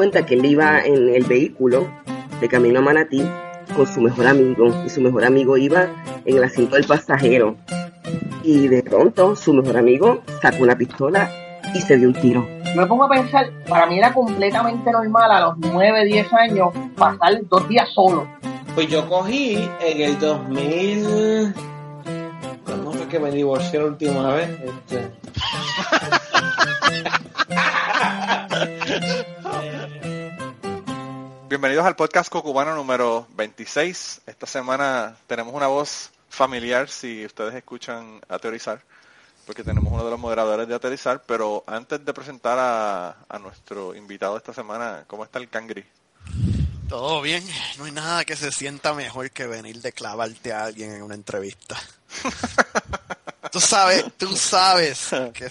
Cuenta 0.00 0.24
que 0.24 0.32
él 0.32 0.46
iba 0.46 0.80
en 0.80 1.10
el 1.10 1.24
vehículo 1.24 1.86
de 2.40 2.48
camino 2.48 2.78
a 2.78 2.82
Manatí 2.82 3.22
con 3.76 3.86
su 3.86 4.00
mejor 4.00 4.28
amigo 4.28 4.72
y 4.86 4.88
su 4.88 5.02
mejor 5.02 5.26
amigo 5.26 5.58
iba 5.58 5.88
en 6.24 6.38
el 6.38 6.42
asiento 6.42 6.76
del 6.76 6.86
pasajero 6.86 7.58
y 8.42 8.66
de 8.68 8.82
pronto 8.82 9.36
su 9.36 9.52
mejor 9.52 9.76
amigo 9.76 10.22
sacó 10.40 10.62
una 10.62 10.74
pistola 10.74 11.30
y 11.74 11.82
se 11.82 11.98
dio 11.98 12.08
un 12.08 12.14
tiro. 12.14 12.48
Me 12.74 12.86
pongo 12.86 13.04
a 13.04 13.10
pensar, 13.10 13.50
para 13.68 13.84
mí 13.84 13.98
era 13.98 14.14
completamente 14.14 14.90
normal 14.90 15.32
a 15.32 15.40
los 15.40 15.58
9, 15.58 16.06
10 16.06 16.32
años 16.32 16.70
pasar 16.96 17.38
dos 17.50 17.68
días 17.68 17.86
solo. 17.90 18.26
Pues 18.74 18.88
yo 18.88 19.06
cogí 19.06 19.68
en 19.82 20.00
el 20.00 20.18
2000... 20.18 21.54
¿Cuándo 22.64 22.92
fue 22.92 23.06
que 23.06 23.18
me 23.18 23.30
divorcié 23.30 23.80
la 23.80 23.84
última 23.84 24.32
vez? 24.32 24.48
Este... 24.64 25.10
Bienvenidos 31.50 31.84
al 31.84 31.96
podcast 31.96 32.30
Cocubano 32.30 32.74
número 32.74 33.26
26. 33.34 34.22
Esta 34.24 34.46
semana 34.46 35.16
tenemos 35.26 35.52
una 35.52 35.66
voz 35.66 36.10
familiar 36.28 36.88
si 36.88 37.26
ustedes 37.26 37.54
escuchan 37.54 38.20
a 38.28 38.38
teorizar, 38.38 38.80
porque 39.44 39.64
tenemos 39.64 39.92
uno 39.92 40.04
de 40.04 40.10
los 40.10 40.18
moderadores 40.20 40.68
de 40.68 40.74
aterrizar, 40.76 41.22
pero 41.26 41.64
antes 41.66 42.04
de 42.04 42.14
presentar 42.14 42.56
a, 42.58 43.38
nuestro 43.40 43.96
invitado 43.96 44.36
esta 44.36 44.54
semana, 44.54 45.04
¿cómo 45.06 45.24
está 45.24 45.40
el 45.40 45.48
cangri? 45.48 45.84
Todo 46.88 47.20
bien, 47.20 47.44
no 47.78 47.84
hay 47.84 47.92
nada 47.92 48.24
que 48.24 48.36
se 48.36 48.52
sienta 48.52 48.94
mejor 48.94 49.30
que 49.32 49.46
venir 49.46 49.80
de 49.80 49.92
clavarte 49.92 50.52
a 50.52 50.64
alguien 50.64 50.92
en 50.92 51.02
una 51.02 51.16
entrevista. 51.16 51.76
tú 53.50 53.60
sabes, 53.60 54.06
tú 54.16 54.36
sabes 54.36 55.10
que 55.34 55.50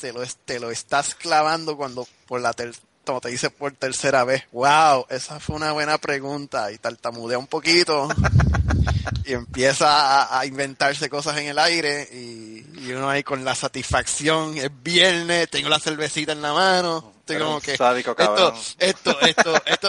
te 0.00 0.12
lo, 0.12 0.22
te 0.46 0.58
lo 0.58 0.70
estás 0.70 1.14
clavando 1.14 1.76
cuando 1.76 2.08
por 2.26 2.40
la 2.40 2.54
como 3.10 3.20
te 3.20 3.28
dice 3.28 3.50
por 3.50 3.72
tercera 3.72 4.22
vez, 4.22 4.44
wow, 4.52 5.04
esa 5.10 5.40
fue 5.40 5.56
una 5.56 5.72
buena 5.72 5.98
pregunta 5.98 6.70
y 6.70 6.78
tartamudea 6.78 7.38
un 7.38 7.48
poquito 7.48 8.08
y 9.24 9.32
empieza 9.32 10.38
a, 10.38 10.46
inventarse 10.46 11.10
cosas 11.10 11.36
en 11.38 11.48
el 11.48 11.58
aire 11.58 12.08
y, 12.12 12.92
uno 12.92 13.10
ahí 13.10 13.22
con 13.22 13.44
la 13.44 13.54
satisfacción, 13.54 14.56
es 14.56 14.70
viernes, 14.82 15.48
tengo 15.50 15.68
la 15.68 15.78
cervecita 15.78 16.32
en 16.32 16.42
la 16.42 16.52
mano, 16.52 17.12
tengo 17.24 17.46
como 17.46 17.60
que 17.60 17.72
esto, 17.72 18.54
esto, 18.78 19.20
esto, 19.20 19.62
esto, 19.66 19.88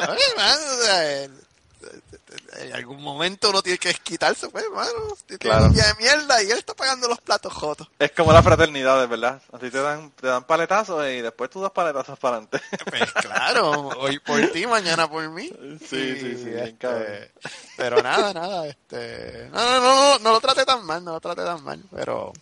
en 2.58 2.74
algún 2.74 3.02
momento 3.02 3.50
uno 3.50 3.62
tiene 3.62 3.78
que 3.78 3.94
quitarse, 3.94 4.50
pues, 4.50 4.66
hermano. 4.66 4.92
Claro. 5.40 5.70
de 5.70 5.82
mierda 6.00 6.44
y 6.44 6.52
él 6.52 6.58
está 6.58 6.74
pagando 6.74 7.08
los 7.08 7.20
platos 7.22 7.54
jotos. 7.54 7.88
Es 8.00 8.12
como 8.12 8.32
la 8.34 8.44
fraternidad, 8.44 9.08
verdad. 9.08 9.42
Así 9.52 9.70
te 9.70 9.82
dan, 9.82 10.12
te 10.12 10.28
dan 10.28 10.44
paletazos 10.44 11.08
y 11.10 11.22
después 11.22 11.50
tú 11.50 11.62
das 11.62 11.72
paletazos 11.72 12.18
para 12.20 12.38
adelante. 12.38 12.62
Pues 12.90 13.12
claro, 13.14 13.90
hoy 13.98 14.20
por 14.20 14.46
ti, 14.48 14.68
mañana 14.68 15.10
por 15.10 15.30
mí. 15.30 15.50
Sí, 15.80 16.20
sí, 16.20 16.38
sí, 16.44 16.52
este, 16.54 17.32
Pero 17.78 18.02
nada, 18.02 18.34
nada, 18.34 18.68
este. 18.68 19.50
No, 19.52 19.60
no, 19.60 19.80
no, 19.80 19.96
no, 19.96 20.20
no 20.20 20.32
lo 20.32 20.42
trate 20.42 20.66
tan 20.66 20.86
mal, 20.86 21.04
no 21.04 21.14
lo 21.14 21.20
trate 21.20 21.44
tan 21.44 21.64
mal, 21.64 21.82
pero. 21.94 22.34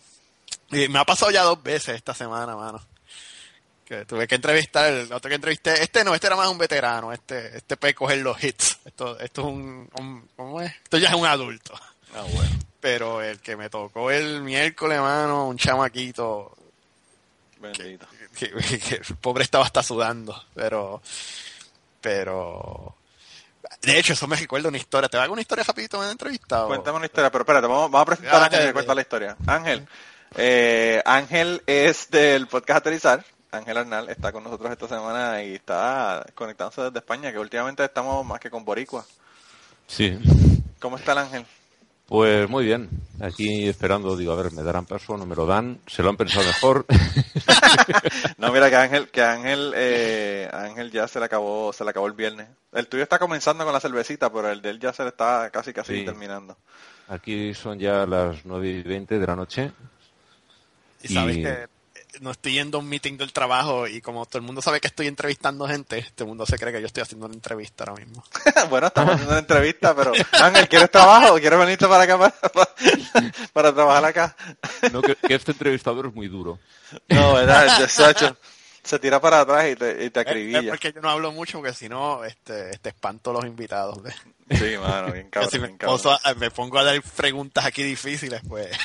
Y 0.70 0.88
me 0.88 0.98
ha 0.98 1.04
pasado 1.04 1.30
ya 1.30 1.42
dos 1.42 1.62
veces 1.62 1.96
esta 1.96 2.14
semana, 2.14 2.56
mano 2.56 2.80
que 3.90 4.04
tuve 4.04 4.28
que 4.28 4.36
entrevistar, 4.36 4.86
el 4.92 5.12
otro 5.12 5.28
que 5.28 5.34
entrevisté, 5.34 5.82
este 5.82 6.04
no, 6.04 6.14
este 6.14 6.28
era 6.28 6.36
más 6.36 6.46
un 6.46 6.58
veterano, 6.58 7.12
este, 7.12 7.56
este 7.56 7.76
puede 7.76 7.92
coger 7.92 8.18
los 8.18 8.40
hits, 8.42 8.78
esto, 8.84 9.18
esto 9.18 9.40
es 9.40 9.46
un, 9.48 10.28
¿cómo 10.36 10.60
es? 10.60 10.72
Esto 10.84 10.98
ya 10.98 11.08
es 11.08 11.14
un 11.16 11.26
adulto. 11.26 11.74
Ah, 12.14 12.22
bueno. 12.32 12.50
Pero 12.78 13.20
el 13.20 13.40
que 13.40 13.56
me 13.56 13.68
tocó 13.68 14.12
el 14.12 14.42
miércoles, 14.42 15.00
mano, 15.00 15.48
un 15.48 15.58
chamaquito. 15.58 16.56
Bendito. 17.58 18.06
Que, 18.38 18.46
el 18.46 19.16
pobre 19.20 19.42
estaba 19.42 19.64
hasta 19.64 19.82
sudando, 19.82 20.40
pero, 20.54 21.02
pero, 22.00 22.94
de 23.82 23.98
hecho, 23.98 24.12
eso 24.12 24.28
me 24.28 24.36
recuerda 24.36 24.68
una 24.68 24.78
historia. 24.78 25.08
¿Te 25.08 25.16
hago 25.16 25.32
una 25.32 25.42
historia 25.42 25.64
rapidito 25.64 25.96
en 25.96 26.06
la 26.06 26.12
entrevista? 26.12 26.64
Cuéntame 26.64 26.98
una 26.98 27.06
historia, 27.06 27.28
pero 27.32 27.42
espérate, 27.42 27.66
vamos, 27.66 27.90
vamos 27.90 28.02
a 28.02 28.06
presentar 28.06 28.42
a 28.42 28.44
Ángel 28.44 28.66
que 28.68 28.72
cuenta 28.72 28.94
la 28.94 29.00
historia. 29.00 29.36
Ángel, 29.48 29.88
eh, 30.36 31.02
Ángel 31.04 31.60
es 31.66 32.08
del 32.08 32.46
podcast 32.46 32.78
Aterrizar 32.78 33.24
Ángel 33.52 33.76
Arnal 33.76 34.08
está 34.08 34.32
con 34.32 34.44
nosotros 34.44 34.70
esta 34.70 34.88
semana 34.88 35.42
y 35.42 35.54
está 35.54 36.24
conectándose 36.34 36.82
desde 36.82 36.98
España, 36.98 37.32
que 37.32 37.38
últimamente 37.38 37.84
estamos 37.84 38.24
más 38.24 38.40
que 38.40 38.50
con 38.50 38.64
Boricua. 38.64 39.04
Sí. 39.86 40.18
¿Cómo 40.78 40.96
está 40.96 41.12
el 41.12 41.18
Ángel? 41.18 41.46
Pues 42.10 42.50
muy 42.50 42.64
bien, 42.64 42.88
aquí 43.20 43.68
esperando, 43.68 44.16
digo, 44.16 44.32
a 44.32 44.42
ver, 44.42 44.52
me 44.52 44.64
darán 44.64 44.84
paso, 44.84 45.16
no 45.16 45.26
me 45.26 45.36
lo 45.36 45.46
dan, 45.46 45.78
se 45.86 46.02
lo 46.02 46.10
han 46.10 46.16
pensado 46.16 46.44
mejor. 46.44 46.84
no, 48.38 48.52
mira 48.52 48.68
que 48.68 48.74
Ángel, 48.74 49.08
que 49.10 49.22
Ángel, 49.22 49.72
eh, 49.76 50.50
Ángel 50.52 50.90
ya 50.90 51.06
se 51.06 51.20
le 51.20 51.26
acabó, 51.26 51.72
se 51.72 51.84
le 51.84 51.90
acabó 51.90 52.08
el 52.08 52.14
viernes. 52.14 52.48
El 52.72 52.88
tuyo 52.88 53.04
está 53.04 53.20
comenzando 53.20 53.62
con 53.62 53.72
la 53.72 53.78
cervecita, 53.78 54.32
pero 54.32 54.50
el 54.50 54.60
de 54.60 54.70
él 54.70 54.80
ya 54.80 54.92
se 54.92 55.04
le 55.04 55.10
está 55.10 55.50
casi 55.50 55.72
casi 55.72 56.04
terminando. 56.04 56.56
Aquí 57.06 57.54
son 57.54 57.78
ya 57.78 58.04
las 58.06 58.44
nueve 58.44 58.70
y 58.70 58.82
veinte 58.82 59.16
de 59.18 59.26
la 59.28 59.36
noche. 59.36 59.70
Y 61.02 61.14
sabes 61.14 61.36
que 61.36 61.68
no 62.20 62.30
estoy 62.30 62.54
yendo 62.54 62.78
a 62.78 62.80
un 62.80 62.88
meeting 62.88 63.16
del 63.16 63.32
trabajo 63.32 63.86
y 63.86 64.00
como 64.00 64.26
todo 64.26 64.38
el 64.38 64.44
mundo 64.44 64.62
sabe 64.62 64.80
que 64.80 64.88
estoy 64.88 65.06
entrevistando 65.06 65.66
gente, 65.66 65.98
este 65.98 66.24
mundo 66.24 66.46
se 66.46 66.58
cree 66.58 66.72
que 66.72 66.80
yo 66.80 66.86
estoy 66.86 67.02
haciendo 67.02 67.26
una 67.26 67.34
entrevista 67.34 67.84
ahora 67.84 68.04
mismo. 68.04 68.24
bueno, 68.70 68.88
estamos 68.88 69.14
haciendo 69.14 69.32
una 69.32 69.40
entrevista, 69.40 69.94
pero 69.94 70.12
Ángel, 70.32 70.68
¿quieres 70.68 70.90
trabajo? 70.90 71.38
¿Quieres 71.38 71.58
venirte 71.58 71.86
para 71.86 72.04
acá 72.04 72.18
para, 73.52 73.72
trabajar 73.72 74.04
acá? 74.04 74.36
no, 74.92 75.02
que, 75.02 75.16
este 75.28 75.52
entrevistador 75.52 76.06
es 76.06 76.14
muy 76.14 76.28
duro. 76.28 76.58
No, 77.08 77.34
¿verdad? 77.34 77.88
Sacho 77.88 78.36
se 78.82 78.98
tira 78.98 79.20
para 79.20 79.40
atrás 79.40 79.68
y 79.70 79.76
te, 79.76 80.04
y 80.04 80.10
te 80.10 80.20
acribilla. 80.20 80.60
Es, 80.60 80.68
porque 80.68 80.92
yo 80.92 81.00
no 81.00 81.10
hablo 81.10 81.32
mucho 81.32 81.58
porque 81.58 81.74
si 81.74 81.88
no, 81.88 82.24
este, 82.24 82.70
este 82.70 82.90
espanto 82.90 83.32
los 83.32 83.44
invitados. 83.44 83.98
Sí, 84.50 84.76
mano, 84.78 85.12
bien 85.12 85.28
cabrón. 85.30 85.50
si 85.50 85.58
me, 85.58 85.76
me 86.36 86.50
pongo 86.50 86.78
a 86.78 86.84
dar 86.84 87.02
preguntas 87.16 87.64
aquí 87.64 87.82
difíciles, 87.82 88.40
pues... 88.48 88.70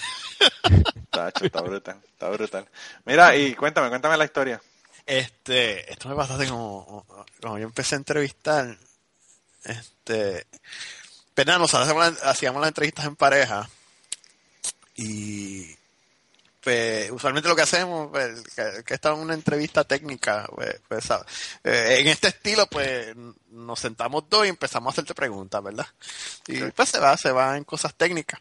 Está, 1.15 1.29
está 1.29 1.61
brutal, 1.61 2.01
está 2.11 2.29
brutal. 2.29 2.67
Mira, 3.05 3.37
y 3.37 3.55
cuéntame, 3.55 3.87
cuéntame 3.87 4.17
la 4.17 4.25
historia. 4.25 4.61
Este, 5.05 5.89
esto 5.89 6.09
me 6.09 6.15
pasó 6.15 6.33
hace 6.33 6.47
como, 6.47 7.05
como 7.41 7.57
yo 7.57 7.63
empecé 7.63 7.95
a 7.95 7.99
entrevistar, 7.99 8.77
este, 9.63 10.45
pero 11.33 11.47
nada, 11.47 11.59
nosotros 11.59 12.21
hacíamos, 12.23 12.61
las 12.61 12.67
entrevistas 12.69 13.05
en 13.05 13.15
pareja 13.15 13.69
y 14.95 15.74
pues 16.65 17.11
usualmente 17.11 17.47
lo 17.47 17.55
que 17.55 17.61
hacemos, 17.61 18.09
pues, 18.09 18.41
que, 18.83 18.95
está 18.95 19.11
en 19.13 19.19
una 19.19 19.35
entrevista 19.35 19.83
técnica, 19.83 20.49
pues, 20.55 20.81
pues 20.87 21.07
eh, 21.63 21.97
en 21.99 22.07
este 22.07 22.29
estilo, 22.29 22.65
pues 22.65 23.15
nos 23.51 23.79
sentamos 23.79 24.23
dos 24.27 24.47
y 24.47 24.49
empezamos 24.49 24.89
a 24.89 24.93
hacerte 24.93 25.13
preguntas, 25.13 25.61
¿verdad? 25.61 25.85
Y 26.47 26.59
pues 26.71 26.89
se 26.89 26.97
va, 26.97 27.15
se 27.17 27.31
va 27.31 27.55
en 27.55 27.65
cosas 27.65 27.93
técnicas. 27.93 28.39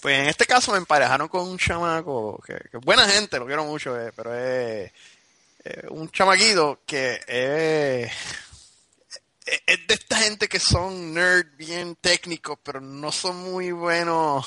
Pues 0.00 0.18
en 0.18 0.26
este 0.26 0.44
caso 0.44 0.72
me 0.72 0.78
emparejaron 0.78 1.28
con 1.28 1.48
un 1.48 1.56
chamaco, 1.56 2.42
que, 2.44 2.78
buena 2.78 3.08
gente, 3.08 3.38
lo 3.38 3.46
quiero 3.46 3.64
mucho, 3.64 3.96
eh, 3.96 4.12
pero 4.16 4.34
es 4.34 4.90
un 5.90 6.10
chamaquito 6.10 6.80
que 6.84 7.20
es, 7.28 8.12
de 9.86 9.94
esta 9.94 10.16
gente 10.16 10.48
que 10.48 10.58
son 10.58 11.14
nerd 11.14 11.46
bien 11.56 11.94
técnicos, 11.94 12.58
pero 12.64 12.80
no 12.80 13.12
son 13.12 13.36
muy 13.36 13.70
buenos 13.70 14.44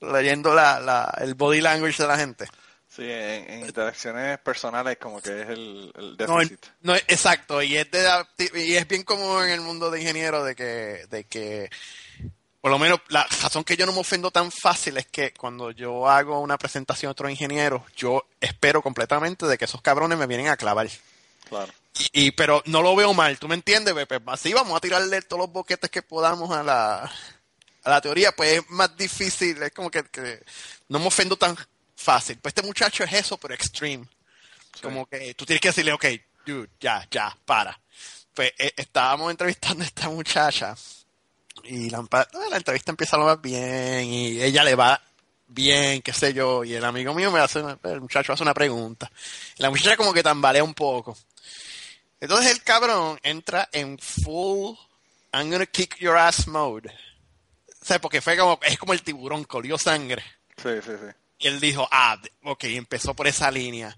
leyendo 0.00 0.54
la, 0.54 1.12
el 1.20 1.34
body 1.34 1.60
language 1.60 2.02
de 2.02 2.08
la 2.08 2.18
gente. 2.18 2.46
Sí, 2.88 3.04
en, 3.06 3.60
interacciones 3.60 4.38
personales 4.40 4.98
como 4.98 5.20
que 5.20 5.42
es 5.42 5.48
el, 5.48 5.92
el 5.96 6.16
déficit. 6.16 6.66
No, 6.82 6.94
exacto, 6.96 7.62
y 7.62 7.76
es, 7.76 7.88
de, 7.90 8.08
y 8.56 8.74
es 8.74 8.88
bien 8.88 9.04
común 9.04 9.44
en 9.44 9.50
el 9.50 9.60
mundo 9.60 9.90
de 9.90 10.00
ingenieros 10.00 10.44
de 10.44 10.56
que, 10.56 11.06
de 11.08 11.24
que 11.24 11.70
por 12.60 12.70
lo 12.70 12.78
menos 12.78 13.00
la 13.08 13.26
razón 13.42 13.64
que 13.64 13.76
yo 13.76 13.86
no 13.86 13.92
me 13.92 14.00
ofendo 14.00 14.30
tan 14.30 14.50
fácil 14.50 14.96
es 14.98 15.06
que 15.06 15.32
cuando 15.32 15.70
yo 15.70 16.08
hago 16.08 16.40
una 16.40 16.58
presentación 16.58 17.08
a 17.08 17.12
otro 17.12 17.30
ingeniero, 17.30 17.86
yo 17.96 18.26
espero 18.40 18.82
completamente 18.82 19.46
de 19.46 19.56
que 19.56 19.64
esos 19.64 19.80
cabrones 19.80 20.18
me 20.18 20.26
vienen 20.26 20.48
a 20.48 20.56
clavar. 20.56 20.88
Claro. 21.48 21.72
Y, 22.12 22.32
pero 22.32 22.62
no 22.66 22.82
lo 22.82 22.94
veo 22.94 23.14
mal, 23.14 23.38
¿tú 23.38 23.48
me 23.48 23.54
entiendes? 23.54 23.94
Pues 23.94 24.20
así 24.26 24.52
vamos 24.52 24.76
a 24.76 24.80
tirarle 24.80 25.22
todos 25.22 25.40
los 25.40 25.52
boquetes 25.52 25.90
que 25.90 26.02
podamos 26.02 26.50
a 26.50 26.62
la, 26.62 27.10
a 27.84 27.90
la 27.90 28.00
teoría, 28.00 28.32
pues 28.32 28.58
es 28.58 28.70
más 28.70 28.96
difícil, 28.96 29.62
es 29.62 29.72
como 29.72 29.90
que, 29.90 30.04
no 30.88 30.98
me 30.98 31.06
ofendo 31.06 31.36
tan 31.36 31.56
fácil. 31.96 32.38
Pues 32.38 32.52
este 32.54 32.66
muchacho 32.66 33.04
es 33.04 33.12
eso, 33.12 33.38
pero 33.38 33.54
extreme. 33.54 34.06
Como 34.82 35.06
que 35.06 35.34
tú 35.34 35.44
tienes 35.44 35.60
que 35.60 35.68
decirle, 35.68 35.92
ok, 35.92 36.06
dude, 36.46 36.70
ya, 36.80 37.06
ya, 37.10 37.36
para. 37.44 37.78
Pues 38.34 38.52
eh, 38.58 38.72
estábamos 38.76 39.30
entrevistando 39.30 39.82
a 39.82 39.86
esta 39.86 40.08
muchacha 40.08 40.74
y 41.64 41.90
la, 41.90 42.04
la 42.50 42.56
entrevista 42.56 42.92
empieza 42.92 43.16
lo 43.16 43.24
más 43.24 43.40
bien 43.40 44.04
y 44.04 44.42
ella 44.42 44.64
le 44.64 44.74
va 44.74 45.02
bien, 45.48 46.00
qué 46.00 46.12
sé 46.12 46.32
yo, 46.32 46.64
y 46.64 46.74
el 46.74 46.84
amigo 46.84 47.12
mío 47.12 47.30
me 47.30 47.40
hace, 47.40 47.60
el 47.82 48.00
muchacho 48.00 48.32
hace 48.32 48.42
una 48.42 48.54
pregunta. 48.54 49.10
Y 49.58 49.62
la 49.62 49.70
muchacha 49.70 49.96
como 49.96 50.12
que 50.12 50.22
tambalea 50.22 50.64
un 50.64 50.74
poco. 50.74 51.16
Entonces 52.20 52.52
el 52.52 52.62
cabrón 52.62 53.18
entra 53.22 53.68
en 53.72 53.98
full 53.98 54.76
I'm 55.32 55.50
gonna 55.50 55.66
kick 55.66 55.96
your 56.00 56.16
ass 56.16 56.46
mode. 56.46 56.90
Porque 57.98 58.20
fue 58.20 58.36
como, 58.36 58.58
es 58.62 58.78
como 58.78 58.92
el 58.92 59.02
tiburón, 59.02 59.44
colió 59.44 59.76
sangre. 59.78 60.22
Sí, 60.56 60.70
sí, 60.84 60.92
sí. 60.92 61.06
Y 61.38 61.46
él 61.48 61.58
dijo, 61.60 61.88
ah, 61.90 62.20
ok, 62.44 62.64
empezó 62.64 63.14
por 63.14 63.26
esa 63.26 63.50
línea. 63.50 63.96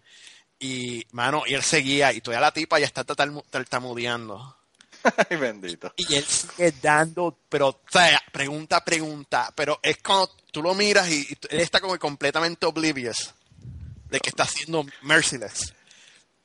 Y, 0.58 1.04
mano, 1.10 1.42
y 1.46 1.54
él 1.54 1.62
seguía, 1.62 2.12
y 2.12 2.20
todavía 2.20 2.40
la 2.46 2.52
tipa 2.52 2.78
ya 2.78 2.86
está 2.86 3.04
tartamu- 3.04 3.44
tartamudeando. 3.50 4.56
Ay, 5.28 5.36
bendito. 5.36 5.92
Y 5.96 6.14
él 6.14 6.24
sigue 6.24 6.72
dando, 6.80 7.36
pero, 7.48 7.68
o 7.68 7.80
sea, 7.90 8.22
pregunta, 8.30 8.84
pregunta, 8.84 9.52
pero 9.56 9.80
es 9.82 9.98
como 9.98 10.28
tú 10.52 10.62
lo 10.62 10.72
miras 10.74 11.08
y, 11.10 11.22
y 11.22 11.36
él 11.50 11.60
está 11.60 11.80
como 11.80 11.98
completamente 11.98 12.64
oblivious 12.66 13.34
de 14.08 14.20
que 14.20 14.28
está 14.28 14.44
siendo 14.46 14.86
merciless. 15.02 15.74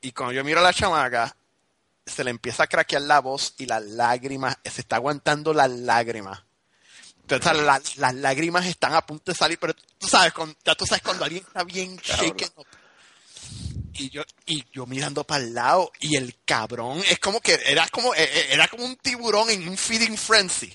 Y 0.01 0.11
cuando 0.13 0.33
yo 0.33 0.43
miro 0.43 0.61
a 0.61 0.63
la 0.63 0.73
chamaca, 0.73 1.35
se 2.03 2.23
le 2.23 2.31
empieza 2.31 2.63
a 2.63 2.67
craquear 2.67 3.03
la 3.03 3.19
voz 3.19 3.53
y 3.59 3.67
las 3.67 3.83
lágrimas, 3.83 4.57
se 4.63 4.81
está 4.81 4.95
aguantando 4.95 5.53
las 5.53 5.69
lágrimas. 5.69 6.41
Entonces 7.29 7.63
la- 7.63 7.81
las 7.97 8.13
lágrimas 8.15 8.65
están 8.65 8.93
a 8.93 9.05
punto 9.05 9.31
de 9.31 9.37
salir, 9.37 9.57
pero 9.59 9.73
tú 9.97 10.07
sabes, 10.07 10.31
con- 10.33 10.55
ya 10.65 10.75
tú 10.75 10.85
sabes 10.85 11.03
cuando 11.03 11.25
alguien 11.25 11.43
está 11.45 11.63
bien 11.63 11.97
shaken 11.97 12.49
up. 12.55 12.65
Y 13.93 14.09
yo, 14.11 14.21
y 14.45 14.63
yo 14.71 14.85
mirando 14.85 15.23
para 15.23 15.43
el 15.43 15.53
lado, 15.55 15.91
y 15.99 16.15
el 16.17 16.35
cabrón, 16.45 17.01
es 17.09 17.19
como 17.19 17.41
que 17.41 17.59
era 17.65 17.87
como, 17.89 18.13
eh, 18.13 18.23
eh, 18.23 18.47
era 18.51 18.67
como 18.67 18.85
un 18.85 18.95
tiburón 18.97 19.49
en 19.49 19.67
un 19.67 19.75
feeding 19.77 20.17
frenzy. 20.17 20.71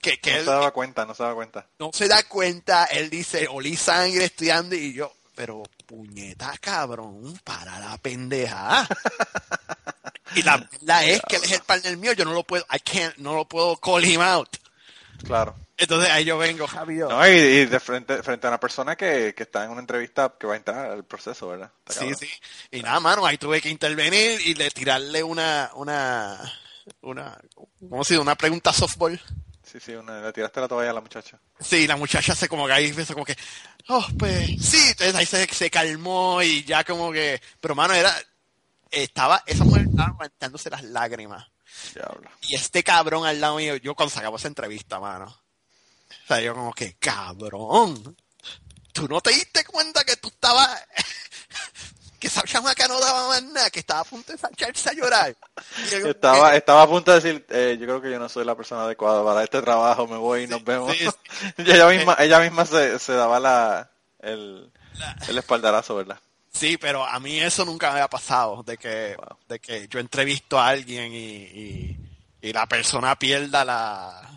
Que, 0.00 0.18
que 0.18 0.32
No 0.32 0.38
él 0.38 0.44
se 0.44 0.50
daba 0.50 0.70
cuenta, 0.72 1.04
no 1.06 1.14
se 1.14 1.22
daba 1.22 1.34
cuenta. 1.34 1.66
no 1.78 1.90
se 1.92 2.08
da 2.08 2.22
cuenta, 2.24 2.84
él 2.86 3.08
dice, 3.10 3.46
olí 3.48 3.76
sangre 3.76 4.24
estudiando, 4.24 4.74
y 4.74 4.94
yo, 4.94 5.14
pero 5.34 5.62
puñeta 5.86 6.56
cabrón, 6.58 7.38
para 7.44 7.78
la 7.78 7.96
pendeja. 7.98 8.88
y 10.34 10.42
la 10.42 10.56
verdad 10.56 11.04
es 11.06 11.20
que 11.28 11.36
él 11.36 11.44
es 11.44 11.52
el 11.52 11.60
partner 11.62 11.96
mío, 11.98 12.12
yo 12.14 12.24
no 12.24 12.32
lo 12.32 12.44
puedo, 12.44 12.64
I 12.74 12.80
can't, 12.80 13.16
no 13.18 13.34
lo 13.34 13.46
puedo 13.46 13.76
call 13.76 14.04
him 14.04 14.20
out. 14.22 14.48
Claro. 15.24 15.54
Entonces 15.76 16.08
ahí 16.10 16.24
yo 16.24 16.38
vengo, 16.38 16.66
Javi, 16.68 16.98
yo, 16.98 17.08
No, 17.08 17.26
y, 17.26 17.30
y 17.32 17.64
de 17.66 17.80
frente, 17.80 18.22
frente 18.22 18.46
a 18.46 18.50
una 18.50 18.60
persona 18.60 18.94
que, 18.96 19.34
que 19.36 19.42
está 19.42 19.64
en 19.64 19.70
una 19.70 19.80
entrevista 19.80 20.32
que 20.38 20.46
va 20.46 20.54
a 20.54 20.56
entrar 20.56 20.90
al 20.90 21.04
proceso, 21.04 21.48
¿verdad? 21.48 21.72
Está 21.80 21.92
Sí, 21.94 21.98
cabrón. 22.00 22.16
sí. 22.16 22.28
Y 22.70 22.82
nada, 22.82 23.00
mano, 23.00 23.26
ahí 23.26 23.38
tuve 23.38 23.60
que 23.60 23.68
intervenir 23.70 24.40
y 24.40 24.54
le 24.54 24.70
tirarle 24.70 25.22
una, 25.24 25.70
una, 25.74 26.40
una, 27.00 27.36
¿cómo 27.54 28.04
se 28.04 28.14
dice? 28.14 28.22
Una 28.22 28.36
pregunta 28.36 28.72
softball. 28.72 29.20
Sí, 29.64 29.80
sí, 29.80 29.94
una- 29.94 30.20
le 30.20 30.32
tiraste 30.32 30.60
la 30.60 30.68
toalla 30.68 30.90
a 30.90 30.94
la 30.94 31.00
muchacha. 31.00 31.40
Sí, 31.58 31.86
la 31.88 31.96
muchacha 31.96 32.34
se 32.36 32.48
como 32.48 32.66
que 32.66 32.72
ahí 32.74 32.86
empezó 32.90 33.14
como 33.14 33.24
que, 33.26 33.36
oh, 33.88 34.06
pues, 34.16 34.46
sí, 34.64 34.78
entonces 34.90 35.14
ahí 35.16 35.26
se, 35.26 35.46
se 35.52 35.70
calmó 35.70 36.40
y 36.42 36.62
ya 36.62 36.84
como 36.84 37.10
que, 37.10 37.40
pero 37.60 37.74
mano, 37.74 37.94
era, 37.94 38.14
estaba, 38.92 39.42
esa 39.46 39.64
mujer 39.64 39.86
estaba 39.90 40.08
aguantándose 40.10 40.70
las 40.70 40.84
lágrimas. 40.84 41.46
Diablo. 41.94 42.30
Y 42.42 42.54
este 42.54 42.84
cabrón 42.84 43.26
al 43.26 43.40
lado 43.40 43.56
mío, 43.56 43.74
yo 43.76 43.96
cuando 43.96 44.12
se 44.12 44.20
acabó 44.20 44.36
esa 44.36 44.46
entrevista, 44.46 45.00
mano. 45.00 45.36
O 46.24 46.26
sea, 46.26 46.40
yo 46.40 46.54
como 46.54 46.72
que, 46.72 46.94
cabrón, 46.94 48.16
tú 48.92 49.06
no 49.08 49.20
te 49.20 49.30
diste 49.30 49.64
cuenta 49.64 50.04
que 50.04 50.16
tú 50.16 50.28
estabas, 50.28 50.68
que 52.18 52.28
esa 52.28 52.42
chamaca 52.42 52.88
no 52.88 52.98
daba 52.98 53.28
más 53.28 53.42
nada, 53.42 53.70
que 53.70 53.80
estaba 53.80 54.00
a 54.00 54.04
punto 54.04 54.32
de 54.32 54.38
echarse 54.52 54.88
a 54.90 54.92
llorar. 54.94 55.36
Yo 55.90 56.08
Estaba, 56.08 56.56
estaba 56.56 56.82
a 56.82 56.88
punto 56.88 57.10
de 57.12 57.20
decir, 57.20 57.46
eh, 57.50 57.76
yo 57.78 57.86
creo 57.86 58.00
que 58.00 58.10
yo 58.10 58.18
no 58.18 58.28
soy 58.28 58.44
la 58.46 58.56
persona 58.56 58.84
adecuada 58.84 59.22
para 59.22 59.44
este 59.44 59.60
trabajo, 59.60 60.06
me 60.06 60.16
voy 60.16 60.44
y 60.44 60.46
nos 60.46 60.64
vemos. 60.64 60.96
sí, 60.96 61.08
y 61.58 61.70
ella 61.70 61.88
misma, 61.88 62.16
ella 62.18 62.40
misma 62.40 62.64
se, 62.64 62.98
se 62.98 63.12
daba 63.12 63.38
la, 63.38 63.90
el, 64.20 64.72
el 65.28 65.38
espaldarazo, 65.38 65.96
¿verdad? 65.96 66.18
Sí, 66.50 66.78
pero 66.78 67.04
a 67.04 67.18
mí 67.20 67.38
eso 67.40 67.64
nunca 67.66 67.88
me 67.88 67.94
había 67.94 68.08
pasado, 68.08 68.62
de 68.62 68.78
que, 68.78 69.16
Wow. 69.18 69.38
de 69.48 69.58
que 69.60 69.88
yo 69.88 69.98
entrevisto 69.98 70.58
a 70.58 70.68
alguien 70.68 71.12
y, 71.12 71.18
y, 71.18 71.98
y 72.40 72.52
la 72.52 72.66
persona 72.66 73.18
pierda 73.18 73.64
la... 73.64 74.30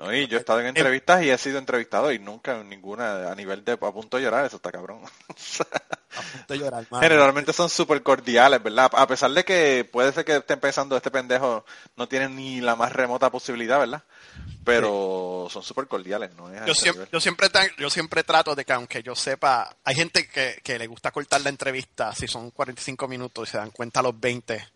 No, 0.00 0.14
y 0.14 0.26
yo 0.28 0.38
he 0.38 0.40
estado 0.40 0.60
en 0.60 0.68
entrevistas 0.68 1.22
y 1.22 1.28
he 1.28 1.36
sido 1.36 1.58
entrevistado 1.58 2.10
y 2.10 2.18
nunca 2.18 2.58
en 2.58 2.70
ninguna 2.70 3.30
a 3.30 3.34
nivel 3.34 3.62
de 3.66 3.72
a 3.72 3.76
punto 3.76 4.16
de 4.16 4.22
llorar, 4.22 4.46
eso 4.46 4.56
está 4.56 4.72
cabrón. 4.72 5.02
a 6.16 6.22
punto 6.22 6.54
de 6.54 6.58
llorar, 6.58 6.86
mano. 6.88 7.02
Generalmente 7.02 7.52
son 7.52 7.68
súper 7.68 8.02
cordiales, 8.02 8.62
¿verdad? 8.62 8.90
A 8.94 9.06
pesar 9.06 9.30
de 9.32 9.44
que 9.44 9.86
puede 9.92 10.10
ser 10.12 10.24
que 10.24 10.36
estén 10.36 10.58
pensando 10.58 10.96
este 10.96 11.10
pendejo 11.10 11.66
no 11.96 12.08
tiene 12.08 12.30
ni 12.30 12.62
la 12.62 12.76
más 12.76 12.94
remota 12.94 13.30
posibilidad, 13.30 13.78
¿verdad? 13.78 14.02
Pero 14.64 15.48
son 15.50 15.62
súper 15.62 15.86
cordiales, 15.86 16.34
¿no? 16.34 16.50
Es 16.50 16.64
Yo 16.64 16.74
siempre, 16.74 17.06
yo, 17.12 17.20
siempre 17.20 17.48
yo 17.76 17.90
siempre 17.90 18.24
trato 18.24 18.54
de 18.54 18.64
que 18.64 18.72
aunque 18.72 19.02
yo 19.02 19.14
sepa, 19.14 19.76
hay 19.84 19.94
gente 19.96 20.26
que, 20.28 20.62
que 20.64 20.78
le 20.78 20.86
gusta 20.86 21.10
cortar 21.10 21.42
la 21.42 21.50
entrevista, 21.50 22.14
si 22.14 22.26
son 22.26 22.52
45 22.52 23.06
minutos 23.06 23.46
y 23.46 23.52
se 23.52 23.58
dan 23.58 23.70
cuenta 23.70 24.00
a 24.00 24.04
los 24.04 24.18
20, 24.18 24.66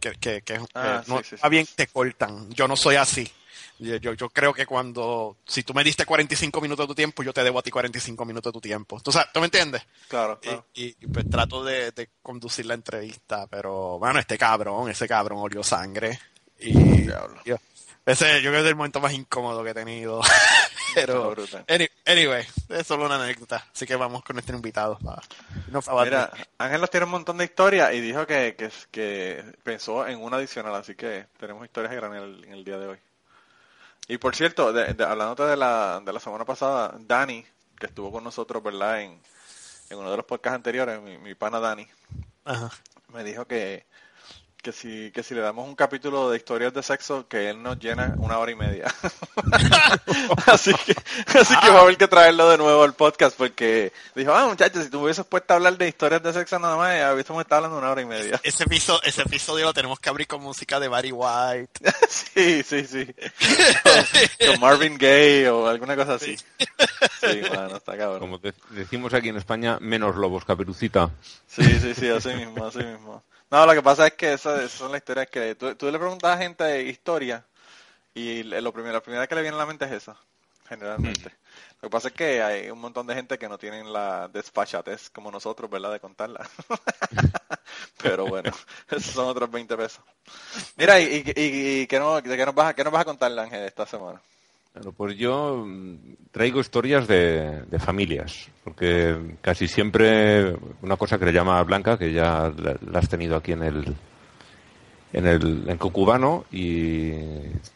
que, 0.00 0.12
que, 0.14 0.42
que, 0.42 0.60
Ah, 0.74 1.00
que 1.04 1.12
no 1.12 1.18
sí, 1.18 1.26
sí, 1.28 1.34
está 1.36 1.46
sí. 1.46 1.50
bien, 1.52 1.66
te 1.76 1.86
cortan. 1.86 2.50
Yo 2.50 2.66
no 2.66 2.76
soy 2.76 2.96
así. 2.96 3.30
Yo, 3.78 3.96
yo, 4.14 4.28
creo 4.30 4.52
que 4.54 4.66
cuando, 4.66 5.36
si 5.46 5.62
tú 5.62 5.74
me 5.74 5.82
diste 5.84 6.06
45 6.06 6.60
minutos 6.60 6.84
de 6.84 6.88
tu 6.88 6.94
tiempo, 6.94 7.22
yo 7.22 7.32
te 7.32 7.42
debo 7.42 7.58
a 7.58 7.62
ti 7.62 7.70
45 7.70 8.24
minutos 8.24 8.52
de 8.52 8.54
tu 8.54 8.60
tiempo. 8.60 9.00
¿Tú, 9.00 9.10
sabes, 9.12 9.28
¿tú 9.32 9.40
me 9.40 9.46
entiendes? 9.46 9.82
Claro, 10.08 10.38
Y, 10.42 10.46
claro. 10.46 10.66
y- 10.74 10.96
y, 11.00 11.06
pues 11.08 11.28
trato 11.28 11.64
de, 11.64 11.90
de 11.92 12.08
conducir 12.22 12.66
la 12.66 12.74
entrevista, 12.74 13.46
pero 13.48 13.98
bueno, 13.98 14.18
este 14.18 14.38
cabrón, 14.38 14.90
ese 14.90 15.08
cabrón 15.08 15.38
olió 15.40 15.62
sangre. 15.62 16.18
Y 16.58 17.06
yo- 17.44 17.56
ese 18.06 18.42
yo 18.42 18.50
creo 18.50 18.54
que 18.54 18.60
es 18.60 18.66
el 18.66 18.76
momento 18.76 19.00
más 19.00 19.12
incómodo 19.12 19.62
que 19.64 19.70
he 19.70 19.74
tenido. 19.74 20.20
pero 20.94 21.34
any- 21.68 21.88
anyway, 22.06 22.44
es 22.68 22.86
solo 22.86 23.06
una 23.06 23.14
anécdota, 23.22 23.64
así 23.72 23.86
que 23.86 23.96
vamos 23.96 24.22
con 24.22 24.34
nuestro 24.34 24.56
invitado. 24.56 24.98
no, 25.68 25.80
Mira, 26.04 26.30
Ángel 26.58 26.80
nos 26.80 26.90
tiene 26.90 27.06
un 27.06 27.12
montón 27.12 27.38
de 27.38 27.44
historias 27.44 27.94
y 27.94 28.00
dijo 28.00 28.26
que, 28.26 28.54
que, 28.56 28.70
que 28.90 29.44
pensó 29.62 30.06
en 30.06 30.20
una 30.20 30.36
adicional, 30.36 30.74
así 30.74 30.94
que 30.94 31.26
tenemos 31.38 31.64
historias 31.64 31.94
grandes 31.94 32.22
en 32.22 32.28
el, 32.28 32.44
en 32.44 32.52
el 32.52 32.64
día 32.64 32.78
de 32.78 32.88
hoy. 32.88 32.98
Y 34.08 34.18
por 34.18 34.34
cierto, 34.36 34.72
de, 34.72 34.94
de- 34.94 35.04
hablándote 35.04 35.44
de 35.44 35.56
la, 35.56 36.00
de 36.04 36.12
la 36.12 36.20
semana 36.20 36.44
pasada, 36.44 36.94
Dani, 36.98 37.44
que 37.78 37.86
estuvo 37.86 38.10
con 38.12 38.24
nosotros, 38.24 38.62
¿verdad? 38.62 39.00
En, 39.02 39.20
en 39.90 39.98
uno 39.98 40.10
de 40.10 40.16
los 40.16 40.26
podcasts 40.26 40.56
anteriores, 40.56 41.00
mi, 41.00 41.18
mi 41.18 41.34
pana 41.34 41.60
Dani, 41.60 41.86
Ajá. 42.44 42.70
me 43.08 43.24
dijo 43.24 43.46
que, 43.46 43.86
que 44.62 44.70
si, 44.72 45.10
que 45.10 45.24
si 45.24 45.34
le 45.34 45.40
damos 45.40 45.66
un 45.66 45.74
capítulo 45.74 46.30
de 46.30 46.36
historias 46.36 46.72
de 46.72 46.84
sexo, 46.84 47.26
que 47.26 47.50
él 47.50 47.60
nos 47.62 47.80
llena 47.80 48.14
una 48.18 48.38
hora 48.38 48.52
y 48.52 48.54
media. 48.54 48.86
así 50.46 50.72
que, 50.86 50.94
así 51.38 51.56
que 51.56 51.68
va 51.70 51.80
a 51.80 51.82
haber 51.82 51.96
que 51.96 52.06
traerlo 52.06 52.48
de 52.48 52.58
nuevo 52.58 52.84
al 52.84 52.94
podcast, 52.94 53.36
porque 53.36 53.92
dijo, 54.14 54.32
ah 54.32 54.46
muchachos, 54.46 54.84
si 54.84 54.90
tú 54.90 54.98
me 54.98 55.04
hubieses 55.04 55.26
puesto 55.26 55.52
a 55.52 55.56
hablar 55.56 55.76
de 55.76 55.88
historias 55.88 56.22
de 56.22 56.32
sexo 56.32 56.60
nada 56.60 56.76
más, 56.76 56.96
ya 56.96 57.12
hubiésemos 57.12 57.42
estado 57.42 57.56
hablando 57.64 57.78
una 57.78 57.90
hora 57.90 58.02
y 58.02 58.06
media. 58.06 58.40
Ese 58.44 58.62
episodio, 58.62 59.02
ese 59.02 59.22
episodio 59.22 59.64
lo 59.64 59.74
tenemos 59.74 59.98
que 59.98 60.08
abrir 60.08 60.28
con 60.28 60.40
música 60.40 60.78
de 60.78 60.86
Barry 60.86 61.10
White. 61.12 61.92
sí, 62.08 62.62
sí, 62.62 62.84
sí. 62.86 63.06
Con, 63.82 64.48
con 64.48 64.60
Marvin 64.60 64.96
Gaye 64.96 65.50
o 65.50 65.66
alguna 65.66 65.96
cosa 65.96 66.14
así. 66.14 66.36
Sí, 66.36 67.40
mano, 67.52 67.76
está 67.78 67.96
cabrón. 67.96 68.20
Como 68.20 68.38
de- 68.38 68.54
decimos 68.70 69.12
aquí 69.12 69.28
en 69.30 69.38
España, 69.38 69.78
menos 69.80 70.14
lobos, 70.14 70.44
caperucita. 70.44 71.10
Sí, 71.48 71.64
sí, 71.80 71.94
sí, 71.94 72.08
así 72.08 72.28
mismo, 72.28 72.64
así 72.64 72.78
mismo. 72.78 73.24
No, 73.52 73.66
lo 73.66 73.74
que 73.74 73.82
pasa 73.82 74.06
es 74.08 74.14
que 74.14 74.32
esas, 74.32 74.60
esas 74.60 74.72
son 74.78 74.92
las 74.92 75.00
historias 75.00 75.28
que 75.30 75.54
tú, 75.54 75.74
tú 75.76 75.90
le 75.90 75.98
preguntas 75.98 76.34
a 76.34 76.38
gente 76.42 76.64
de 76.64 76.84
historia 76.84 77.46
y 78.14 78.42
lo 78.44 78.72
primero, 78.72 78.94
la 78.94 79.02
primera 79.02 79.26
que 79.28 79.34
le 79.36 79.42
viene 79.42 79.56
a 79.56 79.60
la 79.60 79.66
mente 79.66 79.86
es 79.86 79.92
esa, 79.92 80.16
generalmente. 80.68 81.30
Lo 81.82 81.88
que 81.88 81.92
pasa 81.92 82.08
es 82.08 82.14
que 82.14 82.42
hay 82.42 82.70
un 82.70 82.80
montón 82.80 83.06
de 83.06 83.14
gente 83.16 83.38
que 83.38 83.48
no 83.48 83.58
tienen 83.58 83.92
la 83.92 84.28
despachatez 84.28 85.10
como 85.10 85.30
nosotros, 85.32 85.70
¿verdad? 85.70 85.92
De 85.92 86.00
contarla. 86.00 86.48
Pero 88.02 88.26
bueno, 88.26 88.50
esos 88.90 89.14
son 89.14 89.26
otros 89.28 89.50
20 89.50 89.76
pesos. 89.76 90.02
Mira, 90.76 91.00
¿y, 91.00 91.04
y, 91.36 91.40
y- 91.40 91.82
y 91.82 91.88
qué, 91.88 91.98
no- 92.00 92.20
de 92.20 92.36
qué 92.38 92.46
nos 92.46 92.54
vas 92.54 92.70
a, 92.70 92.74
qué 92.74 92.84
nos 92.84 92.92
vas 92.94 93.02
a 93.02 93.06
contar, 93.06 93.38
Ángel, 93.38 93.64
esta 93.64 93.86
semana? 93.86 94.22
Bueno, 94.74 94.92
pues 94.92 95.16
yo 95.16 95.64
mm, 95.66 95.96
traigo 96.30 96.60
historias 96.60 97.06
de, 97.06 97.62
de 97.62 97.78
familias, 97.78 98.48
porque 98.64 99.36
casi 99.40 99.68
siempre 99.68 100.56
una 100.80 100.96
cosa 100.96 101.18
que 101.18 101.26
le 101.26 101.32
llama 101.32 101.58
a 101.58 101.62
Blanca, 101.62 101.98
que 101.98 102.12
ya 102.12 102.50
la, 102.56 102.76
la 102.90 102.98
has 102.98 103.08
tenido 103.08 103.36
aquí 103.36 103.52
en 103.52 103.62
el 103.62 103.94
en 105.12 105.26
el 105.26 105.68
en 105.68 105.76
Cucubano 105.76 106.46
y 106.50 107.12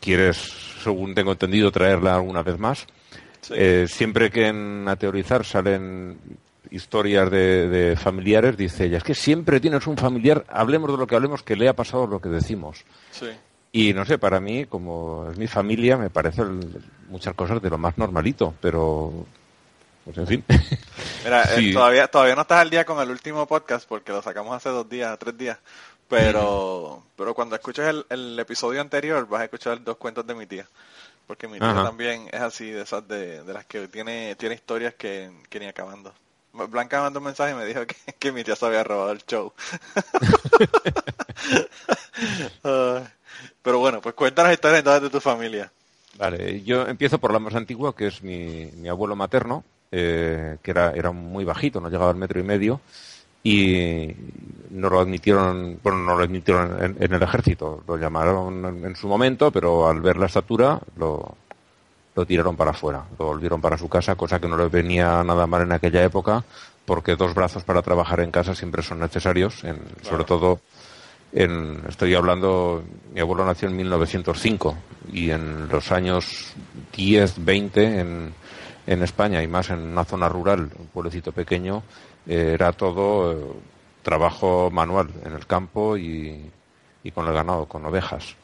quieres, 0.00 0.36
según 0.82 1.14
tengo 1.14 1.32
entendido, 1.32 1.70
traerla 1.70 2.14
alguna 2.14 2.42
vez 2.42 2.58
más. 2.58 2.86
Sí. 3.42 3.54
Eh, 3.56 3.86
siempre 3.88 4.30
que 4.30 4.48
en 4.48 4.88
A 4.88 4.96
Teorizar 4.96 5.44
salen 5.44 6.18
historias 6.70 7.30
de, 7.30 7.68
de 7.68 7.96
familiares, 7.96 8.56
dice 8.56 8.86
ella, 8.86 8.98
es 8.98 9.04
que 9.04 9.14
siempre 9.14 9.60
tienes 9.60 9.86
un 9.86 9.96
familiar, 9.96 10.44
hablemos 10.48 10.90
de 10.90 10.96
lo 10.96 11.06
que 11.06 11.14
hablemos, 11.14 11.42
que 11.42 11.56
le 11.56 11.68
ha 11.68 11.76
pasado 11.76 12.06
lo 12.06 12.20
que 12.20 12.28
decimos. 12.28 12.84
Sí. 13.10 13.26
Y 13.73 13.92
no 13.92 14.04
sé, 14.04 14.18
para 14.18 14.40
mí, 14.40 14.66
como 14.66 15.30
es 15.30 15.37
mi 15.37 15.46
familia, 15.46 15.96
me 15.96 16.11
parecen 16.11 16.61
muchas 17.08 17.35
cosas 17.35 17.61
de 17.61 17.70
lo 17.70 17.78
más 17.78 17.99
normalito, 17.99 18.54
pero, 18.61 19.26
pues 20.04 20.16
en 20.18 20.26
fin. 20.26 20.44
Mira, 21.25 21.42
eh, 21.56 21.73
todavía, 21.73 22.06
todavía 22.08 22.35
no 22.35 22.42
estás 22.42 22.61
al 22.61 22.70
día 22.70 22.85
con 22.85 23.00
el 23.00 23.11
último 23.11 23.46
podcast 23.46 23.87
porque 23.88 24.12
lo 24.12 24.23
sacamos 24.23 24.56
hace 24.56 24.70
dos 24.70 24.88
días, 24.88 25.18
tres 25.18 25.37
días. 25.37 25.58
Pero, 26.08 27.02
pero 27.16 27.35
cuando 27.35 27.56
escuches 27.56 27.87
el, 27.87 28.06
el 28.08 28.38
episodio 28.38 28.80
anterior 28.80 29.26
vas 29.28 29.40
a 29.40 29.44
escuchar 29.44 29.82
dos 29.82 29.96
cuentos 29.96 30.26
de 30.26 30.35
mi 30.35 30.46
tía. 30.46 30.66
Porque 31.26 31.49
mi 31.49 31.58
tía 31.58 31.70
Ajá. 31.70 31.82
también 31.85 32.28
es 32.32 32.40
así, 32.40 32.70
de 32.70 32.82
esas 32.82 33.06
de, 33.08 33.42
de 33.42 33.52
las 33.52 33.66
que 33.66 33.88
tiene, 33.88 34.37
tiene 34.37 34.54
historias 34.54 34.94
que, 34.94 35.30
que 35.50 35.58
ni 35.58 35.66
acabando. 35.66 36.14
Blanca 36.52 37.02
mandó 37.02 37.18
un 37.18 37.26
mensaje 37.26 37.52
y 37.52 37.54
me 37.56 37.66
dijo 37.66 37.85
que, 37.87 37.96
que 38.18 38.32
mi 38.32 38.44
tía 38.44 38.56
se 38.56 38.64
había 38.66 38.85
robado 38.85 39.11
el 39.11 39.25
show. 39.26 39.52
pero 43.62 43.78
bueno, 43.78 44.00
pues 44.00 44.14
cuéntanos 44.14 44.52
historias 44.52 44.80
entonces 44.80 45.02
de 45.02 45.10
tu 45.10 45.20
familia. 45.20 45.70
Vale, 46.18 46.62
yo 46.62 46.86
empiezo 46.86 47.18
por 47.18 47.32
la 47.32 47.38
más 47.38 47.54
antigua, 47.54 47.94
que 47.94 48.06
es 48.06 48.22
mi, 48.22 48.70
mi 48.76 48.88
abuelo 48.88 49.16
materno, 49.16 49.64
eh, 49.92 50.56
que 50.62 50.70
era, 50.70 50.92
era 50.92 51.12
muy 51.12 51.44
bajito, 51.44 51.80
no 51.80 51.90
llegaba 51.90 52.10
al 52.10 52.16
metro 52.16 52.40
y 52.40 52.42
medio, 52.42 52.80
y 53.42 54.14
no 54.70 54.88
lo 54.88 55.00
admitieron, 55.00 55.78
bueno, 55.82 55.98
no 55.98 56.16
lo 56.16 56.24
admitieron 56.24 56.82
en, 56.82 56.96
en 57.00 57.12
el 57.12 57.22
ejército, 57.22 57.84
lo 57.86 57.96
llamaron 57.96 58.64
en, 58.64 58.84
en, 58.86 58.96
su 58.96 59.06
momento, 59.06 59.50
pero 59.52 59.88
al 59.88 60.00
ver 60.00 60.16
la 60.16 60.26
estatura 60.26 60.80
lo, 60.96 61.36
lo 62.14 62.26
tiraron 62.26 62.56
para 62.56 62.72
afuera, 62.72 63.04
lo 63.18 63.26
volvieron 63.26 63.60
para 63.60 63.78
su 63.78 63.88
casa, 63.88 64.16
cosa 64.16 64.40
que 64.40 64.48
no 64.48 64.56
le 64.56 64.68
venía 64.68 65.22
nada 65.22 65.46
mal 65.46 65.62
en 65.62 65.72
aquella 65.72 66.02
época, 66.02 66.44
porque 66.86 67.14
dos 67.14 67.34
brazos 67.34 67.62
para 67.62 67.82
trabajar 67.82 68.20
en 68.20 68.30
casa 68.30 68.54
siempre 68.54 68.82
son 68.82 69.00
necesarios, 69.00 69.62
en, 69.64 69.76
claro. 69.76 70.04
sobre 70.04 70.24
todo 70.24 70.60
estoy 71.33 72.14
hablando, 72.14 72.83
mi 73.12 73.21
abuelo 73.21 73.45
nació 73.45 73.68
en 73.68 73.76
1905 73.76 74.76
y 75.12 75.30
en 75.30 75.68
los 75.68 75.92
años 75.92 76.54
10, 76.97 77.45
20 77.45 78.00
en, 78.00 78.35
España 79.02 79.42
y 79.42 79.49
más 79.49 79.71
en 79.71 79.80
una 79.80 80.04
zona 80.04 80.28
rural, 80.28 80.71
un 80.78 80.87
pueblecito 80.87 81.33
pequeño, 81.33 81.83
eh, 82.26 82.52
era 82.54 82.73
todo 82.73 83.33
eh, 83.33 83.37
trabajo 84.02 84.71
manual 84.71 85.09
en 85.25 85.33
el 85.33 85.47
campo 85.47 85.97
y, 85.97 86.50
y, 87.02 87.11
con 87.11 87.26
el 87.26 87.35
ganado, 87.35 87.66
con 87.66 87.85
ovejas. 87.85 88.37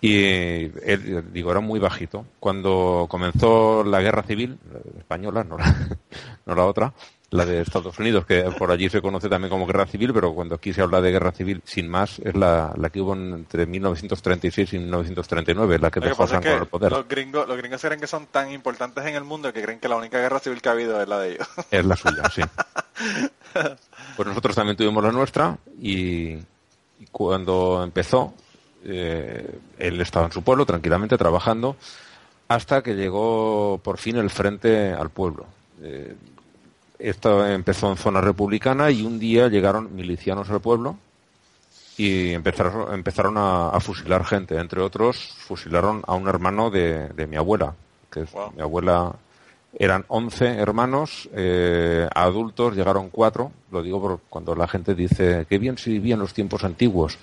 Y 0.00 0.64
él, 0.82 1.26
digo, 1.30 1.50
era 1.50 1.60
muy 1.60 1.78
bajito. 1.78 2.24
Cuando 2.40 3.06
comenzó 3.10 3.84
la 3.84 4.00
guerra 4.00 4.22
civil 4.22 4.58
española, 4.98 5.44
no 5.44 5.58
la, 5.58 5.76
no 6.46 6.54
la 6.54 6.64
otra, 6.64 6.94
la 7.30 7.46
de 7.46 7.60
Estados 7.60 7.96
Unidos, 7.98 8.26
que 8.26 8.42
por 8.58 8.70
allí 8.72 8.88
se 8.88 9.00
conoce 9.00 9.28
también 9.28 9.50
como 9.50 9.66
guerra 9.66 9.86
civil, 9.86 10.12
pero 10.12 10.34
cuando 10.34 10.56
aquí 10.56 10.72
se 10.72 10.82
habla 10.82 11.00
de 11.00 11.12
guerra 11.12 11.30
civil, 11.30 11.62
sin 11.64 11.88
más, 11.88 12.18
es 12.18 12.34
la, 12.34 12.72
la 12.76 12.90
que 12.90 13.00
hubo 13.00 13.14
entre 13.14 13.66
1936 13.66 14.72
y 14.72 14.78
1939, 14.78 15.78
la 15.78 15.90
que 15.90 16.00
Lo 16.00 16.06
dejó 16.06 16.18
pasa 16.24 16.36
es 16.38 16.42
que 16.42 16.52
el 16.54 16.66
poder. 16.66 16.90
los 16.90 17.06
gringos, 17.06 17.46
los 17.46 17.56
gringos 17.56 17.80
creen 17.80 18.00
que 18.00 18.08
son 18.08 18.26
tan 18.26 18.50
importantes 18.50 19.04
en 19.06 19.14
el 19.14 19.22
mundo 19.24 19.52
que 19.52 19.62
creen 19.62 19.78
que 19.78 19.88
la 19.88 19.96
única 19.96 20.18
guerra 20.18 20.40
civil 20.40 20.60
que 20.60 20.68
ha 20.68 20.72
habido 20.72 21.00
es 21.00 21.08
la 21.08 21.18
de 21.20 21.32
ellos. 21.34 21.48
Es 21.70 21.84
la 21.84 21.96
suya, 21.96 22.22
sí. 22.34 22.42
Pues 24.16 24.28
nosotros 24.28 24.54
también 24.54 24.76
tuvimos 24.76 25.02
la 25.02 25.12
nuestra 25.12 25.56
y, 25.80 26.32
y 26.34 27.06
cuando 27.10 27.82
empezó, 27.82 28.34
eh, 28.84 29.58
él 29.78 30.00
estaba 30.00 30.26
en 30.26 30.32
su 30.32 30.42
pueblo 30.42 30.66
tranquilamente 30.66 31.16
trabajando 31.16 31.76
hasta 32.48 32.82
que 32.82 32.94
llegó 32.94 33.80
por 33.82 33.98
fin 33.98 34.16
el 34.16 34.30
frente 34.30 34.92
al 34.92 35.10
pueblo. 35.10 35.46
Eh, 35.82 36.14
esto 37.00 37.46
empezó 37.46 37.90
en 37.90 37.96
zona 37.96 38.20
republicana 38.20 38.90
y 38.90 39.02
un 39.02 39.18
día 39.18 39.48
llegaron 39.48 39.94
milicianos 39.94 40.50
al 40.50 40.60
pueblo 40.60 40.96
y 41.96 42.32
empezaron, 42.32 42.94
empezaron 42.94 43.36
a, 43.36 43.68
a, 43.70 43.80
fusilar 43.80 44.24
gente. 44.24 44.56
Entre 44.58 44.80
otros, 44.80 45.34
fusilaron 45.38 46.02
a 46.06 46.14
un 46.14 46.28
hermano 46.28 46.70
de, 46.70 47.08
de 47.08 47.26
mi 47.26 47.36
abuela, 47.36 47.74
que 48.10 48.22
es 48.22 48.32
Wow. 48.32 48.52
mi 48.56 48.62
abuela. 48.62 49.12
Eran 49.78 50.04
11 50.08 50.46
hermanos, 50.58 51.28
eh, 51.32 52.08
adultos 52.14 52.74
llegaron 52.74 53.08
cuatro. 53.10 53.52
Lo 53.70 53.82
digo 53.82 54.00
por 54.00 54.20
cuando 54.28 54.54
la 54.56 54.66
gente 54.66 54.94
dice, 54.94 55.46
qué 55.48 55.58
bien 55.58 55.78
se 55.78 55.90
vivía 55.90 56.14
en 56.14 56.20
los 56.20 56.34
tiempos 56.34 56.64
antiguos. 56.64 57.18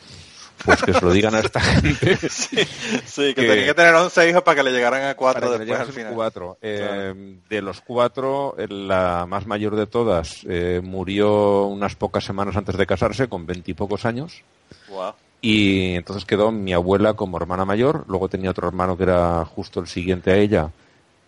Pues 0.66 0.82
que 0.84 0.94
se 0.94 1.02
lo 1.02 1.12
digan 1.12 1.36
a 1.36 1.40
esta 1.40 1.60
gente. 1.62 2.18
Sí, 2.30 2.58
sí, 3.06 3.34
que 3.34 3.36
Que- 3.36 3.48
tenía 3.48 3.66
que 3.68 3.74
tener 3.74 3.94
11 3.96 4.30
hijos 4.30 4.42
para 4.44 4.56
que 4.56 4.64
le 4.64 4.72
llegaran 4.72 5.04
a 5.06 5.16
cuatro 5.16 5.42
Para 5.48 5.54
que 5.54 5.60
le 5.60 5.66
después 5.72 5.88
al 5.90 5.94
final. 5.94 6.14
cuatro. 6.14 6.58
Eh, 6.62 7.38
De 7.50 7.62
los 7.62 7.82
cuatro, 7.82 8.56
eh, 8.58 8.68
la 8.68 9.26
más 9.28 9.46
mayor 9.48 9.76
de 9.76 9.88
todas 9.88 10.42
eh, 10.50 10.82
murió 10.84 11.66
unas 11.68 11.96
pocas 11.96 12.24
semanas 12.24 12.56
antes 12.58 12.76
de 12.78 12.86
casarse, 12.88 13.28
con 13.28 13.46
veintipocos 13.46 14.06
años. 14.06 14.42
Wow. 14.90 15.14
Y 15.42 15.94
entonces 15.96 16.26
quedó 16.26 16.52
mi 16.52 16.74
abuela 16.74 17.14
como 17.14 17.38
hermana 17.38 17.64
mayor. 17.64 18.04
Luego 18.08 18.28
tenía 18.28 18.50
otro 18.52 18.68
hermano 18.68 18.98
que 18.98 19.04
era 19.04 19.46
justo 19.46 19.80
el 19.80 19.88
siguiente 19.88 20.32
a 20.32 20.36
ella, 20.38 20.70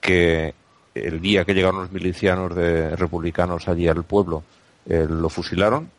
que 0.02 0.56
el 0.96 1.22
día 1.22 1.46
que 1.46 1.54
llegaron 1.54 1.82
los 1.82 1.92
milicianos 1.92 2.56
de 2.56 2.96
republicanos 2.96 3.68
allí 3.68 3.88
al 3.88 4.04
pueblo, 4.04 4.44
eh, 4.88 5.06
lo 5.08 5.30
fusilaron. 5.30 5.90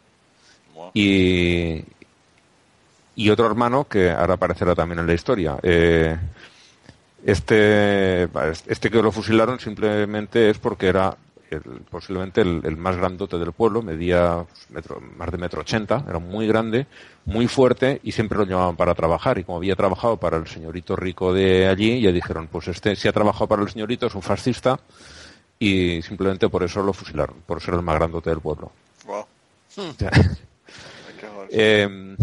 Wow. 0.74 0.90
Y, 0.94 1.84
y 3.16 3.30
otro 3.30 3.46
hermano 3.46 3.84
que 3.88 4.10
ahora 4.10 4.34
aparecerá 4.34 4.74
también 4.74 5.00
en 5.00 5.06
la 5.06 5.14
historia. 5.14 5.56
Eh, 5.62 6.16
este, 7.24 8.24
este 8.66 8.90
que 8.90 9.02
lo 9.02 9.12
fusilaron 9.12 9.58
simplemente 9.60 10.48
es 10.50 10.58
porque 10.58 10.86
era 10.88 11.16
el- 11.50 11.60
posiblemente 11.90 12.40
el, 12.40 12.60
el 12.64 12.76
más 12.76 12.96
grandote 12.96 13.36
del 13.38 13.52
pueblo, 13.52 13.82
medía 13.82 14.44
pues, 14.48 14.70
metro- 14.70 15.00
más 15.16 15.30
de 15.30 15.36
metro 15.38 15.60
ochenta, 15.60 16.04
era 16.08 16.18
muy 16.18 16.46
grande, 16.46 16.86
muy 17.26 17.46
fuerte 17.48 18.00
y 18.04 18.12
siempre 18.12 18.38
lo 18.38 18.44
llamaban 18.44 18.76
para 18.76 18.94
trabajar. 18.94 19.36
Y 19.38 19.44
como 19.44 19.58
había 19.58 19.74
trabajado 19.76 20.16
para 20.16 20.36
el 20.38 20.46
señorito 20.46 20.96
rico 20.96 21.34
de 21.34 21.66
allí, 21.68 22.00
ya 22.00 22.12
dijeron, 22.12 22.46
pues 22.46 22.68
este 22.68 22.94
si 22.96 23.08
ha 23.08 23.12
trabajado 23.12 23.48
para 23.48 23.62
el 23.62 23.68
señorito 23.68 24.06
es 24.06 24.14
un 24.14 24.22
fascista 24.22 24.78
y 25.58 26.00
simplemente 26.02 26.48
por 26.48 26.62
eso 26.62 26.82
lo 26.82 26.92
fusilaron, 26.94 27.36
por 27.46 27.60
ser 27.60 27.74
el 27.74 27.82
más 27.82 27.96
grandote 27.96 28.30
del 28.30 28.40
pueblo. 28.40 28.72
Wow. 29.06 29.26
Eh, 31.52 32.16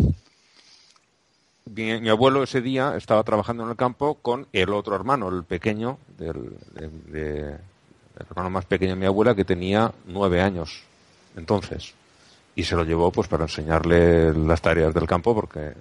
mi, 1.75 2.09
abuelo 2.09 2.43
ese 2.43 2.61
día 2.61 2.95
estaba 2.95 3.23
trabajando 3.23 3.63
en 3.63 3.69
el 3.69 3.75
campo 3.75 4.15
con 4.15 4.47
el 4.53 4.69
otro 4.69 4.95
hermano, 4.95 5.29
el 5.29 5.43
pequeño, 5.43 5.97
del, 6.17 6.55
de- 7.11 7.53
el 8.19 8.25
hermano 8.29 8.49
más 8.49 8.65
pequeño 8.65 8.91
de 8.93 8.99
mi 8.99 9.05
abuela, 9.05 9.35
que 9.35 9.45
tenía 9.45 9.91
nueve 10.05 10.41
años 10.41 10.83
entonces. 11.35 11.93
Y 12.55 12.63
se 12.63 12.75
lo 12.75 12.83
llevó 12.83 13.11
pues 13.11 13.27
para 13.27 13.43
enseñarle 13.43 14.33
las 14.33 14.61
tareas 14.61 14.93
del 14.93 15.05
campo, 15.05 15.35
porque 15.35 15.73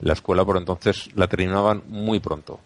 la 0.00 0.12
escuela 0.12 0.44
por 0.44 0.58
entonces 0.58 1.08
la 1.14 1.26
terminaban 1.26 1.82
muy 1.88 2.20
pronto. 2.20 2.60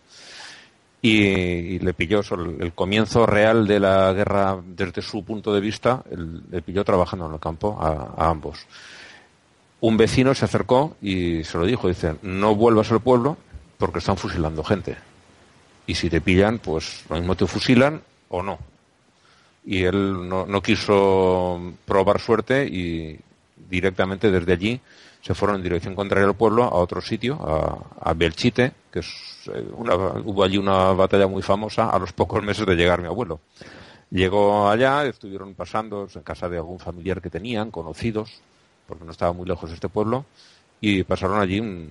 Y, 1.00 1.78
le 1.80 1.94
pilló 1.94 2.20
el, 2.30 2.62
el 2.62 2.72
comienzo 2.72 3.26
real 3.26 3.66
de 3.66 3.80
la 3.80 4.12
guerra 4.12 4.60
desde 4.64 5.02
su 5.02 5.24
punto 5.24 5.52
de 5.52 5.60
vista, 5.60 6.02
le 6.50 6.62
pilló 6.62 6.84
trabajando 6.84 7.26
en 7.26 7.34
el 7.34 7.40
campo 7.40 7.76
a 7.80 8.28
ambos 8.28 8.66
un 9.82 9.96
vecino 9.96 10.32
se 10.34 10.44
acercó 10.44 10.96
y 11.02 11.42
se 11.42 11.58
lo 11.58 11.66
dijo, 11.66 11.88
dice, 11.88 12.14
no 12.22 12.54
vuelvas 12.54 12.92
al 12.92 13.00
pueblo 13.00 13.36
porque 13.78 13.98
están 13.98 14.16
fusilando 14.16 14.62
gente. 14.62 14.96
Y 15.88 15.96
si 15.96 16.08
te 16.08 16.20
pillan, 16.20 16.60
pues 16.60 17.04
lo 17.10 17.16
mismo 17.16 17.34
te 17.34 17.48
fusilan 17.48 18.00
o 18.28 18.44
no. 18.44 18.60
Y 19.64 19.82
él 19.82 20.28
no, 20.28 20.62
quiso 20.62 21.60
probar 21.84 22.20
suerte 22.20 22.64
y 22.64 23.18
directamente 23.68 24.30
desde 24.30 24.52
allí 24.52 24.80
se 25.20 25.34
fueron 25.34 25.56
en 25.56 25.64
dirección 25.64 25.96
contraria 25.96 26.28
al 26.28 26.36
pueblo 26.36 26.62
a 26.62 26.74
otro 26.74 27.00
sitio, 27.00 27.40
a, 28.00 28.14
Belchite, 28.14 28.72
que 28.92 29.00
es 29.00 29.48
eh, 29.52 29.66
hubo 29.74 30.44
allí 30.44 30.58
una 30.58 30.92
batalla 30.92 31.26
muy 31.26 31.42
famosa 31.42 31.90
a 31.90 31.98
los 31.98 32.12
pocos 32.12 32.40
meses 32.44 32.64
de 32.66 32.76
llegar 32.76 33.00
mi 33.00 33.08
abuelo. 33.08 33.40
Llegó 34.10 34.68
allá, 34.68 35.04
estuvieron 35.06 35.54
pasando 35.54 36.06
en 36.14 36.22
casa 36.22 36.48
de 36.48 36.58
algún 36.58 36.78
familiar 36.78 37.20
que 37.20 37.30
tenían, 37.30 37.72
conocidos, 37.72 38.42
porque 38.92 39.06
no 39.06 39.10
estaba 39.12 39.32
muy 39.32 39.46
lejos 39.46 39.72
este 39.72 39.88
pueblo, 39.88 40.26
y 40.82 41.02
pasaron 41.02 41.40
allí 41.40 41.60
un- 41.60 41.90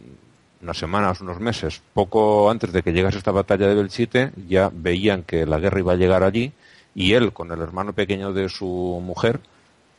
unas 0.62 0.78
semanas, 0.78 1.20
unos 1.22 1.40
meses. 1.40 1.82
Poco 1.96 2.52
antes 2.52 2.72
de 2.72 2.84
que 2.84 2.94
llegase 2.94 3.18
esta 3.18 3.32
batalla 3.32 3.68
de 3.68 3.74
Belchite, 3.74 4.32
ya 4.48 4.70
veían 4.72 5.24
que 5.24 5.48
la 5.48 5.58
guerra 5.58 5.80
iba 5.80 5.94
a 5.94 5.96
llegar 5.96 6.24
allí, 6.24 6.52
y 6.94 7.14
él, 7.14 7.34
con 7.34 7.52
el 7.52 7.60
hermano 7.60 7.94
pequeño 7.94 8.34
de 8.34 8.48
su 8.50 9.02
mujer, 9.04 9.40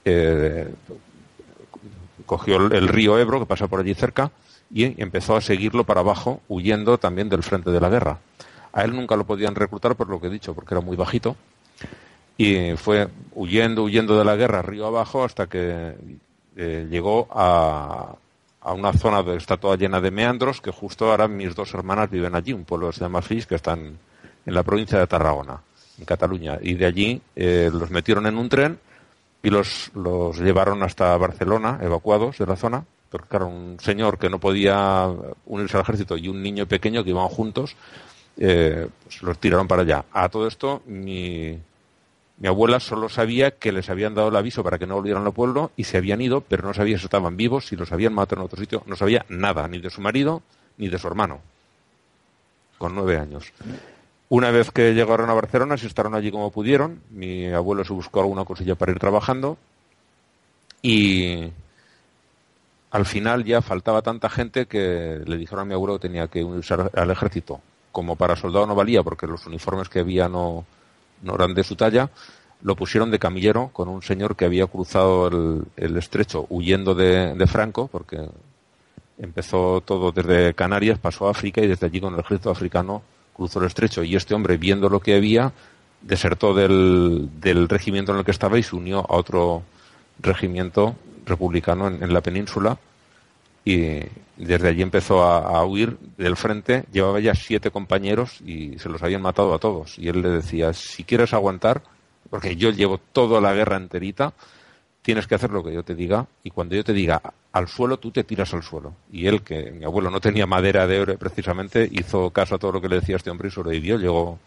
eh, 0.05 0.73
cogió 2.25 2.59
el, 2.59 2.73
el 2.73 2.87
río 2.87 3.19
Ebro, 3.19 3.41
que 3.41 3.47
pasa 3.47 3.67
por 3.67 3.81
allí 3.81 3.95
cerca, 3.95 4.31
y 4.73 5.03
empezó 5.03 5.35
a 5.35 5.41
seguirlo 5.41 5.83
para 5.83 6.01
abajo, 6.01 6.41
huyendo 6.49 6.99
también 6.99 7.29
del 7.29 7.43
frente 7.43 7.73
de 7.73 7.81
la 7.81 7.89
guerra. 7.89 8.21
A 8.73 8.85
él 8.85 8.93
nunca 8.95 9.17
lo 9.17 9.25
podían 9.27 9.57
reclutar, 9.57 9.97
por 9.97 10.09
lo 10.09 10.21
que 10.21 10.29
he 10.29 10.31
dicho, 10.31 10.55
porque 10.55 10.75
era 10.75 10.81
muy 10.81 10.97
bajito, 10.97 11.35
y 12.39 12.77
fue 12.77 13.09
huyendo, 13.35 13.83
huyendo 13.83 14.17
de 14.17 14.25
la 14.25 14.37
guerra 14.37 14.63
río 14.63 14.87
abajo 14.87 15.25
hasta 15.25 15.49
que 15.49 15.95
eh, 16.57 16.87
llegó 16.91 17.29
a, 17.31 18.15
a 18.61 18.73
una 18.73 18.93
zona 18.93 19.25
que 19.25 19.37
está 19.37 19.57
toda 19.57 19.77
llena 19.77 20.01
de 20.01 20.11
meandros, 20.11 20.61
que 20.61 20.71
justo 20.71 21.11
ahora 21.11 21.29
mis 21.29 21.55
dos 21.55 21.75
hermanas 21.75 22.11
viven 22.11 22.35
allí, 22.35 22.53
un 22.53 22.65
pueblo 22.65 22.89
que 22.91 22.95
se 22.95 23.01
llama 23.01 23.23
que 23.23 23.55
están 23.55 23.99
en 24.47 24.55
la 24.55 24.63
provincia 24.63 24.99
de 24.99 25.07
Tarragona, 25.07 25.61
en 25.99 26.05
Cataluña. 26.05 26.59
Y 26.63 26.75
de 26.75 26.87
allí 26.87 27.23
eh, 27.35 27.71
los 27.73 27.91
metieron 27.91 28.27
en 28.27 28.37
un 28.37 28.49
tren 28.49 28.79
y 29.43 29.51
los, 29.51 29.91
los 29.95 30.39
llevaron 30.39 30.83
hasta 30.83 31.17
Barcelona, 31.17 31.79
evacuados 31.83 32.39
de 32.39 32.47
la 32.47 32.57
zona, 32.57 32.85
porque 33.11 33.29
claro, 33.29 33.49
un 33.49 33.79
señor 33.81 34.19
que 34.19 34.31
no 34.31 34.39
podía 34.39 35.09
unirse 35.47 35.77
al 35.77 35.83
ejército 35.83 36.17
y 36.17 36.29
un 36.29 36.43
niño 36.43 36.67
pequeño 36.67 37.03
que 37.03 37.11
iban 37.11 37.29
juntos, 37.29 37.77
eh, 38.37 38.87
pues 39.03 39.23
los 39.23 39.39
tiraron 39.39 39.67
para 39.67 39.83
allá. 39.83 40.05
A 40.13 40.29
todo 40.29 40.47
esto, 40.47 40.83
mi, 40.87 41.59
mi 42.39 42.49
abuela 42.49 42.81
solo 42.81 43.09
sabía 43.09 43.53
que 43.53 43.73
les 43.73 43.89
habían 43.91 44.15
dado 44.15 44.29
el 44.29 44.37
aviso 44.37 44.65
para 44.65 44.79
que 44.79 44.87
no 44.87 44.97
volvieran 44.97 45.25
al 45.25 45.33
pueblo 45.33 45.71
y 45.77 45.85
se 45.85 45.99
habían 45.99 46.21
ido, 46.21 46.41
pero 46.41 46.67
no 46.67 46.75
sabía 46.75 46.99
si 46.99 47.05
estaban 47.05 47.37
vivos, 47.37 47.67
si 47.67 47.77
los 47.77 47.93
habían 47.93 48.15
matado 48.15 48.41
en 48.41 48.47
otro 48.47 48.59
sitio, 48.59 48.83
no 48.87 48.97
sabía 48.97 49.25
nada, 49.29 49.69
ni 49.69 49.79
de 49.79 49.91
su 49.91 50.01
marido 50.01 50.43
ni 50.79 50.89
de 50.89 50.99
su 50.99 51.07
hermano, 51.07 51.41
con 52.79 52.95
nueve 52.95 53.19
años. 53.19 53.53
Una 54.29 54.51
vez 54.51 54.71
que 54.71 54.95
llegaron 54.95 55.29
a 55.29 55.35
Barcelona, 55.35 55.77
se 55.77 55.87
estaron 55.87 56.15
allí 56.15 56.31
como 56.31 56.51
pudieron, 56.51 57.03
mi 57.11 57.47
abuelo 57.49 57.85
se 57.85 57.93
buscó 57.93 58.21
alguna 58.21 58.45
cosilla 58.45 58.75
para 58.75 58.93
ir 58.93 58.99
trabajando 58.99 59.59
y 60.81 61.53
al 62.91 63.07
final 63.07 63.45
ya 63.45 63.63
faltaba 63.63 64.03
tanta 64.03 64.29
gente 64.29 64.67
que 64.67 65.23
le 65.25 65.37
dijeron 65.37 65.63
a 65.63 65.65
mi 65.67 65.75
abuelo 65.75 65.99
que 65.99 66.09
tenía 66.09 66.29
que 66.29 66.43
unirse 66.43 66.75
al 66.75 67.11
ejército. 67.11 67.61
Como 67.93 68.17
para 68.17 68.37
soldado 68.37 68.67
no 68.67 68.75
valía 68.75 69.03
porque 69.03 69.27
los 69.27 69.47
uniformes 69.47 69.89
que 69.89 70.01
había 70.01 70.29
no, 70.29 70.65
no 71.23 71.35
eran 71.35 71.55
de 71.55 71.65
su 71.65 71.77
talla, 71.77 72.11
lo 72.63 72.77
pusieron 72.77 73.11
de 73.11 73.19
camillero 73.19 73.71
con 73.73 73.89
un 73.89 74.03
señor 74.03 74.37
que 74.37 74.45
había 74.45 74.67
cruzado 74.67 75.29
el, 75.29 75.65
el 75.77 75.97
estrecho 75.97 76.47
huyendo 76.49 76.95
de, 76.95 77.35
de 77.35 77.47
Franco, 77.47 77.89
porque 77.89 78.29
empezó 79.19 79.81
todo 79.81 80.13
desde 80.13 80.55
Canarias, 80.55 80.99
pasó 80.99 81.27
a 81.27 81.31
África 81.31 81.61
y 81.61 81.67
desde 81.67 81.87
allí 81.87 82.01
con 82.01 82.15
el 82.15 82.21
ejército 82.21 82.51
africano 82.51 83.03
cruzó 83.35 83.61
el 83.61 83.67
estrecho. 83.67 84.05
Y 84.05 84.15
este 84.17 84.35
hombre, 84.35 84.57
viendo 84.57 84.89
lo 84.89 85.01
que 85.01 85.17
había, 85.17 85.53
desertó 86.03 86.55
del, 86.55 87.29
del 87.41 87.69
regimiento 87.69 88.13
en 88.13 88.19
el 88.19 88.25
que 88.25 88.31
estaba 88.31 88.59
y 88.59 88.63
se 88.63 88.77
unió 88.77 89.01
a 89.01 89.17
otro 89.17 89.63
regimiento 90.21 90.95
republicano 91.27 91.89
en, 91.89 92.03
en 92.03 92.13
la 92.13 92.21
península 92.21 92.79
y 93.65 94.01
desde 94.37 94.69
allí 94.69 94.83
empezó 94.83 95.23
a, 95.23 95.65
huir 95.65 95.97
del 96.17 96.37
frente. 96.37 96.85
Llevaba 96.93 97.21
ya 97.21 97.35
siete 97.35 97.71
compañeros 97.71 98.41
y 98.45 98.79
se 98.79 98.89
los 98.89 99.03
habían 99.03 99.23
matado 99.23 99.55
a 99.55 99.59
todos. 99.59 99.99
Y 99.99 100.09
él 100.09 100.23
le 100.23 100.31
decía, 100.31 100.73
si 100.73 101.05
quieres 101.05 101.33
aguantar, 101.33 101.83
porque 102.31 102.57
yo 102.57 102.71
llevo 102.71 102.99
toda 102.99 103.41
la 103.41 103.53
guerra 103.53 103.77
enterita, 103.77 104.33
tienes 105.03 105.27
que 105.27 105.35
hacer 105.35 105.51
lo 105.51 105.63
que 105.63 105.73
yo 105.73 105.83
te 105.83 105.95
diga 105.95 106.27
y 106.43 106.51
cuando 106.51 106.75
yo 106.75 106.85
te 106.85 106.93
diga 106.93 107.21
al 107.53 107.69
suelo, 107.69 107.99
tú 107.99 108.11
te 108.11 108.25
tiras 108.25 108.53
al 108.55 108.63
suelo. 108.63 108.95
Y 109.13 109.27
él, 109.27 109.43
que 109.43 109.71
mi 109.71 109.85
abuelo 109.85 110.11
no 110.11 110.21
tenía 110.21 110.47
madera 110.47 110.87
de 110.87 111.01
oro 111.01 111.19
precisamente, 111.19 111.89
hizo 111.91 112.31
caso 112.31 112.55
a 112.55 112.59
todo 112.59 112.73
lo 112.73 112.81
que 112.81 112.89
le 112.89 112.97
decía 113.01 113.17
este 113.17 113.31
hombre 113.31 113.49
y 113.49 113.51
sobrevivió, 113.51 113.99
llegó, 113.99 114.39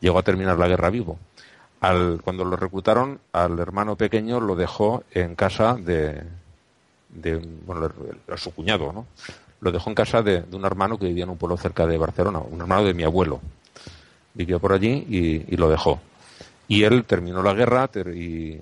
llegó 0.00 0.18
a 0.18 0.22
terminar 0.22 0.58
la 0.58 0.68
guerra 0.68 0.90
vivo. 0.90 1.18
Al, 1.80 2.20
cuando 2.22 2.44
lo 2.44 2.56
reclutaron, 2.56 3.20
al 3.32 3.58
hermano 3.58 3.96
pequeño 3.96 4.40
lo 4.40 4.54
dejó 4.54 5.02
en 5.10 5.34
casa 5.34 5.74
de, 5.74 6.22
de 7.12 7.36
bueno, 7.36 7.88
su 8.36 8.52
cuñado, 8.52 8.92
¿no? 8.92 9.06
Lo 9.60 9.70
dejó 9.70 9.90
en 9.90 9.94
casa 9.94 10.22
de, 10.22 10.42
de, 10.42 10.56
un 10.56 10.64
hermano 10.64 10.98
que 10.98 11.06
vivía 11.06 11.24
en 11.24 11.30
un 11.30 11.38
pueblo 11.38 11.56
cerca 11.56 11.86
de 11.86 11.96
Barcelona, 11.96 12.40
un 12.40 12.60
hermano 12.60 12.84
de 12.84 12.94
mi 12.94 13.04
abuelo. 13.04 13.40
Vivió 14.34 14.58
por 14.58 14.72
allí 14.72 15.06
y, 15.08 15.54
y 15.54 15.56
lo 15.56 15.68
dejó. 15.68 16.00
Y 16.66 16.82
él 16.82 17.04
terminó 17.04 17.42
la 17.42 17.54
guerra 17.54 17.88
y, 18.14 18.58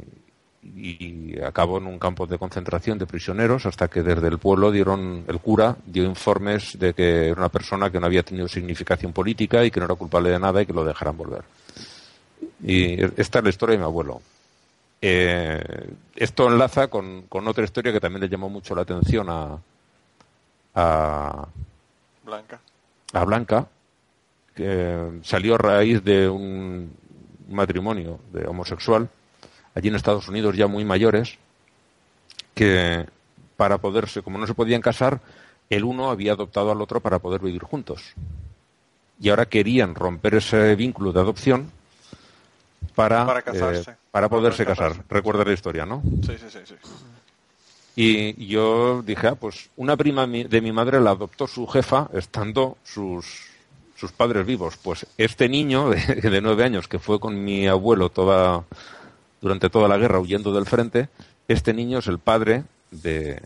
y 0.62 1.40
acabó 1.40 1.78
en 1.78 1.86
un 1.86 1.98
campo 1.98 2.26
de 2.26 2.38
concentración 2.38 2.98
de 2.98 3.06
prisioneros 3.06 3.66
hasta 3.66 3.88
que 3.88 4.02
desde 4.02 4.28
el 4.28 4.38
pueblo 4.38 4.70
dieron 4.70 5.24
el 5.26 5.38
cura 5.38 5.76
dio 5.86 6.04
informes 6.04 6.78
de 6.78 6.92
que 6.92 7.28
era 7.28 7.40
una 7.40 7.48
persona 7.48 7.90
que 7.90 7.98
no 7.98 8.06
había 8.06 8.22
tenido 8.22 8.46
significación 8.48 9.12
política 9.12 9.64
y 9.64 9.70
que 9.70 9.80
no 9.80 9.86
era 9.86 9.94
culpable 9.94 10.30
de 10.30 10.38
nada 10.38 10.60
y 10.60 10.66
que 10.66 10.72
lo 10.72 10.84
dejaran 10.84 11.16
volver. 11.16 11.42
Y 12.62 13.02
esta 13.20 13.38
es 13.38 13.44
la 13.44 13.50
historia 13.50 13.72
de 13.74 13.78
mi 13.78 13.84
abuelo. 13.84 14.20
Eh, 15.02 15.94
esto 16.14 16.48
enlaza 16.48 16.88
con, 16.88 17.22
con, 17.22 17.48
otra 17.48 17.64
historia 17.64 17.92
que 17.92 18.00
también 18.00 18.20
le 18.20 18.28
llamó 18.28 18.50
mucho 18.50 18.74
la 18.74 18.82
atención 18.82 19.28
a, 19.30 19.58
a 20.74 21.48
Blanca. 22.24 22.60
A 23.12 23.24
Blanca, 23.24 23.66
que 24.54 25.20
salió 25.22 25.54
a 25.54 25.58
raíz 25.58 26.04
de 26.04 26.28
un 26.28 26.92
matrimonio 27.48 28.20
de 28.32 28.46
homosexual 28.46 29.08
allí 29.74 29.88
en 29.88 29.94
Estados 29.94 30.28
Unidos 30.28 30.56
ya 30.56 30.66
muy 30.66 30.84
mayores, 30.84 31.38
que 32.54 33.06
para 33.56 33.78
poderse, 33.78 34.22
como 34.22 34.38
no 34.38 34.46
se 34.46 34.54
podían 34.54 34.80
casar, 34.80 35.20
el 35.68 35.84
uno 35.84 36.10
había 36.10 36.32
adoptado 36.32 36.72
al 36.72 36.80
otro 36.80 37.00
para 37.00 37.18
poder 37.18 37.40
vivir 37.40 37.62
juntos. 37.62 38.14
Y 39.20 39.28
ahora 39.28 39.46
querían 39.46 39.94
romper 39.94 40.36
ese 40.36 40.74
vínculo 40.74 41.12
de 41.12 41.20
adopción 41.20 41.70
para, 42.94 43.26
para, 43.26 43.42
casarse. 43.42 43.92
Eh, 43.92 43.94
para 44.10 44.28
poderse 44.28 44.64
casar. 44.66 45.04
Recuerda 45.08 45.44
la 45.44 45.52
historia, 45.52 45.86
¿no? 45.86 46.02
Sí, 46.26 46.36
sí, 46.38 46.46
sí. 46.50 46.58
sí. 46.64 46.74
Y 47.96 48.46
yo 48.46 49.02
dije, 49.02 49.28
ah, 49.28 49.34
pues 49.34 49.68
una 49.76 49.96
prima 49.96 50.26
de 50.26 50.60
mi 50.60 50.72
madre 50.72 51.00
la 51.00 51.10
adoptó 51.10 51.46
su 51.46 51.66
jefa 51.66 52.08
estando 52.14 52.78
sus, 52.84 53.48
sus 53.96 54.12
padres 54.12 54.46
vivos. 54.46 54.76
Pues 54.82 55.06
este 55.18 55.48
niño 55.48 55.90
de, 55.90 55.98
de 55.98 56.40
nueve 56.40 56.64
años 56.64 56.88
que 56.88 56.98
fue 56.98 57.20
con 57.20 57.44
mi 57.44 57.66
abuelo 57.66 58.08
toda, 58.08 58.64
durante 59.40 59.70
toda 59.70 59.88
la 59.88 59.98
guerra 59.98 60.20
huyendo 60.20 60.52
del 60.52 60.66
frente, 60.66 61.08
este 61.48 61.74
niño 61.74 61.98
es 61.98 62.06
el 62.06 62.18
padre 62.18 62.64
de, 62.90 63.42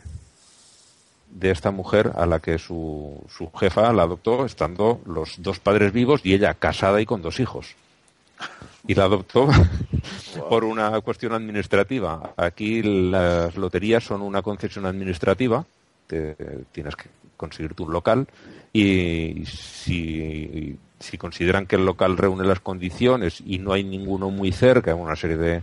de 1.31 1.50
esta 1.50 1.70
mujer 1.70 2.12
a 2.14 2.27
la 2.27 2.38
que 2.40 2.59
su, 2.59 3.24
su 3.29 3.50
jefa 3.50 3.92
la 3.92 4.05
adoptó 4.05 4.44
estando 4.46 5.00
los 5.07 5.42
dos 5.42 5.59
padres 5.59 5.92
vivos 5.92 6.20
y 6.22 6.35
ella 6.35 6.55
casada 6.55 7.00
y 7.00 7.07
con 7.07 7.22
dos 7.22 7.40
hijos. 7.40 7.74
Y 8.87 8.94
la 8.94 9.05
adoptó. 9.05 9.48
por 10.48 10.64
una 10.64 11.00
cuestión 11.00 11.33
administrativa. 11.33 12.35
Aquí 12.37 12.83
las 12.83 13.57
loterías 13.57 14.04
son 14.04 14.22
una 14.22 14.42
concesión 14.42 14.87
administrativa, 14.87 15.64
te, 16.07 16.37
tienes 16.72 16.96
que 16.96 17.09
conseguirte 17.37 17.83
un 17.83 17.92
local 17.92 18.26
y 18.72 19.44
si, 19.46 20.78
si 20.98 21.18
consideran 21.18 21.66
que 21.66 21.76
el 21.76 21.85
local 21.85 22.16
reúne 22.16 22.44
las 22.44 22.61
condiciones 22.61 23.42
y 23.44 23.59
no 23.59 23.72
hay 23.72 23.85
ninguno 23.85 24.30
muy 24.30 24.52
cerca, 24.52 24.94
una 24.94 25.16
serie 25.16 25.37
de, 25.37 25.62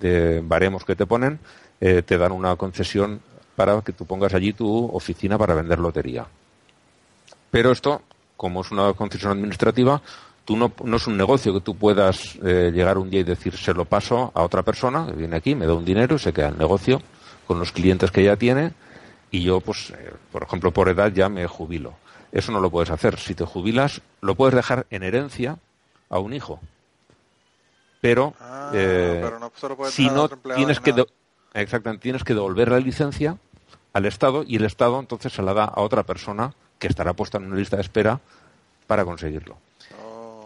de 0.00 0.40
baremos 0.40 0.84
que 0.84 0.96
te 0.96 1.06
ponen, 1.06 1.38
eh, 1.80 2.02
te 2.02 2.18
dan 2.18 2.32
una 2.32 2.56
concesión 2.56 3.20
para 3.54 3.80
que 3.80 3.92
tú 3.92 4.06
pongas 4.06 4.34
allí 4.34 4.52
tu 4.52 4.86
oficina 4.86 5.38
para 5.38 5.54
vender 5.54 5.78
lotería. 5.78 6.26
Pero 7.50 7.70
esto, 7.70 8.02
como 8.36 8.60
es 8.60 8.70
una 8.70 8.92
concesión 8.92 9.32
administrativa, 9.32 10.02
tú 10.46 10.56
no, 10.56 10.72
no 10.84 10.96
es 10.96 11.06
un 11.06 11.18
negocio 11.18 11.52
que 11.52 11.60
tú 11.60 11.76
puedas 11.76 12.38
eh, 12.42 12.70
llegar 12.72 12.96
un 12.96 13.10
día 13.10 13.20
y 13.20 13.24
decir 13.24 13.54
se 13.56 13.74
lo 13.74 13.84
paso 13.84 14.30
a 14.32 14.42
otra 14.42 14.62
persona 14.62 15.06
que 15.06 15.12
viene 15.12 15.36
aquí, 15.36 15.54
me 15.54 15.66
da 15.66 15.74
un 15.74 15.84
dinero 15.84 16.16
y 16.16 16.18
se 16.18 16.32
queda 16.32 16.48
el 16.48 16.56
negocio 16.56 17.02
con 17.46 17.58
los 17.58 17.72
clientes 17.72 18.10
que 18.10 18.24
ya 18.24 18.36
tiene 18.36 18.72
y 19.30 19.42
yo, 19.42 19.60
pues, 19.60 19.90
eh, 19.90 20.12
por 20.32 20.44
ejemplo, 20.44 20.70
por 20.70 20.88
edad 20.88 21.12
ya 21.12 21.28
me 21.28 21.46
jubilo. 21.46 21.94
Eso 22.32 22.52
no 22.52 22.60
lo 22.60 22.70
puedes 22.70 22.90
hacer. 22.90 23.18
Si 23.18 23.34
te 23.34 23.44
jubilas, 23.44 24.00
lo 24.20 24.34
puedes 24.34 24.54
dejar 24.54 24.86
en 24.90 25.02
herencia 25.02 25.58
a 26.08 26.18
un 26.18 26.32
hijo. 26.32 26.60
Pero, 28.00 28.34
ah, 28.40 28.70
eh, 28.72 29.20
pero 29.22 29.38
no 29.38 29.52
se 29.54 29.68
lo 29.68 29.76
puedes 29.76 29.94
si 29.94 30.08
no 30.08 30.28
tienes 30.28 30.80
que 30.80 30.94
exactamente 31.54 32.02
tienes 32.02 32.22
que 32.22 32.34
devolver 32.34 32.70
la 32.70 32.78
licencia 32.78 33.38
al 33.92 34.04
Estado 34.04 34.44
y 34.46 34.56
el 34.56 34.64
Estado 34.64 35.00
entonces 35.00 35.32
se 35.32 35.42
la 35.42 35.54
da 35.54 35.64
a 35.64 35.80
otra 35.80 36.04
persona 36.04 36.54
que 36.78 36.86
estará 36.86 37.14
puesta 37.14 37.38
en 37.38 37.46
una 37.46 37.56
lista 37.56 37.76
de 37.76 37.82
espera 37.82 38.20
para 38.86 39.04
conseguirlo. 39.04 39.56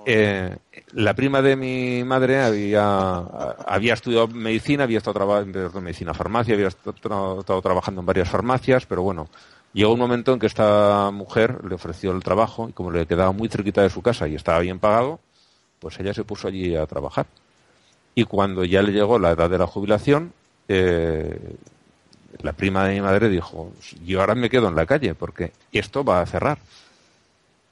Eh, 0.07 0.57
la 0.93 1.15
prima 1.15 1.43
de 1.43 1.57
mi 1.57 2.03
madre 2.05 2.41
había, 2.41 3.19
había 3.67 3.95
estudiado 3.95 4.29
medicina, 4.29 4.85
había 4.85 4.99
estado 4.99 5.15
trabajando 5.15 5.81
medicina 5.81 6.15
farmacia, 6.15 6.55
había 6.55 6.69
estado 6.69 7.63
trabajando 7.63 8.01
en 8.01 8.07
varias 8.07 8.29
farmacias, 8.29 8.87
pero 8.87 9.03
bueno, 9.03 9.29
llegó 9.73 9.93
un 9.93 10.01
momento 10.01 10.33
en 10.33 10.39
que 10.39 10.47
esta 10.47 11.11
mujer 11.13 11.65
le 11.65 11.75
ofreció 11.75 12.13
el 12.13 12.23
trabajo 12.23 12.69
y 12.69 12.73
como 12.73 12.91
le 12.91 13.07
quedaba 13.07 13.33
muy 13.33 13.49
cerquita 13.49 13.83
de 13.83 13.91
su 13.91 14.03
casa 14.03 14.27
y 14.27 14.35
estaba 14.35 14.61
bien 14.61 14.79
pagado, 14.79 15.21
pues 15.79 15.99
ella 16.01 16.15
se 16.15 16.25
puso 16.25 16.49
allí 16.49 16.75
a 16.77 16.87
trabajar. 16.87 17.27
Y 18.15 18.25
cuando 18.25 18.65
ya 18.65 18.83
le 18.83 18.93
llegó 18.93 19.19
la 19.19 19.31
edad 19.31 19.49
de 19.49 19.59
la 19.59 19.67
jubilación, 19.67 20.33
eh, 20.69 21.57
la 22.43 22.53
prima 22.53 22.87
de 22.87 22.95
mi 22.95 23.01
madre 23.01 23.29
dijo, 23.29 23.73
yo 24.05 24.21
ahora 24.21 24.35
me 24.35 24.51
quedo 24.51 24.69
en 24.69 24.77
la 24.77 24.87
calle 24.87 25.15
porque 25.15 25.53
esto 25.73 26.05
va 26.05 26.21
a 26.21 26.27
cerrar 26.27 26.59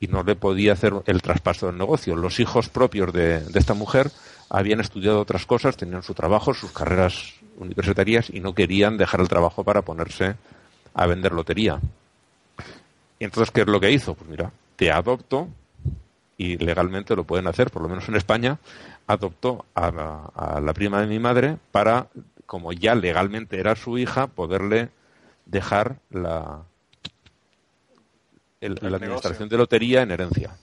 y 0.00 0.06
no 0.06 0.22
le 0.22 0.36
podía 0.36 0.72
hacer 0.72 0.92
el 1.06 1.22
traspaso 1.22 1.66
del 1.66 1.78
negocio. 1.78 2.16
Los 2.16 2.40
hijos 2.40 2.68
propios 2.68 3.12
de, 3.12 3.42
esta 3.54 3.74
mujer 3.74 4.10
habían 4.48 4.80
estudiado 4.80 5.20
otras 5.20 5.46
cosas, 5.46 5.76
tenían 5.76 6.02
su 6.02 6.14
trabajo, 6.14 6.54
sus 6.54 6.72
carreras 6.72 7.34
universitarias 7.58 8.30
y 8.30 8.40
no 8.40 8.54
querían 8.54 8.96
dejar 8.96 9.20
el 9.20 9.28
trabajo 9.28 9.64
para 9.64 9.82
ponerse 9.82 10.36
a 10.94 11.06
vender 11.06 11.32
lotería. 11.32 11.80
Y 13.18 13.24
entonces, 13.24 13.50
¿qué 13.50 13.62
es 13.62 13.66
lo 13.66 13.80
que 13.80 13.90
hizo? 13.90 14.14
Pues 14.14 14.30
mira, 14.30 14.52
te 14.76 14.92
adopto 14.92 15.48
y 16.36 16.56
legalmente 16.56 17.16
lo 17.16 17.24
pueden 17.24 17.48
hacer, 17.48 17.70
por 17.70 17.82
lo 17.82 17.88
menos 17.88 18.08
en 18.08 18.14
España, 18.14 18.58
adoptó 19.08 19.64
a 19.74 20.60
la 20.60 20.72
prima 20.72 21.00
de 21.00 21.08
mi 21.08 21.18
madre 21.18 21.56
para, 21.72 22.06
como 22.46 22.72
ya 22.72 22.94
legalmente 22.94 23.58
era 23.58 23.74
su 23.74 23.98
hija, 23.98 24.28
poderle 24.28 24.90
dejar 25.46 25.96
la, 26.10 26.62
el, 28.60 28.78
El 28.82 28.90
la 28.90 28.96
administración 28.96 29.32
negocio. 29.32 29.48
de 29.48 29.56
lotería 29.58 30.02
en 30.02 30.10
herencia. 30.10 30.56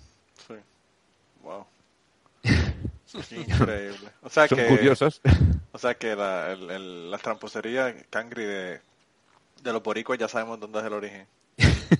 Sí. 0.47 0.53
Wow. 1.43 1.65
Increíble. 3.31 4.09
O 4.23 4.29
sea 4.29 4.47
Son 4.47 4.57
que, 4.57 4.67
curiosas. 4.67 5.21
o 5.71 5.77
sea 5.77 5.95
que 5.95 6.15
la, 6.15 6.51
el, 6.51 6.69
el- 6.69 7.11
la 7.11 7.17
tramposería 7.17 7.95
cangri 8.09 8.43
de, 8.43 8.81
de 9.63 9.73
los 9.73 9.81
boricuas 9.81 10.19
ya 10.19 10.27
sabemos 10.27 10.59
dónde 10.59 10.79
es 10.79 10.85
el 10.85 10.93
origen. 10.93 11.27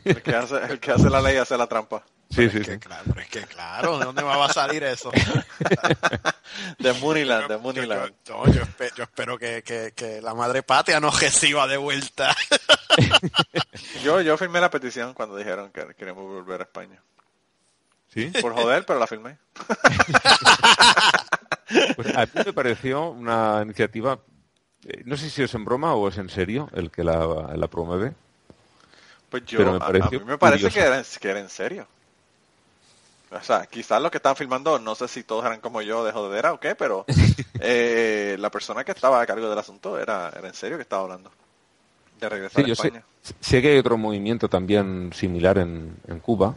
El 0.04 0.22
que 0.22 0.36
hace, 0.36 0.58
el 0.58 0.80
que 0.80 0.92
hace 0.92 1.10
la 1.10 1.22
ley 1.22 1.38
hace 1.38 1.58
la 1.58 1.68
trampa. 1.68 2.04
Sí, 2.36 2.42
Pero 2.42 2.52
sí, 2.52 2.58
es 2.58 2.66
que, 2.68 2.74
sí. 2.74 2.80
claro, 2.80 3.04
pero 3.08 3.22
es 3.22 3.30
que 3.30 3.42
claro, 3.44 3.98
¿de 4.00 4.06
dónde 4.06 4.22
me 4.22 4.28
va 4.28 4.46
a 4.46 4.54
salir 4.54 4.84
eso? 4.84 5.10
De 6.80 6.94
Muniland, 6.94 7.44
de 7.48 7.54
Yo- 7.54 7.56
yo, 7.56 7.60
Muniland. 7.62 8.14
yo- 8.26 8.46
yo 8.48 8.62
espe- 8.64 8.94
yo 8.96 9.04
espero 9.04 9.38
que, 9.38 9.64
que- 9.64 9.94
que 9.96 10.22
la 10.22 10.34
madre 10.34 10.62
patria 10.62 11.00
nos 11.00 11.20
reciba 11.22 11.68
de 11.68 11.78
vuelta. 11.78 12.36
Yo, 14.04 14.22
yo 14.22 14.38
firmé 14.38 14.62
la 14.62 14.70
petición 14.70 15.14
cuando 15.14 15.36
dijeron 15.36 15.72
que 15.72 15.94
queremos 15.96 16.24
volver 16.24 16.62
a 16.62 16.64
España. 16.64 17.02
¿Sí? 18.14 18.32
Por 18.42 18.54
joder, 18.54 18.86
pero 18.86 19.00
la 19.00 19.08
firmé. 19.08 19.38
Pues 21.96 22.16
a 22.16 22.26
mí 22.26 22.32
me 22.46 22.54
pareció 22.54 23.10
una 23.10 23.62
iniciativa, 23.64 24.20
eh, 24.86 25.02
no 25.06 25.18
sé 25.18 25.30
si 25.32 25.42
es 25.44 25.54
en 25.56 25.66
broma 25.66 25.96
o 25.96 26.08
es 26.08 26.18
en 26.18 26.30
serio 26.30 26.70
el 26.74 26.92
que 26.92 27.04
la, 27.04 27.52
la 27.56 27.68
promueve. 27.68 28.14
Pues 29.30 29.44
yo, 29.46 29.58
Pero 29.58 29.72
me 29.74 29.78
a- 29.84 29.88
a, 30.06 30.10
mí 30.10 30.20
me 30.26 30.38
parece 30.38 30.70
que 30.70 30.80
era, 30.80 31.04
que 31.20 31.30
era 31.30 31.40
en 31.40 31.50
serio. 31.50 31.88
O 33.40 33.44
sea, 33.44 33.66
quizás 33.68 34.02
los 34.02 34.12
que 34.12 34.18
estaban 34.18 34.36
filmando, 34.36 34.80
no 34.80 34.96
sé 34.96 35.08
si 35.08 35.24
todos 35.24 35.46
eran 35.46 35.60
como 35.62 35.82
yo 35.82 36.04
de 36.04 36.12
jodedera 36.12 36.54
o 36.54 36.60
qué, 36.60 36.76
pero 36.76 37.06
eh, 37.60 38.36
la 38.40 38.50
persona 38.50 38.84
que 38.84 38.92
estaba 38.92 39.22
a 39.22 39.26
cargo 39.26 39.50
del 39.50 39.60
asunto 39.60 40.00
era, 40.00 40.32
era 40.38 40.48
en 40.48 40.54
serio 40.54 40.78
que 40.78 40.84
estaba 40.84 41.04
hablando 41.04 41.32
de 42.20 42.30
regresar 42.30 42.62
Sí, 42.64 42.66
a 42.66 42.68
yo 42.70 42.76
sé, 42.76 42.88
España. 42.88 43.06
sé 43.42 43.62
que 43.62 43.70
hay 43.72 43.78
otro 43.78 43.98
movimiento 43.98 44.48
también 44.50 45.12
similar 45.14 45.58
en, 45.58 45.96
en 46.08 46.20
Cuba, 46.20 46.56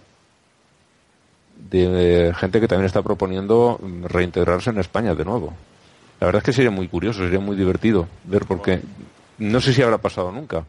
de 1.70 2.32
gente 2.36 2.60
que 2.60 2.68
también 2.68 2.86
está 2.86 3.02
proponiendo 3.02 3.80
reintegrarse 4.04 4.70
en 4.70 4.78
España 4.78 5.14
de 5.14 5.24
nuevo. 5.24 5.52
La 6.20 6.26
verdad 6.26 6.40
es 6.40 6.44
que 6.44 6.52
sería 6.52 6.70
muy 6.70 6.88
curioso, 6.88 7.20
sería 7.20 7.40
muy 7.40 7.56
divertido 7.56 8.06
ver 8.24 8.44
porque 8.46 8.80
no 9.38 9.60
sé 9.60 9.72
si 9.72 9.82
habrá 9.82 9.98
pasado 9.98 10.32
nunca 10.32 10.64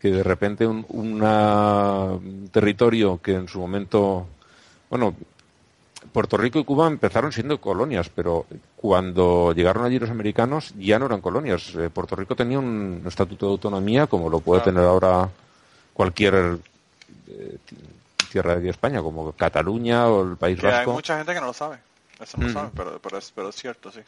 que 0.00 0.10
de 0.10 0.22
repente 0.22 0.66
un 0.66 0.84
una- 0.90 2.04
un 2.12 2.48
territorio 2.52 3.20
que 3.20 3.32
en 3.34 3.48
su 3.48 3.58
momento, 3.58 4.26
bueno, 4.90 5.14
Puerto 6.12 6.36
Rico 6.36 6.58
y 6.58 6.64
Cuba 6.64 6.86
empezaron 6.86 7.32
siendo 7.32 7.60
colonias, 7.60 8.08
pero 8.08 8.46
cuando 8.76 9.52
llegaron 9.52 9.84
allí 9.84 9.98
los 9.98 10.10
americanos 10.10 10.72
ya 10.78 10.98
no 10.98 11.06
eran 11.06 11.20
colonias. 11.20 11.74
Eh, 11.74 11.90
Puerto 11.90 12.16
Rico 12.16 12.36
tenía 12.36 12.58
un 12.58 13.02
estatuto 13.06 13.46
de 13.46 13.52
autonomía 13.52 14.06
como 14.06 14.28
lo 14.30 14.40
puede 14.40 14.62
tener 14.62 14.84
ahora 14.84 15.28
cualquier 15.92 16.58
eh, 17.28 17.58
ti- 17.66 17.76
tierra 18.30 18.56
de 18.56 18.68
España, 18.70 19.02
como 19.02 19.32
Cataluña 19.32 20.06
o 20.08 20.22
el 20.22 20.36
País 20.36 20.60
Que 20.60 20.68
hay 20.68 20.76
Vasco. 20.78 20.92
mucha 20.92 21.16
gente 21.18 21.34
que 21.34 21.40
no 21.40 21.46
lo 21.46 21.52
sabe. 21.52 21.78
Eso 22.20 22.36
no 22.38 22.44
lo 22.44 22.50
Mm. 22.50 22.54
sabe, 22.54 22.70
pero, 22.76 22.98
pero, 23.00 23.18
es, 23.18 23.32
pero 23.34 23.48
es 23.48 23.56
cierto, 23.56 23.90
sí. 23.90 24.00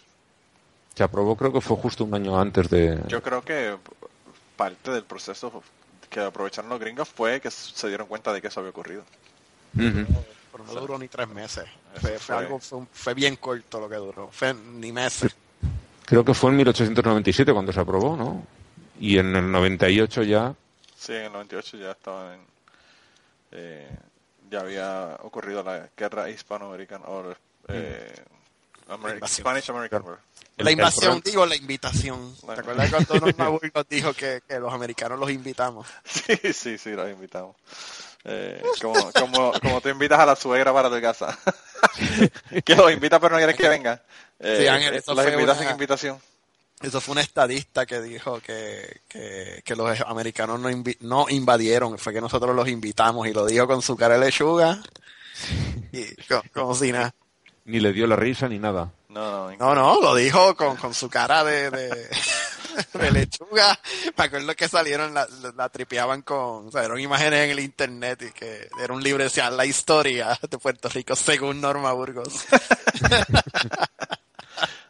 Se 0.95 1.03
aprobó 1.03 1.37
creo 1.37 1.53
que 1.53 1.61
fue 1.61 1.77
justo 1.77 2.05
un 2.05 2.14
año 2.14 2.38
antes 2.38 2.69
de... 2.69 3.01
Yo 3.09 3.23
creo 3.23 3.43
que 3.43 3.77
parte 4.57 4.90
del 4.90 5.05
proceso 5.05 5.62
que 6.11 6.21
aprovecharon 6.21 6.69
los 6.71 6.81
gringos 6.81 7.09
fue 7.09 7.40
que 7.40 7.51
se 7.51 7.88
dieron 7.88 8.07
cuenta 8.07 8.33
de 8.33 8.40
que 8.40 8.49
eso 8.49 8.61
había 8.61 8.71
ocurrido. 8.71 9.03
Pero 10.53 10.65
no 10.65 10.75
duró 10.81 10.99
ni 10.99 11.09
tres 11.09 11.29
meses. 11.29 11.65
Fue, 11.95 12.11
fue 12.11 12.19
fue- 12.19 12.37
algo, 12.37 12.59
fue, 12.59 12.79
un- 12.79 12.89
fue 12.93 13.15
bien 13.15 13.37
corto 13.37 13.81
lo 13.81 13.89
que 13.89 13.97
duró. 13.97 14.29
Fue 14.33 14.53
ni 14.55 14.93
meses. 14.93 15.35
Creo 16.05 16.25
que 16.25 16.35
fue 16.35 16.51
en 16.51 16.57
1897 16.57 17.53
cuando 17.53 17.73
se 17.73 17.81
aprobó, 17.81 18.17
¿no? 18.17 18.45
Y 18.99 19.19
en 19.19 19.35
el 19.37 19.51
98 19.51 20.23
ya... 20.25 20.55
Sí, 20.97 21.13
en 21.13 21.23
el 21.27 21.33
98 21.33 21.77
ya 21.79 21.93
estaba 21.93 22.35
en... 22.35 22.41
eh, 23.53 23.89
ya 24.51 24.61
había 24.61 25.17
ocurrido 25.23 25.63
la 25.63 25.89
guerra 25.97 26.29
hispanoamericana, 26.29 27.05
o 27.07 27.33
eh, 27.69 28.13
Ameri-. 28.89 29.27
Spanish 29.29 29.71
American 29.71 30.03
War. 30.03 30.19
el- 30.59 30.65
la 30.65 30.73
invasión, 30.73 31.21
digo 31.25 31.47
la 31.47 31.55
invitación. 31.57 32.35
La- 32.47 32.55
¿Te 32.57 32.61
acuerdas 32.63 32.91
cuando 32.91 33.21
Norma 33.27 33.49
Burgos 33.61 33.87
dijo 33.89 34.13
que, 34.13 34.43
que 34.47 34.59
los 34.59 34.73
americanos 34.73 35.19
los 35.21 35.31
invitamos? 35.31 35.87
Sí, 36.05 36.37
sí, 36.53 36.77
sí, 36.77 36.91
los 36.91 37.09
invitamos. 37.09 37.55
Eh, 38.24 38.62
como, 38.83 39.11
como, 39.12 39.52
como 39.61 39.80
tú 39.80 39.88
invitas 39.88 40.18
a 40.18 40.26
la 40.26 40.37
suegra 40.37 40.72
para 40.72 40.90
tu 40.90 41.00
casa. 41.00 41.38
que 42.64 42.74
los 42.76 42.92
invita 42.92 43.18
pero 43.18 43.33
no 43.33 43.38
quieres 43.38 43.56
que 43.56 43.68
vengan. 43.68 44.00
Eh, 44.38 44.59
Sí, 44.62 44.66
Ángel, 44.68 44.94
eso 44.94 45.14
los 45.14 45.22
fue 45.24 45.33
invitas 45.33 45.56
una- 45.56 45.64
sin 45.64 45.70
invitación. 45.72 46.20
Eso 46.83 47.00
fue 47.00 47.12
un 47.12 47.18
estadista 47.18 47.85
que 47.85 48.00
dijo 48.00 48.40
que, 48.40 49.00
que, 49.06 49.61
que 49.64 49.76
los 49.76 50.00
americanos 50.02 50.59
no, 50.61 50.70
invi- 50.70 50.96
no 51.00 51.26
invadieron, 51.28 51.98
fue 51.98 52.14
que 52.14 52.22
nosotros 52.22 52.56
los 52.56 52.68
invitamos 52.68 53.26
y 53.28 53.35
lo 53.35 53.44
dijo 53.44 53.66
con 53.66 53.83
su 53.83 53.96
cara 53.98 54.14
de 54.18 54.24
lechuga 54.26 54.80
y 55.92 56.14
co- 56.26 56.42
como 56.54 56.74
si 56.74 56.90
nada. 56.92 57.14
Ni 57.66 57.80
le 57.80 57.92
dio 57.92 58.06
la 58.06 58.16
risa 58.16 58.48
ni 58.48 58.59
nada. 58.59 58.90
No, 59.11 59.50
no, 59.50 59.56
No, 59.59 59.74
no, 59.74 60.00
lo 60.00 60.14
dijo 60.14 60.56
con, 60.56 60.76
con 60.76 60.94
su 60.94 61.11
cara 61.11 61.44
de, 61.44 61.70
de, 61.70 62.09
de 62.95 63.11
lechuga. 63.11 63.79
Me 64.16 64.25
acuerdo 64.25 64.55
que 64.55 64.69
salieron, 64.69 65.14
la, 65.14 65.27
la, 65.57 65.69
tripeaban 65.69 66.23
con, 66.23 66.75
o 66.75 66.79
eran 66.79 66.99
imágenes 66.99 67.45
en 67.45 67.51
el 67.51 67.61
internet 67.61 68.23
y 68.23 68.33
que 68.33 68.69
era 68.81 68.93
un 68.93 69.03
libro, 69.03 69.25
decía 69.25 69.51
la 69.51 69.66
historia 69.66 70.38
de 70.49 70.59
Puerto 70.59 70.88
Rico 70.88 71.16
según 71.16 71.61
Norma 71.61 71.93
Burgos. 71.93 72.47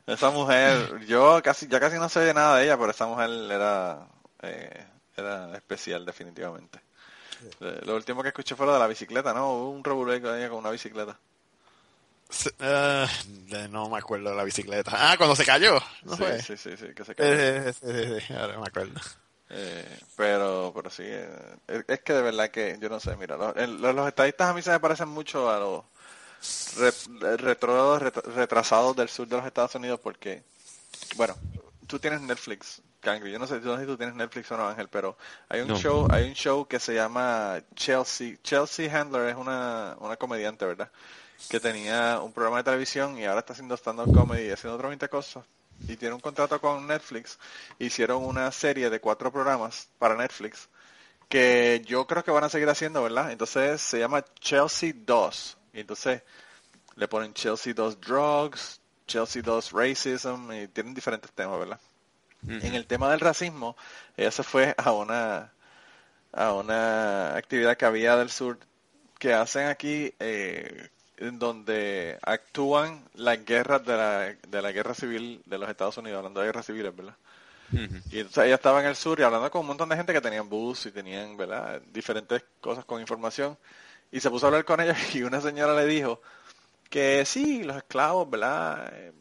Esa 0.07 0.31
mujer, 0.31 1.07
yo 1.07 1.41
casi, 1.43 1.69
ya 1.69 1.79
casi 1.79 1.97
no 1.97 2.09
sé 2.09 2.21
de 2.21 2.35
nada 2.35 2.57
de 2.57 2.65
ella, 2.65 2.77
pero 2.77 2.91
esa 2.91 3.07
mujer 3.07 3.31
era, 3.49 4.09
eh, 4.43 4.87
era 5.17 5.55
especial 5.55 6.05
definitivamente. 6.05 6.81
Eh, 7.61 7.81
Lo 7.85 7.95
último 7.95 8.23
que 8.23 8.29
escuché 8.29 8.57
fue 8.57 8.67
lo 8.67 8.73
de 8.73 8.81
la 8.81 8.89
bicicleta, 8.89 9.33
¿no? 9.33 9.53
Hubo 9.53 9.71
un 9.71 9.85
revuelo 9.85 10.21
con 10.21 10.37
ella 10.37 10.49
con 10.49 10.59
una 10.59 10.71
bicicleta. 10.71 11.17
Eh, 12.61 13.07
de- 13.49 13.69
no 13.69 13.89
me 13.89 13.99
acuerdo 13.99 14.31
de 14.31 14.37
la 14.37 14.45
bicicleta. 14.45 14.93
Ah, 14.95 15.17
cuando 15.17 15.35
se 15.37 15.45
cayó. 15.45 15.79
¿No 16.03 16.17
sí, 16.17 16.25
fue? 16.25 16.39
sí, 16.39 16.57
sí, 16.57 16.77
sí, 16.77 16.95
que 16.95 17.05
se 17.05 17.15
cayó. 17.15 17.39
Eh, 17.39 17.73
sí, 17.81 17.87
sí, 17.93 18.21
sí, 18.27 18.35
ahora 18.35 18.59
me 18.59 18.67
acuerdo. 18.67 19.01
Eh, 19.53 19.99
pero, 20.15 20.73
pero 20.75 20.91
sí, 20.91 21.03
eh, 21.05 21.29
es, 21.89 22.01
que 22.03 22.13
de 22.13 22.23
verdad 22.23 22.51
que, 22.51 22.79
yo 22.81 22.89
no 22.89 23.01
sé, 23.01 23.17
mira, 23.17 23.37
los, 23.37 23.55
los, 23.57 23.95
los 23.95 24.07
estadistas 24.09 24.49
a 24.51 24.55
mí 24.55 24.63
se 24.63 24.71
me 24.71 24.79
parecen 24.81 25.09
mucho 25.09 25.51
a 25.51 25.59
los 25.59 25.85
re- 26.77 26.95
retro- 27.39 27.99
ret- 28.01 28.25
retrasados 28.35 28.97
del 28.97 29.09
sur 29.09 29.29
de 29.29 29.37
los 29.39 29.47
Estados 29.47 29.75
Unidos 29.77 30.01
porque, 30.03 30.45
bueno, 31.17 31.39
tú 31.89 31.99
tienes 32.01 32.23
Netflix, 32.23 32.83
Cangre, 33.01 33.33
yo 33.33 33.39
no 33.41 33.47
sé, 33.47 33.61
yo 33.61 33.67
no 33.67 33.77
sé 33.77 33.83
si 33.83 33.89
tú 33.89 33.97
tienes 33.99 34.15
Netflix 34.17 34.51
o 34.53 34.57
no, 34.59 34.69
Ángel, 34.69 34.89
pero 34.89 35.17
hay 35.49 35.63
un 35.63 35.69
No. 35.69 35.75
show, 35.75 36.07
hay 36.11 36.29
un 36.29 36.35
show 36.35 36.67
que 36.69 36.81
se 36.81 36.95
llama 36.95 37.61
Chelsea, 37.77 38.37
Chelsea 38.45 38.95
Handler 39.01 39.31
es 39.31 39.37
una, 39.37 39.97
una 40.01 40.17
comediante, 40.17 40.67
¿verdad? 40.67 40.91
Que 41.49 41.61
tenía 41.61 42.21
un 42.21 42.33
programa 42.33 42.59
de 42.59 42.65
televisión 42.65 43.19
y 43.19 43.25
ahora 43.25 43.41
está 43.41 43.53
haciendo 43.53 43.77
stand-up 43.77 44.15
comedy 44.15 44.49
y 44.49 44.51
haciendo 44.51 44.77
otras 44.77 44.91
20 44.91 45.09
cosas 45.09 45.45
y 45.89 45.97
tiene 45.97 46.15
un 46.15 46.21
contrato 46.21 46.61
con 46.61 46.87
Netflix, 46.87 47.39
hicieron 47.79 48.25
una 48.25 48.51
serie 48.53 48.91
de 48.91 49.01
cuatro 49.01 49.33
programas 49.33 49.89
para 49.99 50.15
Netflix 50.15 50.69
que 51.29 51.83
yo 51.87 52.07
creo 52.07 52.25
que 52.25 52.33
van 52.33 52.45
a 52.45 52.49
seguir 52.49 52.69
haciendo, 52.69 53.03
¿verdad? 53.05 53.31
Entonces 53.31 53.81
se 53.81 54.01
llama 54.01 54.25
Chelsea 54.41 54.93
2 54.95 55.59
y 55.75 55.81
entonces 55.81 56.23
le 56.97 57.07
ponen 57.07 57.33
Chelsea 57.35 57.73
2 57.73 58.01
Drugs, 58.01 58.81
Chelsea 59.07 59.41
2 59.41 59.73
Racism 59.73 60.51
y 60.53 60.67
tienen 60.69 60.93
diferentes 60.93 61.31
temas, 61.33 61.59
¿verdad? 61.59 61.81
En 62.49 62.75
el 62.75 62.87
tema 62.87 63.11
del 63.11 63.21
racismo, 63.21 63.77
ella 64.17 64.31
se 64.31 64.43
fue 64.43 64.75
a 64.77 64.93
una 64.93 65.53
a 66.33 66.53
una 66.55 67.37
actividad 67.37 67.77
que 67.77 67.85
había 67.85 68.17
del 68.17 68.31
sur 68.31 68.59
que 69.19 69.35
hacen 69.35 69.67
aquí 69.67 70.15
eh, 70.19 70.89
en 71.21 71.39
donde 71.41 72.19
actúan 72.23 73.09
las 73.15 73.45
guerras 73.45 73.85
de 73.87 73.97
la, 73.97 74.21
de 74.49 74.63
la 74.63 74.73
guerra 74.73 74.95
civil 74.95 75.43
de 75.47 75.59
los 75.59 75.71
Estados 75.71 75.99
Unidos, 75.99 76.19
hablando 76.19 76.41
de 76.41 76.47
guerras 76.49 76.67
civiles, 76.67 76.97
¿verdad? 76.97 77.17
Y 78.11 78.19
entonces 78.19 78.45
ella 78.47 78.57
estaba 78.57 78.81
en 78.81 78.87
el 78.87 78.97
sur 78.97 79.21
y 79.21 79.23
hablando 79.23 79.51
con 79.51 79.63
un 79.63 79.69
montón 79.69 79.89
de 79.89 79.97
gente 79.97 80.13
que 80.13 80.21
tenían 80.21 80.49
bus 80.49 80.87
y 80.87 80.93
tenían, 80.93 81.37
¿verdad? 81.37 81.81
Diferentes 81.93 82.45
cosas 82.61 82.85
con 82.85 83.01
información. 83.01 83.57
Y 84.13 84.21
se 84.21 84.31
puso 84.31 84.47
a 84.47 84.49
hablar 84.49 84.65
con 84.65 84.81
ella 84.81 84.97
y 85.15 85.23
una 85.23 85.41
señora 85.41 85.75
le 85.77 85.87
dijo 85.87 86.21
que 86.91 87.25
sí, 87.27 87.63
los 87.65 87.77
esclavos, 87.77 88.29
¿verdad? 88.31 88.91
Eh, 88.95 89.13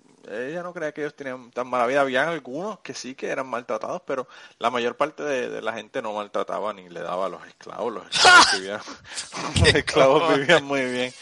Ella 0.49 0.63
no 0.63 0.73
creía 0.73 0.93
que 0.93 1.01
ellos 1.01 1.15
tenían 1.15 1.51
tan 1.51 1.67
mala 1.67 1.87
vida. 1.87 2.01
Habían 2.01 2.29
algunos 2.29 2.79
que 2.81 2.93
sí 2.93 3.15
que 3.15 3.29
eran 3.29 3.47
maltratados, 3.47 4.01
pero 4.05 4.27
la 4.59 4.69
mayor 4.71 4.95
parte 4.97 5.23
de, 5.23 5.49
de 5.49 5.61
la 5.61 5.73
gente 5.73 6.01
no 6.01 6.13
maltrataba 6.13 6.73
ni 6.73 6.89
le 6.89 7.01
daba 7.01 7.27
a 7.27 7.29
los 7.29 7.45
esclavos. 7.47 7.93
Los 7.93 8.07
esclavos 8.09 8.49
vivían, 8.51 8.81
los 9.55 9.73
esclavos 9.75 10.27
vivían 10.27 10.63
muy 10.65 10.85
bien. 10.85 11.13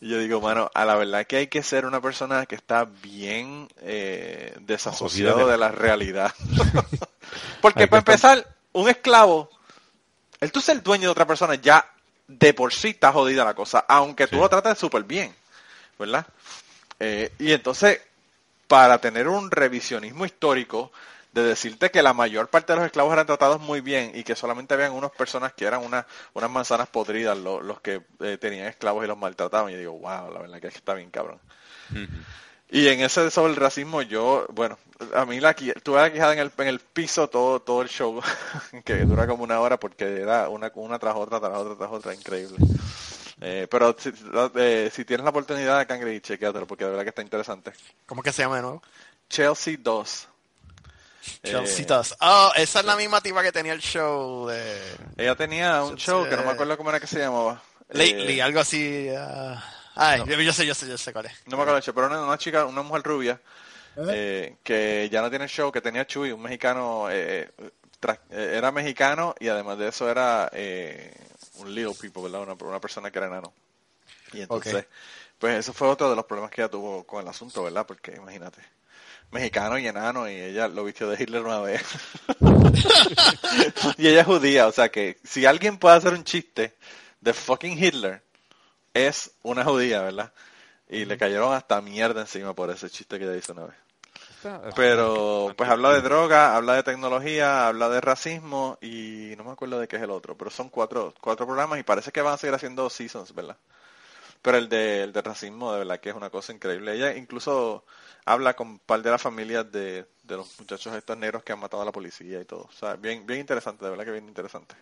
Y 0.00 0.08
yo 0.10 0.18
digo, 0.18 0.40
mano, 0.40 0.70
a 0.74 0.84
la 0.84 0.96
verdad 0.96 1.26
que 1.26 1.36
hay 1.36 1.46
que 1.46 1.62
ser 1.62 1.86
una 1.86 2.00
persona 2.00 2.44
que 2.46 2.54
está 2.56 2.84
bien 2.84 3.68
eh, 3.80 4.54
desasociado 4.60 5.48
de- 5.48 5.56
la 5.56 5.70
realidad. 5.70 6.32
Porque 7.60 7.86
para 7.88 7.98
empezar, 8.00 8.46
un 8.72 8.88
esclavo, 8.88 9.48
el 10.40 10.52
tú 10.52 10.60
ser 10.60 10.82
dueño 10.82 11.04
de 11.04 11.08
otra 11.12 11.26
persona 11.26 11.54
ya 11.54 11.88
de 12.26 12.52
por 12.54 12.72
sí 12.72 12.88
está 12.88 13.12
jodida 13.12 13.44
la 13.44 13.54
cosa, 13.54 13.84
aunque 13.88 14.26
tú 14.26 14.36
Sí. 14.36 14.42
lo 14.42 14.48
trates 14.48 14.78
súper 14.78 15.04
bien, 15.04 15.34
¿verdad? 15.98 16.26
Eh, 17.00 17.32
y 17.38 17.52
entonces, 17.52 18.00
para 18.66 18.98
tener 18.98 19.28
un 19.28 19.50
revisionismo 19.50 20.24
histórico 20.26 20.90
de 21.34 21.42
decirte 21.42 21.90
que 21.90 22.02
la 22.02 22.14
mayor 22.14 22.48
parte 22.48 22.72
de 22.72 22.76
los 22.78 22.86
esclavos 22.86 23.12
eran 23.12 23.26
tratados 23.26 23.60
muy 23.60 23.80
bien 23.80 24.12
y 24.14 24.22
que 24.22 24.36
solamente 24.36 24.72
habían 24.74 24.92
unas 24.92 25.10
personas 25.10 25.52
que 25.52 25.64
eran 25.66 25.84
una- 25.84 26.06
unas 26.32 26.50
manzanas 26.50 26.88
podridas 26.88 27.36
lo- 27.36 27.60
los 27.60 27.80
que 27.80 28.02
eh, 28.20 28.38
tenían 28.40 28.66
esclavos 28.68 29.04
y 29.04 29.08
los 29.08 29.18
maltrataban, 29.18 29.70
y 29.70 29.72
yo 29.74 29.78
digo, 29.80 29.92
wow, 29.98 30.32
la 30.32 30.40
verdad 30.40 30.60
que 30.60 30.68
está 30.68 30.94
bien 30.94 31.10
cabrón. 31.10 31.40
Y 32.70 32.88
en 32.88 33.00
ese 33.00 33.30
sobre 33.30 33.52
el 33.52 33.56
racismo, 33.56 34.02
yo, 34.02 34.46
bueno, 34.52 34.78
a 35.14 35.24
mí 35.26 35.38
la, 35.38 35.54
tuve 35.54 36.00
la 36.00 36.12
quijada 36.12 36.32
en 36.32 36.38
el, 36.38 36.52
en 36.56 36.66
el 36.68 36.80
piso 36.80 37.28
todo, 37.28 37.60
todo 37.60 37.82
el 37.82 37.88
show, 37.88 38.20
que 38.84 39.04
dura 39.04 39.26
como 39.26 39.44
una 39.44 39.60
hora 39.60 39.78
porque 39.78 40.22
era 40.22 40.48
una, 40.48 40.72
una 40.74 40.98
tras 40.98 41.14
otra, 41.14 41.40
tras 41.40 41.52
otra, 41.56 41.76
tras 41.76 41.90
otra, 41.90 42.14
increíble. 42.14 42.56
Eh, 43.40 43.66
pero 43.70 43.94
si, 43.98 44.12
eh, 44.56 44.90
si 44.92 45.04
tienes 45.04 45.24
la 45.24 45.30
oportunidad, 45.30 45.86
Cangre, 45.86 46.20
chequéatelo 46.20 46.66
porque 46.66 46.84
de 46.84 46.90
verdad 46.90 47.02
que 47.02 47.10
está 47.10 47.22
interesante. 47.22 47.72
¿Cómo 48.06 48.22
que 48.22 48.32
se 48.32 48.42
llama 48.42 48.56
de 48.56 48.62
nuevo? 48.62 48.82
Chelsea 49.28 49.76
2. 49.78 50.28
Chelsea 51.42 51.86
Eh. 51.88 52.16
Oh, 52.20 52.52
esa 52.56 52.80
es 52.80 52.84
la 52.86 52.96
misma 52.96 53.20
tipa 53.20 53.42
que 53.42 53.52
tenía 53.52 53.72
el 53.72 53.80
show 53.80 54.46
de 54.48 54.80
Ella 55.16 55.34
tenía 55.36 55.82
un 55.82 55.96
show 55.96 56.24
que 56.24 56.36
no 56.36 56.42
me 56.42 56.50
eh, 56.50 56.52
acuerdo 56.52 56.76
cómo 56.76 56.90
era 56.90 57.00
que 57.00 57.06
se 57.06 57.18
llamaba. 57.18 57.62
Lately, 57.88 58.38
Eh, 58.38 58.42
algo 58.42 58.60
así. 58.60 59.08
ah, 59.16 59.62
ay, 59.94 60.22
yo, 60.26 60.40
yo 60.40 60.52
sé, 60.52 60.66
yo 60.66 60.74
sé, 60.74 60.88
yo 60.88 60.98
sé 60.98 61.12
cuál 61.12 61.26
es. 61.26 61.32
No 61.46 61.56
me 61.56 61.62
acuerdo, 61.62 61.92
pero 61.94 62.06
una, 62.06 62.22
una 62.22 62.38
chica, 62.38 62.64
una 62.64 62.82
mujer 62.82 63.02
rubia, 63.02 63.40
eh, 64.08 64.56
que 64.62 65.08
ya 65.10 65.22
no 65.22 65.30
tiene 65.30 65.46
show, 65.48 65.70
que 65.70 65.80
tenía 65.80 66.06
Chuy, 66.06 66.32
un 66.32 66.42
mexicano, 66.42 67.08
eh, 67.10 67.50
tra- 68.00 68.18
eh, 68.30 68.54
era 68.56 68.72
mexicano 68.72 69.34
y 69.38 69.48
además 69.48 69.78
de 69.78 69.88
eso 69.88 70.10
era 70.10 70.50
eh, 70.52 71.14
un 71.56 71.74
little 71.74 71.94
people, 72.00 72.22
¿verdad? 72.22 72.42
Una, 72.42 72.54
una 72.54 72.80
persona 72.80 73.10
que 73.10 73.18
era 73.18 73.28
enano. 73.28 73.52
Y 74.32 74.40
entonces, 74.40 74.86
pues 75.38 75.58
eso 75.58 75.72
fue 75.72 75.88
otro 75.88 76.10
de 76.10 76.16
los 76.16 76.24
problemas 76.24 76.50
que 76.50 76.60
ella 76.62 76.70
tuvo 76.70 77.04
con 77.04 77.22
el 77.22 77.28
asunto, 77.28 77.62
¿verdad? 77.62 77.86
Porque 77.86 78.12
imagínate, 78.16 78.60
mexicano 79.30 79.78
y 79.78 79.86
enano 79.86 80.28
y 80.28 80.34
ella 80.34 80.68
lo 80.68 80.84
vistió 80.84 81.08
de 81.08 81.22
Hitler 81.22 81.42
una 81.42 81.60
vez. 81.60 81.82
y 83.98 84.08
ella 84.08 84.20
es 84.20 84.26
judía, 84.26 84.66
o 84.66 84.72
sea 84.72 84.90
que 84.90 85.18
si 85.24 85.46
alguien 85.46 85.78
puede 85.78 85.96
hacer 85.96 86.12
un 86.12 86.24
chiste 86.24 86.74
de 87.20 87.32
fucking 87.32 87.82
Hitler, 87.82 88.22
es 88.92 89.32
una 89.42 89.64
judía, 89.64 90.02
¿verdad? 90.02 90.32
Y 90.88 91.04
le 91.04 91.18
cayeron 91.18 91.52
hasta 91.52 91.80
mierda 91.80 92.20
encima 92.20 92.54
por 92.54 92.70
ese 92.70 92.88
chiste 92.88 93.18
que 93.18 93.24
ella 93.24 93.36
hizo 93.36 93.52
una 93.52 93.64
vez. 93.64 93.76
Pero 94.76 95.54
pues 95.56 95.70
habla 95.70 95.92
de 95.94 96.02
droga, 96.02 96.54
habla 96.54 96.74
de 96.74 96.82
tecnología, 96.82 97.66
habla 97.66 97.88
de 97.88 98.00
racismo 98.00 98.78
y 98.82 99.34
no 99.38 99.44
me 99.44 99.52
acuerdo 99.52 99.78
de 99.78 99.88
qué 99.88 99.96
es 99.96 100.02
el 100.02 100.10
otro, 100.10 100.36
pero 100.36 100.50
son 100.50 100.68
cuatro, 100.68 101.14
cuatro 101.20 101.46
programas 101.46 101.78
y 101.78 101.82
parece 101.82 102.12
que 102.12 102.20
van 102.20 102.34
a 102.34 102.36
seguir 102.36 102.54
haciendo 102.54 102.90
seasons, 102.90 103.34
¿verdad? 103.34 103.56
Pero 104.42 104.58
el 104.58 104.68
de, 104.68 105.04
el 105.04 105.12
de 105.12 105.22
racismo 105.22 105.72
de 105.72 105.78
verdad 105.78 106.00
que 106.00 106.10
es 106.10 106.14
una 106.14 106.28
cosa 106.28 106.52
increíble. 106.52 106.94
Ella 106.94 107.16
incluso 107.16 107.84
habla 108.24 108.54
con 108.54 108.68
un 108.68 108.78
par 108.78 109.02
de 109.02 109.10
las 109.10 109.22
familias 109.22 109.70
de, 109.70 110.06
de 110.22 110.36
los 110.36 110.58
muchachos 110.58 110.94
estos 110.94 111.16
negros 111.16 111.42
que 111.42 111.52
han 111.52 111.60
matado 111.60 111.82
a 111.82 111.86
la 111.86 111.92
policía 111.92 112.40
y 112.40 112.44
todo. 112.44 112.62
O 112.62 112.72
sea, 112.72 112.96
bien, 112.96 113.26
bien 113.26 113.40
interesante, 113.40 113.84
de 113.84 113.90
verdad 113.90 114.04
que 114.04 114.12
bien 114.12 114.28
interesante. 114.28 114.74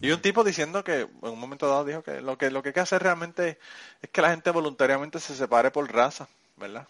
Y 0.00 0.10
un 0.10 0.20
tipo 0.20 0.44
diciendo 0.44 0.84
que 0.84 1.00
en 1.00 1.10
un 1.22 1.38
momento 1.38 1.68
dado 1.68 1.84
dijo 1.84 2.02
que 2.02 2.20
lo 2.20 2.36
que 2.36 2.50
lo 2.50 2.62
que 2.62 2.70
hay 2.70 2.72
que 2.74 2.80
hacer 2.80 3.02
realmente 3.02 3.58
es 4.02 4.10
que 4.10 4.22
la 4.22 4.30
gente 4.30 4.50
voluntariamente 4.50 5.18
se 5.20 5.34
separe 5.34 5.70
por 5.70 5.90
raza, 5.92 6.28
¿verdad? 6.56 6.86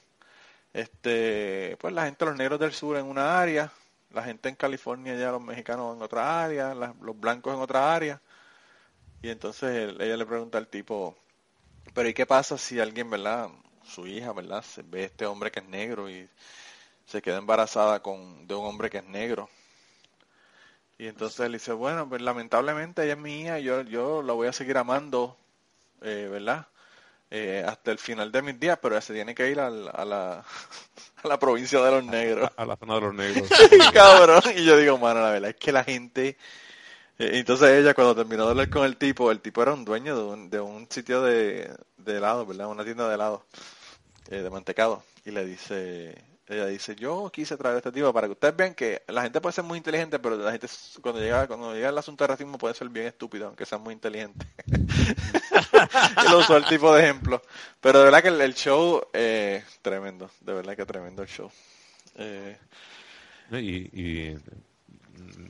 Este, 0.73 1.77
pues 1.81 1.95
la 1.95 2.07
gente, 2.07 2.25
los 2.25 2.37
negros 2.37 2.59
del 2.61 2.73
sur 2.73 2.97
en 2.97 3.07
una 3.07 3.41
área, 3.41 3.73
la 4.11 4.23
gente 4.25 4.49
en 4.49 4.57
California 4.57 5.15
ya, 5.17 5.31
los 5.33 5.43
mexicanos 5.43 5.97
en 5.97 6.03
otra 6.03 6.45
área, 6.45 6.75
los 6.75 7.21
blancos 7.21 7.55
en 7.55 7.61
otra 7.61 7.95
área. 7.95 8.21
Y 9.23 9.31
entonces 9.31 9.95
ella 10.01 10.17
le 10.17 10.27
pregunta 10.27 10.59
al 10.59 10.69
tipo, 10.69 11.17
pero 11.95 12.09
¿y 12.09 12.15
qué 12.15 12.27
pasa 12.27 12.59
si 12.59 12.81
alguien, 12.81 13.11
verdad, 13.11 13.51
su 13.85 14.07
hija, 14.07 14.33
verdad, 14.33 14.63
se 14.63 14.83
ve 14.83 15.05
este 15.05 15.27
hombre 15.27 15.51
que 15.51 15.61
es 15.61 15.67
negro 15.67 16.11
y 16.11 16.29
se 17.07 17.23
queda 17.23 17.39
embarazada 17.39 18.01
con 18.01 18.47
de 18.47 18.55
un 18.55 18.67
hombre 18.67 18.91
que 18.91 18.99
es 18.99 19.05
negro? 19.05 19.49
Y 20.99 21.09
entonces 21.09 21.41
él 21.41 21.53
dice, 21.53 21.73
bueno, 21.73 22.09
pues 22.09 22.23
lamentablemente 22.23 23.03
ella 23.03 23.15
es 23.15 23.19
mi 23.19 23.41
hija 23.41 23.59
y 23.59 23.65
yo, 23.65 23.83
yo 23.83 24.23
la 24.23 24.35
voy 24.35 24.47
a 24.47 24.53
seguir 24.53 24.79
amando, 24.79 25.37
eh, 26.01 26.29
¿verdad? 26.31 26.67
Eh, 27.31 27.65
hasta 27.67 27.91
el 27.91 27.99
final 27.99 28.31
de 28.31 28.43
mis 28.43 28.61
días, 28.61 28.79
pero 28.81 29.01
se 29.01 29.15
tiene 29.15 29.35
que 29.35 29.51
ir 29.51 29.59
a 29.59 29.71
la, 29.71 29.91
a 31.23 31.29
la, 31.29 31.39
provincia 31.39 31.81
de 31.81 31.91
los 31.91 32.05
negros. 32.05 32.51
A, 32.57 32.65
la 32.65 32.77
zona 32.77 32.95
de 32.97 33.01
los 33.01 33.15
negros. 33.15 33.49
Cabrón. 33.93 34.43
Y 34.55 34.65
yo 34.65 34.77
digo, 34.77 34.99
mano, 34.99 35.23
la 35.23 35.31
verdad 35.31 35.51
es 35.51 35.57
que 35.57 35.73
la 35.73 35.83
gente... 35.83 36.37
Eh, 37.23 37.39
entonces 37.39 37.69
ella 37.71 37.95
cuando 37.95 38.17
terminó 38.17 38.45
de 38.47 38.51
hablar 38.51 38.69
con 38.69 38.85
el 38.85 38.97
tipo, 38.97 39.31
el 39.31 39.41
tipo 39.41 39.63
era 39.63 39.73
un 39.73 39.85
dueño 39.85 40.17
de 40.17 40.25
un, 40.25 40.51
de 40.51 40.61
un 40.61 40.89
sitio 40.91 41.23
de, 41.23 41.73
de 41.97 42.17
helado, 42.17 42.45
¿verdad? 42.45 42.67
Una 42.67 42.85
tienda 42.85 43.09
de 43.09 43.15
helado, 43.15 43.47
eh, 44.29 44.39
de 44.43 44.51
mantecado. 44.51 45.05
Y 45.25 45.31
le 45.31 45.47
dice, 45.47 46.21
ella 46.49 46.67
dice, 46.67 46.97
yo 46.97 47.31
quise 47.33 47.57
traer 47.57 47.77
a 47.77 47.79
este 47.79 47.93
tipo 47.93 48.13
para 48.13 48.27
que 48.27 48.33
ustedes 48.33 48.57
vean 48.57 48.75
que 48.75 49.03
la 49.07 49.23
gente 49.23 49.41
puede 49.41 49.53
ser 49.53 49.63
muy 49.63 49.79
inteligente, 49.79 50.19
pero 50.19 50.37
la 50.37 50.51
gente 50.51 50.67
cuando 51.01 51.21
llega 51.21 51.47
cuando 51.47 51.73
llega 51.73 51.91
el 51.91 51.99
asunto 51.99 52.25
de 52.25 52.29
racismo 52.29 52.59
puede 52.59 52.75
ser 52.75 52.89
bien 52.89 53.07
estúpido, 53.07 53.47
aunque 53.47 53.67
sea 53.67 53.79
muy 53.79 53.95
inteligente. 53.95 54.45
y 54.67 56.29
lo 56.29 56.39
usó 56.39 56.57
el 56.57 56.65
tipo 56.65 56.93
de 56.93 57.05
ejemplo. 57.05 57.41
Pero 57.81 58.01
de 58.01 58.05
verdad 58.07 58.23
que 58.23 58.29
el, 58.45 58.55
show, 58.55 59.01
eh, 59.13 59.63
tremendo, 59.81 60.29
de 60.41 60.55
verdad 60.55 60.77
que 60.77 60.87
tremendo 60.87 61.23
el 61.23 61.29
show. 61.29 61.53
Eh, 62.17 62.59
y, 63.53 64.37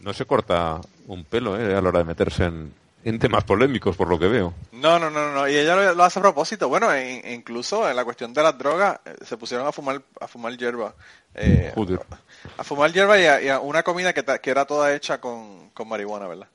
no 0.00 0.12
se 0.12 0.24
corta 0.24 0.80
un 1.06 1.24
pelo 1.24 1.58
eh, 1.58 1.74
a 1.74 1.80
la 1.80 1.88
hora 1.88 1.98
de 2.00 2.04
meterse 2.04 2.44
en, 2.44 2.72
en 3.04 3.18
temas 3.18 3.44
polémicos, 3.44 3.96
por 3.96 4.08
lo 4.08 4.18
que 4.18 4.28
veo. 4.28 4.54
No, 4.72 4.98
no, 4.98 5.10
no, 5.10 5.32
no. 5.32 5.48
Y 5.48 5.56
ella 5.56 5.92
lo, 5.92 6.04
hace 6.04 6.18
a 6.18 6.22
propósito. 6.22 6.68
Bueno, 6.68 6.92
e, 6.92 7.34
incluso 7.34 7.88
en 7.88 7.96
la 7.96 8.04
cuestión 8.04 8.32
de 8.32 8.42
las 8.42 8.56
drogas, 8.56 9.00
eh, 9.04 9.16
se 9.24 9.36
pusieron 9.36 9.66
a 9.66 9.72
fumar, 9.72 10.02
a 10.20 10.28
fumar 10.28 10.56
hierba. 10.56 10.94
Eh, 11.34 11.72
a, 12.56 12.64
fumar 12.64 12.92
hierba 12.92 13.18
y 13.18 13.48
a, 13.48 13.60
una 13.60 13.82
comida 13.82 14.12
que, 14.12 14.24
que, 14.24 14.50
era 14.50 14.64
toda 14.66 14.94
hecha 14.94 15.20
con, 15.20 15.70
con 15.70 15.88
marihuana, 15.88 16.28
¿verdad? 16.28 16.48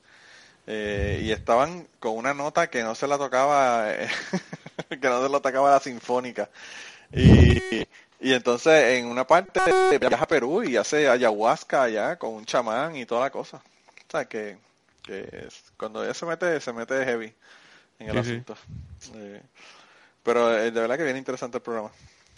Eh, 0.66 1.22
y 1.24 1.32
estaban 1.32 1.88
con 1.98 2.16
una 2.16 2.34
nota 2.34 2.68
que 2.68 2.82
no 2.82 2.94
se 2.94 3.06
la 3.06 3.18
tocaba, 3.18 3.86
que 4.88 5.08
no 5.08 5.22
se 5.22 5.28
la 5.28 5.40
tocaba 5.40 5.70
la 5.70 5.80
sinfónica. 5.80 6.48
Y, 7.12 7.86
y 8.20 8.32
entonces 8.32 8.98
en 8.98 9.06
una 9.06 9.26
parte 9.26 9.60
viaja 9.98 10.24
a 10.24 10.28
Perú 10.28 10.62
y 10.62 10.76
hace 10.76 11.08
ayahuasca 11.08 11.84
allá 11.84 12.16
con 12.16 12.34
un 12.34 12.44
chamán 12.44 12.96
y 12.96 13.06
toda 13.06 13.22
la 13.22 13.30
cosa. 13.30 13.58
O 13.58 14.10
sea 14.10 14.24
que 14.24 14.58
que 15.08 15.48
cuando 15.78 16.04
ella 16.04 16.12
se 16.12 16.26
mete, 16.26 16.60
se 16.60 16.70
mete 16.72 17.02
heavy 17.04 17.32
en 17.98 18.10
el 18.10 18.18
asunto. 18.18 18.54
Eh, 19.14 19.40
pero 20.22 20.54
eh, 20.54 20.70
de 20.70 20.80
verdad 20.80 20.98
que 20.98 21.04
viene 21.04 21.18
interesante 21.18 21.56
el 21.56 21.62
programa. 21.62 21.90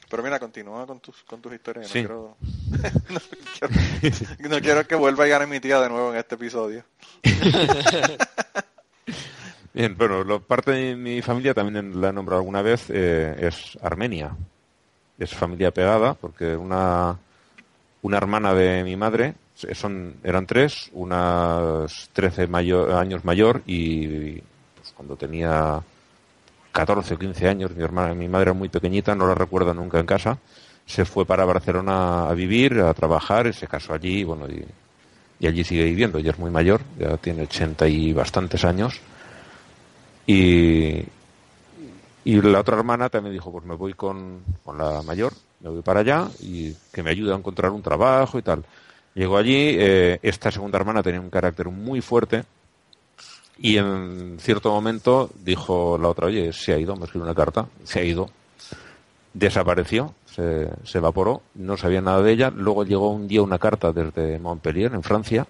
Pero 0.08 0.22
mira, 0.22 0.38
continúa 0.38 0.86
con 0.86 1.00
tus, 1.00 1.24
con 1.24 1.42
tus 1.42 1.52
historias. 1.52 1.88
No, 1.88 1.92
quiero, 1.92 2.36
no, 4.48 4.60
quiero, 4.60 4.86
que 4.86 4.94
vuelva 4.94 5.24
a 5.24 5.26
llegar 5.26 5.48
mi 5.48 5.58
tía 5.60 5.80
de 5.80 5.88
nuevo 5.88 6.12
en 6.12 6.18
este 6.18 6.36
episodio. 6.36 6.84
Bien, 9.72 9.96
bueno, 9.96 10.24
lo, 10.24 10.42
parte 10.42 10.72
de 10.72 10.96
mi 10.96 11.22
familia 11.22 11.54
también 11.54 12.00
la 12.00 12.08
he 12.08 12.12
nombrado 12.12 12.40
alguna 12.40 12.60
vez, 12.62 12.86
eh, 12.88 13.36
es 13.38 13.78
Armenia. 13.82 14.36
Es 15.20 15.32
familia 15.34 15.70
pegada, 15.70 16.14
porque 16.14 16.56
una, 16.56 17.16
una 18.02 18.16
hermana 18.16 18.52
de 18.54 18.82
mi 18.82 18.96
madre 18.96 19.34
son, 19.74 20.14
eran 20.24 20.46
tres, 20.46 20.90
unas 20.92 22.08
13 22.12 22.48
años 22.94 23.24
mayor 23.24 23.62
y 23.66 24.40
pues, 24.74 24.92
cuando 24.96 25.16
tenía 25.16 25.80
14 26.72 27.14
o 27.14 27.18
15 27.18 27.48
años, 27.48 27.76
mi 27.76 27.82
hermana, 27.82 28.14
mi 28.14 28.28
madre 28.28 28.50
era 28.50 28.52
muy 28.52 28.68
pequeñita, 28.68 29.14
no 29.14 29.26
la 29.26 29.34
recuerdo 29.34 29.74
nunca 29.74 29.98
en 29.98 30.06
casa, 30.06 30.38
se 30.86 31.04
fue 31.04 31.26
para 31.26 31.44
Barcelona 31.44 32.28
a 32.28 32.34
vivir, 32.34 32.80
a 32.80 32.94
trabajar, 32.94 33.46
y 33.46 33.52
se 33.52 33.66
casó 33.66 33.94
allí, 33.94 34.24
bueno, 34.24 34.46
y, 34.48 35.46
allí 35.46 35.64
sigue 35.64 35.84
viviendo, 35.84 36.18
ella 36.18 36.30
es 36.32 36.38
muy 36.38 36.50
mayor, 36.50 36.80
ya 36.98 37.16
tiene 37.16 37.42
80 37.42 37.88
y 37.88 38.12
bastantes 38.12 38.64
años, 38.64 39.00
y, 40.26 41.02
y 42.24 42.40
la 42.40 42.60
otra 42.60 42.76
hermana 42.76 43.08
también 43.08 43.32
dijo, 43.32 43.50
pues 43.50 43.64
me 43.64 43.74
voy 43.74 43.94
con, 43.94 44.42
con 44.64 44.76
la 44.76 45.02
mayor, 45.02 45.32
me 45.60 45.70
voy 45.70 45.82
para 45.82 46.00
allá 46.00 46.28
y 46.40 46.74
que 46.92 47.02
me 47.02 47.10
ayude 47.10 47.32
a 47.32 47.36
encontrar 47.36 47.70
un 47.70 47.82
trabajo 47.82 48.38
y 48.38 48.42
tal. 48.42 48.64
Llegó 49.14 49.36
allí, 49.36 49.76
eh, 49.78 50.18
esta 50.22 50.50
segunda 50.50 50.78
hermana 50.78 51.02
tenía 51.02 51.20
un 51.20 51.30
carácter 51.30 51.68
muy 51.68 52.00
fuerte 52.00 52.44
y 53.58 53.76
en 53.76 54.38
cierto 54.38 54.70
momento 54.70 55.30
dijo 55.44 55.98
la 55.98 56.08
otra, 56.08 56.26
oye, 56.26 56.52
se 56.52 56.72
ha 56.72 56.78
ido, 56.78 56.96
me 56.96 57.04
escribió 57.04 57.24
una 57.24 57.34
carta, 57.34 57.66
se 57.84 58.00
ha 58.00 58.04
ido, 58.04 58.30
desapareció, 59.34 60.14
se, 60.24 60.70
evaporó, 60.94 61.42
no 61.54 61.76
sabía 61.76 62.00
nada 62.00 62.22
de 62.22 62.32
ella. 62.32 62.50
Luego 62.50 62.84
llegó 62.84 63.10
un 63.10 63.28
día 63.28 63.42
una 63.42 63.58
carta 63.58 63.92
desde 63.92 64.38
Montpellier, 64.38 64.94
en 64.94 65.02
Francia, 65.02 65.46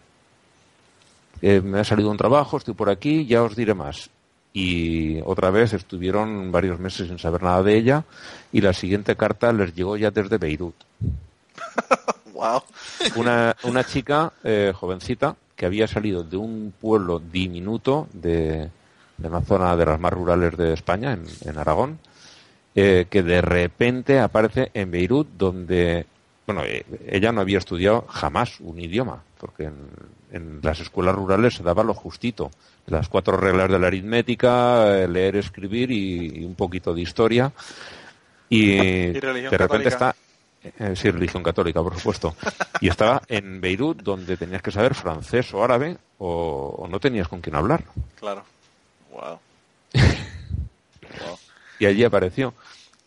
eh, 1.42 1.60
me 1.60 1.80
ha 1.80 1.84
salido 1.84 2.10
un 2.10 2.16
trabajo, 2.16 2.56
estoy 2.56 2.74
por 2.74 2.90
aquí, 2.90 3.26
ya 3.26 3.42
os 3.42 3.54
diré 3.54 3.74
más. 3.74 4.10
Y 4.52 5.20
otra 5.22 5.50
vez 5.50 5.72
estuvieron 5.72 6.50
varios 6.50 6.80
meses 6.80 7.08
sin 7.08 7.18
saber 7.18 7.42
nada 7.42 7.62
de 7.62 7.76
ella 7.76 8.04
y 8.52 8.60
la 8.60 8.72
siguiente 8.72 9.16
carta 9.16 9.52
les 9.52 9.74
llegó 9.74 9.96
ya 9.96 10.10
desde 10.10 10.38
Beirut. 10.38 10.74
Una, 13.16 13.54
una 13.64 13.84
chica 13.84 14.32
eh, 14.42 14.72
jovencita 14.74 15.36
que 15.60 15.66
había 15.66 15.86
salido 15.86 16.24
de 16.24 16.38
un 16.38 16.72
pueblo 16.80 17.18
diminuto 17.18 18.08
de, 18.14 18.70
una 19.18 19.42
zona 19.42 19.76
de 19.76 19.84
las 19.84 20.00
más 20.00 20.10
rurales 20.10 20.56
de 20.56 20.72
España, 20.72 21.18
en, 21.44 21.58
Aragón, 21.58 21.98
eh, 22.74 23.04
que 23.10 23.22
de 23.22 23.42
repente 23.42 24.20
aparece 24.20 24.70
en 24.72 24.90
Beirut, 24.90 25.28
donde, 25.36 26.06
bueno, 26.46 26.62
eh, 26.64 26.86
ella 27.06 27.30
no 27.30 27.42
había 27.42 27.58
estudiado 27.58 28.06
jamás 28.08 28.58
un 28.60 28.80
idioma, 28.80 29.22
porque 29.38 29.70
en, 30.32 30.60
las 30.62 30.80
escuelas 30.80 31.14
rurales 31.14 31.56
se 31.56 31.62
daba 31.62 31.84
lo 31.84 31.92
justito, 31.92 32.50
las 32.90 33.08
cuatro 33.08 33.36
reglas 33.36 33.70
de 33.70 33.78
la 33.78 33.86
aritmética, 33.86 35.06
leer, 35.06 35.36
escribir 35.36 35.90
y, 35.90 36.44
un 36.44 36.54
poquito 36.54 36.94
de 36.94 37.00
historia. 37.02 37.52
Y, 38.48 38.76
de 39.12 39.58
repente 39.58 39.88
está 39.88 40.14
eh, 40.62 40.94
sí, 40.94 41.10
religión 41.10 41.42
católica, 41.42 41.82
por 41.82 41.96
supuesto. 41.96 42.34
Y 42.80 42.88
estaba 42.88 43.22
en 43.28 43.60
Beirut, 43.60 44.02
donde 44.02 44.36
tenías 44.36 44.62
que 44.62 44.70
saber 44.70 44.94
francés 44.94 45.54
o 45.54 45.64
árabe, 45.64 45.96
o, 46.18 46.86
no 46.90 47.00
tenías 47.00 47.28
con 47.28 47.40
quién 47.40 47.56
hablar. 47.56 47.84
Claro. 48.18 48.44
Wow. 49.12 49.38
Y 51.78 51.86
allí 51.86 52.04
apareció. 52.04 52.52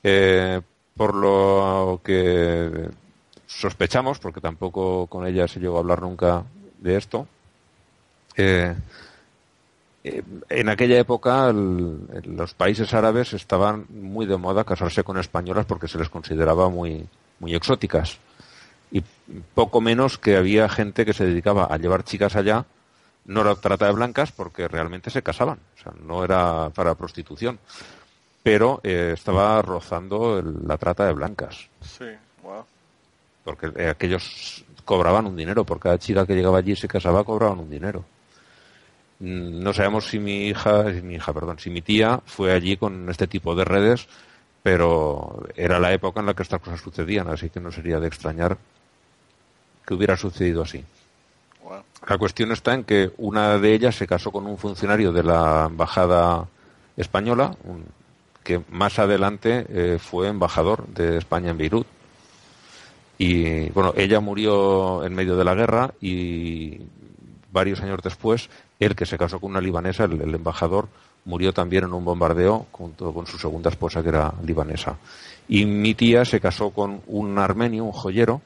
Eh, 0.01 0.59
por 0.97 1.13
lo 1.13 2.01
que 2.03 2.89
sospechamos, 3.45 4.17
porque 4.17 4.41
tampoco 4.41 5.05
con 5.05 5.27
ella 5.27 5.47
se 5.47 5.59
llegó 5.59 5.77
a 5.77 5.79
hablar 5.81 6.01
nunca 6.01 6.43
de 6.79 6.97
esto, 6.97 7.27
eh, 8.35 8.75
en 10.03 10.69
aquella 10.69 10.97
época 10.99 11.51
los 11.53 12.53
países 12.53 12.93
árabes 12.93 13.33
estaban 13.33 13.85
muy 13.89 14.25
de 14.25 14.35
moda 14.37 14.63
casarse 14.65 15.03
con 15.03 15.17
españolas 15.17 15.65
porque 15.65 15.87
se 15.87 15.97
les 15.97 16.09
consideraba 16.09 16.69
muy, 16.69 17.07
muy 17.39 17.55
exóticas. 17.55 18.17
Y 18.91 19.01
poco 19.55 19.79
menos 19.81 20.17
que 20.17 20.35
había 20.35 20.67
gente 20.69 21.05
que 21.05 21.13
se 21.13 21.25
dedicaba 21.25 21.65
a 21.65 21.77
llevar 21.77 22.03
chicas 22.03 22.35
allá, 22.35 22.65
no 23.25 23.41
era 23.41 23.55
trata 23.55 23.85
de 23.87 23.93
blancas 23.93 24.31
porque 24.33 24.67
realmente 24.67 25.09
se 25.09 25.23
casaban, 25.23 25.59
o 25.79 25.81
sea, 25.81 25.93
no 26.05 26.23
era 26.23 26.69
para 26.71 26.95
prostitución. 26.95 27.59
pero 28.43 28.81
eh, 28.83 29.11
estaba 29.13 29.61
rozando 29.61 30.37
el- 30.37 30.67
la 30.67 30.77
trata 30.77 31.05
de 31.05 31.13
blancas, 31.13 31.69
Sí, 31.81 32.03
wow. 32.43 32.65
porque 33.45 33.71
eh, 33.77 33.87
aquellos 33.87 34.65
cobraban 34.83 35.25
un 35.27 35.37
dinero, 35.37 35.63
por 35.63 35.79
cada 35.79 35.97
chica 35.97 36.25
que 36.25 36.35
llegaba 36.35 36.57
allí 36.57 36.73
y 36.73 36.75
se 36.75 36.89
casaba 36.89 37.23
cobraban 37.23 37.59
un 37.59 37.69
dinero. 37.69 38.03
No 39.19 39.73
sabemos 39.73 40.07
si 40.07 40.19
mi 40.19 40.47
hija, 40.47 40.91
si 40.93 41.01
mi 41.01 41.15
hija, 41.15 41.33
perdón, 41.33 41.59
si 41.59 41.69
mi 41.69 41.81
tía 41.81 42.19
fue 42.25 42.51
allí 42.51 42.75
con 42.77 43.09
este 43.09 43.27
tipo 43.27 43.55
de 43.55 43.63
redes, 43.63 44.07
pero 44.63 45.45
era 45.55 45.79
la 45.79 45.93
época 45.93 46.19
en 46.19 46.25
la 46.25 46.33
que 46.33 46.43
estas 46.43 46.59
cosas 46.61 46.81
sucedían, 46.81 47.27
así 47.29 47.49
que 47.49 47.59
no 47.59 47.71
sería 47.71 47.99
de 47.99 48.07
extrañar 48.07 48.57
que 49.85 49.93
hubiera 49.93 50.17
sucedido 50.17 50.63
así. 50.63 50.83
La 52.07 52.17
cuestión 52.17 52.51
está 52.51 52.73
en 52.73 52.83
que 52.83 53.11
una 53.17 53.57
de 53.57 53.73
ellas 53.73 53.95
se 53.95 54.07
casó 54.07 54.31
con 54.31 54.45
un 54.45 54.57
funcionario 54.57 55.13
de 55.13 55.23
la 55.23 55.67
embajada 55.69 56.47
española, 56.97 57.55
un- 57.63 57.85
que 58.43 58.61
más 58.69 58.99
adelante 58.99 59.65
eh, 59.69 59.97
fue 60.01 60.27
embajador 60.27 60.85
de 60.87 61.17
España 61.17 61.51
en 61.51 61.57
Beirut. 61.57 61.87
Y 63.17 63.69
bueno, 63.69 63.93
ella 63.95 64.19
murió 64.19 65.05
en 65.05 65.13
medio 65.15 65.37
de 65.37 65.45
la 65.45 65.55
guerra 65.55 65.93
y 66.01 66.81
varios 67.51 67.79
años 67.81 67.99
después, 68.03 68.49
él 68.79 68.95
que 68.95 69.05
se 69.05 69.17
casó 69.17 69.39
con 69.39 69.51
una 69.51 69.61
libanesa, 69.61 70.05
el, 70.05 70.21
el 70.21 70.35
embajador, 70.35 70.87
murió 71.25 71.53
también 71.53 71.85
en 71.85 71.93
un 71.93 72.03
bombardeo 72.03 72.67
junto 72.71 73.13
con 73.13 73.27
su 73.27 73.37
segunda 73.37 73.69
esposa 73.69 74.01
que 74.01 74.09
era 74.09 74.33
libanesa. 74.45 74.97
Y 75.47 75.65
mi 75.65 75.93
tía 75.93 76.25
se 76.25 76.39
casó 76.39 76.71
con 76.71 77.01
un 77.07 77.37
armenio, 77.37 77.83
un 77.85 77.91
joyero, 77.91 78.41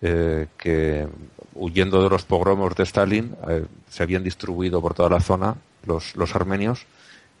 eh, 0.00 0.46
que 0.56 1.08
huyendo 1.54 2.02
de 2.02 2.08
los 2.08 2.24
pogromos 2.24 2.74
de 2.76 2.84
Stalin 2.84 3.34
eh, 3.48 3.64
se 3.88 4.02
habían 4.04 4.22
distribuido 4.22 4.80
por 4.80 4.94
toda 4.94 5.10
la 5.10 5.20
zona 5.20 5.56
los, 5.84 6.14
armenios 6.36 6.86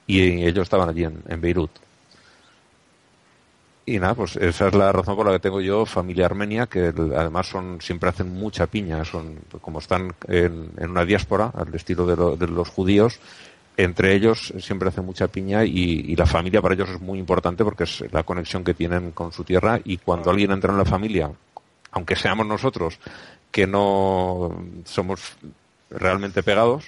y 0.08 0.44
ellos 0.44 0.64
estaban 0.64 0.88
allí 0.88 1.04
en 1.04 1.40
Beirut. 1.40 1.70
Y 3.90 3.98
nada, 3.98 4.14
pues 4.14 4.36
esa 4.36 4.68
es 4.68 4.74
la 4.74 4.92
razón 4.92 5.16
por 5.16 5.24
la 5.26 5.32
que 5.32 5.38
tengo 5.40 5.60
yo 5.62 5.86
familia 5.86 6.26
armenia, 6.26 6.66
que 6.66 6.92
además 7.16 7.46
son 7.46 7.80
siempre 7.80 8.10
hacen 8.10 8.34
mucha 8.34 8.66
piña, 8.66 9.02
son 9.04 9.36
como 9.62 9.78
están 9.78 10.12
en, 10.26 10.70
en 10.76 10.90
una 10.90 11.04
diáspora, 11.06 11.50
al 11.54 11.74
estilo 11.74 12.04
de, 12.04 12.16
lo- 12.16 12.36
de 12.36 12.48
los 12.48 12.68
judíos, 12.68 13.18
entre 13.78 14.14
ellos 14.14 14.52
siempre 14.58 14.88
hacen 14.90 15.06
mucha 15.06 15.28
piña 15.28 15.64
y, 15.64 15.72
y 16.06 16.16
la 16.16 16.26
familia 16.26 16.60
para 16.60 16.74
ellos 16.74 16.90
es 16.90 17.00
muy 17.00 17.18
importante 17.18 17.64
porque 17.64 17.84
es 17.84 18.04
la 18.12 18.24
conexión 18.24 18.62
que 18.62 18.74
tienen 18.74 19.12
con 19.12 19.32
su 19.32 19.44
tierra 19.44 19.80
y 19.84 19.96
cuando 19.98 20.30
alguien 20.30 20.50
entra 20.50 20.70
en 20.72 20.78
la 20.78 20.84
familia, 20.84 21.30
aunque 21.92 22.16
seamos 22.16 22.46
nosotros 22.46 22.98
que 23.50 23.66
no 23.66 24.64
somos 24.84 25.20
realmente 25.90 26.42
pegados, 26.42 26.84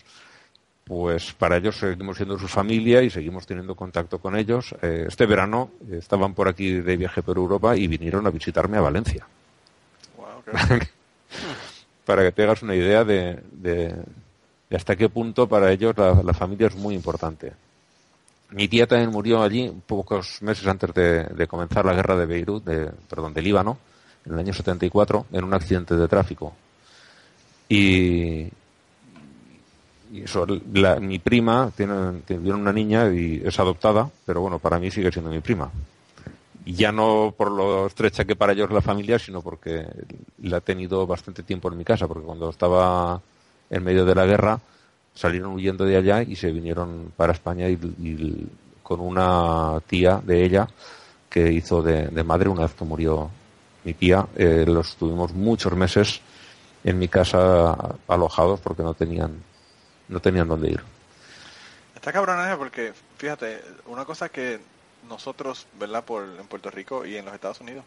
pues 0.91 1.33
para 1.35 1.59
ellos 1.59 1.77
seguimos 1.77 2.17
siendo 2.17 2.37
su 2.37 2.49
familia 2.49 3.01
y 3.01 3.11
seguimos 3.11 3.47
teniendo 3.47 3.77
contacto 3.77 4.19
con 4.19 4.35
ellos. 4.35 4.75
Eh, 4.83 5.05
este 5.07 5.25
verano 5.25 5.71
estaban 5.89 6.35
por 6.35 6.49
aquí 6.49 6.73
de 6.73 6.97
viaje 6.97 7.23
por 7.23 7.37
Europa 7.37 7.77
y 7.77 7.87
vinieron 7.87 8.27
a 8.27 8.31
visitarme 8.31 8.77
a 8.77 8.81
Valencia. 8.81 9.25
Wow, 10.17 10.43
Para 12.05 12.25
que 12.25 12.33
te 12.33 12.43
hagas 12.43 12.63
una 12.65 12.75
idea 12.75 13.05
de, 13.05 13.39
de- 13.53 13.95
de 14.69 14.77
hasta 14.77 14.97
qué 14.97 15.09
punto 15.09 15.49
para 15.49 15.71
ellos 15.71 15.95
la, 15.97 16.25
la 16.25 16.35
familia 16.35 16.67
es 16.67 16.75
muy 16.75 16.97
importante. 16.97 17.53
Mi 18.51 18.67
tía 18.67 18.89
también 18.89 19.11
murió 19.13 19.45
allí 19.45 19.73
pocos 19.87 20.43
meses 20.43 20.67
antes 20.67 20.93
de, 20.93 21.23
de 21.23 21.47
comenzar 21.47 21.85
la 21.85 21.95
guerra 21.95 22.17
de 22.17 22.27
Beirut, 22.27 22.65
de, 22.65 22.91
perdón, 23.09 23.33
de 23.33 23.43
Líbano, 23.43 23.79
en 24.27 24.33
el 24.33 24.39
año 24.41 24.53
74, 24.53 25.27
en 25.31 25.45
un 25.45 25.55
accidente 25.55 25.95
de 25.95 26.09
tráfico. 26.09 26.53
Y, 27.69 28.49
y 30.13 30.23
eso, 30.23 30.47
la- 30.73 30.99
mi 31.01 31.19
prima 31.19 31.71
tiene, 31.77 32.21
tiene 32.27 32.53
una 32.53 32.73
niña 32.73 33.11
y 33.13 33.43
es 33.45 33.59
adoptada, 33.59 34.09
pero 34.27 34.41
bueno, 34.41 34.59
para 34.59 34.79
mí 34.79 34.91
sigue 34.91 35.13
siendo 35.13 35.31
mi 35.31 35.41
prima. 35.41 35.71
Y 36.65 36.75
ya 36.75 36.93
no 36.93 37.33
por 37.37 37.51
lo 37.51 37.87
estrecha 37.87 38.25
que 38.25 38.37
para 38.37 38.53
ellos 38.53 38.71
la 38.71 38.83
familia, 38.83 39.19
sino 39.19 39.41
porque 39.41 39.87
la 40.43 40.59
he 40.59 40.61
tenido 40.61 41.07
bastante 41.07 41.43
tiempo 41.43 41.69
en 41.71 41.79
mi 41.79 41.85
casa, 41.85 42.07
porque 42.07 42.25
cuando 42.27 42.51
estaba 42.51 43.21
en 43.71 43.83
medio 43.85 44.05
de 44.05 44.15
la 44.15 44.27
guerra 44.27 44.61
salieron 45.15 45.53
huyendo 45.55 45.85
de 45.85 45.97
allá 45.97 46.23
y 46.23 46.37
se 46.37 46.51
vinieron 46.53 47.13
para 47.17 47.33
España 47.33 47.69
y, 47.69 47.73
y 47.75 48.47
con 48.83 49.01
una 49.01 49.81
tía 49.87 50.21
de 50.25 50.45
ella 50.45 50.69
que 51.29 51.51
hizo 51.53 51.83
de, 51.83 52.09
de 52.09 52.25
madre 52.25 52.49
una 52.49 52.63
vez 52.63 52.75
que 52.75 52.85
murió 52.85 53.31
mi 53.85 53.95
tía, 53.95 54.27
eh, 54.37 54.65
los 54.67 54.97
tuvimos 54.97 55.33
muchos 55.33 55.75
meses 55.75 56.21
en 56.85 56.99
mi 56.99 57.09
casa 57.09 57.77
alojados 58.09 58.61
porque 58.61 58.83
no 58.83 58.95
tenían 58.95 59.33
no 60.11 60.21
tenían 60.21 60.49
dónde 60.49 60.73
ir. 60.73 60.83
Está 61.95 62.13
cabronaje 62.13 62.57
porque, 62.57 62.93
fíjate, 63.17 63.63
una 63.87 64.05
cosa 64.05 64.29
que 64.29 64.61
nosotros, 65.09 65.67
¿verdad? 65.79 66.05
Por, 66.05 66.25
en 66.25 66.47
Puerto 66.47 66.71
Rico 66.71 67.07
y 67.07 67.17
en 67.17 67.25
los 67.25 67.35
Estados 67.35 67.61
Unidos, 67.61 67.85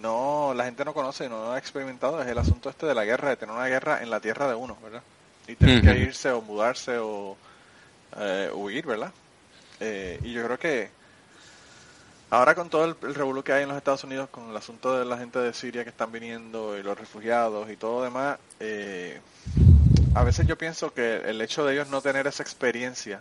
no, 0.00 0.54
la 0.54 0.64
gente 0.64 0.84
no 0.84 0.94
conoce, 0.94 1.28
no 1.28 1.52
ha 1.52 1.58
experimentado, 1.58 2.20
es 2.20 2.28
el 2.28 2.38
asunto 2.38 2.70
este 2.70 2.86
de 2.86 2.94
la 2.94 3.04
guerra, 3.04 3.28
de 3.28 3.36
tener 3.36 3.54
una 3.54 3.66
guerra 3.66 4.02
en 4.02 4.10
la 4.10 4.20
tierra 4.20 4.48
de 4.48 4.54
uno, 4.54 4.76
¿verdad? 4.82 5.02
Y 5.46 5.54
tener 5.54 5.82
que 5.82 5.98
irse 5.98 6.30
o 6.30 6.40
mudarse 6.40 6.98
o 6.98 7.36
eh, 8.16 8.50
huir, 8.52 8.86
¿verdad? 8.86 9.12
Eh, 9.80 10.18
y 10.22 10.32
yo 10.32 10.44
creo 10.44 10.58
que 10.58 10.88
ahora 12.30 12.54
con 12.54 12.70
todo 12.70 12.86
el, 12.86 12.96
el 13.02 13.14
revolú 13.14 13.42
que 13.42 13.52
hay 13.52 13.64
en 13.64 13.68
los 13.68 13.76
Estados 13.76 14.04
Unidos, 14.04 14.30
con 14.30 14.48
el 14.48 14.56
asunto 14.56 14.98
de 14.98 15.04
la 15.04 15.18
gente 15.18 15.38
de 15.38 15.52
Siria 15.52 15.84
que 15.84 15.90
están 15.90 16.10
viniendo 16.10 16.78
y 16.78 16.82
los 16.82 16.98
refugiados 16.98 17.70
y 17.70 17.76
todo 17.76 17.98
lo 17.98 18.04
demás, 18.04 18.38
eh, 18.58 19.20
a 20.14 20.22
veces 20.24 20.46
yo 20.46 20.56
pienso 20.56 20.92
que 20.94 21.16
el 21.16 21.40
hecho 21.40 21.64
de 21.64 21.74
ellos 21.74 21.88
no 21.88 22.00
tener 22.00 22.26
esa 22.26 22.42
experiencia 22.42 23.20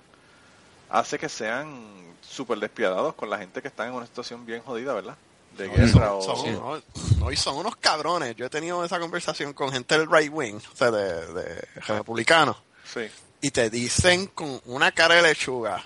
hace 0.90 1.18
que 1.18 1.30
sean 1.30 1.82
súper 2.22 2.60
despiadados 2.60 3.16
con 3.16 3.30
la 3.30 3.38
gente 3.38 3.62
que 3.62 3.68
está 3.68 3.88
en 3.88 3.94
una 3.94 4.06
situación 4.06 4.46
bien 4.46 4.62
jodida, 4.62 4.94
¿verdad? 4.94 5.16
De 5.58 5.68
No, 5.68 5.74
guerra 5.74 6.08
son, 6.08 6.18
o... 6.18 6.22
son- 6.22 6.54
no, 6.54 6.82
no, 7.20 7.32
y 7.32 7.36
son 7.36 7.56
unos 7.58 7.76
cabrones. 7.76 8.36
Yo 8.36 8.46
he 8.46 8.50
tenido 8.50 8.84
esa 8.84 9.00
conversación 9.00 9.54
con 9.54 9.72
gente 9.72 9.98
del 9.98 10.10
right 10.12 10.32
wing, 10.32 10.56
o 10.72 10.76
sea, 10.76 10.92
de, 10.92 11.34
de 11.34 11.68
republicanos, 11.88 12.58
Sí, 12.92 13.10
y 13.42 13.52
te 13.52 13.70
dicen 13.70 14.28
con 14.28 14.62
una 14.66 14.92
cara 14.92 15.16
de 15.16 15.22
lechuga, 15.24 15.84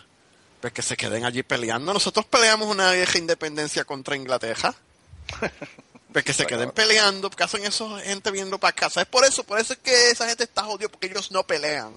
pues 0.62 0.74
que 0.74 0.82
se 0.82 0.98
queden 0.98 1.26
allí 1.26 1.44
peleando. 1.44 1.94
Nosotros 1.94 2.26
peleamos 2.26 2.68
una 2.68 2.92
vieja 2.92 3.18
independencia 3.18 3.84
contra 3.86 4.16
Inglaterra. 4.16 4.74
Pues 6.14 6.24
que 6.24 6.34
se 6.34 6.46
queden 6.46 6.72
peleando, 6.72 7.30
porque 7.30 7.44
hacen 7.44 7.66
eso 7.66 7.98
gente 7.98 8.32
viendo 8.32 8.58
para 8.58 8.74
casa. 8.74 9.02
Es 9.02 9.08
por 9.08 9.26
eso, 9.26 9.44
por 9.44 9.60
eso 9.60 9.74
es 9.74 9.80
que 9.80 10.10
esa 10.12 10.28
gente 10.28 10.44
está 10.46 10.64
jodida, 10.64 10.88
porque 10.90 11.08
ellos 11.08 11.32
no 11.32 11.44
pelean. 11.46 11.94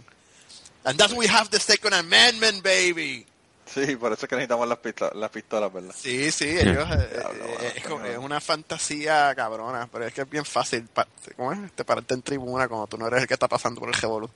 And 0.85 0.99
that's 0.99 1.13
we 1.13 1.29
have 1.29 1.49
the 1.51 1.61
second 1.61 1.95
amendment, 1.95 2.63
baby. 2.63 3.27
sí, 3.73 3.95
por 3.97 4.13
eso 4.13 4.25
es 4.27 4.29
que 4.29 4.35
necesitamos 4.35 4.67
las, 4.69 4.79
pistolas, 4.79 5.15
las 5.15 5.31
pistolas, 5.31 5.73
¿verdad? 5.73 5.95
Sí, 5.97 6.33
sí, 6.33 6.49
ellos 6.49 6.89
eh, 6.91 7.09
Diablo, 7.13 7.45
eh, 7.45 7.73
es, 7.77 7.85
es 8.13 8.19
una 8.19 8.41
fantasía 8.41 9.33
cabrona, 9.37 9.89
pero 9.93 10.07
es 10.07 10.13
que 10.13 10.23
es 10.23 10.29
bien 10.31 10.45
fácil, 10.45 10.83
pa- 10.93 11.07
¿cómo 11.37 11.53
es? 11.53 11.71
Te 11.73 11.85
pararte 11.85 12.15
en 12.15 12.23
tribuna 12.23 12.67
cuando 12.67 12.87
tú 12.89 12.99
no 12.99 13.07
eres 13.07 13.23
el 13.23 13.29
que 13.29 13.35
está 13.35 13.47
pasando 13.47 13.79
por 13.81 13.91
el 13.91 13.95
revolú. 13.95 14.29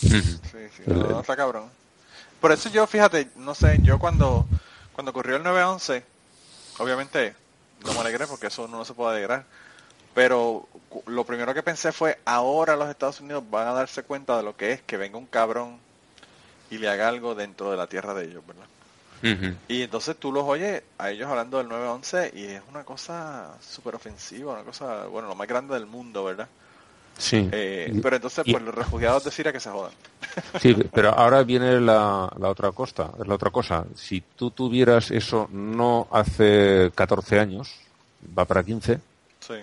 Sí, 0.00 0.08
sí, 0.76 0.82
no, 0.86 0.94
no, 0.94 1.20
está 1.20 1.34
cabrón. 1.36 1.68
Por 2.40 2.52
eso 2.52 2.68
yo, 2.68 2.86
fíjate, 2.86 3.30
no 3.36 3.54
sé, 3.54 3.78
yo 3.82 3.98
cuando, 3.98 4.46
cuando 4.92 5.10
ocurrió 5.10 5.36
el 5.36 5.42
9-11, 5.42 6.02
obviamente 6.78 7.34
no 7.84 7.92
me 7.94 8.00
alegré 8.00 8.26
porque 8.26 8.48
eso 8.48 8.64
uno 8.64 8.78
no 8.78 8.84
se 8.84 8.94
puede 8.94 9.16
alegrar. 9.16 9.44
Pero 10.14 10.68
lo 11.06 11.24
primero 11.24 11.52
que 11.54 11.62
pensé 11.62 11.90
fue, 11.90 12.18
ahora 12.24 12.76
los 12.76 12.88
Estados 12.88 13.20
Unidos 13.20 13.42
van 13.50 13.66
a 13.66 13.72
darse 13.72 14.04
cuenta 14.04 14.36
de 14.36 14.44
lo 14.44 14.56
que 14.56 14.72
es 14.72 14.82
que 14.82 14.96
venga 14.96 15.18
un 15.18 15.26
cabrón 15.26 15.78
y 16.70 16.78
le 16.78 16.88
haga 16.88 17.08
algo 17.08 17.34
dentro 17.34 17.70
de 17.70 17.76
la 17.76 17.86
tierra 17.88 18.14
de 18.14 18.26
ellos, 18.26 18.46
¿verdad? 18.46 18.66
Y 19.68 19.82
entonces 19.82 20.16
tú 20.18 20.30
los 20.32 20.44
oyes 20.44 20.82
a 20.98 21.10
ellos 21.10 21.30
hablando 21.30 21.56
del 21.56 21.68
9-11 21.68 22.32
y 22.34 22.44
es 22.44 22.62
una 22.68 22.84
cosa 22.84 23.54
súper 23.60 23.94
ofensiva, 23.94 24.52
una 24.52 24.64
cosa, 24.64 25.06
bueno, 25.06 25.28
lo 25.28 25.34
más 25.34 25.48
grande 25.48 25.72
del 25.72 25.86
mundo, 25.86 26.24
¿verdad? 26.24 26.46
Sí. 27.16 27.48
Eh, 27.52 27.92
Y- 27.94 28.00
pero 28.00 28.16
entonces, 28.16 28.46
y- 28.46 28.52
pues 28.52 28.62
los 28.64 28.74
refugiados 28.74 29.24
de 29.24 29.30
Siria 29.30 29.52
que 29.52 29.60
se 29.60 29.70
jodan. 29.70 29.92
Sí, 30.60 30.74
pero 30.92 31.10
ahora 31.10 31.42
viene 31.44 31.80
la, 31.80 32.30
la 32.40 32.48
otra 32.48 32.72
costa, 32.72 33.10
la 33.24 33.34
otra 33.34 33.50
cosa. 33.50 33.84
Si 33.94 34.20
tú 34.36 34.50
tuvieras 34.50 35.10
eso 35.10 35.48
no 35.52 36.08
hace 36.10 36.90
14 36.94 37.38
años, 37.38 37.72
va 38.36 38.44
para 38.44 38.64
15, 38.64 38.98
Sí. 39.40 39.54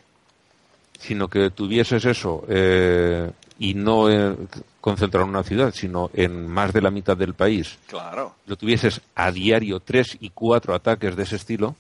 sino 1.00 1.28
que 1.28 1.50
tuvieses 1.50 2.06
eso 2.06 2.46
eh, 2.48 3.30
y 3.60 3.74
no 3.74 4.10
eh, 4.10 4.36
concentrado 4.80 5.26
en 5.26 5.32
una 5.32 5.44
ciudad, 5.44 5.74
sino 5.74 6.10
en 6.14 6.48
más 6.48 6.72
de 6.74 6.82
la 6.82 6.90
mitad 6.92 7.18
del 7.18 7.34
país, 7.34 7.78
Claro. 7.88 8.36
lo 8.48 8.56
tuvieses 8.56 9.02
a 9.16 9.32
diario 9.32 9.80
tres 9.80 10.18
y 10.22 10.30
cuatro 10.30 10.74
ataques 10.74 11.16
de 11.16 11.24
ese 11.24 11.36
estilo, 11.36 11.76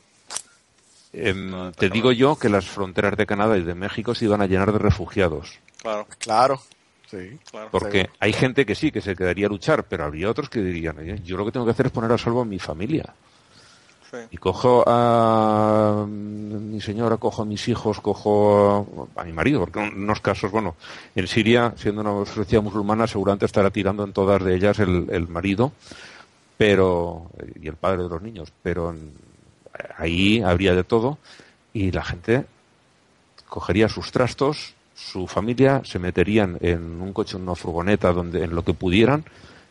em, 1.13 1.71
te 1.73 1.89
digo 1.89 2.11
yo 2.11 2.35
que 2.37 2.49
las 2.49 2.65
fronteras 2.67 3.17
de 3.17 3.25
Canadá 3.25 3.57
y 3.57 3.63
de 3.63 3.75
México 3.75 4.13
se 4.15 4.25
iban 4.25 4.41
a 4.41 4.47
llenar 4.47 4.71
de 4.71 4.79
refugiados. 4.79 5.59
Claro, 5.81 6.07
Claro, 6.19 6.61
sí. 7.09 7.37
claro. 7.49 7.69
Porque 7.71 8.09
hay 8.19 8.33
gente 8.33 8.65
que 8.65 8.75
sí, 8.75 8.91
que 8.91 9.01
se 9.01 9.15
quedaría 9.15 9.47
a 9.47 9.49
luchar, 9.49 9.83
pero 9.85 10.03
habría 10.05 10.29
otros 10.29 10.49
que 10.49 10.61
dirían, 10.61 10.97
"Oye, 10.99 11.19
yo 11.23 11.37
lo 11.37 11.45
que 11.45 11.51
tengo 11.51 11.65
que 11.65 11.71
hacer 11.71 11.87
es 11.87 11.91
poner 11.91 12.11
a 12.11 12.17
salvo 12.17 12.41
a 12.41 12.45
mi 12.45 12.59
familia. 12.59 13.13
Sí. 14.11 14.17
Y 14.31 14.37
cojo 14.37 14.83
a 14.85 16.05
mi 16.05 16.81
señora, 16.81 17.15
cojo 17.15 17.43
a 17.43 17.45
mis 17.45 17.65
hijos, 17.69 18.01
cojo 18.01 19.07
a 19.15 19.23
mi 19.23 19.31
marido, 19.31 19.61
porque 19.61 19.79
en 19.81 20.03
unos 20.03 20.19
casos, 20.19 20.51
bueno, 20.51 20.75
en 21.15 21.27
Siria, 21.27 21.73
siendo 21.77 22.01
una 22.01 22.25
sociedad 22.25 22.61
musulmana, 22.61 23.07
seguramente 23.07 23.45
estará 23.45 23.69
tirando 23.69 24.03
en 24.03 24.11
todas 24.11 24.43
de 24.43 24.53
ellas 24.53 24.79
el, 24.79 25.07
el 25.11 25.29
marido, 25.29 25.71
pero 26.57 27.31
y 27.61 27.67
el 27.69 27.75
padre 27.75 28.03
de 28.03 28.09
los 28.09 28.21
niños, 28.21 28.51
pero 28.61 28.93
ahí 29.97 30.41
habría 30.41 30.75
de 30.75 30.83
todo 30.83 31.17
y 31.73 31.91
la 31.91 32.03
gente 32.03 32.45
cogería 33.47 33.89
sus 33.89 34.11
trastos, 34.11 34.73
su 34.95 35.27
familia 35.27 35.81
se 35.83 35.99
meterían 35.99 36.57
en 36.61 37.01
un 37.01 37.11
coche, 37.13 37.37
en 37.37 37.43
una 37.43 37.55
furgoneta, 37.55 38.13
donde 38.13 38.43
en 38.43 38.55
lo 38.55 38.63
que 38.63 38.73
pudieran 38.73 39.25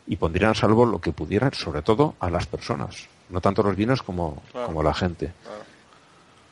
y 0.07 0.17
pondrían 0.17 0.51
a 0.51 0.55
salvo 0.55 0.85
lo 0.85 0.99
que 0.99 1.11
pudieran, 1.11 1.53
sobre 1.53 1.81
todo 1.81 2.15
a 2.19 2.29
las 2.29 2.45
personas, 2.45 3.07
no 3.29 3.41
tanto 3.41 3.63
los 3.63 3.75
bienes 3.75 4.01
como, 4.01 4.43
como 4.53 4.83
la 4.83 4.93
gente. 4.93 5.31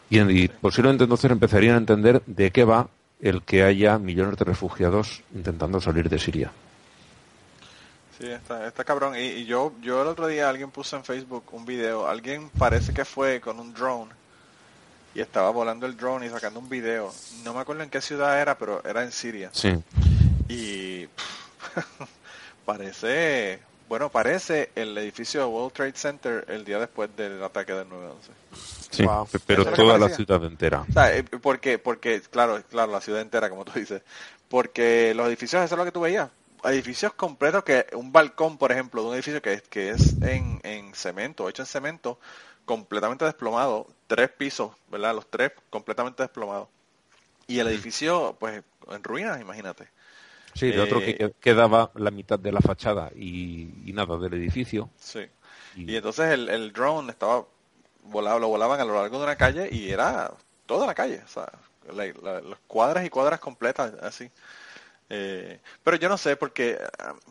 Y, 0.10 0.20
y, 0.20 0.48
posiblemente 0.48 1.04
entonces 1.04 1.30
empezarían 1.30 1.76
a 1.76 1.78
entender 1.78 2.24
de 2.26 2.52
qué 2.52 2.64
va 2.64 2.88
el 3.22 3.44
que 3.44 3.64
haya 3.64 4.00
millones 4.00 4.38
de 4.38 4.46
refugiados 4.46 5.22
intentando 5.36 5.82
salir 5.82 6.10
de 6.10 6.18
Siria. 6.18 6.52
Sí, 8.20 8.28
está, 8.30 8.68
está 8.68 8.84
cabrón. 8.84 9.16
Y, 9.16 9.20
y, 9.20 9.46
yo, 9.46 9.74
yo 9.82 10.02
el 10.02 10.08
otro 10.08 10.28
día 10.28 10.50
alguien 10.50 10.72
puso 10.72 10.98
en 10.98 11.04
Facebook 11.04 11.44
un 11.52 11.66
video, 11.66 12.08
alguien 12.08 12.50
parece 12.50 12.94
que 12.94 13.06
fue 13.06 13.40
con 13.40 13.60
un 13.60 13.74
drone 13.74 14.20
y 15.16 15.22
estaba 15.22 15.50
volando 15.50 15.86
el 15.86 15.98
drone 15.98 16.28
y 16.28 16.30
sacando 16.30 16.60
un 16.60 16.70
video. 16.70 17.12
No 17.44 17.54
me 17.54 17.62
acuerdo 17.62 17.84
en 17.84 17.90
qué 17.90 18.02
ciudad 18.02 18.40
era, 18.40 18.58
pero 18.58 18.84
era 18.86 19.04
en 19.04 19.12
Siria. 19.12 19.50
Sí. 19.54 19.82
Y 20.48 21.08
parece, 22.66 23.60
bueno, 23.88 24.10
parece 24.10 24.72
el 24.76 24.98
edificio 24.98 25.42
de 25.42 25.48
World 25.48 25.74
Trade 25.74 25.94
Center 25.96 26.46
el 26.48 26.64
día 26.64 26.80
después 26.80 27.10
del 27.16 27.42
ataque 27.44 27.74
del 27.74 27.88
9-11. 27.88 27.90
Sí, 28.92 29.04
wow. 29.04 29.28
pero 29.46 29.66
toda 29.66 29.98
la 29.98 30.10
ciudad 30.10 30.44
entera. 30.44 30.86
O 30.88 30.92
sea, 30.92 31.12
porque, 31.42 31.78
porque, 31.78 32.22
claro, 32.22 32.62
claro, 32.70 32.92
la 32.92 33.02
ciudad 33.02 33.22
entera, 33.22 33.50
como 33.50 33.66
tú 33.66 33.72
dices. 33.80 34.02
Porque 34.48 35.14
los 35.16 35.28
edificios, 35.28 35.64
eso 35.64 35.76
es 35.76 35.78
lo 35.78 35.86
que 35.86 35.92
tú 35.92 36.02
veías. 36.02 36.30
Edificios 36.64 37.14
completos 37.14 37.64
que 37.64 37.86
un 37.94 38.12
balcón, 38.12 38.58
por 38.58 38.72
ejemplo, 38.72 39.02
de 39.02 39.08
un 39.10 39.14
edificio 39.16 39.42
que, 39.42 39.62
que 39.62 39.92
es 39.92 40.22
en, 40.22 40.60
en 40.64 40.94
cemento, 40.94 41.48
hecho 41.48 41.62
en 41.62 41.68
cemento, 41.68 42.20
completamente 42.66 43.26
desplomado, 43.26 43.88
tres 44.08 44.30
pisos, 44.30 44.72
¿verdad? 44.90 45.16
Los 45.16 45.30
tres 45.30 45.52
completamente 45.70 46.24
desplomados. 46.24 46.68
Y 47.48 47.60
el 47.60 47.68
edificio, 47.68 48.36
pues, 48.40 48.62
en 48.92 49.04
ruinas, 49.04 49.42
imagínate. 49.42 49.88
Sí, 50.54 50.68
de 50.68 50.76
eh, 50.78 50.82
otro 50.82 51.00
que 51.00 51.34
quedaba 51.40 51.92
la 51.96 52.12
mitad 52.12 52.38
de 52.38 52.52
la 52.52 52.60
fachada 52.60 53.12
y, 53.16 53.72
y 53.86 53.94
nada 53.94 54.18
del 54.18 54.34
edificio. 54.34 54.90
Sí. 54.98 55.28
Y, 55.76 55.92
y 55.92 55.96
entonces 55.96 56.32
el, 56.32 56.50
el, 56.50 56.74
drone 56.74 57.12
estaba 57.12 57.46
volado, 58.04 58.40
lo 58.40 58.50
volaban 58.50 58.80
a 58.80 58.86
lo 58.86 58.96
largo 58.96 59.18
de 59.18 59.24
una 59.24 59.36
calle 59.36 59.70
y 59.72 59.90
era 59.90 60.32
toda 60.66 60.86
la 60.86 60.96
calle, 60.96 61.22
o 61.24 61.28
sea, 61.28 61.52
la, 61.94 62.06
la, 62.22 62.42
las 62.42 62.60
cuadras 62.68 63.06
y 63.06 63.10
cuadras 63.10 63.40
completas, 63.40 63.94
así. 64.02 64.30
Eh, 65.10 65.60
pero 65.84 65.98
yo 65.98 66.08
no 66.08 66.18
sé, 66.18 66.36
porque, 66.36 66.80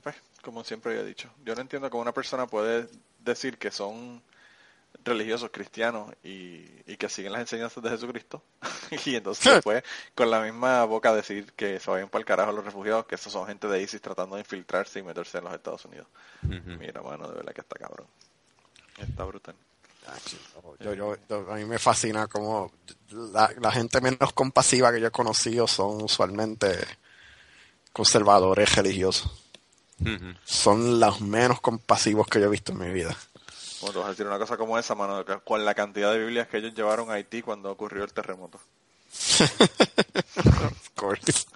pues, 0.02 0.16
como 0.42 0.64
siempre 0.64 0.98
he 0.98 1.04
dicho, 1.04 1.30
yo 1.44 1.54
no 1.54 1.60
entiendo 1.60 1.88
cómo 1.90 2.02
una 2.02 2.12
persona 2.12 2.46
puede 2.46 2.88
decir 3.20 3.58
que 3.58 3.70
son 3.70 4.22
religiosos 5.04 5.50
cristianos 5.50 6.12
y, 6.22 6.64
y, 6.86 6.96
que 6.96 7.08
siguen 7.08 7.32
las 7.32 7.42
enseñanzas 7.42 7.82
de 7.82 7.90
Jesucristo 7.90 8.42
y 9.06 9.14
entonces 9.14 9.54
después 9.54 9.82
con 10.14 10.30
la 10.30 10.40
misma 10.40 10.84
boca 10.84 11.14
decir 11.14 11.52
que 11.52 11.78
se 11.78 11.90
vayan 11.90 12.08
para 12.08 12.20
el 12.20 12.26
carajo 12.26 12.52
los 12.52 12.64
refugiados 12.64 13.06
que 13.06 13.14
estos 13.14 13.32
son 13.32 13.46
gente 13.46 13.68
de 13.68 13.80
ISIS 13.82 14.00
tratando 14.00 14.36
de 14.36 14.40
infiltrarse 14.40 14.98
y 14.98 15.02
meterse 15.02 15.38
en 15.38 15.44
los 15.44 15.54
Estados 15.54 15.84
Unidos. 15.84 16.06
Uh 16.42 16.48
-huh. 16.48 16.78
mira 16.78 17.02
mano 17.02 17.28
de 17.28 17.34
verdad 17.34 17.52
que 17.52 17.60
está 17.60 17.78
cabrón. 17.78 18.06
Está 18.98 19.24
brutal. 19.24 19.54
Yo, 20.80 20.94
yo, 20.94 21.16
yo, 21.28 21.52
a 21.52 21.56
mí 21.56 21.64
me 21.66 21.78
fascina 21.78 22.26
como 22.26 22.72
la, 23.10 23.52
la, 23.60 23.70
gente 23.70 24.00
menos 24.00 24.32
compasiva 24.32 24.90
que 24.90 25.00
yo 25.00 25.08
he 25.08 25.10
conocido 25.10 25.66
son 25.66 26.02
usualmente 26.02 26.78
conservadores 27.99 28.74
religiosos 28.74 29.30
uh 30.01 30.05
-huh. 30.05 30.36
son 30.44 30.99
los 30.99 31.20
menos 31.20 31.61
compasivos 31.61 32.26
que 32.26 32.40
yo 32.40 32.46
he 32.46 32.51
visto 32.51 32.72
en 32.72 32.78
mi 32.78 32.90
vida 32.90 33.16
bueno, 33.80 33.92
te 33.92 33.99
vas 33.99 34.07
a 34.07 34.11
decir 34.11 34.26
una 34.26 34.38
cosa 34.38 34.57
como 34.57 34.78
esa, 34.78 34.94
mano, 34.94 35.24
con 35.44 35.64
la 35.64 35.74
cantidad 35.74 36.12
de 36.12 36.18
Biblias 36.18 36.49
que 36.49 36.59
ellos 36.59 36.74
llevaron 36.74 37.11
a 37.11 37.14
Haití 37.14 37.42
cuando 37.42 37.70
ocurrió 37.70 38.05
el 38.05 38.12
terremoto. 38.12 38.61
of 40.36 40.90
course. 40.94 41.46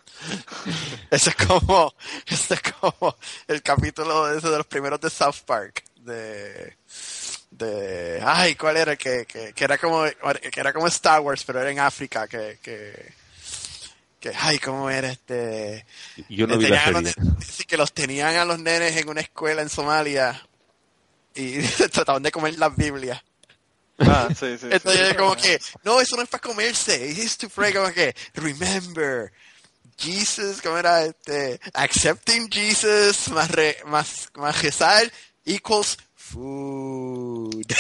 Ese 1.11 1.30
es 1.30 1.36
como, 1.36 1.93
ese 2.26 2.55
es 2.55 2.62
como 2.62 3.16
el 3.49 3.62
capítulo 3.62 4.26
de, 4.26 4.40
de 4.40 4.57
los 4.57 4.66
primeros 4.66 5.01
de 5.01 5.11
South 5.11 5.43
Park, 5.45 5.82
de, 5.97 6.76
de, 7.51 8.22
ay, 8.24 8.55
¿cuál 8.55 8.76
era? 8.76 8.95
Que, 8.97 9.26
que, 9.26 9.53
que 9.53 9.64
era 9.64 9.78
como, 9.78 10.05
que 10.05 10.61
era 10.61 10.72
como 10.72 10.86
Star 10.86 11.20
Wars, 11.20 11.43
pero 11.45 11.61
era 11.61 11.70
en 11.70 11.80
África, 11.80 12.28
que, 12.28 12.61
que, 12.62 13.14
que, 14.22 14.32
ay, 14.38 14.58
¿cómo 14.60 14.88
era 14.88 15.10
este? 15.10 15.84
Yo 16.28 16.46
no 16.46 16.56
vi 16.56 16.68
la 16.68 16.84
serie. 16.84 17.12
Los, 17.16 17.66
que 17.66 17.76
los 17.76 17.92
tenían 17.92 18.36
a 18.36 18.44
los 18.44 18.60
nenes 18.60 18.96
en 18.96 19.08
una 19.08 19.20
escuela 19.20 19.62
en 19.62 19.68
Somalia 19.68 20.40
y 21.34 21.60
trataban 21.92 22.22
de 22.22 22.30
comer 22.30 22.56
las 22.58 22.74
Biblias. 22.76 23.20
Ah, 23.98 24.28
sí, 24.30 24.56
sí. 24.58 24.68
Entonces 24.70 25.08
sí. 25.10 25.14
como 25.16 25.36
que, 25.36 25.60
no, 25.84 26.00
eso 26.00 26.16
no 26.16 26.22
es 26.22 26.28
para 26.28 26.40
comerse, 26.40 27.10
es 27.10 27.36
to 27.36 27.48
pray, 27.48 27.72
como 27.72 27.92
que, 27.92 28.14
remember, 28.34 29.32
Jesus, 29.98 30.62
¿cómo 30.62 30.78
era? 30.78 31.04
Este, 31.04 31.60
accepting 31.74 32.48
Jesus 32.50 33.28
más, 33.28 33.50
re, 33.50 33.76
más, 33.86 34.30
más 34.34 34.62
rezar 34.62 35.12
equals 35.44 35.98
food. 36.22 37.66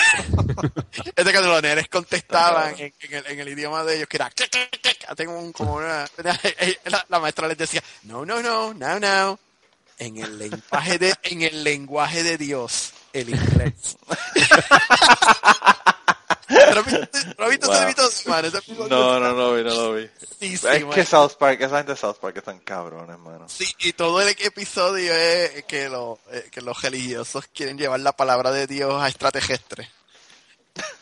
este 1.16 1.32
cuando 1.32 1.60
los 1.60 1.88
contestaban 1.88 2.74
en, 2.78 2.92
en, 3.00 3.14
el, 3.14 3.26
en, 3.26 3.40
el, 3.40 3.48
idioma 3.48 3.84
de 3.84 3.96
ellos, 3.96 4.08
que 4.08 4.16
era, 4.16 4.30
tengo 5.16 5.38
un, 5.38 5.52
como 5.52 5.74
una, 5.74 6.06
la, 6.84 7.06
la 7.08 7.20
maestra 7.20 7.48
les 7.48 7.56
decía, 7.56 7.82
no, 8.04 8.26
no, 8.26 8.42
no, 8.42 8.74
no, 8.74 8.98
no, 8.98 9.38
en 9.98 10.16
el 10.18 10.38
lenguaje 10.38 10.98
de, 10.98 11.14
en 11.22 11.42
el 11.42 11.64
lenguaje 11.64 12.22
de 12.22 12.36
Dios 12.36 12.92
el 13.12 13.30
inglés. 13.30 13.96
¿Lo 17.38 17.48
viste 17.48 17.66
wow. 17.66 17.76
man? 18.26 18.44
No, 18.88 19.20
no, 19.20 19.32
no 19.32 19.54
vi, 19.54 19.64
no 19.64 19.74
lo 19.74 19.94
vi. 19.94 20.08
Sí, 20.40 20.56
sí, 20.56 20.66
es 20.66 20.84
man. 20.84 20.90
que 20.94 21.04
South 21.04 21.32
Park, 21.38 21.60
esa 21.60 21.78
gente 21.78 21.92
de 21.92 21.98
South 21.98 22.16
Park 22.20 22.36
están 22.36 22.58
cabrones, 22.60 23.10
hermano. 23.10 23.48
Sí, 23.48 23.66
y 23.80 23.92
todo 23.92 24.20
el 24.20 24.28
episodio 24.28 25.14
es 25.14 25.64
que, 25.64 25.88
lo, 25.88 26.18
eh, 26.30 26.48
que 26.50 26.60
los 26.60 26.80
religiosos 26.82 27.46
quieren 27.54 27.78
llevar 27.78 28.00
la 28.00 28.12
palabra 28.12 28.50
de 28.50 28.66
Dios 28.66 29.02
a 29.02 29.08
extraterrestres. 29.08 29.88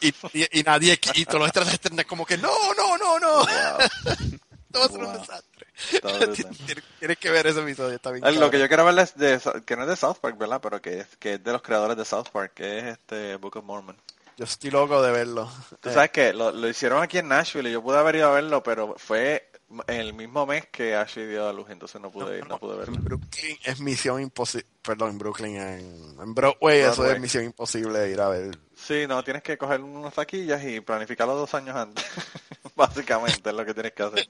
Y, 0.00 0.08
y, 0.32 0.60
y, 0.60 0.62
nadie, 0.62 0.98
y 1.14 1.24
todos 1.24 1.40
los 1.40 1.48
extraterrestres 1.48 2.04
como 2.06 2.26
que 2.26 2.36
no, 2.36 2.52
no, 2.74 2.98
no, 2.98 3.18
no. 3.18 3.34
Wow. 3.38 3.46
todo 4.72 4.84
es 4.84 4.90
wow. 4.90 5.00
un 5.00 5.12
desastre. 5.12 5.66
Tienes 6.98 7.18
que 7.18 7.30
ver 7.30 7.46
ese 7.46 7.60
episodio, 7.60 7.96
está 7.96 8.10
bien. 8.10 8.38
Lo 8.38 8.50
que 8.50 8.58
yo 8.58 8.68
quiero 8.68 8.84
ver 8.84 8.98
es 8.98 9.16
de, 9.16 9.40
que 9.64 9.76
no 9.76 9.82
es 9.82 9.88
de 9.88 9.96
South 9.96 10.16
Park, 10.20 10.36
¿verdad? 10.38 10.60
Pero 10.62 10.80
que 10.80 11.00
es, 11.00 11.06
que 11.18 11.34
es 11.34 11.44
de 11.44 11.52
los 11.52 11.62
creadores 11.62 11.96
de 11.96 12.04
South 12.04 12.28
Park, 12.32 12.52
que 12.54 12.78
es 12.78 12.84
este 12.84 13.36
Book 13.36 13.56
of 13.56 13.64
Mormon. 13.64 13.96
Yo 14.40 14.44
estoy 14.44 14.70
loco 14.70 15.02
de 15.02 15.12
verlo. 15.12 15.52
Tú 15.80 15.90
sabes 15.90 16.12
que 16.12 16.32
lo, 16.32 16.50
lo, 16.50 16.66
hicieron 16.66 17.02
aquí 17.02 17.18
en 17.18 17.28
Nashville 17.28 17.68
y 17.68 17.72
yo 17.74 17.82
pude 17.82 17.98
haber 17.98 18.16
ido 18.16 18.28
a 18.28 18.32
verlo, 18.32 18.62
pero 18.62 18.94
fue 18.96 19.50
el 19.86 20.14
mismo 20.14 20.46
mes 20.46 20.64
que 20.72 20.96
Ashley 20.96 21.26
dio 21.26 21.46
a 21.46 21.52
luz, 21.52 21.68
entonces 21.68 22.00
no 22.00 22.10
pude 22.10 22.38
ir, 22.38 22.44
no, 22.44 22.54
no 22.54 22.58
pude 22.58 22.78
verlo. 22.78 22.94
En 22.94 23.04
Brooklyn 23.04 23.58
es 23.62 23.80
misión 23.80 24.18
imposible, 24.18 24.66
perdón, 24.80 25.10
en 25.10 25.18
Brooklyn, 25.18 25.56
en, 25.56 26.20
en 26.22 26.34
Broadway, 26.34 26.80
Broadway, 26.80 26.80
eso 26.80 27.04
es 27.04 27.20
misión 27.20 27.44
imposible 27.44 28.10
ir 28.10 28.18
a 28.18 28.30
ver. 28.30 28.58
Sí, 28.80 29.06
no, 29.06 29.22
tienes 29.22 29.42
que 29.42 29.58
coger 29.58 29.80
unas 29.80 30.14
taquillas 30.14 30.64
y 30.64 30.80
planificarlo 30.80 31.34
dos 31.34 31.52
años 31.54 31.76
antes. 31.76 32.04
Básicamente 32.74 33.50
es 33.50 33.54
lo 33.54 33.64
que 33.64 33.74
tienes 33.74 33.92
que 33.92 34.02
hacer. 34.02 34.28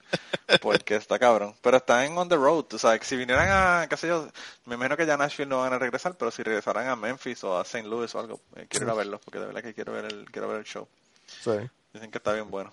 Porque 0.60 0.96
está 0.96 1.18
cabrón. 1.18 1.54
Pero 1.62 1.76
está 1.76 2.04
en 2.04 2.18
on 2.18 2.28
the 2.28 2.34
road. 2.34 2.66
O 2.72 2.78
sea, 2.78 2.98
si 3.00 3.16
vinieran 3.16 3.48
a, 3.48 3.86
qué 3.88 3.96
sé 3.96 4.08
yo, 4.08 4.28
me 4.66 4.74
imagino 4.74 4.96
que 4.96 5.06
ya 5.06 5.16
Nashville 5.16 5.48
no 5.48 5.60
van 5.60 5.72
a 5.72 5.78
regresar, 5.78 6.14
pero 6.16 6.30
si 6.30 6.42
regresaran 6.42 6.88
a 6.88 6.96
Memphis 6.96 7.44
o 7.44 7.58
a 7.58 7.62
St. 7.62 7.86
Louis 7.86 8.12
o 8.14 8.18
algo, 8.18 8.40
eh, 8.56 8.66
quiero 8.68 8.86
ir 8.86 8.90
a 8.90 8.94
verlos 8.94 9.20
porque 9.24 9.38
de 9.38 9.46
verdad 9.46 9.62
que 9.62 9.72
quiero 9.72 9.92
ver 9.92 10.06
el, 10.06 10.30
quiero 10.30 10.48
ver 10.48 10.58
el 10.58 10.64
show. 10.64 10.88
Sí. 11.26 11.52
Dicen 11.92 12.10
que 12.10 12.18
está 12.18 12.32
bien 12.32 12.50
bueno. 12.50 12.72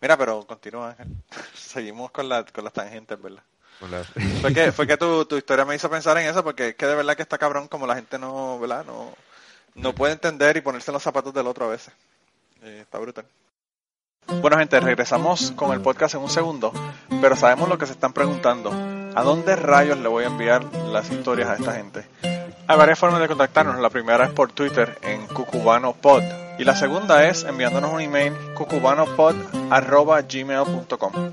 Mira, 0.00 0.16
pero 0.16 0.46
continúa, 0.46 0.90
Ángel. 0.90 1.08
Seguimos 1.54 2.12
con, 2.12 2.28
la, 2.28 2.44
con 2.44 2.62
las 2.64 2.72
tangentes, 2.72 3.20
¿verdad? 3.20 3.42
fue 4.40 4.54
que, 4.54 4.70
fue 4.70 4.86
que 4.86 4.96
tu, 4.96 5.24
tu 5.24 5.36
historia 5.36 5.64
me 5.64 5.74
hizo 5.74 5.90
pensar 5.90 6.16
en 6.18 6.28
eso 6.28 6.44
porque 6.44 6.68
es 6.68 6.74
que 6.76 6.86
de 6.86 6.94
verdad 6.94 7.16
que 7.16 7.22
está 7.22 7.36
cabrón 7.36 7.66
como 7.66 7.84
la 7.84 7.96
gente 7.96 8.16
no, 8.16 8.60
¿verdad? 8.60 8.84
No, 8.84 9.12
no 9.74 9.94
puede 9.94 10.12
entender 10.12 10.56
y 10.56 10.60
ponerse 10.60 10.90
en 10.90 10.94
los 10.94 11.02
zapatos 11.02 11.34
del 11.34 11.46
otro 11.46 11.66
a 11.66 11.68
veces. 11.68 11.94
Eh, 12.62 12.80
está 12.82 12.98
brutal. 12.98 13.24
Bueno 14.40 14.58
gente, 14.58 14.78
regresamos 14.80 15.52
con 15.52 15.72
el 15.72 15.80
podcast 15.80 16.14
en 16.14 16.20
un 16.20 16.30
segundo, 16.30 16.72
pero 17.20 17.36
sabemos 17.36 17.68
lo 17.68 17.78
que 17.78 17.86
se 17.86 17.92
están 17.92 18.12
preguntando. 18.12 18.72
¿A 19.14 19.22
dónde 19.22 19.54
rayos 19.56 19.98
le 19.98 20.08
voy 20.08 20.24
a 20.24 20.28
enviar 20.28 20.64
las 20.64 21.10
historias 21.10 21.48
a 21.48 21.56
esta 21.56 21.74
gente? 21.74 22.06
Hay 22.66 22.78
varias 22.78 22.98
formas 22.98 23.20
de 23.20 23.28
contactarnos. 23.28 23.78
La 23.80 23.90
primera 23.90 24.24
es 24.24 24.30
por 24.30 24.52
Twitter 24.52 24.98
en 25.02 25.26
cucubanopod 25.26 26.22
y 26.58 26.64
la 26.64 26.74
segunda 26.76 27.28
es 27.28 27.44
enviándonos 27.44 27.92
un 27.92 28.00
email 28.00 28.32
cucubanopod.gmail.com 28.54 31.32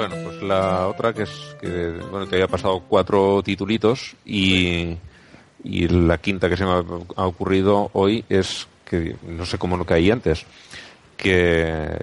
Bueno, 0.00 0.16
pues 0.24 0.42
la 0.42 0.88
otra 0.88 1.12
que 1.12 1.24
es 1.24 1.56
que, 1.60 1.90
bueno, 2.10 2.26
que 2.26 2.36
había 2.36 2.48
pasado 2.48 2.82
cuatro 2.88 3.42
titulitos 3.42 4.16
y, 4.24 4.96
y 5.62 5.88
la 5.88 6.16
quinta 6.16 6.48
que 6.48 6.56
se 6.56 6.64
me 6.64 6.70
ha, 6.70 7.26
ocurrido 7.26 7.90
hoy 7.92 8.24
es 8.30 8.66
que 8.86 9.16
no 9.26 9.44
sé 9.44 9.58
cómo 9.58 9.76
no 9.76 9.84
caí 9.84 10.10
antes, 10.10 10.46
que 11.18 11.98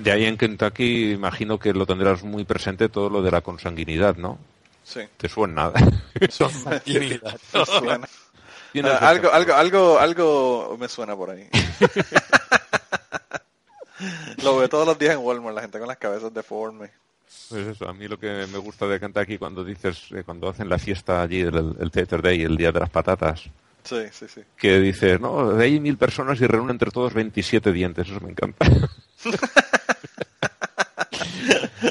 de 0.00 0.12
ahí 0.12 0.24
en 0.24 0.36
Kentucky 0.36 1.10
imagino 1.10 1.58
que 1.58 1.72
lo 1.72 1.84
tendrás 1.84 2.22
muy 2.22 2.44
presente 2.44 2.88
todo 2.88 3.10
lo 3.10 3.22
de 3.22 3.32
la 3.32 3.40
consanguinidad, 3.40 4.16
¿no? 4.16 4.38
Sí. 4.84 5.00
¿Te 5.16 5.28
suena? 5.28 5.72
Tienes 8.72 8.92
Ah, 8.92 9.08
algo, 9.08 9.32
algo, 9.32 9.54
algo, 9.54 9.98
algo 9.98 10.76
me 10.78 10.88
suena 10.88 11.16
por 11.16 11.30
ahí. 11.30 11.48
Lo 14.42 14.56
veo 14.56 14.68
todos 14.68 14.86
los 14.86 14.98
días 14.98 15.14
en 15.14 15.20
Walmart, 15.20 15.54
la 15.54 15.62
gente 15.62 15.78
con 15.78 15.88
las 15.88 15.98
cabezas 15.98 16.32
deformes. 16.32 16.90
Pues 17.48 17.66
eso, 17.66 17.88
a 17.88 17.92
mí 17.94 18.08
lo 18.08 18.18
que 18.18 18.46
me 18.52 18.58
gusta 18.58 18.86
de 18.86 18.98
Kentucky 19.00 19.38
cuando 19.38 19.64
dices, 19.64 20.08
eh, 20.12 20.22
cuando 20.24 20.48
hacen 20.48 20.68
la 20.68 20.78
fiesta 20.78 21.22
allí, 21.22 21.40
el, 21.40 21.76
el 21.80 21.90
Theater 21.90 22.22
Day, 22.22 22.42
el 22.42 22.56
Día 22.56 22.72
de 22.72 22.80
las 22.80 22.90
Patatas, 22.90 23.44
Sí, 23.84 23.96
sí, 24.12 24.26
sí. 24.28 24.42
que 24.56 24.78
dices, 24.78 25.20
no, 25.20 25.52
de 25.54 25.64
ahí 25.64 25.80
mil 25.80 25.96
personas 25.96 26.40
y 26.40 26.46
reúnen 26.46 26.70
entre 26.70 26.90
todos 26.90 27.14
27 27.14 27.72
dientes, 27.72 28.08
eso 28.08 28.20
me 28.20 28.30
encanta. 28.30 28.64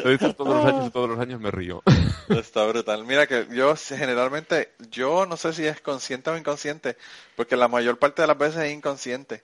lo 0.03 0.09
dices 0.09 0.35
todos 0.35 0.55
los 0.55 0.65
años 0.65 0.87
y 0.87 0.89
todos 0.91 1.09
los 1.09 1.19
años 1.19 1.39
me 1.41 1.51
río. 1.51 1.83
Está 2.29 2.65
brutal. 2.65 3.03
Mira 3.05 3.27
que 3.27 3.47
yo 3.51 3.75
generalmente, 3.75 4.71
yo 4.89 5.25
no 5.25 5.35
sé 5.37 5.53
si 5.53 5.65
es 5.65 5.81
consciente 5.81 6.29
o 6.29 6.37
inconsciente, 6.37 6.97
porque 7.35 7.57
la 7.57 7.67
mayor 7.67 7.99
parte 7.99 8.21
de 8.21 8.27
las 8.27 8.37
veces 8.37 8.63
es 8.63 8.73
inconsciente, 8.73 9.41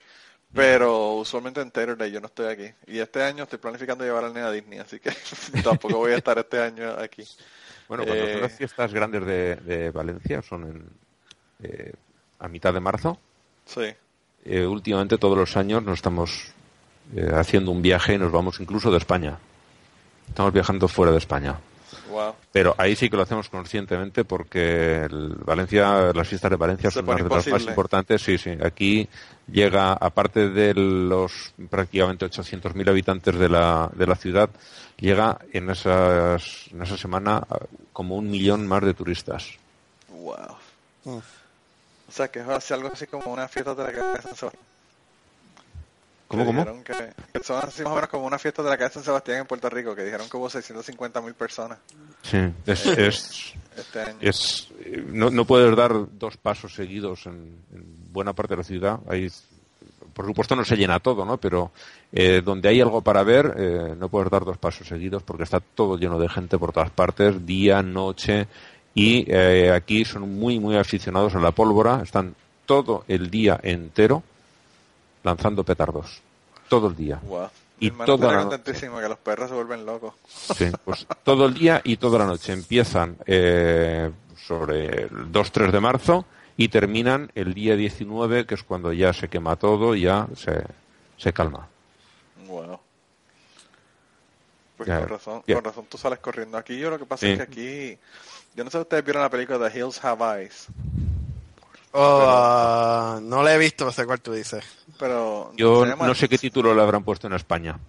pero 0.52 1.14
usualmente 1.14 1.60
en 1.60 1.70
Taylor 1.70 1.96
Day 1.96 2.10
yo 2.10 2.20
no 2.20 2.26
estoy 2.26 2.46
aquí. 2.46 2.70
Y 2.86 2.98
este 2.98 3.22
año 3.22 3.44
estoy 3.44 3.58
planificando 3.58 4.04
llevar 4.04 4.24
al 4.24 4.32
nene 4.34 4.46
a 4.46 4.50
Disney, 4.50 4.78
así 4.78 4.98
que 5.00 5.12
tampoco 5.62 5.98
voy 5.98 6.12
a 6.12 6.16
estar 6.16 6.38
este 6.38 6.60
año 6.60 6.90
aquí. 6.98 7.24
Bueno, 7.88 8.04
cuando 8.04 8.24
Eh, 8.24 8.32
son 8.34 8.42
las 8.42 8.52
fiestas 8.52 8.92
grandes 8.92 9.24
de, 9.24 9.56
de 9.56 9.90
Valencia, 9.90 10.42
son 10.42 10.64
en, 10.64 10.88
eh, 11.62 11.92
a 12.38 12.48
mitad 12.48 12.72
de 12.74 12.80
marzo, 12.80 13.18
Sí. 13.64 13.82
eh, 14.44 14.66
últimamente 14.66 15.18
todos 15.18 15.36
los 15.36 15.56
años 15.56 15.82
nos 15.82 15.94
estamos 15.98 16.52
eh, 17.16 17.30
haciendo 17.34 17.70
un 17.70 17.80
viaje 17.82 18.14
y 18.14 18.18
nos 18.18 18.30
vamos 18.32 18.60
incluso 18.60 18.90
de 18.90 18.98
España. 18.98 19.38
Estamos 20.28 20.52
viajando 20.52 20.88
fuera 20.88 21.10
de 21.12 21.18
España. 21.18 21.58
Wow. 22.10 22.34
Pero 22.52 22.74
ahí 22.78 22.96
sí 22.96 23.10
que 23.10 23.16
lo 23.16 23.22
hacemos 23.22 23.48
conscientemente 23.48 24.24
porque 24.24 25.02
el 25.04 25.34
Valencia, 25.44 26.12
las 26.12 26.28
fiestas 26.28 26.50
de 26.50 26.56
Valencia 26.56 26.90
Se 26.90 27.00
son 27.00 27.08
una 27.08 27.22
de 27.22 27.28
las 27.28 27.46
más 27.48 27.62
importantes. 27.64 28.22
Sí, 28.22 28.38
sí. 28.38 28.50
Aquí 28.62 29.08
llega, 29.50 29.92
aparte 29.92 30.48
de 30.48 30.74
los 30.74 31.52
prácticamente 31.70 32.26
800.000 32.26 32.88
habitantes 32.88 33.38
de 33.38 33.48
la, 33.48 33.90
de 33.94 34.06
la 34.06 34.14
ciudad, 34.14 34.50
llega 34.98 35.38
en, 35.52 35.70
esas, 35.70 36.68
en 36.72 36.82
esa 36.82 36.96
semana 36.96 37.46
como 37.92 38.16
un 38.16 38.30
millón 38.30 38.66
más 38.66 38.82
de 38.82 38.94
turistas. 38.94 39.54
Wow. 40.08 40.56
O 41.04 42.12
sea, 42.12 42.28
que 42.28 42.40
es 42.40 42.70
algo 42.70 42.90
así 42.92 43.06
como 43.06 43.32
una 43.32 43.48
fiesta 43.48 43.74
de 43.74 43.84
la 43.84 43.92
cabeza 43.92 44.16
de 44.16 44.22
San 44.22 44.36
Sebastián. 44.36 44.67
¿Cómo, 46.28 46.42
Que 46.42 46.46
cómo? 46.46 46.60
dijeron 46.60 46.84
Que, 46.84 47.12
que 47.32 47.42
son 47.42 47.64
así 47.64 47.82
más 47.82 47.92
o 47.92 47.94
menos 47.96 48.10
como 48.10 48.26
una 48.26 48.38
fiesta 48.38 48.62
de 48.62 48.68
la 48.70 48.76
de 48.76 48.90
San 48.90 49.02
Sebastián 49.02 49.38
en 49.38 49.46
Puerto 49.46 49.68
Rico, 49.70 49.94
que 49.94 50.04
dijeron 50.04 50.28
que 50.28 50.36
hubo 50.36 50.48
650 50.50 51.20
mil 51.22 51.34
personas 51.34 51.78
Sí, 52.22 52.38
es, 52.66 52.86
es, 52.86 53.54
este 53.76 54.00
año. 54.02 54.18
es 54.20 54.68
eh, 54.80 55.04
no, 55.06 55.30
no 55.30 55.44
puedes 55.46 55.74
dar 55.74 55.92
dos 56.18 56.36
pasos 56.36 56.74
seguidos 56.74 57.26
en, 57.26 57.56
en 57.72 58.12
buena 58.12 58.32
parte 58.34 58.52
de 58.54 58.58
la 58.58 58.64
ciudad. 58.64 59.00
Hay, 59.08 59.28
por 60.12 60.26
supuesto 60.26 60.56
no 60.56 60.64
se 60.64 60.76
llena 60.76 60.98
todo, 61.00 61.24
¿no? 61.24 61.38
Pero 61.38 61.70
eh, 62.12 62.42
donde 62.44 62.68
hay 62.68 62.80
algo 62.80 63.00
para 63.02 63.22
ver, 63.22 63.54
eh, 63.56 63.94
no 63.96 64.08
puedes 64.08 64.30
dar 64.30 64.44
dos 64.44 64.58
pasos 64.58 64.86
seguidos 64.88 65.22
porque 65.22 65.44
está 65.44 65.60
todo 65.60 65.96
lleno 65.96 66.18
de 66.18 66.28
gente 66.28 66.58
por 66.58 66.72
todas 66.72 66.90
partes, 66.90 67.46
día, 67.46 67.82
noche. 67.82 68.48
Y 68.94 69.24
eh, 69.32 69.70
aquí 69.72 70.04
son 70.04 70.28
muy, 70.38 70.58
muy 70.58 70.76
aficionados 70.76 71.34
a 71.36 71.38
la 71.38 71.52
pólvora. 71.52 72.00
Están 72.02 72.34
todo 72.66 73.04
el 73.06 73.30
día 73.30 73.60
entero 73.62 74.24
lanzando 75.22 75.64
petardos. 75.64 76.20
Todo 76.68 76.88
el 76.88 76.96
día. 76.96 77.20
Wow. 77.22 77.48
y 77.80 77.90
toda 77.90 78.32
la 78.32 78.44
noche. 78.44 78.72
que 78.74 79.08
los 79.08 79.18
perros 79.18 79.48
se 79.48 79.54
vuelven 79.54 79.86
locos. 79.86 80.14
Sí, 80.26 80.70
pues 80.84 81.06
todo 81.22 81.46
el 81.46 81.54
día 81.54 81.80
y 81.84 81.96
toda 81.96 82.18
la 82.18 82.26
noche. 82.26 82.52
Empiezan 82.52 83.16
eh, 83.26 84.10
sobre 84.36 85.04
el 85.04 85.32
2-3 85.32 85.70
de 85.70 85.80
marzo 85.80 86.24
y 86.56 86.68
terminan 86.68 87.30
el 87.34 87.54
día 87.54 87.76
19, 87.76 88.46
que 88.46 88.54
es 88.54 88.62
cuando 88.64 88.92
ya 88.92 89.12
se 89.12 89.28
quema 89.28 89.56
todo 89.56 89.94
y 89.94 90.02
ya 90.02 90.26
se, 90.34 90.64
se 91.16 91.32
calma. 91.32 91.68
Wow. 92.46 92.80
Pues 94.76 94.88
con 94.88 95.08
razón, 95.08 95.42
con 95.42 95.64
razón 95.64 95.86
tú 95.88 95.98
sales 95.98 96.18
corriendo. 96.20 96.56
Aquí 96.56 96.78
yo 96.78 96.90
lo 96.90 96.98
que 96.98 97.06
pasa 97.06 97.26
Sí. 97.26 97.32
es 97.32 97.38
que 97.38 97.42
aquí, 97.42 97.98
yo 98.54 98.64
no 98.64 98.70
sé 98.70 98.78
si 98.78 98.82
ustedes 98.82 99.04
vieron 99.04 99.22
la 99.22 99.30
película 99.30 99.58
The 99.68 99.76
Hills 99.78 100.04
Have 100.04 100.42
Eyes, 100.42 100.66
Oh, 101.92 102.22
ah, 102.26 103.18
no 103.22 103.42
la 103.42 103.54
he 103.54 103.58
visto, 103.58 103.84
no 103.84 103.92
sé 103.92 104.04
cuál 104.04 104.20
tú 104.20 104.32
dices. 104.32 104.62
pero 104.98 105.52
Yo 105.56 105.86
no 105.86 106.14
sé 106.14 106.28
qué 106.28 106.36
título 106.38 106.74
le 106.74 106.82
habrán 106.82 107.02
puesto 107.04 107.26
en 107.26 107.32
España. 107.34 107.78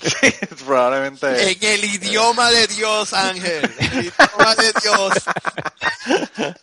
Sí, 0.00 0.32
probablemente. 0.66 1.50
En 1.52 1.58
el 1.62 1.84
idioma 1.84 2.50
de 2.50 2.66
Dios, 2.68 3.12
Ángel. 3.12 3.70
El 3.78 3.86
idioma 4.06 4.54
de 4.54 4.72
Dios. 4.82 5.12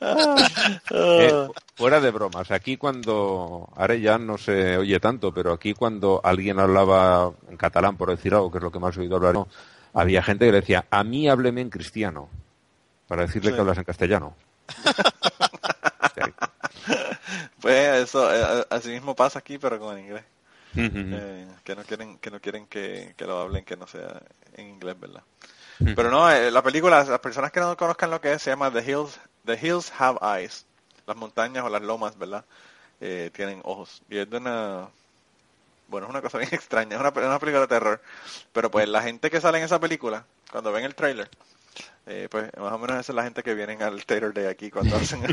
Eh, 0.92 1.48
fuera 1.76 2.00
de 2.00 2.10
bromas, 2.12 2.50
aquí 2.52 2.78
cuando, 2.78 3.70
ahora 3.76 3.96
ya 3.96 4.18
no 4.18 4.38
se 4.38 4.78
oye 4.78 5.00
tanto, 5.00 5.32
pero 5.34 5.54
aquí 5.54 5.74
cuando 5.74 6.20
alguien 6.24 6.60
hablaba 6.60 7.32
en 7.50 7.58
catalán, 7.58 7.96
por 7.98 8.10
decir 8.10 8.34
algo, 8.34 8.52
que 8.52 8.58
es 8.58 8.64
lo 8.64 8.72
que 8.72 8.80
más 8.80 8.96
he 8.98 9.02
oído 9.02 9.18
hablar, 9.18 9.36
había 9.94 10.24
gente 10.24 10.46
que 10.46 10.52
le 10.52 10.62
decía, 10.62 10.86
a 10.90 11.04
mí 11.04 11.28
hábleme 11.30 11.62
en 11.62 11.70
cristiano, 11.70 12.30
para 13.08 13.24
decirle 13.28 13.50
Sí. 13.52 13.56
que 13.56 13.62
hablas 13.62 13.78
en 13.78 13.84
castellano. 13.84 14.36
Pues 17.62 18.04
eso, 18.04 18.32
eh, 18.34 18.66
así 18.70 18.90
mismo 18.90 19.16
pasa 19.16 19.40
aquí, 19.40 19.58
pero 19.58 19.80
con 19.80 19.98
inglés. 19.98 20.24
Eh, 20.78 21.48
que 21.64 21.76
no 21.76 21.84
quieren, 21.84 22.18
que 22.20 22.30
no 22.30 22.40
quieren 22.42 22.68
que, 22.68 23.14
que 23.18 23.26
lo 23.26 23.40
hablen, 23.40 23.64
que 23.64 23.78
no 23.78 23.88
sea 23.88 24.22
en 24.56 24.68
inglés, 24.68 25.00
¿verdad? 25.00 25.24
Pero 25.78 26.10
no, 26.10 26.32
eh, 26.32 26.52
la 26.52 26.62
película, 26.62 27.04
las 27.04 27.20
personas 27.20 27.52
que 27.52 27.60
no 27.60 27.76
conozcan 27.76 28.10
lo 28.10 28.22
que 28.22 28.34
es, 28.34 28.42
se 28.42 28.50
llama 28.50 28.72
The 28.72 28.80
Hills, 28.80 29.20
The 29.46 29.60
Hills 29.62 29.92
Have 29.98 30.20
Eyes. 30.22 30.66
Las 31.06 31.18
montañas 31.18 31.64
o 31.64 31.70
las 31.70 31.82
lomas, 31.82 32.18
¿verdad? 32.18 32.46
Eh, 33.02 33.30
tienen 33.34 33.62
ojos. 33.64 34.02
Y 34.10 34.18
es 34.18 34.30
de 34.30 34.38
una, 34.38 34.88
bueno, 35.88 36.08
es 36.08 36.12
una 36.12 36.22
cosa 36.22 36.38
bien 36.40 36.54
extraña, 36.54 36.96
es 36.96 37.00
una, 37.00 37.10
es 37.10 37.18
una 37.18 37.40
película 37.40 37.62
de 37.62 37.68
terror. 37.68 38.02
Pero 38.54 38.72
pues 38.72 38.88
la 38.88 39.02
gente 39.02 39.30
que 39.30 39.42
sale 39.42 39.58
en 39.58 39.66
esa 39.66 39.80
película, 39.80 40.26
cuando 40.52 40.72
ven 40.72 40.86
el 40.86 40.96
trailer, 40.96 41.30
eh, 42.06 42.28
pues 42.30 42.50
más 42.58 42.72
o 42.72 42.78
menos 42.78 42.98
esa 43.00 43.12
es 43.12 43.16
la 43.16 43.24
gente 43.24 43.44
que 43.44 43.54
vienen 43.54 43.82
al 43.84 44.06
Taylor 44.06 44.34
de 44.34 44.48
aquí 44.48 44.72
cuando 44.72 44.96
hacen... 44.98 45.24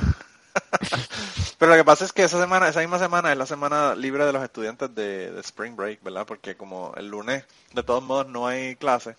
Pero 1.59 1.73
lo 1.73 1.79
que 1.79 1.85
pasa 1.85 2.05
es 2.05 2.13
que 2.13 2.25
esa 2.25 2.41
semana, 2.41 2.69
esa 2.69 2.81
misma 2.81 2.99
semana 2.99 3.33
es 3.33 3.39
la 3.39 3.47
semana 3.47 3.95
libre 3.95 4.25
de 4.25 4.33
los 4.33 4.43
estudiantes 4.43 4.95
de, 4.95 5.31
de 5.31 5.41
Spring 5.41 5.77
Break, 5.77 6.03
¿verdad? 6.03 6.27
Porque 6.27 6.57
como 6.57 6.93
el 6.97 7.09
lunes 7.09 7.45
de 7.73 7.83
todos 7.83 8.03
modos 8.03 8.27
no 8.29 8.47
hay 8.47 8.77
clase, 8.77 9.17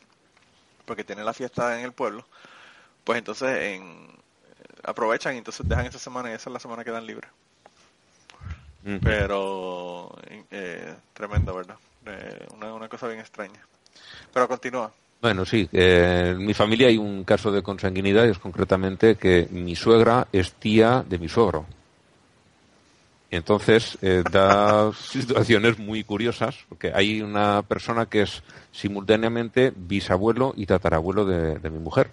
porque 0.85 1.03
tienen 1.03 1.25
la 1.25 1.33
fiesta 1.33 1.79
en 1.79 1.85
el 1.85 1.93
pueblo, 1.93 2.25
pues 3.03 3.17
entonces 3.17 3.49
en, 3.49 4.07
aprovechan 4.83 5.35
y 5.35 5.37
entonces 5.37 5.67
dejan 5.67 5.85
esa 5.85 5.99
semana 5.99 6.29
y 6.29 6.33
esa 6.33 6.49
es 6.49 6.53
la 6.53 6.59
semana 6.59 6.83
que 6.83 6.91
dan 6.91 7.05
libre. 7.05 7.27
Pero 9.01 10.13
eh, 10.51 10.93
tremendo, 11.13 11.55
¿verdad? 11.55 11.77
Eh, 12.05 12.47
una, 12.53 12.73
una 12.73 12.89
cosa 12.89 13.07
bien 13.07 13.21
extraña. 13.21 13.65
Pero 14.33 14.47
continúa. 14.49 14.91
Bueno, 15.23 15.45
sí. 15.45 15.69
eh, 15.71 16.33
en 16.35 16.45
mi 16.45 16.53
familia 16.53 16.89
hay 16.89 16.97
un 16.97 17.23
caso 17.23 17.49
de 17.49 17.63
consanguinidad, 17.63 18.25
y 18.25 18.31
es 18.31 18.39
concretamente 18.39 19.15
que 19.15 19.47
mi 19.51 19.73
suegra 19.73 20.27
es 20.33 20.51
tía 20.51 21.05
de 21.07 21.17
mi 21.17 21.29
suegro. 21.29 21.65
Y 23.31 23.37
entonces 23.37 23.97
eh, 24.01 24.21
da 24.29 24.91
situaciones 25.01 25.79
muy 25.79 26.03
curiosas, 26.03 26.57
porque 26.67 26.91
hay 26.93 27.21
una 27.21 27.61
persona 27.61 28.05
que 28.07 28.23
es 28.23 28.43
simultáneamente 28.73 29.71
bisabuelo 29.73 30.53
y 30.57 30.65
tatarabuelo 30.65 31.23
de, 31.23 31.57
de 31.57 31.69
mi 31.69 31.79
mujer. 31.79 32.09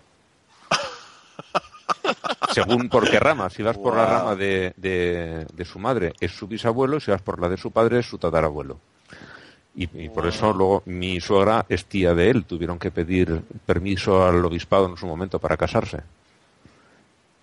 Según 2.53 2.89
por 2.89 3.11
qué 3.11 3.19
rama. 3.19 3.51
Si 3.51 3.65
vas 3.65 3.77
por 3.77 3.97
la 3.97 4.07
rama 4.07 4.37
de, 4.37 4.73
de- 4.77 5.47
de 5.53 5.65
su 5.65 5.81
madre 5.81 6.13
es 6.21 6.31
su 6.31 6.47
bisabuelo, 6.47 7.01
si 7.01 7.11
vas 7.11 7.23
por 7.23 7.41
la 7.41 7.49
de 7.49 7.57
su 7.57 7.73
padre 7.73 7.99
es 7.99 8.07
su 8.07 8.19
tatarabuelo. 8.19 8.79
Y, 9.81 10.05
y 10.05 10.09
por 10.11 10.27
eso 10.27 10.53
luego 10.53 10.83
mi 10.87 11.21
suegra 11.21 11.65
es 11.69 11.87
tía 11.87 12.15
de 12.15 12.31
él. 12.31 12.45
Tuvieron 12.45 12.79
que 12.79 12.91
pedir 12.91 13.41
permiso 13.65 14.27
al 14.27 14.45
obispado 14.45 14.87
en 14.87 14.97
su 14.97 15.07
momento 15.07 15.39
para 15.39 15.57
casarse. 15.57 16.03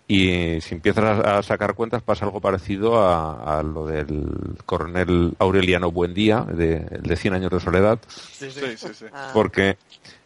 Y 0.08 0.62
si 0.62 0.76
empiezas 0.76 1.26
a, 1.26 1.44
sacar 1.44 1.74
cuentas 1.74 2.02
pasa 2.02 2.26
algo 2.26 2.40
parecido 2.40 2.98
a, 2.98 3.60
a 3.60 3.64
lo 3.64 3.86
del 3.86 4.56
coronel 4.66 5.34
Aureliano 5.38 5.92
Buendía, 5.92 6.42
de, 6.42 6.78
el 6.90 7.02
de 7.02 7.16
100 7.18 7.34
años 7.34 7.52
de 7.52 7.60
soledad, 7.60 8.00
Sí, 8.08 8.50
sí. 8.50 8.78
Sí. 8.78 9.06
Ah. 9.12 9.32
porque, 9.34 9.78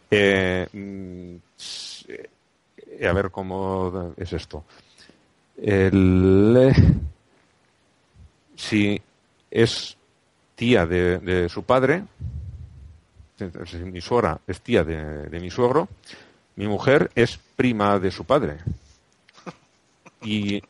eh, 0.08 0.68
mm, 0.72 1.34
eh, 2.08 3.08
a 3.08 3.12
ver 3.12 3.32
cómo 3.32 4.14
es 4.16 4.32
esto. 4.32 4.64
El, 5.60 6.56
eh, 6.56 6.72
si 8.54 9.02
es 9.50 9.96
tía 10.56 10.86
de, 10.86 11.18
de 11.18 11.48
su 11.48 11.62
padre, 11.64 12.04
mi 13.84 14.00
suegra 14.00 14.38
es 14.46 14.60
tía 14.60 14.84
de, 14.84 15.28
de 15.28 15.40
mi 15.40 15.50
suegro, 15.50 15.88
mi 16.56 16.68
mujer 16.68 17.10
es 17.14 17.38
prima 17.56 17.98
de 17.98 18.10
su 18.10 18.24
padre. 18.24 18.58
Y 20.24 20.62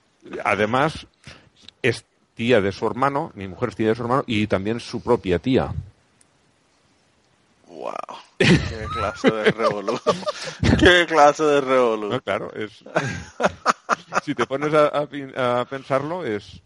además 0.44 1.06
es 1.82 2.04
tía 2.34 2.62
de 2.62 2.72
su 2.72 2.86
hermano, 2.86 3.32
mi 3.34 3.46
mujer 3.48 3.68
es 3.70 3.76
tía 3.76 3.88
de 3.88 3.94
su 3.94 4.02
hermano 4.02 4.24
y 4.26 4.46
también 4.46 4.80
su 4.80 5.02
propia 5.02 5.38
tía. 5.38 5.70
Wow. 7.68 7.92
Qué 8.38 8.86
clase 8.94 9.30
de 9.30 9.50
revolú. 9.50 9.98
Qué 10.78 11.04
clase 11.06 11.42
de 11.44 11.60
revolú. 11.60 12.08
No, 12.10 12.20
claro, 12.22 12.50
es. 12.54 12.82
si 14.24 14.34
te 14.34 14.46
pones 14.46 14.72
a, 14.72 14.86
a 14.88 15.06
pin- 15.06 15.36
a 15.36 15.64
pensarlo, 15.66 16.24
es. 16.24 16.60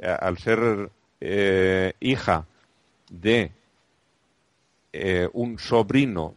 eh, 0.00 0.16
al 0.20 0.36
ser 0.38 0.90
eh, 1.20 1.92
hija 2.00 2.44
de 3.10 3.52
eh, 4.92 5.28
un 5.32 5.58
sobrino 5.58 6.34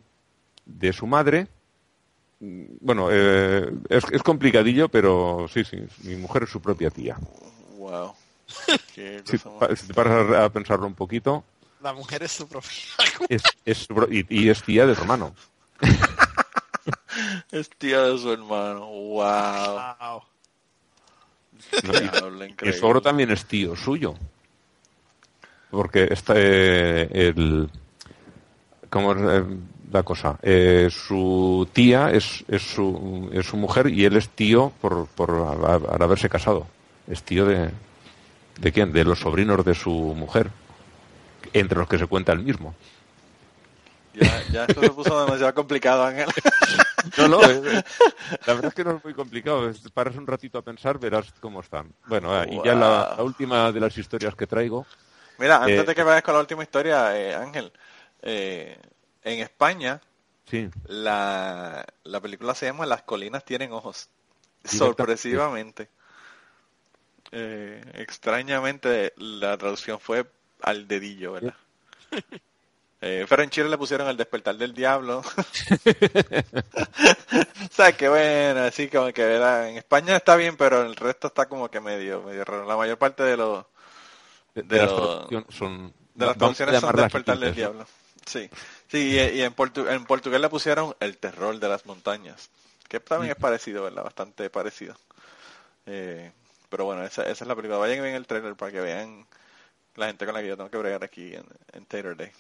de 0.66 0.94
su 0.94 1.06
madre. 1.08 1.48
Bueno, 2.40 3.10
eh, 3.12 3.72
es, 3.90 4.04
es 4.12 4.22
complicadillo, 4.24 4.90
pero 4.90 5.48
sí, 5.52 5.64
sí, 5.64 5.78
mi 6.04 6.16
mujer 6.16 6.44
es 6.44 6.50
su 6.50 6.62
propia 6.62 6.90
tía. 6.90 7.18
Wow. 7.78 8.14
Qué 8.96 9.22
Si, 9.26 9.38
pa- 9.38 9.68
te 9.70 9.94
paras 9.94 10.32
a, 10.36 10.46
a 10.46 10.50
pensarlo 10.50 10.86
un 10.88 10.94
poquito, 10.94 11.44
La 11.82 11.94
mujer 11.94 12.24
es 12.24 12.32
su 12.32 12.48
propia. 12.48 12.70
es, 13.30 13.44
es 13.66 13.78
su 13.80 13.94
pro- 13.96 14.08
y, 14.12 14.26
y 14.30 14.50
es 14.50 14.62
tía 14.64 14.86
de 14.86 14.96
su 14.96 15.02
hermano. 15.02 15.34
Es 17.52 17.70
tía 17.72 18.02
de 18.04 18.18
su 18.18 18.32
hermano. 18.32 18.86
Wow. 18.88 19.16
Wow. 20.00 20.22
¿no? 21.84 21.94
Y- 21.94 22.00
Diablo, 22.10 22.46
El 22.62 22.74
suegro 22.74 23.02
también 23.02 23.32
es 23.32 23.46
tío 23.46 23.76
suyo. 23.76 24.16
Porque 25.72 26.08
está 26.12 26.34
eh, 26.36 27.10
el. 27.12 27.70
¿Cómo 28.90 29.12
es 29.14 29.18
eh, 29.22 29.46
la 29.92 30.04
cosa? 30.04 30.40
Eh, 30.42 30.88
su 30.90 31.68
tía 31.74 32.12
es, 32.12 32.46
es, 32.48 32.62
su, 32.62 33.30
es 33.34 33.46
su 33.46 33.58
mujer 33.58 33.88
y 33.88 34.06
él 34.06 34.16
es 34.16 34.30
tío 34.30 34.72
por, 34.82 35.08
por 35.08 35.32
al, 35.32 35.86
al 35.90 36.02
haberse 36.02 36.30
casado. 36.30 36.68
Es 37.08 37.24
tío 37.24 37.46
de. 37.46 37.72
¿De 38.60 38.72
quién? 38.72 38.92
De 38.92 39.04
los 39.04 39.20
sobrinos 39.20 39.64
de 39.64 39.76
su 39.76 39.92
mujer. 39.92 40.50
Entre 41.54 41.78
los 41.78 41.88
que 41.88 41.98
se 41.98 42.08
cuenta 42.08 42.32
el 42.32 42.40
mismo. 42.40 42.74
Ya, 44.20 44.44
ya 44.52 44.66
esto 44.66 44.82
se 44.82 44.90
puso 44.90 45.20
demasiado 45.26 45.54
complicado, 45.54 46.04
Ángel. 46.04 46.28
No, 47.18 47.28
no, 47.28 47.44
eh, 47.44 47.62
la 48.48 48.54
verdad 48.54 48.66
es 48.66 48.74
que 48.74 48.84
no 48.84 48.98
es 48.98 49.04
muy 49.04 49.14
complicado. 49.14 49.72
Paras 49.94 50.16
un 50.16 50.26
ratito 50.26 50.58
a 50.58 50.62
pensar, 50.62 51.00
verás 51.00 51.34
cómo 51.40 51.60
están. 51.60 51.92
Bueno, 52.08 52.34
ah, 52.34 52.46
y 52.50 52.60
ya 52.66 52.74
la, 52.74 53.14
la 53.16 53.24
última 53.24 53.72
de 53.72 53.80
las 53.80 53.98
historias 53.98 54.36
que 54.36 54.48
traigo. 54.48 54.86
Mira, 55.38 55.64
antes 55.64 55.84
Eh, 55.84 55.84
de 55.86 55.96
que 55.96 56.04
vayas 56.04 56.24
con 56.24 56.34
la 56.34 56.40
última 56.42 56.64
historia, 56.64 57.18
eh, 57.18 57.36
Ángel, 57.36 57.72
eh, 58.22 58.80
en 59.24 59.40
España 59.40 60.02
Sí, 60.50 60.70
la, 60.86 61.86
la 62.04 62.22
película 62.22 62.56
se 62.56 62.66
llama 62.68 62.86
Las 62.86 63.04
colinas 63.04 63.44
tienen 63.44 63.72
ojos. 63.74 64.10
Sorpresivamente. 64.64 65.90
Eh, 67.32 67.82
extrañamente 67.96 69.14
la 69.18 69.58
traducción 69.58 70.00
fue 70.00 70.26
al 70.62 70.88
dedillo, 70.88 71.34
¿verdad? 71.34 71.56
Eh, 73.00 73.28
pero 73.30 73.44
en 73.44 73.52
Chile 73.52 73.70
le 73.70 73.78
pusieron 73.78 74.08
el 74.08 74.18
despertar 74.18 74.56
del 74.58 74.74
diablo. 74.74 75.22
o 76.82 77.72
sea, 77.72 77.92
que 77.96 78.10
bueno, 78.10 78.62
así 78.62 78.90
como 78.90 79.12
que 79.14 79.24
¿verdad? 79.26 79.70
en 79.70 79.78
España 79.78 80.16
está 80.16 80.36
bien, 80.36 80.58
pero 80.58 80.82
el 80.84 80.96
resto 80.96 81.28
está 81.28 81.48
como 81.48 81.70
que 81.70 81.80
medio, 81.80 82.24
medio 82.24 82.44
raro. 82.46 82.66
La 82.66 82.76
mayor 82.78 82.98
parte 82.98 83.24
de 83.24 83.38
los 83.38 83.66
de, 84.64 84.76
De 84.76 84.78
las 84.80 84.96
traducciones 84.96 85.46
son. 85.50 85.94
de 86.16 86.26
las 86.26 86.38
traducciones 86.38 86.80
son 86.80 86.96
despertar 86.96 87.40
del 87.40 87.56
diablo. 87.56 87.86
Sí, 88.26 88.50
sí 88.92 88.98
y, 88.98 89.20
y 89.40 89.42
en, 89.42 89.56
portu- 89.56 89.90
en 89.90 90.06
portugués 90.06 90.42
le 90.42 90.50
pusieron 90.50 90.96
el 91.00 91.18
terror 91.18 91.58
de 91.60 91.70
las 91.70 91.86
montañas, 91.86 92.50
que 92.90 93.00
también 93.00 93.32
es 93.32 93.38
parecido, 93.38 93.84
¿verdad? 93.84 94.04
Bastante 94.04 94.50
parecido. 94.50 94.96
Eh, 95.86 96.32
pero 96.70 96.86
bueno, 96.86 97.04
esa, 97.04 97.24
esa 97.24 97.44
es 97.44 97.48
la 97.48 97.56
película. 97.56 97.78
Vayan 97.80 98.00
y 98.00 98.02
vean 98.02 98.16
el 98.16 98.28
trailer 98.28 98.56
para 98.56 98.72
que 98.72 98.82
vean 98.82 99.26
la 99.96 100.08
gente 100.08 100.26
con 100.26 100.34
la 100.36 100.42
que 100.42 100.48
yo 100.50 100.58
tengo 100.58 100.70
que 100.70 100.78
bregar 100.78 101.04
aquí 101.04 101.34
en, 101.34 101.46
en 101.74 101.86
Taylor 101.86 102.16
Day. 102.18 102.32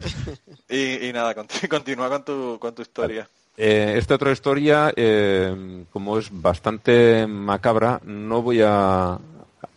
y, 0.68 1.06
y 1.08 1.12
nada, 1.12 1.34
conti- 1.34 1.68
continúa 1.68 2.08
con 2.08 2.24
tu, 2.24 2.58
con 2.60 2.74
tu 2.74 2.82
historia. 2.82 3.28
Eh, 3.56 3.94
esta 3.96 4.14
otra 4.14 4.32
historia, 4.32 4.92
eh, 4.96 5.84
como 5.92 6.18
es 6.18 6.28
bastante 6.30 7.26
macabra, 7.26 8.00
no 8.04 8.40
voy 8.42 8.62
a, 8.64 9.18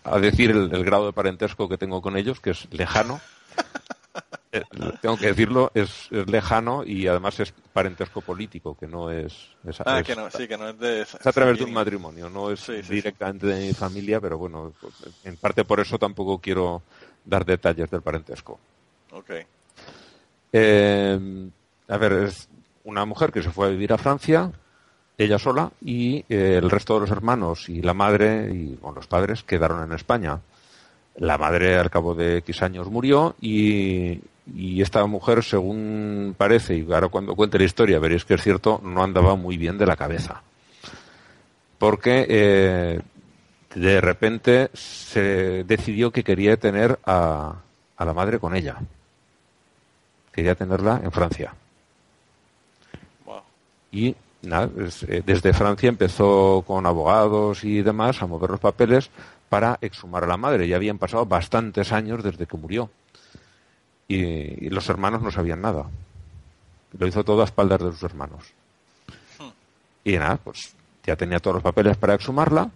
a 0.05 0.19
decir 0.19 0.51
el, 0.51 0.73
el 0.73 0.83
grado 0.85 1.07
de 1.07 1.13
parentesco 1.13 1.67
que 1.67 1.77
tengo 1.77 2.01
con 2.01 2.15
ellos, 2.17 2.39
que 2.39 2.51
es 2.51 2.67
lejano. 2.73 3.19
Eh, 4.51 4.63
tengo 5.01 5.17
que 5.17 5.25
decirlo, 5.27 5.69
es, 5.75 6.07
es 6.11 6.29
lejano 6.29 6.85
y 6.85 7.07
además 7.07 7.37
es 7.41 7.51
parentesco 7.73 8.21
político, 8.21 8.77
que 8.77 8.87
no 8.87 9.11
es... 9.11 9.33
es- 9.67 9.81
Ah, 9.85 9.99
es- 9.99 10.05
que 10.07 10.15
no, 10.15 10.31
sí, 10.31 10.47
que 10.47 10.57
no 10.57 10.69
es 10.69 10.79
de... 10.79 11.01
es 11.01 11.13
a 11.27 11.31
través 11.33 11.57
de 11.57 11.65
un 11.65 11.73
matrimonio, 11.73 12.29
no 12.29 12.49
es 12.51 12.61
Sí, 12.61 12.77
sí, 12.77 12.83
sí. 12.83 12.93
directamente 12.93 13.47
de 13.47 13.59
mi 13.67 13.73
familia, 13.73 14.21
pero 14.21 14.37
bueno, 14.37 14.71
en 15.25 15.35
parte 15.35 15.65
por 15.65 15.81
eso 15.81 15.99
tampoco 15.99 16.39
quiero 16.39 16.83
dar 17.25 17.43
detalles 17.43 17.89
del 17.91 18.01
parentesco. 18.01 18.57
Ok. 19.11 19.31
Eh, 20.53 21.49
a 21.89 21.97
ver, 21.97 22.13
es 22.13 22.47
una 22.85 23.03
mujer 23.03 23.33
que 23.33 23.43
se 23.43 23.51
fue 23.51 23.67
a 23.67 23.71
vivir 23.71 23.91
a 23.91 23.97
Francia, 23.97 24.51
ella 25.17 25.39
sola, 25.39 25.71
y 25.81 26.17
eh, 26.29 26.59
el 26.61 26.69
resto 26.69 26.95
de 26.95 27.01
los 27.01 27.11
hermanos 27.11 27.69
y 27.69 27.81
la 27.81 27.93
madre 27.93 28.51
y 28.53 28.75
bueno, 28.81 28.97
los 28.97 29.07
padres 29.07 29.43
quedaron 29.43 29.83
en 29.83 29.93
España. 29.95 30.39
La 31.17 31.37
madre 31.37 31.77
al 31.77 31.89
cabo 31.89 32.13
de 32.13 32.37
X 32.39 32.61
años 32.61 32.89
murió 32.89 33.35
y, 33.39 34.19
y 34.53 34.81
esta 34.81 35.05
mujer, 35.05 35.43
según 35.43 36.35
parece, 36.37 36.75
y 36.75 36.91
ahora 36.91 37.07
cuando 37.07 37.35
cuente 37.35 37.57
la 37.57 37.63
historia 37.63 37.99
veréis 37.99 38.25
que 38.25 38.33
es 38.33 38.41
cierto, 38.41 38.81
no 38.83 39.01
andaba 39.03 39.35
muy 39.35 39.57
bien 39.57 39.77
de 39.77 39.85
la 39.85 39.95
cabeza. 39.95 40.41
Porque 41.77 42.25
eh, 42.27 42.99
de 43.73 44.01
repente 44.01 44.69
se 44.73 45.63
decidió 45.63 46.11
que 46.11 46.23
quería 46.23 46.57
tener 46.57 46.99
a, 47.05 47.55
a 47.95 48.05
la 48.05 48.13
madre 48.13 48.39
con 48.39 48.55
ella 48.55 48.79
quería 50.35 50.53
tenerla 50.53 50.99
en 51.01 51.11
Francia. 51.13 51.53
Wow. 53.25 53.41
Y 53.93 54.15
nada, 54.45 54.69
eh, 55.07 55.23
desde 55.25 55.53
Francia 55.53 55.89
empezó 55.89 56.63
con 56.65 56.85
abogados 56.85 57.63
y 57.63 57.81
demás 57.81 58.21
a 58.21 58.27
mover 58.27 58.51
los 58.51 58.59
papeles 58.59 59.09
para 59.49 59.77
exhumar 59.81 60.23
a 60.23 60.27
la 60.27 60.37
madre. 60.37 60.67
Ya 60.67 60.75
habían 60.75 60.97
pasado 60.97 61.25
bastantes 61.25 61.91
años 61.91 62.23
desde 62.23 62.45
que 62.45 62.57
murió. 62.57 62.89
Y, 64.07 64.17
y 64.65 64.69
los 64.69 64.87
hermanos 64.89 65.21
no 65.21 65.31
sabían 65.31 65.61
nada. 65.61 65.85
Lo 66.97 67.07
hizo 67.07 67.23
todo 67.23 67.41
a 67.41 67.45
espaldas 67.45 67.81
de 67.81 67.91
sus 67.91 68.03
hermanos. 68.03 68.53
Y 70.03 70.17
nada, 70.17 70.37
pues 70.37 70.75
ya 71.03 71.15
tenía 71.15 71.39
todos 71.39 71.55
los 71.55 71.63
papeles 71.63 71.97
para 71.97 72.13
exhumarla. 72.13 72.69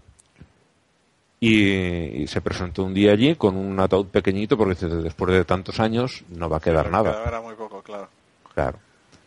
Y, 1.40 2.22
y 2.22 2.28
se 2.28 2.42
presentó 2.42 2.84
un 2.84 2.94
día 2.94 3.14
allí 3.14 3.36
con 3.36 3.56
un 3.56 3.80
ataúd 3.80 4.08
pequeñito 4.08 4.58
porque 4.58 4.86
después 4.86 5.32
de 5.32 5.46
tantos 5.46 5.80
años 5.80 6.24
no 6.30 6.50
va 6.50 6.58
a 6.58 6.60
quedar 6.60 6.92
nada. 6.92 7.12
Quedaba 7.12 7.28
Era 7.30 7.42
muy 7.42 7.56
poco, 7.56 7.82
claro. 7.82 8.10
Claro. 8.54 8.80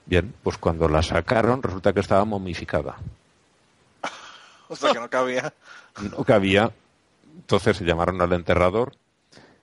Bien, 0.06 0.34
pues 0.42 0.58
cuando 0.58 0.88
la 0.88 1.02
sacaron 1.02 1.62
resulta 1.62 1.92
que 1.92 2.00
estaba 2.00 2.24
momificada. 2.24 2.96
O 4.68 4.76
sea 4.76 4.90
que 4.90 5.00
no 5.00 5.10
cabía. 5.10 5.52
No 6.16 6.24
cabía. 6.24 6.72
Entonces 7.34 7.76
se 7.76 7.84
llamaron 7.84 8.22
al 8.22 8.32
enterrador, 8.32 8.94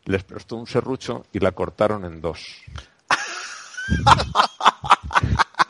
les 0.06 0.24
prestó 0.24 0.56
un 0.56 0.68
serrucho 0.68 1.26
y 1.34 1.40
la 1.40 1.52
cortaron 1.52 2.06
en 2.06 2.22
dos. 2.22 2.62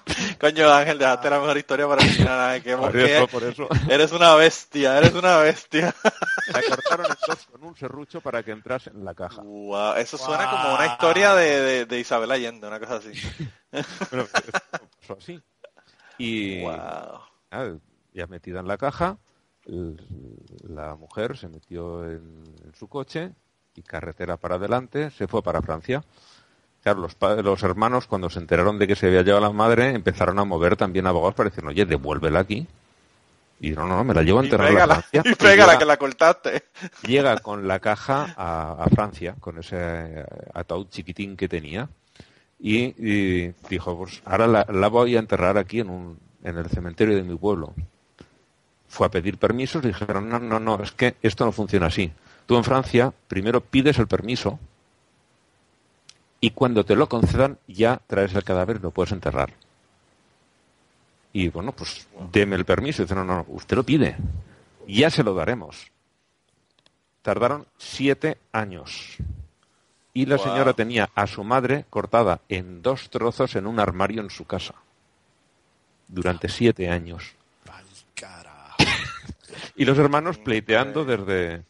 Coño, 0.39 0.69
Ángel, 0.71 0.97
dejaste 0.99 1.29
la 1.29 1.39
mejor 1.39 1.57
historia 1.57 1.87
para 1.87 2.03
el 2.03 2.09
final. 2.09 2.39
ay, 2.39 2.61
qué- 2.61 2.75
Por 2.77 2.91
qué- 2.91 3.15
eso, 3.17 3.27
por 3.27 3.43
eso. 3.43 3.67
Eres 3.89 4.11
una 4.11 4.35
bestia, 4.35 4.97
eres 4.97 5.13
una 5.13 5.37
bestia. 5.37 5.93
La 6.53 6.61
cortaron 6.63 7.05
en 7.05 7.17
dos 7.27 7.45
con 7.45 7.63
un 7.63 7.75
serrucho 7.75 8.21
para 8.21 8.41
que 8.43 8.51
entrase 8.51 8.89
en 8.89 9.05
la 9.05 9.13
caja. 9.13 9.41
Wow, 9.43 9.95
eso 9.97 10.17
suena 10.17 10.49
como 10.49 10.73
una 10.75 10.87
historia 10.87 11.35
de, 11.35 11.61
de, 11.61 11.85
de 11.85 11.99
Isabel 11.99 12.31
Allende, 12.31 12.67
una 12.67 12.79
cosa 12.79 12.95
así. 12.95 13.11
Bueno, 14.09 14.23
esto 14.33 14.51
pasó 14.99 15.13
así. 15.19 15.39
Y 16.17 16.61
Wow. 16.61 16.71
nada, 17.51 17.77
ya 18.13 18.25
metida 18.27 18.59
en 18.61 18.67
la 18.67 18.77
caja, 18.77 19.17
la 20.67 20.95
mujer 20.95 21.37
se 21.37 21.47
metió 21.47 22.03
en, 22.05 22.43
en 22.65 22.73
su 22.75 22.87
coche 22.87 23.31
y 23.75 23.83
carretera 23.83 24.37
para 24.37 24.55
adelante, 24.55 25.11
se 25.11 25.27
fue 25.27 25.43
para 25.43 25.61
Francia. 25.61 26.03
Claro, 26.83 27.01
los, 27.01 27.17
los 27.43 27.63
hermanos, 27.63 28.07
cuando 28.07 28.29
se 28.29 28.39
enteraron 28.39 28.79
de 28.79 28.87
que 28.87 28.95
se 28.95 29.07
había 29.07 29.21
llevado 29.21 29.45
la 29.45 29.51
madre, 29.51 29.89
empezaron 29.89 30.39
a 30.39 30.45
mover 30.45 30.77
también 30.77 31.07
abogados 31.07 31.35
para 31.35 31.49
decir, 31.49 31.65
oye, 31.65 31.85
devuélvela 31.85 32.39
aquí. 32.39 32.65
Y 33.61 33.71
no, 33.71 33.85
no, 33.85 33.97
no, 33.97 34.03
me 34.05 34.13
la 34.13 34.23
llevo 34.23 34.39
a 34.39 34.43
enterrar 34.43 34.69
a 34.77 34.85
Francia. 34.85 35.21
y 35.25 35.35
pégala 35.35 35.73
llega, 35.73 35.79
que 35.79 35.85
la 35.85 35.97
cortaste. 35.97 36.63
llega 37.05 37.37
con 37.39 37.67
la 37.67 37.79
caja 37.79 38.33
a, 38.37 38.81
a 38.81 38.87
Francia, 38.87 39.35
con 39.39 39.57
ese 39.59 39.75
eh, 39.77 40.25
ataúd 40.53 40.87
chiquitín 40.89 41.35
que 41.35 41.49
tenía. 41.49 41.89
Y, 42.61 42.93
y 42.97 43.53
dijo, 43.69 43.97
pues 43.97 44.21
ahora 44.25 44.47
la, 44.47 44.65
la 44.69 44.87
voy 44.87 45.17
a 45.17 45.19
enterrar 45.19 45.57
aquí 45.57 45.81
en, 45.81 45.89
un, 45.89 46.19
en 46.43 46.57
el 46.57 46.69
cementerio 46.69 47.15
de 47.15 47.23
mi 47.23 47.35
pueblo. 47.35 47.73
Fue 48.87 49.05
a 49.05 49.11
pedir 49.11 49.37
permisos 49.37 49.83
y 49.83 49.87
dijeron, 49.89 50.29
no, 50.29 50.39
no, 50.39 50.59
no, 50.59 50.81
es 50.81 50.91
que 50.93 51.15
esto 51.21 51.45
no 51.45 51.51
funciona 51.51 51.87
así. 51.87 52.11
Tú 52.45 52.55
en 52.57 52.63
Francia 52.63 53.13
primero 53.27 53.61
pides 53.61 53.99
el 53.99 54.07
permiso 54.07 54.59
y 56.41 56.51
cuando 56.51 56.85
te 56.85 56.95
lo 56.95 57.09
concedan 57.09 57.57
ya 57.67 57.99
traes 58.07 58.33
el 58.33 58.43
cadáver 58.43 58.77
y 58.77 58.79
lo 58.79 58.91
puedes 58.91 59.11
enterrar. 59.11 59.53
Y 61.33 61.49
bueno, 61.49 61.71
pues 61.73 62.07
deme 62.31 62.55
el 62.55 62.65
permiso. 62.65 63.01
Y 63.01 63.05
dice, 63.05 63.15
no, 63.15 63.23
no, 63.23 63.45
usted 63.49 63.75
lo 63.77 63.83
pide. 63.83 64.15
Ya 64.87 65.09
se 65.09 65.23
lo 65.23 65.33
daremos. 65.35 65.91
Tardaron 67.21 67.67
siete 67.77 68.37
años. 68.51 69.17
Y 70.13 70.25
la 70.25 70.37
Wow. 70.37 70.45
señora 70.45 70.73
tenía 70.73 71.09
a 71.13 71.27
su 71.27 71.43
madre 71.43 71.85
cortada 71.89 72.41
en 72.49 72.81
dos 72.81 73.09
trozos 73.09 73.55
en 73.55 73.67
un 73.67 73.79
armario 73.79 74.21
en 74.21 74.29
su 74.31 74.45
casa. 74.45 74.73
Durante 76.07 76.49
siete 76.49 76.89
años. 76.89 77.35
Y 79.75 79.85
los 79.85 79.97
hermanos 79.97 80.37
pleiteando 80.37 81.05
desde, 81.05 81.63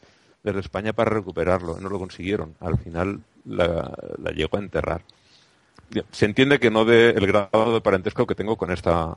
desde 0.43 0.59
España 0.59 0.93
para 0.93 1.09
recuperarlo. 1.11 1.77
No 1.79 1.89
lo 1.89 1.99
consiguieron. 1.99 2.55
Al 2.59 2.77
final 2.77 3.19
la, 3.45 3.91
la 4.17 4.31
llegó 4.31 4.57
a 4.57 4.61
enterrar. 4.61 5.01
Se 6.11 6.25
entiende 6.25 6.59
que 6.59 6.69
no 6.71 6.85
de 6.85 7.09
el 7.11 7.25
grado 7.27 7.73
de 7.73 7.81
parentesco 7.81 8.27
que 8.27 8.35
tengo 8.35 8.55
con 8.57 8.71
esta 8.71 9.15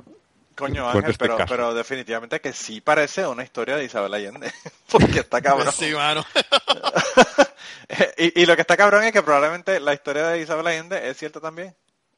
Coño, 0.57 0.85
Con 0.87 0.97
Ángel, 0.97 1.11
este 1.13 1.25
pero, 1.25 1.37
caso. 1.39 1.55
pero 1.55 1.75
definitivamente 1.75 2.41
que 2.41 2.53
sí 2.53 2.81
parece 2.83 3.27
una 3.27 3.43
historia 3.43 3.77
de 3.77 3.85
Isabel 3.85 4.13
Allende. 4.15 4.53
Porque 4.91 5.21
está 5.21 5.41
cabrón. 5.41 5.73
Sí, 5.73 5.93
mano. 5.95 6.23
y, 8.19 8.43
y 8.43 8.47
lo 8.47 8.55
que 8.55 8.61
está 8.63 8.77
cabrón 8.77 9.05
es 9.05 9.13
que 9.13 9.23
probablemente 9.23 9.81
la 9.81 9.95
historia 9.95 10.29
de 10.29 10.41
Isabel 10.43 10.67
Allende 10.67 11.09
es 11.09 11.17
cierta 11.17 11.41
también. 11.41 11.75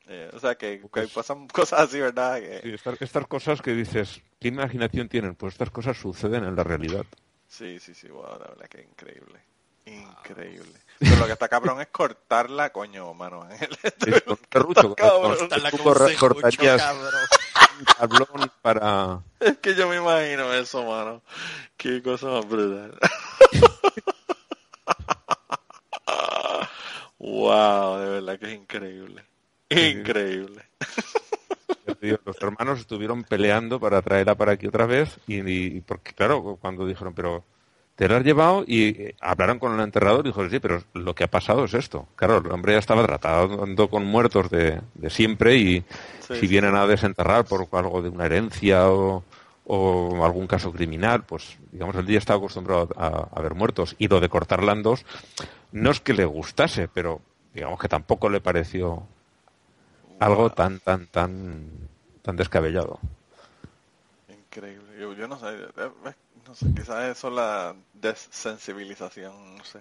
Eh, 0.07 0.31
o 0.35 0.39
sea, 0.39 0.55
que, 0.57 0.81
que 0.81 0.89
Pues- 0.89 1.11
pasan 1.11 1.49
cosas 1.49 1.81
así, 1.81 1.99
¿verdad? 2.01 2.39
Que- 2.41 2.61
Sí, 2.63 2.71
estas, 2.75 3.01
estas 3.01 3.27
cosas 3.27 3.63
que 3.63 3.73
dices, 3.73 4.21
¿qué 4.41 4.49
imaginación 4.49 5.09
tienen? 5.09 5.35
Pues 5.35 5.55
estas 5.55 5.71
cosas 5.71 5.97
suceden 5.97 6.45
en 6.45 6.55
la 6.57 6.65
realidad. 6.65 7.05
Sí, 7.57 7.79
sí, 7.79 7.95
sí, 7.95 8.09
wow, 8.09 8.37
la 8.41 8.49
verdad 8.49 8.67
que 8.69 8.83
increíble. 8.83 9.39
Increíble. 9.87 10.75
Pero 10.99 11.15
lo 11.17 11.27
que 11.27 11.33
está 11.35 11.49
cabrón 11.49 11.81
es 11.81 11.87
cortarla, 11.87 12.71
coño, 12.71 13.15
mano, 13.15 13.43
Ángel. 13.43 13.79
Cortarla 14.25 14.95
cabrón. 14.97 15.39
un 17.79 17.87
tablón 17.87 18.51
para... 18.61 19.23
Es 19.39 19.59
que 19.59 19.77
yo 19.77 19.89
me 19.89 19.95
imagino 19.97 20.53
eso, 20.53 20.83
mano. 20.83 21.23
Qué 21.77 22.03
cosa 22.03 22.27
más 22.27 22.49
brutal. 22.49 22.99
wow, 27.19 27.99
de 27.99 28.09
verdad 28.09 28.39
que 28.41 28.47
es 28.47 28.55
increíble. 28.55 29.25
Increíble. 29.69 30.69
Digo, 32.05 32.19
los 32.25 32.37
hermanos 32.43 32.81
estuvieron 32.81 33.25
peleando 33.25 33.81
para 33.81 34.03
traerla 34.03 34.35
para 34.35 34.53
aquí 34.53 34.67
otra 34.67 34.87
vez 34.87 35.19
y, 35.27 35.41
y- 35.49 35.81
porque 35.81 36.13
claro, 36.13 36.59
cuando 36.61 36.87
dijeron, 36.87 37.15
pero 37.15 37.45
te 37.97 38.09
la 38.09 38.17
has 38.19 38.25
llevado 38.25 38.65
y 38.67 38.89
eh, 38.89 39.15
hablaron 39.21 39.59
con 39.59 39.73
el 39.75 39.81
enterrador 39.81 40.27
y 40.27 40.31
dijo, 40.31 40.49
sí, 40.49 40.59
pero 40.59 40.83
lo 40.95 41.15
que 41.15 41.25
ha 41.25 41.31
pasado 41.31 41.65
es 41.65 41.75
esto. 41.75 42.07
Claro, 42.17 42.39
el 42.39 42.51
hombre 42.51 42.73
ya 42.73 42.79
estaba 42.79 43.05
tratando 43.07 43.89
con 43.89 44.05
muertos 44.05 44.51
de, 44.51 44.81
de 44.95 45.11
siempre 45.11 45.57
y 45.57 45.85
Sí, 46.21 46.35
si 46.41 46.47
vienen 46.47 46.75
a 46.75 46.87
desenterrar 46.87 47.45
por 47.45 47.69
algo 47.73 48.03
de 48.03 48.09
una 48.09 48.27
herencia 48.27 48.89
o, 48.91 49.23
o 49.67 50.25
algún 50.25 50.47
caso 50.47 50.73
criminal, 50.73 51.23
pues 51.25 51.59
digamos, 51.71 51.95
el 51.97 52.07
día 52.07 52.19
estaba 52.19 52.39
acostumbrado 52.39 52.89
a, 52.97 53.29
a 53.33 53.41
ver 53.43 53.55
muertos. 53.55 53.95
Y 53.99 54.09
lo 54.09 54.21
de 54.21 54.29
cortarla 54.29 54.73
en 54.73 54.83
dos 54.83 55.05
no 55.73 55.91
es 55.91 56.01
que 56.01 56.15
le 56.15 56.25
gustase, 56.25 56.89
pero 56.89 57.21
digamos 57.55 57.79
que 57.79 57.89
tampoco 57.89 58.29
le 58.29 58.41
pareció 58.41 59.03
algo 60.21 60.51
tan, 60.51 60.81
tan, 60.81 61.07
tan, 61.07 61.67
tan 62.25 62.37
descabellado. 62.37 62.99
Increíble. 64.29 64.99
Yo, 64.99 65.13
yo 65.13 65.29
no 65.29 65.39
sé, 65.39 65.47
no 66.47 66.55
sé, 66.55 66.67
quizás 66.75 67.17
eso 67.17 67.29
es 67.29 67.35
la 67.35 67.77
desensibilización, 67.93 69.59
no 69.59 69.65
sé. 69.65 69.81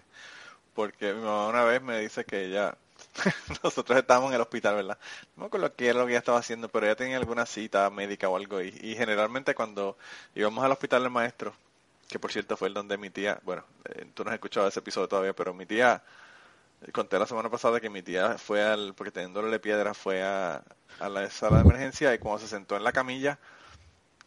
Porque 0.76 1.14
mi 1.14 1.22
mamá 1.22 1.48
una 1.48 1.64
vez 1.64 1.82
me 1.82 2.00
dice 2.00 2.26
que 2.26 2.46
ella, 2.46 2.76
nosotros 3.64 3.98
estábamos 3.98 4.32
en 4.32 4.36
el 4.36 4.42
hospital, 4.42 4.76
¿verdad? 4.76 4.98
No 5.38 5.42
me 5.44 5.48
acuerdo 5.48 5.74
qué 5.74 5.88
era 5.88 6.00
lo 6.00 6.06
que 6.06 6.12
ella 6.12 6.20
estaba 6.20 6.40
haciendo, 6.40 6.68
pero 6.68 6.86
ella 6.86 6.98
tenía 6.98 7.16
alguna 7.18 7.46
cita 7.46 7.90
médica 7.90 8.28
o 8.28 8.36
algo. 8.36 8.62
Y, 8.62 8.78
y 8.82 8.96
generalmente 8.96 9.56
cuando 9.56 9.98
íbamos 10.36 10.66
al 10.66 10.72
hospital 10.74 11.04
del 11.04 11.12
maestro, 11.12 11.54
que 12.10 12.20
por 12.20 12.34
cierto 12.34 12.58
fue 12.58 12.68
el 12.68 12.74
donde 12.74 12.98
mi 12.98 13.10
tía, 13.10 13.40
bueno, 13.44 13.64
eh, 13.86 14.06
tú 14.14 14.26
no 14.26 14.32
has 14.32 14.36
escuchado 14.36 14.68
ese 14.68 14.80
episodio 14.80 15.08
todavía, 15.08 15.34
pero 15.34 15.54
mi 15.54 15.66
tía, 15.66 16.04
conté 16.92 17.18
la 17.20 17.26
semana 17.28 17.50
pasada 17.50 17.80
que 17.80 17.90
mi 17.90 18.02
tía 18.04 18.38
fue 18.38 18.64
al, 18.64 18.94
porque 18.96 19.12
teniendo 19.12 19.40
dolor 19.40 19.52
de 19.52 19.60
piedra, 19.60 19.94
fue 19.94 20.24
a, 20.24 20.64
a 21.00 21.10
la 21.10 21.30
sala 21.30 21.58
de 21.58 21.64
emergencia 21.64 22.14
y 22.14 22.20
cuando 22.20 22.40
se 22.40 22.48
sentó 22.48 22.76
en 22.76 22.84
la 22.84 22.92
camilla, 22.94 23.40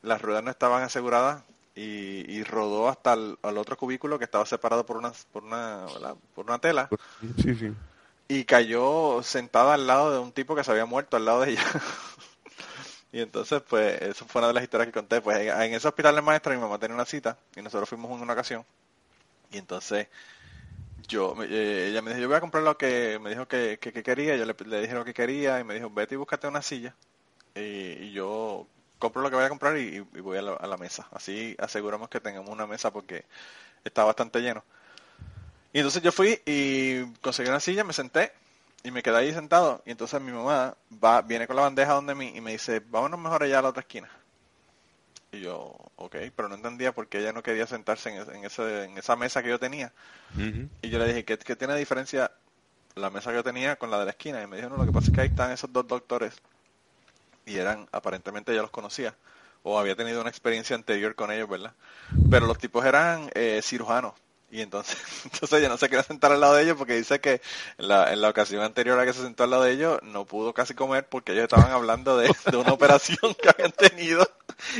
las 0.03 0.23
ruedas 0.23 0.45
no 0.45 0.51
estaban 0.51 0.83
aseguradas 0.83 1.45
y, 1.75 2.31
y 2.33 2.45
rodó 2.45 2.89
hasta 2.89 3.15
el 3.15 3.39
al 3.43 3.59
otro 3.59 3.77
cubículo 3.77 4.19
que 4.19 4.25
estaba 4.25 4.47
separado 4.47 4.87
por 4.87 4.97
una, 4.97 5.13
por 5.33 5.45
una, 5.45 5.87
¿verdad? 5.87 6.17
por 6.35 6.47
una 6.47 6.59
tela 6.59 6.93
Sí, 7.37 7.55
sí. 7.55 7.77
y 8.29 8.45
cayó 8.45 9.23
sentada 9.23 9.75
al 9.75 9.87
lado 9.87 10.13
de 10.13 10.19
un 10.19 10.33
tipo 10.33 10.55
que 10.57 10.65
se 10.65 10.71
había 10.71 10.87
muerto 10.87 11.17
al 11.17 11.25
lado 11.25 11.43
de 11.43 11.53
ella. 11.53 11.63
y 13.13 13.21
entonces, 13.21 13.63
pues, 13.69 14.01
eso 14.03 14.27
fue 14.27 14.41
una 14.41 14.49
de 14.49 14.55
las 14.55 14.63
historias 14.65 14.87
que 14.89 14.93
conté. 14.93 15.21
Pues 15.21 15.39
en, 15.39 15.75
ese 15.75 15.89
hospital 15.89 16.15
de 16.17 16.23
maestro 16.23 16.53
mi 16.55 16.61
mamá 16.61 16.79
tenía 16.79 16.95
una 16.95 17.05
cita 17.07 17.39
y 17.57 17.63
nosotros 17.63 17.89
fuimos 17.89 18.11
en 18.13 18.23
una 18.23 18.33
ocasión. 18.35 18.65
Y 19.51 19.59
entonces, 19.59 20.09
yo, 21.09 21.35
eh, 21.43 21.89
ella 21.91 22.03
me 22.03 22.11
dijo, 22.11 22.21
yo 22.23 22.29
voy 22.29 22.37
a 22.37 22.41
comprar 22.41 22.65
lo 22.65 22.77
que 22.77 23.19
me 23.21 23.31
dijo 23.31 23.47
que, 23.47 23.79
que, 23.81 23.93
que 23.93 24.03
quería. 24.03 24.37
Yo 24.37 24.45
le, 24.45 24.81
dije 24.81 24.95
lo 24.95 25.05
que 25.05 25.15
quería 25.15 25.61
y 25.61 25.65
me 25.65 25.75
dijo, 25.75 25.91
vete 25.91 26.15
y 26.15 26.19
búscate 26.19 26.47
una 26.49 26.63
silla. 26.63 26.95
Y, 27.55 27.61
y 27.61 28.13
yo 28.13 28.67
compro 28.99 29.23
lo 29.23 29.31
que 29.31 29.37
voy 29.37 29.45
a 29.45 29.49
comprar 29.49 29.77
y, 29.79 29.97
y 29.97 30.21
voy 30.21 30.39
a 30.39 30.43
la, 30.43 30.53
a 30.55 30.67
la 30.67 30.77
mesa. 30.77 31.09
Así 31.13 31.57
aseguramos 31.59 32.09
que 32.09 32.21
tengamos 32.21 32.51
una 32.51 32.67
mesa 32.67 32.93
porque 32.93 33.25
está 33.85 34.05
bastante 34.05 34.41
lleno. 34.41 34.65
Y 35.73 35.79
entonces 35.81 36.03
yo 36.03 36.13
fui 36.13 36.41
y 36.47 37.05
conseguí 37.21 37.49
una 37.49 37.61
silla, 37.61 37.85
me 37.85 37.93
senté 37.93 38.33
y 38.83 38.91
me 38.91 39.03
quedé 39.03 39.17
ahí 39.19 39.33
sentado. 39.35 39.83
Y 39.85 39.91
entonces 39.91 40.21
mi 40.21 40.33
mamá 40.33 40.77
va, 41.05 41.23
viene 41.23 41.47
con 41.47 41.57
la 41.57 41.63
bandeja 41.63 41.93
donde 41.93 42.15
mí 42.15 42.33
y 42.35 42.41
me 42.41 42.53
dice, 42.53 42.81
vámonos 42.81 43.21
mejor 43.21 43.43
allá 43.43 43.59
a 43.59 43.63
la 43.63 43.69
otra 43.71 43.83
esquina. 43.83 44.09
Y 45.33 45.41
yo, 45.41 45.77
ok, 45.97 46.17
pero 46.35 46.49
no 46.49 46.55
entendía 46.55 46.93
por 46.93 47.09
qué 47.09 47.19
ella 47.19 47.33
no 47.33 47.43
quería 47.43 47.67
sentarse 47.67 48.11
en, 48.11 48.37
en, 48.37 48.45
ese, 48.45 48.85
en 48.85 48.97
esa 48.97 49.17
mesa 49.17 49.43
que 49.43 49.49
yo 49.49 49.59
tenía. 49.59 49.93
Y 50.83 50.89
yo 50.89 50.99
le 50.99 51.07
dije, 51.07 51.25
¿qué, 51.25 51.39
qué 51.39 51.57
tiene 51.57 51.77
diferencia 51.77 52.31
la 52.95 53.11
mesa 53.11 53.31
que 53.31 53.37
yo 53.37 53.45
tenía 53.45 53.77
con 53.77 53.91
la 53.91 53.99
de 53.99 54.07
la 54.07 54.11
esquina? 54.13 54.43
Y 54.43 54.47
me 54.47 54.57
dijo, 54.57 54.69
no, 54.69 54.77
lo 54.77 54.87
que 54.87 54.93
pasa 54.93 55.09
es 55.09 55.13
que 55.13 55.21
ahí 55.21 55.29
están 55.29 55.51
esos 55.51 55.73
dos 55.73 55.87
doctores. 55.87 56.35
Y 57.45 57.57
eran, 57.57 57.89
aparentemente 57.93 58.55
ya 58.55 58.63
los 58.63 58.71
conocía. 58.71 59.15
O 59.63 59.79
había 59.79 59.97
tenido 59.97 60.21
una 60.21 60.31
experiencia 60.31 60.77
anterior 60.77 61.15
con 61.15 61.33
ellos, 61.33 61.49
¿verdad? 61.49 61.75
Pero 62.31 62.47
los 62.47 62.59
tipos 62.59 62.85
eran 62.85 63.31
eh, 63.35 63.61
cirujanos. 63.63 64.15
Y 64.51 64.61
entonces, 64.63 64.97
entonces 65.25 65.59
ella 65.59 65.69
no 65.69 65.77
se 65.77 65.89
quería 65.89 66.03
sentar 66.05 66.33
al 66.33 66.41
lado 66.41 66.55
de 66.55 66.63
ellos 66.63 66.77
porque 66.77 66.95
dice 66.95 67.21
que 67.21 67.41
en 67.79 67.89
la, 67.89 68.13
en 68.13 68.21
la 68.21 68.29
ocasión 68.31 68.63
anterior 68.63 68.99
a 68.99 69.05
que 69.05 69.13
se 69.13 69.23
sentó 69.23 69.45
al 69.45 69.51
lado 69.51 69.65
de 69.65 69.73
ellos 69.73 69.99
no 70.03 70.25
pudo 70.25 70.55
casi 70.55 70.75
comer 70.75 71.09
porque 71.09 71.33
ellos 71.33 71.45
estaban 71.45 71.71
hablando 71.73 72.17
de, 72.19 72.33
de 72.51 72.57
una 72.57 72.73
operación 72.73 73.35
que 73.35 73.49
habían 73.49 73.73
tenido. 73.73 74.29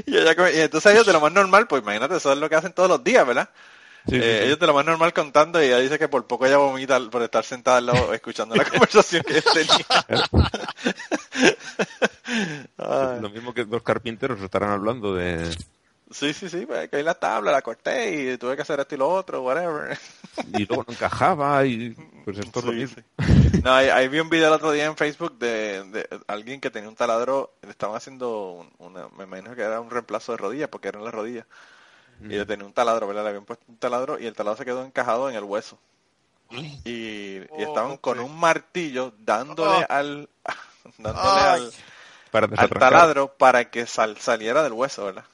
Y, 0.07 0.17
ella, 0.17 0.35
y 0.51 0.61
entonces 0.61 0.93
ellos 0.93 1.07
de 1.07 1.13
lo 1.13 1.21
más 1.21 1.33
normal, 1.33 1.67
pues 1.67 1.83
imagínate, 1.83 2.17
eso 2.17 2.33
es 2.33 2.39
lo 2.39 2.49
que 2.49 2.55
hacen 2.57 2.73
todos 2.73 2.89
los 2.89 3.03
días, 3.05 3.27
¿verdad? 3.27 3.51
Sí, 4.09 4.19
Eh, 4.23 4.41
sí. 4.41 4.45
Ellos 4.47 4.59
de 4.61 4.67
lo 4.69 4.75
más 4.75 4.85
normal 4.87 5.13
contando 5.13 5.61
y 5.63 5.67
ella 5.67 5.79
dice 5.79 5.99
que 5.99 6.09
por 6.09 6.27
poco 6.27 6.47
ella 6.47 6.59
vomita 6.59 6.99
por 7.11 7.23
estar 7.23 7.45
sentada 7.45 7.79
al 7.79 7.87
lado 7.87 8.15
escuchando 8.15 8.55
la 8.57 8.65
conversación 8.65 9.23
que 9.25 9.33
ellos 9.39 9.53
tenían. 9.53 9.87
Lo 13.21 13.31
mismo 13.31 13.53
que 13.55 13.65
dos 13.65 13.83
carpinteros 13.83 14.41
estarán 14.41 14.71
hablando 14.71 15.15
de... 15.15 15.55
sí, 16.11 16.33
sí, 16.35 16.49
sí, 16.49 16.67
pues, 16.67 16.89
que 16.89 16.97
ahí 16.97 17.03
la 17.03 17.15
tabla, 17.15 17.53
la 17.53 17.63
corté 17.63 18.33
y 18.35 18.39
tuve 18.39 18.57
que 18.57 18.63
hacer 18.63 18.81
esto 18.81 18.95
y 18.95 18.99
lo 18.99 19.09
otro, 19.09 19.43
whatever. 19.43 19.99
Y 20.45 20.67
luego 20.67 20.85
no 20.87 20.93
encajaba 20.93 21.65
y... 21.67 21.99
Pues 22.25 22.39
esto 22.39 22.61
es 22.61 22.65
lo 22.67 22.73
Sí, 22.73 22.75
mismo. 22.75 22.97
sí. 22.97 23.03
No, 23.63 23.73
ahí, 23.75 23.89
ahí 23.89 24.09
vi 24.09 24.21
un 24.21 24.31
video 24.31 24.49
el 24.49 24.55
otro 24.55 24.73
día 24.73 24.87
en 24.87 24.97
Facebook 24.97 25.39
de, 25.39 25.85
de 25.85 26.09
alguien 26.29 26.61
que 26.61 26.71
tenía 26.71 26.89
un 26.89 26.97
taladro, 26.97 27.55
le 27.63 27.71
estaban 27.71 27.97
haciendo 27.97 28.53
un- 28.53 28.73
una, 28.79 29.09
me 29.11 29.25
imagino 29.25 29.55
que 29.57 29.63
era 29.63 29.81
un 29.81 29.91
reemplazo 29.91 30.33
de 30.33 30.39
rodillas, 30.39 30.69
porque 30.71 30.89
eran 30.89 31.05
las 31.05 31.15
rodillas. 31.15 31.47
Y 32.29 32.37
le 32.37 32.47
tenía 32.47 32.67
un 32.67 32.75
taladro, 32.75 33.09
¿verdad? 33.09 33.25
Le 33.25 33.31
habían 33.31 33.47
puesto 33.47 33.65
un 33.69 33.79
taladro 33.79 34.19
y 34.21 34.27
el 34.27 34.35
taladro 34.35 34.59
se 34.59 34.65
quedó 34.67 34.85
encajado 34.85 35.31
en 35.31 35.37
el 35.37 35.45
hueso. 35.45 35.79
Y, 36.85 37.39
y 37.59 37.63
estaban 37.63 37.97
Oh, 37.97 37.99
con 37.99 38.21
un 38.21 38.39
martillo 38.39 39.13
dándole 39.19 39.85
Oh. 39.85 39.87
al 39.89 40.29
dándole 40.99 41.45
Ay. 41.45 41.63
al, 41.63 41.75
Para 42.31 42.47
al 42.57 42.77
taladro 42.77 43.37
para 43.39 43.71
que 43.71 43.87
sal- 43.87 44.19
saliera 44.19 44.63
del 44.65 44.73
hueso, 44.75 45.07
¿verdad? 45.07 45.25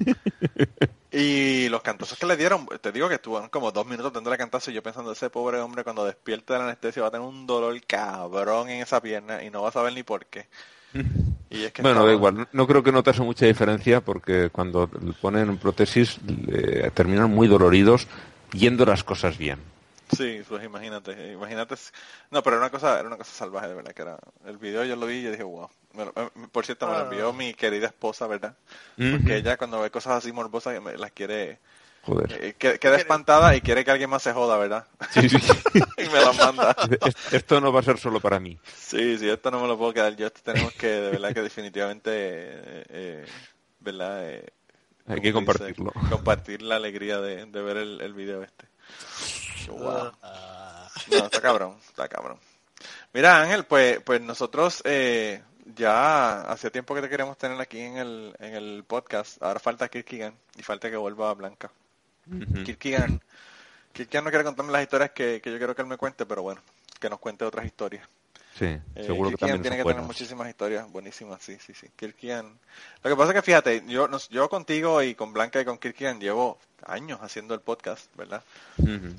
y 1.12 1.68
los 1.68 1.82
cantazos 1.82 2.18
que 2.18 2.26
le 2.26 2.36
dieron, 2.36 2.66
te 2.80 2.92
digo 2.92 3.08
que 3.08 3.16
estuvieron 3.16 3.48
como 3.48 3.72
dos 3.72 3.86
minutos 3.86 4.12
dándole 4.12 4.36
cantazo 4.38 4.70
y 4.70 4.74
yo 4.74 4.82
pensando, 4.82 5.12
ese 5.12 5.30
pobre 5.30 5.58
hombre 5.60 5.84
cuando 5.84 6.04
despierte 6.04 6.52
de 6.52 6.58
la 6.58 6.64
anestesia 6.66 7.02
va 7.02 7.08
a 7.08 7.10
tener 7.10 7.26
un 7.26 7.46
dolor 7.46 7.78
cabrón 7.86 8.68
en 8.70 8.82
esa 8.82 9.00
pierna 9.02 9.42
y 9.42 9.50
no 9.50 9.62
va 9.62 9.70
a 9.70 9.72
saber 9.72 9.92
ni 9.92 10.02
por 10.02 10.26
qué. 10.26 10.46
Y 11.52 11.64
es 11.64 11.72
que 11.72 11.82
Bueno, 11.82 11.96
estaba- 11.96 12.06
da 12.06 12.14
igual. 12.14 12.48
No 12.52 12.66
creo 12.68 12.80
que 12.84 12.92
notase 12.92 13.22
mucha 13.22 13.44
diferencia 13.44 14.00
porque 14.00 14.50
cuando 14.50 14.88
le 15.04 15.12
ponen 15.14 15.56
prótesis 15.58 16.18
le- 16.22 16.88
terminan 16.92 17.28
muy 17.28 17.48
doloridos 17.48 18.06
yendo 18.52 18.86
las 18.86 19.02
cosas 19.02 19.36
bien. 19.36 19.58
Sí, 20.16 20.42
pues 20.48 20.64
imagínate, 20.64 21.32
imagínate. 21.32 21.74
No, 22.30 22.42
pero 22.42 22.56
era 22.56 22.64
una 22.66 22.70
cosa, 22.70 22.98
era 22.98 23.06
una 23.08 23.16
cosa 23.16 23.32
salvaje, 23.32 23.68
de 23.68 23.74
verdad, 23.74 23.92
que 23.92 24.02
era. 24.02 24.18
El 24.44 24.58
video 24.58 24.84
yo 24.84 24.96
lo 24.96 25.06
vi 25.06 25.16
y 25.16 25.22
yo 25.22 25.30
dije, 25.30 25.42
wow. 25.42 25.68
Me 25.92 26.04
lo- 26.04 26.12
eh, 26.16 26.30
por 26.52 26.64
cierto, 26.64 26.86
me 26.86 26.92
lo 26.94 27.00
envió 27.02 27.32
mi 27.32 27.54
querida 27.54 27.86
esposa, 27.86 28.26
¿verdad? 28.26 28.54
Porque 28.96 29.36
ella 29.36 29.56
cuando 29.56 29.80
ve 29.80 29.90
cosas 29.90 30.14
así 30.18 30.32
morbosas 30.32 30.80
me- 30.80 30.96
las 30.96 31.12
quiere, 31.12 31.58
Joder. 32.02 32.32
Eh, 32.32 32.54
que- 32.58 32.78
queda 32.78 32.96
espantada 32.96 33.54
y 33.54 33.60
quiere 33.60 33.84
que 33.84 33.90
alguien 33.90 34.08
más 34.08 34.22
se 34.22 34.32
joda, 34.32 34.56
¿verdad? 34.56 34.86
Sí, 35.10 35.28
sí. 35.28 35.36
y 35.98 36.08
me 36.08 36.20
lo 36.20 36.32
manda. 36.34 36.74
Es- 37.04 37.16
Esto 37.32 37.60
no 37.60 37.72
va 37.72 37.80
a 37.80 37.82
ser 37.82 37.98
solo 37.98 38.20
para 38.20 38.40
mí. 38.40 38.58
Sí, 38.76 39.18
sí, 39.18 39.28
esto 39.28 39.50
no 39.50 39.60
me 39.60 39.68
lo 39.68 39.76
puedo 39.76 39.92
quedar 39.92 40.16
yo. 40.16 40.26
Esto 40.26 40.40
tenemos 40.42 40.72
que, 40.72 40.86
de 40.86 41.10
verdad, 41.10 41.34
que 41.34 41.42
definitivamente, 41.42 42.10
eh, 42.12 42.84
eh, 42.88 43.26
¿verdad? 43.80 44.30
Eh, 44.30 44.46
Hay 45.06 45.20
que 45.20 45.32
¿cómo 45.32 45.52
se 45.52 45.58
compartirlo. 45.58 45.92
Compartir 46.08 46.62
la 46.62 46.76
alegría 46.76 47.20
de, 47.20 47.46
de 47.46 47.62
ver 47.62 47.76
el, 47.76 48.00
el 48.00 48.14
video 48.14 48.42
este. 48.42 48.66
Wow. 49.68 50.12
Ah, 50.22 50.88
No, 51.10 51.16
está 51.24 51.40
cabrón, 51.40 51.76
está 51.88 52.08
cabrón. 52.08 52.38
Mira, 53.12 53.42
Ángel, 53.42 53.64
pues, 53.64 54.00
pues 54.00 54.20
nosotros 54.20 54.82
eh, 54.84 55.42
ya 55.74 56.42
hacía 56.42 56.70
tiempo 56.70 56.94
que 56.94 57.02
te 57.02 57.08
queremos 57.08 57.36
tener 57.36 57.60
aquí 57.60 57.80
en 57.80 57.96
el, 57.98 58.34
en 58.38 58.54
el 58.54 58.84
podcast. 58.86 59.42
Ahora 59.42 59.60
falta 59.60 59.88
Kirkigan 59.88 60.34
y 60.56 60.62
falta 60.62 60.90
que 60.90 60.96
vuelva 60.96 61.30
a 61.30 61.34
Blanca. 61.34 61.70
Ujú. 62.26 62.64
Kirkigan, 62.64 63.20
Kirkigan 63.92 64.24
no 64.24 64.30
quiere 64.30 64.44
contarme 64.44 64.72
las 64.72 64.82
historias 64.82 65.10
que, 65.10 65.40
que 65.42 65.50
yo 65.50 65.58
quiero 65.58 65.74
que 65.74 65.82
él 65.82 65.88
me 65.88 65.96
cuente, 65.96 66.26
pero 66.26 66.42
bueno, 66.42 66.60
que 66.98 67.10
nos 67.10 67.18
cuente 67.18 67.44
otras 67.44 67.66
historias. 67.66 68.06
Sí, 68.60 68.78
Eh, 68.96 69.04
seguro 69.06 69.30
que 69.30 69.38
también 69.38 69.62
tiene 69.62 69.76
que 69.76 69.84
tener 69.84 70.02
muchísimas 70.02 70.48
historias 70.48 70.90
buenísimas, 70.90 71.42
sí, 71.42 71.56
sí, 71.60 71.74
sí. 71.74 71.88
Kirkian. 71.96 72.58
Lo 73.02 73.10
que 73.10 73.16
pasa 73.16 73.30
es 73.32 73.36
que 73.36 73.42
fíjate, 73.42 73.84
yo, 73.86 74.08
nos- 74.08 74.28
yo 74.30 74.48
contigo 74.50 75.02
y 75.02 75.14
con 75.14 75.32
Blanca 75.32 75.60
y 75.60 75.64
con 75.64 75.78
Kirkian 75.78 76.20
llevo 76.20 76.58
años 76.86 77.20
haciendo 77.22 77.54
el 77.54 77.60
podcast, 77.60 78.14
¿verdad? 78.16 78.42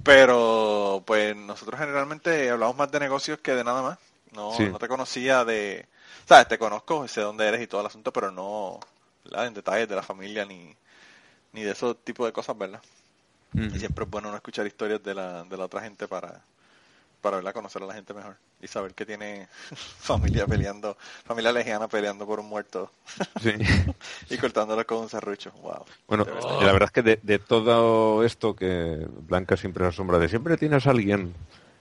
Pero 0.03 1.03
pues 1.05 1.35
nosotros 1.35 1.79
generalmente 1.79 2.49
hablamos 2.51 2.77
más 2.77 2.91
de 2.91 2.99
negocios 3.01 3.39
que 3.39 3.53
de 3.55 3.63
nada 3.65 3.81
más. 3.83 3.99
No, 4.33 4.57
Sí. 4.57 4.69
no 4.69 4.79
te 4.79 4.87
conocía 4.89 5.45
de, 5.45 5.87
sabes, 6.27 6.47
te 6.49 6.57
conozco, 6.59 7.07
sé 7.07 7.21
dónde 7.21 7.47
eres 7.47 7.61
y 7.61 7.67
todo 7.67 7.81
el 7.81 7.87
asunto, 7.87 8.13
pero 8.13 8.31
no, 8.31 8.79
¿verdad? 9.25 9.47
En 9.47 9.53
detalles 9.55 9.89
de 9.89 9.95
la 9.95 10.03
familia 10.03 10.45
ni, 10.45 10.75
ni 11.53 11.63
de 11.63 11.71
esos 11.71 11.97
tipos 12.03 12.25
de 12.27 12.33
cosas, 12.33 12.57
¿verdad? 12.57 12.81
Y 13.71 13.79
siempre 13.79 14.03
es 14.05 14.11
bueno 14.11 14.29
no 14.31 14.35
escuchar 14.37 14.67
historias 14.67 15.01
de 15.03 15.13
la, 15.15 15.43
de 15.43 15.57
la 15.57 15.65
otra 15.65 15.81
gente 15.81 16.07
para, 16.07 16.41
para 17.21 17.37
¿verdad? 17.37 17.53
conocer 17.53 17.81
a 17.83 17.85
la 17.85 17.93
gente 17.93 18.13
mejor 18.13 18.35
y 18.61 18.67
saber 18.67 18.93
que 18.93 19.05
tiene 19.05 19.47
familia 19.75 20.45
peleando, 20.47 20.97
familia 21.25 21.51
legiana 21.51 21.87
peleando 21.87 22.25
por 22.25 22.39
un 22.39 22.47
muerto 22.49 22.91
Sí. 23.41 23.51
y 24.29 24.37
cortándolo 24.37 24.85
con 24.85 24.99
un 24.99 25.09
serrucho. 25.09 25.51
Wow. 25.61 25.85
Bueno, 26.07 26.25
la 26.61 26.71
verdad 26.71 26.83
es 26.87 26.91
que 26.91 27.01
de, 27.01 27.19
de 27.21 27.39
todo 27.39 28.23
esto 28.23 28.55
que 28.55 29.07
Blanca 29.27 29.55
siempre 29.57 29.85
se 29.85 29.89
asombra 29.89 30.19
de 30.19 30.29
siempre 30.29 30.57
tienes 30.57 30.87
a 30.87 30.91
alguien, 30.91 31.33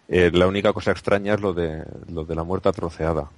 eh, 0.08 0.30
la 0.32 0.46
única 0.46 0.72
cosa 0.72 0.90
extraña 0.90 1.34
es 1.34 1.40
lo 1.40 1.52
de 1.52 1.84
lo 2.08 2.24
de 2.24 2.34
la 2.34 2.44
muerte 2.44 2.70
troceada. 2.72 3.30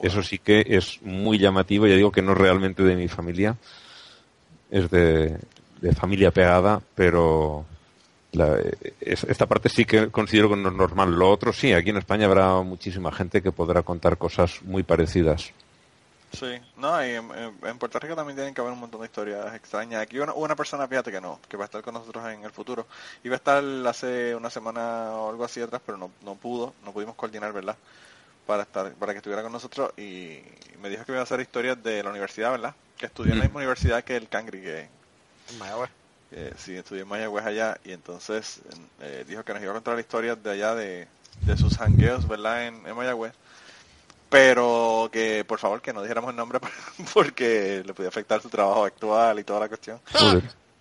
Eso 0.00 0.22
sí 0.22 0.38
que 0.38 0.64
es 0.66 1.02
muy 1.02 1.38
llamativo, 1.38 1.86
ya 1.86 1.96
digo 1.96 2.12
que 2.12 2.22
no 2.22 2.32
es 2.32 2.38
realmente 2.38 2.82
de 2.84 2.94
mi 2.94 3.08
familia, 3.08 3.56
es 4.70 4.90
de, 4.90 5.36
de 5.80 5.92
familia 5.92 6.30
pegada, 6.30 6.80
pero 6.94 7.64
la- 8.32 8.58
es- 9.00 9.24
esta 9.24 9.46
parte 9.46 9.68
sí 9.68 9.84
que 9.84 10.10
considero 10.10 10.48
que 10.50 10.56
no 10.56 10.68
es 10.68 10.74
normal. 10.74 11.12
Lo 11.18 11.30
otro 11.30 11.52
sí, 11.52 11.72
aquí 11.72 11.90
en 11.90 11.96
España 11.98 12.26
habrá 12.26 12.60
muchísima 12.62 13.10
gente 13.12 13.42
que 13.42 13.52
podrá 13.52 13.82
contar 13.82 14.18
cosas 14.18 14.62
muy 14.62 14.82
parecidas. 14.82 15.52
Sí, 16.30 16.58
no, 16.76 17.02
y 17.02 17.10
en, 17.12 17.30
en- 17.30 17.54
en 17.66 17.78
Puerto 17.78 17.98
Rico 17.98 18.14
también 18.14 18.36
tienen 18.36 18.52
que 18.52 18.60
haber 18.60 18.74
un 18.74 18.80
montón 18.80 19.00
de 19.00 19.06
historias 19.06 19.54
extrañas. 19.54 20.02
Aquí 20.02 20.18
una, 20.18 20.34
una 20.34 20.54
persona, 20.54 20.86
fíjate 20.86 21.10
que 21.10 21.22
no, 21.22 21.40
que 21.48 21.56
va 21.56 21.64
a 21.64 21.66
estar 21.66 21.80
con 21.80 21.94
nosotros 21.94 22.22
en 22.28 22.44
el 22.44 22.50
futuro. 22.50 22.86
Iba 23.24 23.36
a 23.36 23.38
estar 23.38 23.64
hace 23.86 24.34
una 24.34 24.50
semana 24.50 25.12
o 25.12 25.30
algo 25.30 25.44
así 25.44 25.62
atrás, 25.62 25.80
pero 25.86 25.96
no, 25.96 26.10
no 26.22 26.34
pudo, 26.34 26.74
no 26.84 26.92
pudimos 26.92 27.14
coordinar, 27.14 27.50
¿verdad? 27.54 27.76
Para 28.46 28.64
estar, 28.64 28.92
para 28.92 29.12
que 29.12 29.18
estuviera 29.18 29.42
con 29.42 29.52
nosotros 29.52 29.90
y 29.98 30.40
me 30.82 30.90
dijo 30.90 31.04
que 31.06 31.12
iba 31.12 31.20
a 31.20 31.24
hacer 31.24 31.40
historias 31.40 31.82
de 31.82 32.02
la 32.02 32.10
universidad, 32.10 32.50
¿verdad? 32.50 32.74
Que 32.98 33.06
estudió 33.06 33.32
en 33.32 33.38
la 33.38 33.44
Mm. 33.44 33.48
misma 33.48 33.60
universidad 33.60 34.04
que 34.04 34.16
el 34.16 34.28
Cangri, 34.28 34.60
que, 34.60 34.88
que 36.30 36.52
sí, 36.58 36.76
estudió 36.76 37.02
en 37.02 37.08
Mayagüez 37.08 37.46
allá 37.46 37.78
y 37.84 37.92
entonces 37.92 38.60
eh, 39.00 39.24
dijo 39.26 39.44
que 39.44 39.54
nos 39.54 39.62
iba 39.62 39.72
a 39.72 39.74
contar 39.74 39.98
historias 39.98 40.42
de 40.42 40.50
allá 40.50 40.74
de, 40.74 41.08
de 41.44 41.56
sus 41.56 41.80
hangueos, 41.80 42.26
¿verdad? 42.28 42.66
En, 42.66 42.86
en 42.86 42.96
Mayagüez. 42.96 43.34
Pero 44.28 45.08
que 45.12 45.44
por 45.46 45.58
favor 45.58 45.80
que 45.82 45.92
no 45.92 46.02
dijéramos 46.02 46.30
el 46.30 46.36
nombre 46.36 46.60
porque 47.14 47.82
le 47.86 47.94
podía 47.94 48.10
afectar 48.10 48.42
su 48.42 48.50
trabajo 48.50 48.84
actual 48.84 49.38
y 49.38 49.44
toda 49.44 49.60
la 49.60 49.68
cuestión. 49.68 50.00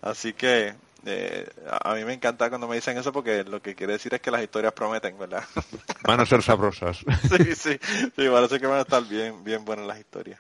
Así 0.01 0.33
que 0.33 0.75
eh, 1.05 1.47
a 1.69 1.91
a 1.91 1.95
mí 1.95 2.05
me 2.05 2.13
encanta 2.13 2.49
cuando 2.49 2.67
me 2.67 2.75
dicen 2.75 2.97
eso 2.97 3.13
porque 3.13 3.43
lo 3.45 3.61
que 3.61 3.75
quiere 3.75 3.93
decir 3.93 4.13
es 4.13 4.21
que 4.21 4.31
las 4.31 4.43
historias 4.43 4.73
prometen, 4.73 5.17
¿verdad? 5.17 5.43
Van 6.07 6.19
a 6.19 6.25
ser 6.25 6.41
sabrosas. 6.41 7.03
sí, 7.29 7.55
sí, 7.55 7.79
sí, 8.15 8.29
parece 8.29 8.59
que 8.59 8.67
van 8.67 8.79
a 8.79 8.81
estar 8.81 9.03
bien, 9.05 9.43
bien 9.43 9.65
buenas 9.65 9.85
las 9.87 9.99
historias. 9.99 10.39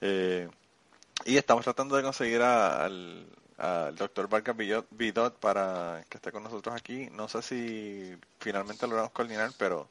Eh, 0.00 0.48
y 1.24 1.36
estamos 1.38 1.64
tratando 1.64 1.96
de 1.96 2.02
conseguir 2.02 2.42
a- 2.42 2.84
al, 2.84 3.26
al 3.60 3.96
doctor 3.96 4.28
Vargas 4.28 4.56
Bidot, 4.56 4.86
Bidot 4.90 5.38
para 5.40 6.04
que 6.08 6.18
esté 6.18 6.32
con 6.32 6.42
nosotros 6.44 6.74
aquí. 6.76 7.08
No 7.12 7.28
sé 7.28 7.42
si 7.42 8.16
finalmente 8.40 8.86
logramos 8.86 9.12
coordinar, 9.12 9.52
pero 9.58 9.88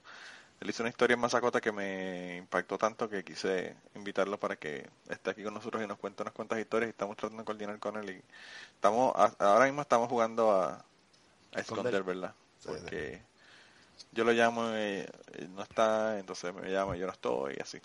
él 0.62 0.70
hizo 0.70 0.84
una 0.84 0.90
historia 0.92 1.16
en 1.16 1.22
Masacota 1.22 1.62
que 1.62 1.72
me 1.74 2.38
impactó 2.38 2.78
tanto 2.78 3.10
que 3.10 3.24
quise 3.24 3.76
invitarlo 3.96 4.40
para 4.40 4.58
que 4.58 4.90
esté 5.10 5.32
aquí 5.32 5.44
con 5.44 5.54
nosotros 5.56 5.84
y 5.84 5.88
nos 5.88 6.00
cuente 6.00 6.24
unas 6.24 6.34
cuantas 6.34 6.60
historias 6.60 6.90
y 6.90 6.92
estamos 6.92 7.18
tratando 7.18 7.44
de 7.44 7.46
coordinar 7.46 7.80
con 7.80 7.98
él. 7.98 8.10
Y 8.12 8.24
estamos, 8.76 9.14
a- 9.16 9.36
ahora 9.40 9.66
mismo 9.66 9.82
estamos 9.84 10.10
jugando 10.10 10.52
a, 10.54 10.86
a 11.56 11.62
esconder, 11.62 12.04
¿verdad? 12.04 12.36
Porque 12.66 13.22
yo 14.12 14.24
lo 14.24 14.32
llamo 14.34 14.64
y 14.78 15.06
y 15.44 15.48
no 15.50 15.62
está, 15.64 16.20
entonces 16.20 16.54
me 16.54 16.72
llama 16.72 16.98
y 16.98 17.00
yo 17.00 17.06
no 17.08 17.14
estoy 17.14 17.56
y 17.58 17.62
así. 17.62 17.80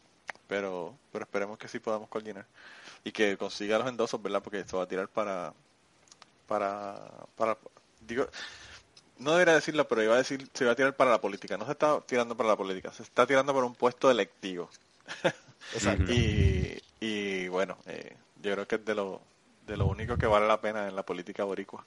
Pero, 0.49 0.99
pero 1.12 1.24
esperemos 1.24 1.59
que 1.59 1.68
sí 1.68 1.78
podamos 1.80 2.09
coordinar 2.09 2.47
y 3.05 3.12
que 3.12 3.37
consiga 3.39 3.78
los 3.78 3.89
endosos, 3.89 4.22
¿verdad? 4.22 4.43
Porque 4.43 4.61
esto 4.61 4.78
va 4.78 4.85
a 4.85 4.89
tirar 4.89 5.09
para, 5.09 5.55
para, 6.47 7.01
para, 7.36 7.57
digo, 8.01 8.26
no 9.18 9.32
debería 9.32 9.55
decirlo, 9.55 9.86
pero 9.88 10.03
iba 10.03 10.14
a 10.14 10.18
decir, 10.18 10.49
se 10.55 10.64
va 10.64 10.72
a 10.72 10.76
tirar 10.76 10.95
para 10.97 11.11
la 11.11 11.20
política. 11.20 11.57
No 11.57 11.66
se 11.66 11.72
está 11.72 12.01
tirando 12.03 12.36
para 12.36 12.51
la 12.51 12.57
política, 12.57 12.92
se 12.92 13.03
está 13.03 13.26
tirando 13.26 13.53
por 13.53 13.64
un 13.64 13.74
puesto 13.74 14.11
electivo. 14.11 14.68
Exacto. 15.72 16.12
Y, 16.12 16.78
y 17.01 17.49
bueno, 17.49 17.76
eh, 17.86 18.16
yo 18.42 18.53
creo 18.53 18.66
que 18.68 18.76
es 18.76 18.84
de 18.84 18.95
lo, 18.95 19.20
de 19.66 19.76
lo 19.76 19.86
único 19.86 20.16
que 20.16 20.26
vale 20.26 20.47
la 20.47 20.61
pena 20.61 20.88
en 20.88 20.97
la 20.97 21.05
política 21.05 21.45
boricua. 21.45 21.84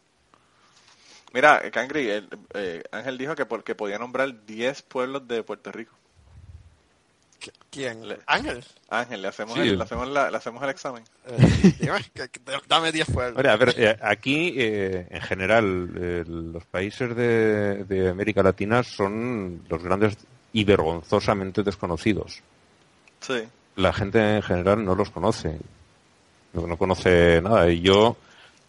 Mira, 1.34 1.70
Cangri, 1.72 2.10
el- 2.10 2.30
eh, 2.54 2.84
Ángel 2.92 3.18
dijo 3.18 3.36
que, 3.36 3.46
por- 3.46 3.64
que 3.64 3.76
podía 3.76 4.00
nombrar 4.00 4.46
10 4.46 4.82
pueblos 4.82 5.28
de 5.28 5.44
Puerto 5.44 5.72
Rico. 5.72 5.94
¿Quién? 7.70 8.08
Le- 8.08 8.18
Ángel. 8.26 8.64
Ángel, 8.90 9.22
le 9.22 9.28
hacemos, 9.28 9.54
Sí. 9.56 9.62
el, 9.62 9.78
le 9.78 9.84
hacemos, 9.84 10.08
la- 10.08 10.32
le 10.32 10.38
hacemos 10.38 10.64
el 10.64 10.70
examen. 10.70 11.04
Eh, 11.28 12.00
dame 12.68 12.92
10 12.92 13.08
pueblos. 13.12 13.38
Ahora, 13.38 13.54
a 13.54 13.58
ver, 13.58 13.74
eh, 13.78 13.98
aquí 14.02 14.54
eh, 14.58 15.08
en 15.10 15.22
general 15.22 15.90
eh, 15.96 16.24
los 16.28 16.66
países 16.66 17.16
de, 17.16 17.84
de 17.84 18.10
América 18.10 18.42
Latina 18.44 18.84
son 18.84 19.64
los 19.70 19.84
grandes 19.84 20.18
y 20.54 20.64
vergonzosamente 20.64 21.64
desconocidos. 21.64 22.42
Sí. 23.22 23.44
La 23.76 23.94
gente 23.94 24.38
en 24.38 24.42
general 24.42 24.84
no 24.84 24.96
los 24.96 25.10
conoce, 25.12 25.58
no, 26.54 26.66
no 26.66 26.78
conoce 26.78 27.42
nada. 27.42 27.70
Y 27.70 27.82
yo 27.82 28.18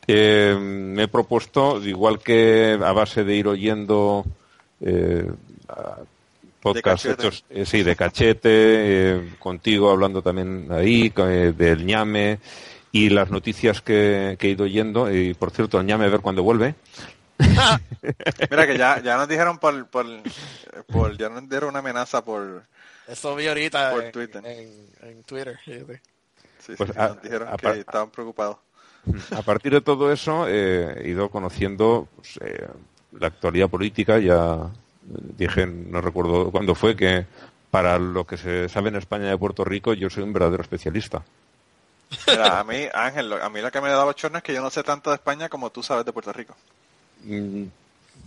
eh, 0.07 0.55
me 0.59 1.05
he 1.05 1.09
propuesto, 1.09 1.83
igual 1.83 2.19
que 2.19 2.79
a 2.83 2.93
base 2.93 3.25
de 3.25 3.35
ir 3.37 3.49
oyendo 3.49 4.25
eh, 4.81 5.31
a- 5.69 5.99
podcasts 6.61 7.05
cachete. 7.05 7.23
hechos, 7.27 7.45
eh, 7.51 7.65
sí, 7.67 7.83
de 7.83 7.97
cachete, 7.97 8.49
eh, 8.51 9.35
contigo 9.39 9.91
hablando 9.91 10.23
también 10.23 10.69
ahí, 10.71 11.13
eh, 11.17 11.53
del 11.57 11.85
ñame 11.87 12.39
y 12.93 13.11
las 13.11 13.31
noticias 13.31 13.81
que, 13.83 14.37
que 14.39 14.49
he 14.49 14.51
ido 14.51 14.65
oyendo. 14.65 15.13
Y 15.15 15.35
por 15.35 15.51
cierto, 15.51 15.79
el 15.81 15.87
ñame 15.87 16.07
a 16.07 16.09
ver 16.09 16.21
cuándo 16.21 16.43
vuelve. 16.43 16.75
Mira 18.51 18.67
que 18.67 18.77
ya, 18.77 19.01
ya 19.03 19.17
nos 19.17 19.29
dijeron 19.29 19.59
por, 19.59 19.87
por, 19.89 20.07
por, 20.87 21.17
ya 21.17 21.29
nos 21.29 21.49
dieron 21.49 21.71
una 21.71 21.79
amenaza 21.81 22.25
por, 22.25 22.65
Eso 23.07 23.35
vi 23.37 23.47
ahorita 23.47 23.91
Por 23.93 24.05
en, 24.05 24.13
Twitter. 24.13 24.43
en, 24.47 25.09
en 25.09 25.23
Twitter. 25.23 25.57
fíjate. 25.65 26.01
sí, 26.59 26.73
Pues, 26.77 26.89
sí, 26.91 26.95
sí, 26.95 27.01
a- 27.01 27.09
nos 27.09 27.23
dijeron 27.23 27.49
a- 27.49 27.57
que 27.57 27.67
a- 27.69 27.75
estaban 27.75 28.11
preocupados. 28.11 28.57
A 29.31 29.43
partir 29.43 29.73
de 29.73 29.81
todo 29.81 30.13
eso 30.13 30.47
eh, 30.49 31.03
he 31.05 31.09
ido 31.11 31.31
conociendo 31.31 32.09
pues, 32.17 32.39
eh, 32.43 32.67
la 33.13 33.29
actualidad 33.29 33.69
política. 33.71 34.19
Ya 34.19 34.69
dije, 35.37 35.67
no 35.67 36.01
recuerdo 36.01 36.51
cuándo 36.51 36.75
fue, 36.75 36.97
que 36.97 37.27
para 37.71 37.99
lo 37.99 38.27
que 38.27 38.37
se 38.37 38.69
sabe 38.69 38.89
en 38.89 38.97
España 38.97 39.29
de 39.29 39.39
Puerto 39.39 39.65
Rico 39.65 39.93
yo 39.95 40.11
soy 40.11 40.23
un 40.23 40.33
verdadero 40.33 40.63
especialista. 40.63 41.23
Mira, 42.27 42.61
a 42.61 42.65
mí, 42.65 42.89
Ángel, 42.93 43.33
a 43.35 43.49
mí 43.51 43.61
lo 43.61 43.71
que 43.71 43.81
me 43.81 43.91
da 43.91 44.05
bochorno 44.05 44.39
es 44.39 44.45
que 44.45 44.55
yo 44.55 44.63
no 44.63 44.71
sé 44.71 44.83
tanto 44.83 45.11
de 45.11 45.17
España 45.17 45.49
como 45.49 45.71
tú 45.71 45.83
sabes 45.83 46.07
de 46.07 46.13
Puerto 46.13 46.33
Rico. 46.33 46.57
Mm, 47.25 47.65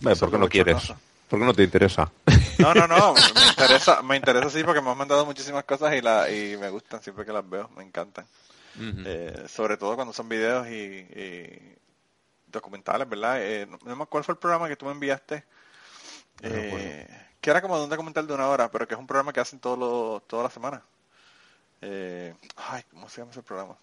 eh, 0.06 0.16
¿Por 0.18 0.30
qué 0.30 0.38
no 0.38 0.48
quieres? 0.48 0.92
¿Por 1.28 1.40
qué 1.40 1.44
no 1.46 1.54
te 1.54 1.64
interesa? 1.64 2.10
No, 2.58 2.74
no, 2.74 2.86
no, 2.86 3.14
me 3.34 3.48
interesa, 3.48 4.02
me 4.02 4.16
interesa 4.16 4.50
sí 4.50 4.62
porque 4.62 4.80
me 4.80 4.90
han 4.90 4.98
mandado 4.98 5.26
muchísimas 5.26 5.64
cosas 5.64 5.94
y, 5.94 6.00
la, 6.00 6.30
y 6.30 6.56
me 6.56 6.68
gustan 6.68 7.02
siempre 7.02 7.24
que 7.24 7.32
las 7.32 7.48
veo, 7.48 7.70
me 7.76 7.82
encantan. 7.82 8.26
Eh, 8.78 9.44
sobre 9.48 9.76
todo 9.76 9.96
cuando 9.96 10.14
son 10.14 10.28
videos 10.28 10.66
y, 10.68 10.72
y 10.72 11.76
documentales, 12.46 13.08
¿verdad? 13.08 13.42
Eh, 13.42 13.66
no, 13.66 13.78
no 13.84 13.96
me 13.96 14.02
acuerdo 14.02 14.06
cuál 14.08 14.24
fue 14.24 14.32
el 14.34 14.38
programa 14.38 14.68
que 14.68 14.76
tú 14.76 14.86
me 14.86 14.92
enviaste, 14.92 15.44
eh, 16.42 17.06
que 17.40 17.50
era 17.50 17.60
como 17.62 17.76
de 17.78 17.84
un 17.84 17.90
documental 17.90 18.26
de 18.26 18.34
una 18.34 18.48
hora, 18.48 18.70
pero 18.70 18.86
que 18.86 18.94
es 18.94 19.00
un 19.00 19.06
programa 19.06 19.32
que 19.32 19.40
hacen 19.40 19.58
todo 19.58 19.76
lo, 19.76 20.20
toda 20.26 20.44
la 20.44 20.50
semana. 20.50 20.82
Eh, 21.80 22.34
ay, 22.56 22.82
¿cómo 22.90 23.08
se 23.08 23.20
llama 23.20 23.32
ese 23.32 23.42
programa? 23.42 23.74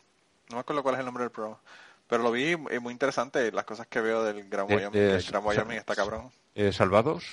No 0.49 0.55
me 0.55 0.59
acuerdo 0.61 0.81
cuál 0.83 0.95
es 0.95 0.99
el 0.99 1.05
nombre 1.05 1.23
del 1.23 1.31
programa. 1.31 1.59
Pero 2.07 2.23
lo 2.23 2.31
vi 2.31 2.51
eh, 2.69 2.79
muy 2.79 2.91
interesante, 2.93 3.51
las 3.51 3.65
cosas 3.65 3.87
que 3.87 4.01
veo 4.01 4.23
del 4.23 4.47
Gran 4.49 4.69
Eh, 4.69 4.75
Wyoming. 4.75 4.99
eh, 4.99 5.15
el 5.15 5.23
Gran 5.23 5.45
Wyoming 5.45 5.77
está 5.77 5.95
cabrón. 5.95 6.31
¿Salvados? 6.71 7.23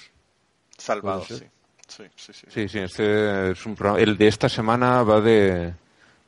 Salvado, 0.77 1.24
¿puede 1.24 1.41
sí. 1.41 1.47
Sí, 1.89 2.05
sí, 2.16 2.33
sí. 2.33 2.47
Sí, 2.51 2.68
sí, 2.68 2.79
este 2.81 3.53
es 3.53 3.64
un 3.64 3.74
programa. 3.77 4.01
El 4.01 4.18
de 4.18 4.27
esta 4.29 4.49
semana 4.49 5.03
va 5.05 5.20
de, 5.20 5.72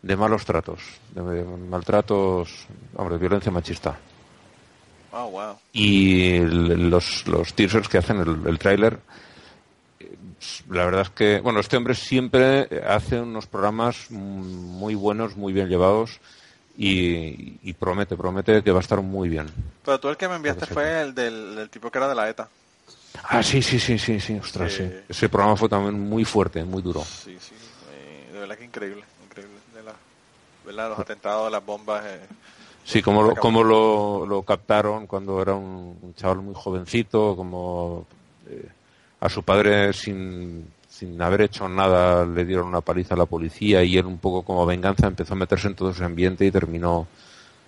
de 0.02 0.16
malos 0.16 0.44
tratos, 0.44 0.80
de, 1.10 1.20
maltratos, 1.44 2.66
hombre, 2.94 3.16
de 3.16 3.20
violencia 3.20 3.50
machista. 3.52 3.98
Oh, 5.12 5.28
wow. 5.30 5.58
Y 5.72 6.36
el- 6.36 6.90
los, 6.90 7.26
los 7.26 7.54
teasers 7.54 7.88
que 7.88 7.98
hacen, 7.98 8.18
el, 8.20 8.46
el 8.46 8.58
tráiler, 8.58 8.98
eh, 10.00 10.16
la 10.70 10.84
verdad 10.84 11.02
es 11.02 11.10
que, 11.10 11.40
bueno, 11.40 11.60
este 11.60 11.76
hombre 11.76 11.94
siempre 11.94 12.68
hace 12.86 13.20
unos 13.20 13.46
programas 13.46 14.10
muy 14.10 14.94
buenos, 14.94 15.36
muy 15.36 15.52
bien 15.52 15.68
llevados 15.68 16.20
y, 16.76 17.58
y 17.62 17.72
promete, 17.72 18.16
promete 18.16 18.62
que 18.62 18.70
va 18.70 18.78
a 18.78 18.82
estar 18.82 19.00
muy 19.00 19.28
bien. 19.28 19.46
Pero 19.84 19.98
tú 19.98 20.08
el 20.10 20.16
que 20.16 20.28
me 20.28 20.36
enviaste 20.36 20.66
fue 20.66 21.00
el 21.02 21.14
del, 21.14 21.56
del 21.56 21.70
tipo 21.70 21.90
que 21.90 21.98
era 21.98 22.08
de 22.08 22.14
la 22.14 22.28
ETA. 22.28 22.48
Ah, 23.24 23.42
sí, 23.42 23.62
sí, 23.62 23.80
sí, 23.80 23.98
sí, 23.98 24.20
sí, 24.20 24.34
ostras, 24.38 24.72
Sí. 24.72 24.84
sí. 24.86 24.94
Ese 25.08 25.28
programa 25.28 25.56
fue 25.56 25.68
también 25.68 25.98
muy 25.98 26.24
fuerte, 26.24 26.62
muy 26.64 26.82
duro. 26.82 27.02
Sí, 27.02 27.36
sí. 27.40 27.54
eh, 27.92 28.28
de 28.32 28.38
verdad 28.40 28.56
que 28.56 28.64
increíble, 28.64 29.02
increíble. 29.24 29.56
De 29.74 29.82
la. 29.82 29.94
Los 30.88 30.98
atentados, 30.98 31.50
las 31.50 31.64
bombas. 31.64 32.04
eh, 32.06 32.20
Sí, 32.88 33.02
como 33.02 33.22
lo, 33.22 33.36
como 33.36 33.62
lo, 33.62 34.24
lo 34.26 34.42
captaron 34.44 35.06
cuando 35.06 35.42
era 35.42 35.54
un, 35.54 35.98
un 36.00 36.14
chaval 36.14 36.38
muy 36.38 36.54
jovencito, 36.54 37.36
como 37.36 38.06
eh, 38.48 38.66
a 39.20 39.28
su 39.28 39.42
padre 39.42 39.92
sin, 39.92 40.66
sin 40.88 41.20
haber 41.20 41.42
hecho 41.42 41.68
nada 41.68 42.24
le 42.24 42.46
dieron 42.46 42.66
una 42.66 42.80
paliza 42.80 43.12
a 43.14 43.18
la 43.18 43.26
policía 43.26 43.82
y 43.84 43.98
él 43.98 44.06
un 44.06 44.16
poco 44.18 44.42
como 44.42 44.64
venganza 44.64 45.06
empezó 45.06 45.34
a 45.34 45.36
meterse 45.36 45.66
en 45.66 45.74
todo 45.74 45.90
ese 45.90 46.02
ambiente 46.04 46.46
y 46.46 46.50
terminó 46.50 47.06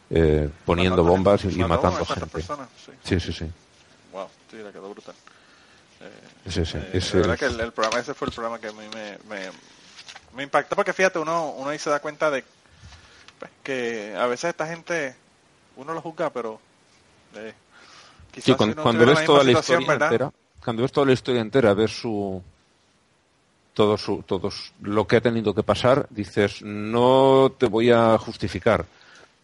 eh, 0.08 0.48
poniendo 0.64 1.02
matando 1.04 1.12
bombas 1.12 1.40
y, 1.44 1.48
gente. 1.48 1.60
y 1.60 1.64
matando 1.68 2.04
gente. 2.06 2.26
personas, 2.30 2.68
sí. 2.84 2.92
Sí, 3.04 3.20
sí, 3.20 3.32
sí. 3.32 3.44
Wow, 4.12 4.26
sí, 4.50 4.56
le 4.56 4.72
quedó 4.72 4.88
brutal. 4.88 5.14
Ese, 6.46 6.62
ese, 6.62 6.78
Eh, 6.78 6.90
ese- 6.94 7.16
de 7.18 7.20
verdad 7.20 7.38
que 7.38 7.44
el, 7.44 7.60
el 7.60 7.72
programa 7.72 8.00
ese 8.00 8.14
fue 8.14 8.26
el 8.28 8.32
programa 8.32 8.58
que 8.58 8.68
a 8.68 8.72
mí 8.72 8.84
me, 8.94 9.18
me, 9.28 9.50
me 10.34 10.42
impactó 10.44 10.74
porque 10.76 10.94
fíjate, 10.94 11.18
uno, 11.18 11.50
uno 11.50 11.68
ahí 11.68 11.78
se 11.78 11.90
da 11.90 12.00
cuenta 12.00 12.30
de 12.30 12.42
que 13.62 14.14
a 14.16 14.26
veces 14.26 14.50
esta 14.50 14.66
gente, 14.66 15.14
uno 15.76 15.92
lo 15.94 16.00
juzga, 16.00 16.30
pero 16.30 16.60
eh, 17.34 17.54
quizás 18.32 18.44
Sí, 18.44 18.52
si 18.52 18.74
cuando, 18.74 19.06
ves 19.06 19.24
toda 19.24 19.44
la 19.44 19.52
historia 19.52 19.86
¿verdad? 19.88 20.12
entera, 20.12 20.32
cuando 20.64 20.82
ves 20.82 20.92
toda 20.92 21.06
la 21.06 21.12
historia 21.12 21.40
entera, 21.40 21.74
ves 21.74 21.90
su 21.92 22.42
todo 23.74 23.96
su 23.96 24.22
todos 24.22 24.72
lo 24.82 25.06
que 25.06 25.16
ha 25.16 25.20
tenido 25.20 25.54
que 25.54 25.62
pasar, 25.62 26.06
dices, 26.10 26.62
no 26.62 27.52
te 27.56 27.66
voy 27.66 27.90
a 27.90 28.18
justificar, 28.18 28.84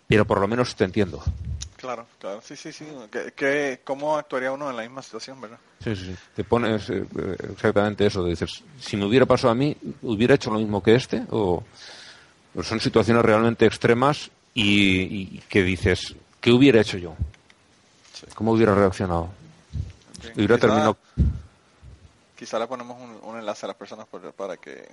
pero 0.08 0.24
por 0.24 0.40
lo 0.40 0.48
menos 0.48 0.74
te 0.74 0.84
entiendo. 0.84 1.22
Claro, 1.76 2.06
claro, 2.18 2.40
sí, 2.42 2.56
sí, 2.56 2.72
sí. 2.72 2.86
Que, 3.10 3.32
que- 3.32 3.80
¿Cómo 3.84 4.16
actuaría 4.16 4.50
uno 4.50 4.68
en 4.70 4.76
la 4.76 4.82
misma 4.82 5.02
situación, 5.02 5.40
verdad? 5.40 5.58
Sí, 5.84 5.94
sí, 5.94 6.06
sí. 6.06 6.14
Te 6.34 6.42
pones 6.42 6.88
eh, 6.90 7.04
eh, 7.18 7.36
exactamente 7.52 8.06
eso, 8.06 8.24
dices, 8.24 8.50
si 8.80 8.96
me 8.96 9.04
hubiera 9.04 9.26
pasado 9.26 9.52
a 9.52 9.54
mí, 9.54 9.76
hubiera 10.02 10.34
hecho 10.34 10.50
lo 10.50 10.58
mismo 10.58 10.82
que 10.82 10.94
este 10.96 11.22
o 11.30 11.62
o 12.56 12.62
son 12.62 12.80
situaciones 12.80 13.22
realmente 13.24 13.66
extremas 13.66 14.30
y, 14.54 15.02
y 15.36 15.42
que 15.48 15.62
dices, 15.62 16.14
¿qué 16.40 16.50
hubiera 16.52 16.80
hecho 16.80 16.96
yo? 16.98 17.14
¿Cómo 18.34 18.52
hubiera 18.52 18.74
reaccionado? 18.74 19.28
Hubiera 20.34 20.56
Quizá- 20.56 20.60
terminado 20.60 20.96
Quizá 22.36 22.58
le 22.58 22.66
ponemos 22.66 22.96
un, 23.00 23.30
un 23.30 23.38
enlace 23.38 23.64
a 23.64 23.68
las 23.68 23.76
personas 23.76 24.06
por- 24.06 24.32
para 24.32 24.56
que 24.58 24.86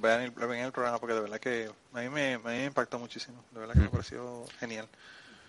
vean 0.00 0.22
el, 0.22 0.30
vean 0.30 0.64
el 0.66 0.72
programa 0.72 0.98
porque 0.98 1.14
de 1.14 1.20
verdad 1.20 1.40
que 1.40 1.68
a 1.94 2.00
mí 2.00 2.08
me, 2.08 2.38
me 2.38 2.64
impactó 2.66 2.98
muchísimo. 2.98 3.42
De 3.52 3.60
verdad 3.60 3.74
que 3.74 3.80
me 3.80 3.88
pareció 3.88 4.44
genial. 4.60 4.86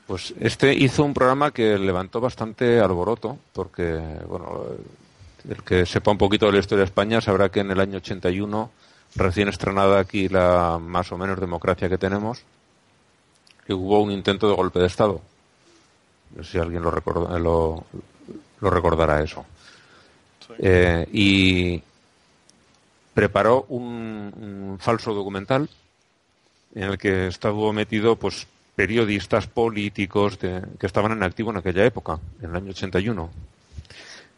Pues 0.07 0.34
este 0.39 0.73
hizo 0.73 1.03
un 1.03 1.13
programa 1.13 1.51
que 1.51 1.77
levantó 1.77 2.19
bastante 2.19 2.79
alboroto, 2.79 3.38
porque, 3.53 3.99
bueno, 4.27 4.65
el 5.47 5.63
que 5.63 5.86
sepa 5.86 6.11
un 6.11 6.17
poquito 6.17 6.47
de 6.47 6.51
la 6.53 6.59
historia 6.59 6.79
de 6.84 6.86
España 6.89 7.21
sabrá 7.21 7.49
que 7.49 7.59
en 7.61 7.71
el 7.71 7.79
año 7.79 7.97
81, 7.97 8.69
recién 9.16 9.47
estrenada 9.47 9.99
aquí 9.99 10.28
la 10.30 10.80
más 10.82 11.11
o 11.11 11.18
menos 11.18 11.39
democracia 11.39 11.89
que 11.89 11.97
tenemos, 11.97 12.43
que 13.66 13.74
hubo 13.74 14.01
un 14.01 14.11
intento 14.11 14.47
de 14.49 14.55
golpe 14.55 14.80
de 14.80 14.88
Estado. 14.88 15.22
No 16.36 16.43
sé 16.43 16.51
si 16.53 16.57
alguien 16.57 16.82
lo, 16.82 16.91
recorda- 16.91 17.38
lo, 17.39 17.86
lo 18.59 18.70
recordará 18.70 19.22
eso. 19.22 19.45
Sí. 20.47 20.53
Eh, 20.59 21.07
y 21.14 21.84
preparó 23.14 23.66
un, 23.70 24.34
un 24.72 24.78
falso 24.80 25.14
documental 25.14 25.70
en 26.76 26.84
el 26.84 26.97
que 26.97 27.28
estuvo 27.28 27.72
metido 27.72 28.16
pues 28.16 28.47
periodistas 28.76 29.45
políticos 29.47 30.39
de- 30.39 30.64
que 30.80 30.88
estaban 30.88 31.11
en 31.11 31.22
activo 31.24 31.51
en 31.51 31.57
aquella 31.57 31.86
época, 31.86 32.20
en 32.41 32.49
el 32.49 32.55
año 32.55 32.72
81, 32.72 33.30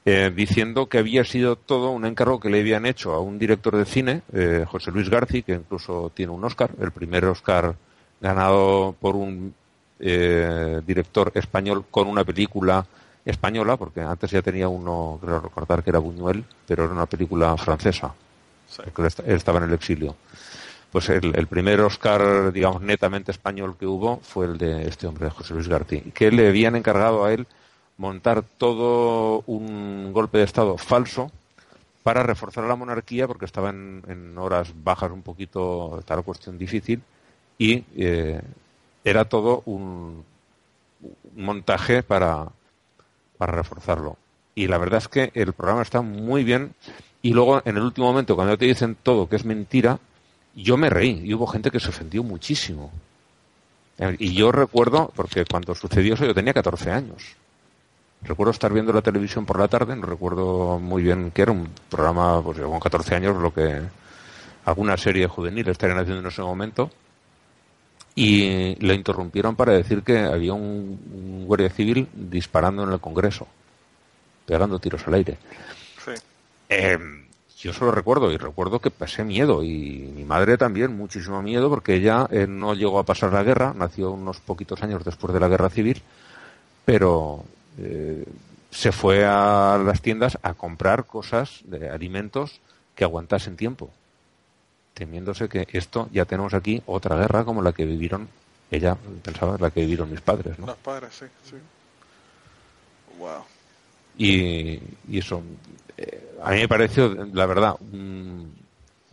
eh, 0.06 0.32
diciendo 0.36 0.88
que 0.88 1.00
había 1.00 1.24
sido 1.24 1.56
todo 1.56 1.90
un 1.92 2.06
encargo 2.06 2.40
que 2.40 2.50
le 2.50 2.60
habían 2.60 2.86
hecho 2.86 3.14
a 3.14 3.20
un 3.20 3.40
director 3.40 3.76
de 3.76 3.86
cine, 3.86 4.22
eh, 4.34 4.64
José 4.68 4.92
Luis 4.92 5.10
Garci, 5.10 5.42
que 5.44 5.54
incluso 5.54 6.12
tiene 6.14 6.32
un 6.32 6.44
Oscar, 6.44 6.70
el 6.80 6.92
primer 6.92 7.26
Oscar 7.26 7.76
ganado 8.22 8.96
por 9.00 9.16
un 9.16 9.54
eh, 10.00 10.82
director 10.86 11.32
español 11.36 11.86
con 11.90 12.08
una 12.08 12.24
película 12.24 12.86
española, 13.26 13.78
porque 13.78 14.02
antes 14.02 14.30
ya 14.30 14.42
tenía 14.42 14.68
uno, 14.70 15.18
creo 15.22 15.40
recordar 15.40 15.84
que 15.84 15.90
era 15.90 16.00
Buñuel, 16.00 16.44
pero 16.68 16.84
era 16.84 16.94
una 16.94 17.06
película 17.08 17.58
francesa, 17.58 18.14
Sí. 18.68 18.82
porque 18.84 19.02
él 19.02 19.08
est- 19.08 19.20
él 19.22 19.36
estaba 19.36 19.58
en 19.60 19.66
el 19.66 19.74
exilio. 19.74 20.16
Pues 20.92 21.10
el, 21.10 21.34
el 21.36 21.48
primer 21.48 21.82
Oscar, 21.82 22.52
digamos, 22.54 22.82
netamente 22.82 23.32
español 23.32 23.76
que 23.80 23.86
hubo 23.86 24.18
fue 24.24 24.46
el 24.46 24.58
de 24.58 24.88
este 24.88 25.08
hombre, 25.08 25.30
José 25.30 25.54
Luis 25.54 25.68
García, 25.68 26.02
que 26.14 26.32
le 26.32 26.48
habían 26.48 26.76
encargado 26.76 27.26
a 27.26 27.34
él 27.34 27.48
montar 27.98 28.44
todo 28.44 29.44
un 29.48 30.12
golpe 30.14 30.38
de 30.40 30.44
Estado 30.44 30.78
falso 30.78 31.32
para 32.04 32.24
reforzar 32.24 32.64
a 32.66 32.68
la 32.68 32.76
monarquía, 32.76 33.28
porque 33.28 33.46
estaba 33.46 33.70
en, 33.70 34.36
horas 34.38 34.72
bajas 34.84 35.12
un 35.12 35.24
poquito, 35.24 35.98
estaba 36.00 36.22
cuestión 36.22 36.58
difícil, 36.58 37.02
y 37.58 37.84
eh, 37.96 38.42
era 39.04 39.26
todo 39.26 39.64
un, 39.66 40.24
un 41.02 41.44
montaje 41.44 42.04
para, 42.04 42.48
para 43.38 43.54
reforzarlo. 43.54 44.18
Y 44.54 44.68
la 44.68 44.78
verdad 44.78 45.00
es 45.00 45.08
que 45.08 45.32
el 45.34 45.54
programa 45.54 45.82
está 45.82 46.02
muy 46.02 46.44
bien. 46.44 46.74
Y 47.22 47.34
luego, 47.34 47.62
en 47.66 47.78
el 47.78 47.84
último 47.84 48.08
momento, 48.08 48.36
cuando 48.36 48.58
te 48.58 48.66
dicen 48.66 48.96
todo 49.02 49.28
que 49.28 49.36
es 49.36 49.46
mentira, 49.46 50.00
yo 50.56 50.78
me 50.78 50.90
reí. 50.90 51.22
Y 51.24 51.34
hubo 51.34 51.48
gente 51.48 51.72
que 51.72 51.80
se 51.80 51.90
ofendió 51.90 52.24
muchísimo. 52.24 52.92
Eh, 53.98 54.16
Y 54.20 54.34
yo 54.34 54.52
recuerdo, 54.52 55.12
porque 55.16 55.44
cuando 55.46 55.76
sucedió 55.76 56.14
eso 56.14 56.26
yo 56.26 56.34
tenía 56.34 56.54
14 56.54 56.92
años. 56.92 57.36
Recuerdo 58.28 58.52
estar 58.52 58.74
viendo 58.74 58.92
la 58.92 59.02
televisión 59.02 59.46
por 59.46 59.60
la 59.60 59.68
tarde, 59.68 59.96
no 59.96 60.06
recuerdo 60.06 60.80
muy 60.80 61.04
bien 61.04 61.32
que 61.32 61.44
era 61.44 61.52
un 61.52 61.70
programa, 61.90 62.42
pues 62.42 62.58
yo 62.58 62.70
con 62.70 62.80
14 62.80 63.16
años, 63.16 63.38
lo 63.38 63.54
que 63.54 63.82
alguna 64.66 64.98
serie 64.98 65.28
juvenil 65.28 65.68
estarían 65.70 66.00
haciendo 66.00 66.22
en 66.22 66.28
ese 66.28 66.42
momento. 66.42 66.90
Y 68.16 68.76
le 68.76 68.96
interrumpieron 68.96 69.56
para 69.56 69.74
decir 69.74 70.02
que 70.02 70.20
había 70.20 70.54
un, 70.54 71.00
un 71.14 71.46
guardia 71.46 71.70
civil 71.70 72.08
disparando 72.14 72.84
en 72.84 72.94
el 72.94 73.00
Congreso, 73.00 73.46
pegando 74.46 74.80
tiros 74.80 75.06
al 75.08 75.16
aire. 75.16 75.38
Sí. 76.04 76.12
Eh, 76.70 76.98
yo 77.58 77.74
solo 77.74 77.92
recuerdo 77.92 78.32
y 78.32 78.38
recuerdo 78.38 78.80
que 78.80 78.90
pasé 78.90 79.24
miedo 79.24 79.64
y 79.64 80.12
mi 80.16 80.24
madre 80.24 80.58
también 80.58 80.96
muchísimo 80.96 81.42
miedo 81.42 81.70
porque 81.70 81.96
ella 81.96 82.28
eh, 82.32 82.48
no 82.48 82.74
llegó 82.74 83.00
a 83.00 83.06
pasar 83.06 83.34
la 83.34 83.44
guerra, 83.44 83.74
nació 83.76 84.12
unos 84.12 84.40
poquitos 84.40 84.82
años 84.82 85.04
después 85.04 85.34
de 85.34 85.40
la 85.40 85.48
guerra 85.48 85.70
civil, 85.70 86.02
pero 86.86 87.44
eh, 87.78 88.26
se 88.72 88.92
fue 88.92 89.26
a 89.26 89.82
las 89.84 90.02
tiendas 90.02 90.38
a 90.42 90.54
comprar 90.54 91.06
cosas 91.06 91.62
de 91.66 91.90
alimentos 91.90 92.62
que 92.96 93.04
aguantasen 93.04 93.56
tiempo, 93.56 93.90
temiéndose 94.94 95.50
que 95.50 95.68
esto 95.72 96.10
ya 96.12 96.26
tenemos 96.26 96.54
aquí 96.54 96.82
otra 96.86 97.16
guerra 97.18 97.46
como 97.46 97.62
la 97.62 97.74
que 97.74 97.86
vivieron 97.86 98.28
ella 98.72 98.98
pensaba 99.24 99.58
la 99.60 99.70
que 99.70 99.82
vivieron 99.82 100.10
mis 100.10 100.22
padres, 100.22 100.58
¿no? 100.58 100.66
Los 100.66 100.78
padres, 100.78 101.14
sí, 101.14 101.26
sí. 101.44 101.56
Wow. 103.20 103.44
y, 104.18 104.80
y 105.08 105.20
eso 105.20 105.42
eh, 105.98 106.36
a 106.44 106.52
mí 106.52 106.58
me 106.58 106.68
pareció 106.68 107.14
la 107.32 107.46
verdad 107.46 107.76
un, 107.80 108.54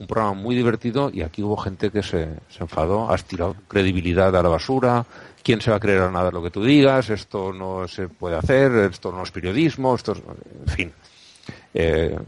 un 0.02 0.06
programa 0.08 0.34
muy 0.34 0.54
divertido 0.54 1.10
y 1.12 1.22
aquí 1.22 1.42
hubo 1.42 1.56
gente 1.56 1.90
que 1.90 2.02
se, 2.02 2.28
se 2.50 2.62
enfadó 2.62 3.10
has 3.10 3.24
tirado 3.24 3.54
credibilidad 3.68 4.34
a 4.36 4.42
la 4.42 4.48
basura 4.48 5.06
quién 5.42 5.60
se 5.60 5.70
va 5.70 5.76
a 5.76 5.80
creer 5.80 6.02
a 6.02 6.10
nada 6.10 6.26
de 6.26 6.32
lo 6.32 6.42
que 6.42 6.50
tú 6.50 6.62
digas 6.62 7.08
esto 7.10 7.52
no 7.52 7.86
se 7.88 8.08
puede 8.08 8.36
hacer 8.36 8.72
esto 8.90 9.12
no 9.12 9.22
es 9.22 9.30
periodismo 9.30 9.94
esto 9.94 10.12
es, 10.12 10.18
en 10.18 10.68
fin 10.76 10.92
Eh, 11.74 12.18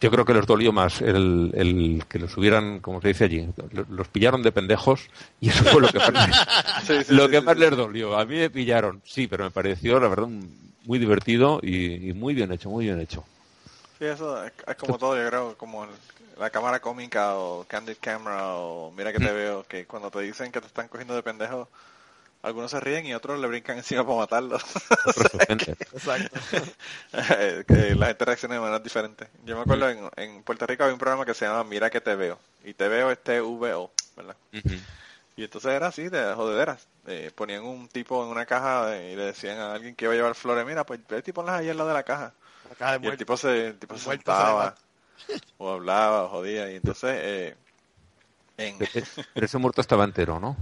yo 0.00 0.10
creo 0.10 0.24
que 0.26 0.34
les 0.34 0.46
dolió 0.46 0.70
más 0.72 1.00
el, 1.00 1.50
el 1.54 2.02
que 2.08 2.18
los 2.18 2.36
hubieran, 2.36 2.80
como 2.80 3.00
se 3.00 3.08
dice 3.08 3.24
allí, 3.24 3.48
lo- 3.72 3.86
los 3.88 4.08
pillaron 4.08 4.42
de 4.42 4.52
pendejos 4.52 5.08
y 5.40 5.48
eso 5.48 5.64
fue 5.64 5.80
lo 5.80 5.88
que 5.88 5.98
más, 6.12 6.46
Sí, 6.86 7.02
sí, 7.04 7.14
lo 7.14 7.24
sí, 7.24 7.30
que 7.30 7.38
sí, 7.40 7.44
más 7.46 7.56
les 7.56 7.70
dolió. 7.70 8.18
A 8.18 8.26
mí 8.26 8.36
me 8.36 8.50
pillaron, 8.50 9.00
sí, 9.06 9.26
pero 9.26 9.44
me 9.44 9.50
pareció, 9.50 9.98
la 9.98 10.08
verdad, 10.08 10.28
muy 10.84 10.98
divertido 10.98 11.58
y, 11.62 12.10
y 12.10 12.12
muy 12.12 12.34
bien 12.34 12.52
hecho, 12.52 12.68
muy 12.68 12.84
bien 12.84 13.00
hecho. 13.00 13.24
Sí, 13.98 14.04
eso 14.04 14.44
es, 14.44 14.52
es 14.66 14.76
como 14.76 14.98
todo, 14.98 15.16
yo 15.16 15.26
creo, 15.28 15.56
como 15.56 15.84
el- 15.84 15.90
la 16.38 16.50
cámara 16.50 16.80
cómica 16.80 17.36
o 17.36 17.64
candid 17.68 17.96
camera 18.00 18.54
o 18.56 18.90
mira 18.92 19.12
que 19.12 19.18
te 19.18 19.30
Mm. 19.30 19.34
veo, 19.34 19.64
que 19.64 19.86
cuando 19.86 20.10
te 20.10 20.20
dicen 20.20 20.52
que 20.52 20.60
te 20.60 20.66
están 20.66 20.88
cogiendo 20.88 21.14
de 21.14 21.22
pendejo, 21.22 21.68
algunos 22.42 22.70
se 22.70 22.80
ríen 22.80 23.06
y 23.06 23.14
otros 23.14 23.38
le 23.40 23.46
brincan 23.46 23.76
encima 23.78 24.04
para 24.04 24.18
matarlo. 24.18 24.58
Otros 25.06 25.30
se 25.30 25.36
ofenden. 25.36 25.76
Exacto. 25.92 26.38
Eh, 27.16 27.64
que 27.66 27.94
la 27.94 28.06
gente 28.08 28.24
reacciona 28.24 28.54
de 28.56 28.60
manera 28.60 28.80
diferente. 28.80 29.28
Yo 29.44 29.54
me 29.56 29.62
acuerdo 29.62 29.88
en, 29.88 30.10
en 30.16 30.42
Puerto 30.42 30.66
Rico 30.66 30.82
había 30.82 30.94
un 30.94 30.98
programa 30.98 31.24
que 31.24 31.32
se 31.32 31.46
llama 31.46 31.62
Mira 31.62 31.88
que 31.88 32.00
te 32.00 32.16
veo. 32.16 32.38
Y 32.64 32.74
te 32.74 32.88
veo 32.88 33.10
es 33.12 33.22
T-V-O, 33.22 33.90
¿verdad? 34.16 34.36
Ujú. 34.52 34.74
Y 35.36 35.44
entonces 35.44 35.72
era 35.72 35.88
así, 35.88 36.08
de 36.08 36.34
jodederas. 36.34 36.86
Eh, 37.06 37.30
ponían 37.34 37.64
un 37.64 37.88
tipo 37.88 38.22
en 38.24 38.30
una 38.30 38.46
caja 38.46 38.96
y 38.96 39.14
le 39.14 39.26
decían 39.26 39.58
a 39.58 39.74
alguien 39.74 39.94
que 39.94 40.06
iba 40.06 40.14
a 40.14 40.16
llevar 40.16 40.34
flores, 40.34 40.66
mira, 40.66 40.84
pues 40.84 41.00
ve 41.08 41.22
y 41.24 41.32
ponlas 41.32 41.60
ahí 41.60 41.68
al 41.70 41.76
lado 41.76 41.88
de 41.88 41.94
la 41.94 42.02
caja. 42.02 42.32
La 42.68 42.74
caja 42.74 42.98
de 42.98 43.06
Y 43.06 43.10
el 43.10 43.16
tipo 43.16 43.36
se, 43.36 43.68
el 43.68 43.78
tipo 43.78 43.96
se 43.96 44.10
sentaba, 44.10 44.74
o 45.58 45.70
hablaba, 45.70 46.24
o 46.24 46.28
jodía. 46.28 46.70
Y 46.70 46.76
entonces, 46.76 47.18
eh, 47.22 47.56
en, 48.56 48.78
Pero 48.78 49.06
ese 49.46 49.58
muerto 49.58 49.80
estaba 49.80 50.04
entero, 50.04 50.40
¿no? 50.40 50.56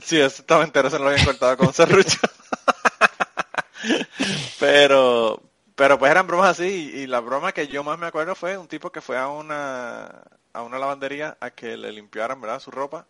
Sí, 0.00 0.20
estaba 0.20 0.64
entero, 0.64 0.90
se 0.90 0.98
lo 0.98 1.08
habían 1.08 1.24
cortado 1.24 1.56
con 1.56 1.72
serrucho. 1.72 2.18
pero, 4.60 5.42
pero 5.74 5.98
pues 5.98 6.10
eran 6.10 6.26
bromas 6.26 6.58
así, 6.58 6.92
y, 6.94 7.06
la 7.06 7.20
broma 7.20 7.52
que 7.52 7.68
yo 7.68 7.84
más 7.84 7.98
me 7.98 8.06
acuerdo 8.06 8.34
fue 8.34 8.56
un 8.56 8.68
tipo 8.68 8.90
que 8.90 9.00
fue 9.00 9.18
a 9.18 9.28
una, 9.28 10.22
a 10.52 10.62
una 10.62 10.78
lavandería 10.78 11.36
a 11.40 11.50
que 11.50 11.76
le 11.76 11.92
limpiaran, 11.92 12.40
¿verdad? 12.40 12.60
Su 12.60 12.70
ropa. 12.70 13.06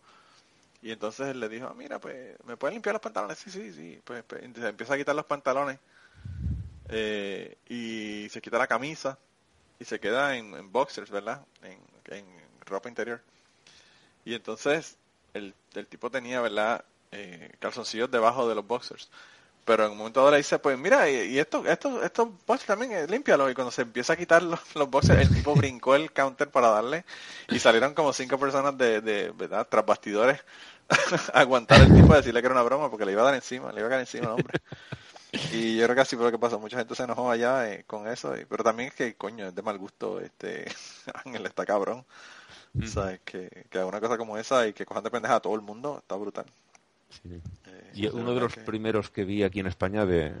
Y 0.81 0.91
entonces 0.91 1.29
él 1.29 1.39
le 1.39 1.47
dijo, 1.47 1.67
"Ah, 1.67 1.73
mira, 1.75 1.99
pues, 1.99 2.35
¿me 2.45 2.57
pueden 2.57 2.75
limpiar 2.75 2.93
los 2.93 3.01
pantalones? 3.01 3.37
Sí, 3.37 3.49
sí, 3.49 3.71
sí. 3.71 4.01
Pues, 4.03 4.23
pues, 4.27 4.43
entonces 4.43 4.69
empieza 4.69 4.95
a 4.95 4.97
quitar 4.97 5.15
los 5.15 5.25
pantalones, 5.25 5.79
eh, 6.89 7.57
y 7.69 8.27
se 8.29 8.41
quita 8.41 8.57
la 8.57 8.67
camisa, 8.67 9.17
y 9.79 9.85
se 9.85 9.99
queda 9.99 10.35
en, 10.35 10.71
boxers, 10.71 11.09
¿verdad? 11.09 11.45
En, 11.63 11.81
ropa 12.65 12.87
interior. 12.87 13.21
Y 14.23 14.35
entonces 14.35 14.97
el, 15.33 15.53
el 15.73 15.87
tipo 15.87 16.09
tenía, 16.09 16.39
¿verdad? 16.39 16.85
Eh, 17.11 17.51
calzoncillos 17.59 18.09
debajo 18.09 18.47
de 18.47 18.55
los 18.55 18.65
boxers. 18.65 19.09
Pero 19.65 19.85
en 19.85 19.91
un 19.91 19.97
momento 19.97 20.19
dado 20.19 20.31
le 20.31 20.37
dice, 20.37 20.59
pues 20.59 20.77
mira, 20.77 21.09
y, 21.09 21.39
esto, 21.39 21.65
esto, 21.65 22.03
estos 22.03 22.29
boxers 22.45 22.65
también, 22.65 22.91
eh, 22.91 23.07
límpialos. 23.07 23.49
Y 23.51 23.53
cuando 23.53 23.71
se 23.71 23.83
empieza 23.83 24.13
a 24.13 24.17
quitar 24.17 24.43
los, 24.43 24.59
los 24.75 24.89
boxers, 24.89 25.21
el 25.21 25.33
tipo 25.33 25.55
brincó 25.55 25.95
el 25.95 26.11
counter 26.11 26.49
para 26.49 26.69
darle 26.69 27.05
y 27.49 27.59
salieron 27.59 27.93
como 27.93 28.11
cinco 28.13 28.37
personas 28.37 28.77
de, 28.77 29.01
de 29.01 29.31
¿verdad? 29.31 29.67
Tras 29.69 29.85
bastidores 29.85 30.43
aguantar 31.33 31.81
el 31.81 31.93
tipo 31.93 32.13
a 32.13 32.17
decirle 32.17 32.41
que 32.41 32.47
era 32.47 32.55
una 32.55 32.63
broma 32.63 32.89
porque 32.89 33.05
le 33.05 33.13
iba 33.13 33.21
a 33.21 33.25
dar 33.25 33.35
encima, 33.35 33.71
le 33.71 33.79
iba 33.79 33.87
a 33.87 33.89
caer 33.89 34.01
encima 34.01 34.27
al 34.27 34.33
hombre. 34.33 34.59
Y 35.51 35.77
yo 35.77 35.85
creo 35.85 35.95
que 35.95 36.01
así 36.01 36.15
fue 36.15 36.25
lo 36.25 36.31
que 36.31 36.37
pasó. 36.39 36.59
Mucha 36.59 36.77
gente 36.77 36.93
se 36.95 37.03
enojó 37.03 37.29
allá 37.31 37.69
eh, 37.71 37.83
con 37.87 38.07
eso. 38.07 38.37
y- 38.37 38.45
pero 38.45 38.63
también 38.63 38.89
es 38.89 38.95
que, 38.95 39.15
coño, 39.15 39.47
es 39.47 39.55
de 39.55 39.61
mal 39.61 39.77
gusto. 39.77 40.19
este 40.19 40.65
Ángel 41.25 41.45
está 41.45 41.65
cabrón. 41.65 42.05
¿Sabes? 42.85 43.19
Que, 43.23 43.65
que 43.69 43.77
haga 43.77 43.85
una 43.87 43.99
cosa 43.99 44.17
como 44.17 44.35
esa 44.37 44.67
y 44.67 44.73
que 44.73 44.85
cojan 44.85 45.03
de 45.03 45.11
pendeja 45.11 45.35
a 45.35 45.39
todo 45.39 45.53
el 45.55 45.61
mundo 45.61 45.97
está 45.99 46.15
brutal. 46.15 46.45
Sí. 47.09 47.39
Eh, 47.67 47.91
Y 47.93 48.07
uno 48.07 48.33
de 48.33 48.41
los 48.41 48.53
que- 48.55 48.61
primeros 48.61 49.09
que 49.11 49.23
vi 49.25 49.43
aquí 49.43 49.59
en 49.59 49.67
España 49.67 50.05
de, 50.07 50.33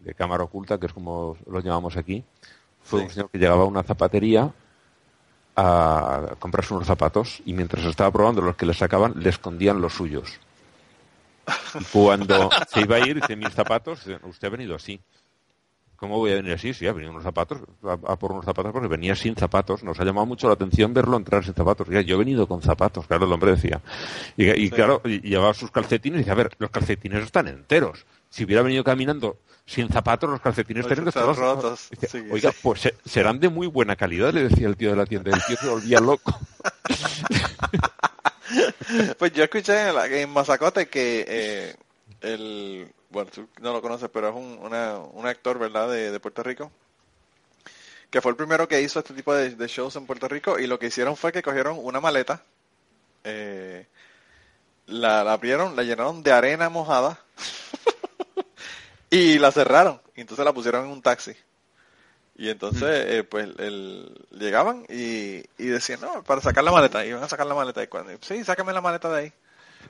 de 0.00 0.14
cámara 0.14 0.42
oculta, 0.44 0.78
que 0.78 0.86
es 0.86 0.92
como 0.92 1.36
los 1.46 1.62
llamamos 1.62 1.96
aquí, 1.96 2.24
fue 2.82 3.00
Sí. 3.00 3.04
un 3.06 3.10
señor 3.12 3.30
que 3.30 3.38
llegaba 3.38 3.62
a 3.62 3.66
una 3.66 3.82
zapatería 3.84 4.52
a 5.56 6.34
comprarse 6.38 6.74
unos 6.74 6.86
zapatos 6.86 7.42
y 7.44 7.52
mientras 7.52 7.84
estaba 7.84 8.10
probando 8.10 8.40
los 8.40 8.56
que 8.56 8.66
le 8.66 8.74
sacaban, 8.74 9.14
le 9.16 9.28
escondían 9.28 9.80
los 9.80 9.92
suyos. 9.94 10.40
Y 11.78 11.84
cuando 11.92 12.50
se 12.68 12.80
iba 12.80 12.96
a 12.96 13.00
ir, 13.00 13.20
dice, 13.20 13.36
mis 13.36 13.52
zapatos, 13.54 14.00
usted 14.24 14.48
ha 14.48 14.50
venido 14.50 14.74
así. 14.74 15.00
¿Cómo 15.96 16.16
voy 16.16 16.32
a 16.32 16.36
venir 16.36 16.54
así? 16.54 16.72
Sí, 16.72 16.86
ha 16.86 16.92
venido 16.94 17.10
unos 17.12 17.22
zapatos, 17.22 17.60
a, 17.84 17.92
a 17.92 18.16
por 18.16 18.32
unos 18.32 18.46
zapatos 18.46 18.72
porque 18.72 18.88
venía 18.88 19.14
sin 19.14 19.36
zapatos. 19.36 19.84
Nos 19.84 20.00
ha 20.00 20.04
llamado 20.04 20.24
mucho 20.26 20.46
la 20.48 20.54
atención 20.54 20.94
verlo 20.94 21.16
entrar 21.18 21.44
sin 21.44 21.52
zapatos. 21.52 21.88
Ya, 21.88 22.00
yo 22.00 22.14
he 22.14 22.18
venido 22.18 22.46
con 22.48 22.62
zapatos, 22.62 23.06
claro, 23.06 23.26
el 23.26 23.32
hombre 23.32 23.50
decía. 23.52 23.82
Y, 24.36 24.48
y 24.50 24.70
claro, 24.70 25.02
y 25.04 25.20
llevaba 25.20 25.52
sus 25.52 25.70
calcetines 25.70 26.16
y 26.16 26.18
dice, 26.20 26.30
a 26.30 26.34
ver, 26.36 26.50
los 26.58 26.70
calcetines 26.70 27.22
están 27.24 27.48
enteros. 27.48 28.06
Si 28.30 28.44
hubiera 28.44 28.62
venido 28.62 28.82
caminando 28.82 29.36
sin 29.66 29.90
zapatos, 29.90 30.30
los 30.30 30.40
calcetines 30.40 30.86
estarían 30.86 31.12
rotos, 31.12 31.88
Dice, 31.90 32.08
sí, 32.08 32.24
Oiga, 32.32 32.50
sí. 32.50 32.58
pues 32.62 32.80
se- 32.80 32.94
serán 33.04 33.38
de 33.38 33.50
muy 33.50 33.66
buena 33.66 33.94
calidad, 33.94 34.32
le 34.32 34.44
decía 34.48 34.68
el 34.68 34.76
tío 34.78 34.90
de 34.90 34.96
la 34.96 35.04
tienda. 35.04 35.32
El 35.36 35.42
tío 35.44 35.56
se 35.58 35.68
volvía 35.68 36.00
loco. 36.00 36.38
Pues 39.18 39.32
yo 39.32 39.44
escuché 39.44 39.88
en, 39.88 39.94
la- 39.94 40.06
en 40.06 40.30
Mazacote 40.30 40.88
que 40.88 41.24
eh, 41.28 41.76
el, 42.20 42.92
bueno, 43.10 43.30
tú 43.30 43.48
no 43.60 43.72
lo 43.72 43.82
conoces, 43.82 44.08
pero 44.12 44.28
es 44.28 44.34
un, 44.34 44.58
un 45.12 45.26
actor, 45.26 45.58
¿verdad?, 45.58 45.90
de, 45.90 46.18
Puerto 46.20 46.42
Rico, 46.42 46.70
que 48.10 48.20
fue 48.20 48.30
el 48.32 48.36
primero 48.36 48.68
que 48.68 48.80
hizo 48.80 48.98
este 48.98 49.14
tipo 49.14 49.34
de, 49.34 49.66
shows 49.66 49.96
en 49.96 50.06
Puerto 50.06 50.28
Rico 50.28 50.58
y 50.58 50.66
lo 50.66 50.78
que 50.78 50.86
hicieron 50.86 51.16
fue 51.16 51.32
que 51.32 51.42
cogieron 51.42 51.78
una 51.80 52.00
maleta, 52.00 52.42
eh, 53.24 53.86
la 54.86 55.20
abrieron, 55.32 55.76
la 55.76 55.82
llenaron 55.82 56.22
de 56.22 56.32
arena 56.32 56.68
mojada 56.68 57.20
y 59.10 59.38
la 59.38 59.52
cerraron 59.52 60.00
y 60.16 60.22
entonces 60.22 60.44
la 60.44 60.52
pusieron 60.52 60.86
en 60.86 60.90
un 60.92 61.02
taxi. 61.02 61.32
Y 62.40 62.48
entonces, 62.48 63.04
eh, 63.06 63.22
pues, 63.22 63.50
el, 63.58 64.26
llegaban 64.30 64.86
y, 64.88 65.44
y 65.58 65.66
decían, 65.66 66.00
no, 66.00 66.24
para 66.24 66.40
sacar 66.40 66.64
la 66.64 66.72
maleta, 66.72 67.04
iban 67.04 67.22
a 67.22 67.28
sacar 67.28 67.46
la 67.46 67.54
maleta. 67.54 67.82
Y 67.82 67.86
cuando, 67.88 68.12
sí, 68.22 68.42
sácame 68.44 68.72
la 68.72 68.80
maleta 68.80 69.10
de 69.10 69.20
ahí. 69.20 69.32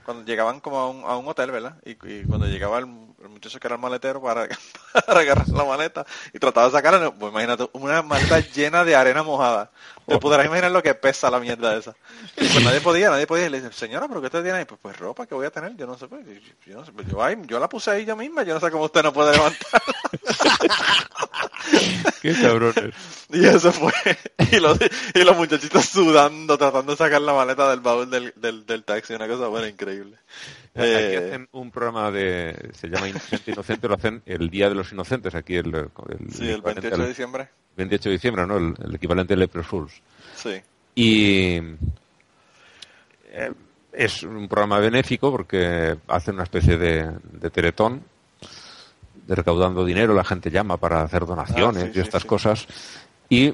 Cuando 0.05 0.25
llegaban 0.25 0.59
como 0.59 0.79
a 0.81 0.91
un, 0.91 1.05
a 1.05 1.17
un 1.17 1.29
hotel, 1.29 1.53
¿verdad? 1.53 1.77
Y, 1.85 1.93
y 1.93 2.25
cuando 2.25 2.49
llegaba 2.49 2.79
el, 2.79 2.87
el 3.23 3.29
muchacho 3.29 3.61
que 3.61 3.69
era 3.69 3.77
el 3.77 3.81
maletero 3.81 4.21
para, 4.21 4.49
para 5.07 5.21
agarrar 5.21 5.49
la 5.49 5.65
maleta 5.65 6.05
y 6.33 6.41
trataba 6.41 6.67
de 6.67 6.73
sacarla, 6.73 7.13
pues 7.13 7.31
imagínate, 7.31 7.69
una 7.73 8.03
maleta 8.03 8.41
llena 8.41 8.83
de 8.83 8.97
arena 8.97 9.23
mojada. 9.23 9.71
Te 10.05 10.19
podrás 10.19 10.45
imaginar 10.45 10.73
lo 10.73 10.83
que 10.83 10.93
pesa 10.95 11.31
la 11.31 11.39
mierda 11.39 11.77
esa. 11.77 11.95
Y 12.37 12.49
pues 12.49 12.65
nadie 12.65 12.81
podía, 12.81 13.11
nadie 13.11 13.29
podía. 13.29 13.47
Y 13.47 13.51
le 13.51 13.59
dicen, 13.59 13.73
señora, 13.73 14.09
¿pero 14.09 14.21
qué 14.21 14.27
usted 14.27 14.43
tiene 14.43 14.59
ahí? 14.59 14.65
Pues, 14.65 14.81
pues 14.83 14.99
ropa 14.99 15.25
que 15.25 15.37
voy 15.37 15.47
a 15.47 15.53
tener, 15.53 15.77
yo 15.77 15.87
no 15.87 15.97
sé. 15.97 16.09
Pues, 16.09 16.27
yo, 16.27 16.33
yo 16.67 16.79
no 16.79 16.85
sé, 16.85 16.91
pues, 16.91 17.07
yo, 17.07 17.45
yo 17.45 17.61
la 17.61 17.69
puse 17.69 17.93
ahí 17.93 18.05
yo 18.05 18.17
misma, 18.17 18.43
yo 18.43 18.55
no 18.55 18.61
sé 18.61 18.73
cómo 18.73 18.87
usted 18.87 19.05
no 19.05 19.13
puede 19.13 19.37
levantar. 19.37 19.83
Qué 22.21 22.33
cabrones. 22.35 22.95
Y 23.33 23.45
eso 23.47 23.71
fue. 23.71 23.93
Y 24.51 24.59
los, 24.59 24.77
y 25.15 25.23
los 25.23 25.37
muchachitos 25.37 25.85
sudando, 25.85 26.59
tratando 26.59 26.91
de 26.93 26.99
sacar 26.99 27.23
la 27.23 27.33
maleta 27.33 27.71
del 27.71 27.79
baúl 27.79 28.11
del, 28.11 28.33
del, 28.35 28.67
del 28.67 28.83
taxi. 28.83 29.15
Una 29.15 29.29
cosa 29.29 29.47
buena, 29.47 29.69
increíble. 29.69 30.17
Aquí 30.75 30.85
Eh, 30.85 31.17
hacen 31.29 31.49
un 31.53 31.71
programa 31.71 32.11
de, 32.11 32.71
se 32.75 32.89
llama 32.89 33.09
Inocente 33.09 33.53
Inocente, 33.53 33.87
lo 33.87 33.95
hacen 33.95 34.23
el 34.27 34.51
Día 34.51 34.69
de 34.69 34.75
los 34.75 34.91
Inocentes, 34.93 35.33
aquí 35.37 35.55
el, 35.55 35.73
el, 35.75 36.33
sí, 36.33 36.49
el 36.49 36.57
equivalente 36.57 36.81
28 36.89 37.03
de 37.03 37.09
diciembre. 37.09 37.49
28 37.77 38.09
de 38.09 38.13
diciembre, 38.15 38.47
¿no? 38.49 38.57
El, 38.57 38.75
el 38.85 38.95
equivalente 38.97 39.37
del 39.37 39.49
Fools. 39.65 39.93
Sí. 40.35 40.61
Y 40.97 41.61
eh, 43.33 43.53
es 43.93 44.23
un 44.25 44.49
programa 44.49 44.79
benéfico 44.81 45.31
porque 45.31 45.97
hacen 46.09 46.35
una 46.35 46.45
especie 46.45 46.77
de, 46.77 47.13
de 47.33 47.51
teletón, 47.51 48.03
recaudando 49.35 49.85
dinero, 49.85 50.15
la 50.15 50.25
gente 50.25 50.51
llama 50.51 50.77
para 50.77 51.03
hacer 51.03 51.25
donaciones 51.27 51.85
Ah, 51.85 51.91
sí, 51.93 51.99
y 51.99 52.01
estas 52.03 52.23
sí. 52.23 52.29
cosas, 52.29 52.67
y 53.29 53.53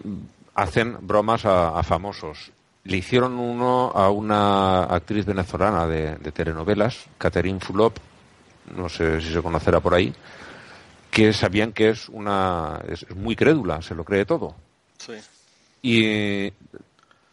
hacen 0.55 0.97
bromas 1.03 1.45
a, 1.45 1.79
a 1.79 1.83
famosos. 1.83 2.51
Le 2.85 2.97
hicieron 2.99 3.39
uno 3.39 3.91
a 3.95 4.11
una 4.11 4.85
actriz 4.85 5.27
venezolana 5.27 5.87
de, 5.87 6.17
de 6.17 6.33
telenovelas, 6.33 7.05
Catherine 7.19 7.61
Fulop, 7.61 7.99
no 8.77 8.89
sé 8.89 9.21
si 9.21 9.33
se 9.33 9.43
conocerá 9.43 9.81
por 9.81 9.95
ahí, 9.95 10.15
que 11.11 11.33
sabían 11.33 11.73
que 11.73 11.91
es 11.91 12.09
una 12.09 12.81
es 12.89 13.07
muy 13.17 13.35
crédula, 13.37 13.83
se 13.83 13.95
lo 13.95 14.05
cree 14.05 14.25
todo 14.25 14.55
Sí. 14.99 15.13
y 15.83 16.53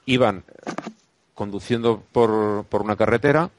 iban 0.05 0.43
conduciendo 1.33 2.03
por, 2.11 2.65
por 2.65 2.81
una 2.81 2.95
carretera 2.95 3.49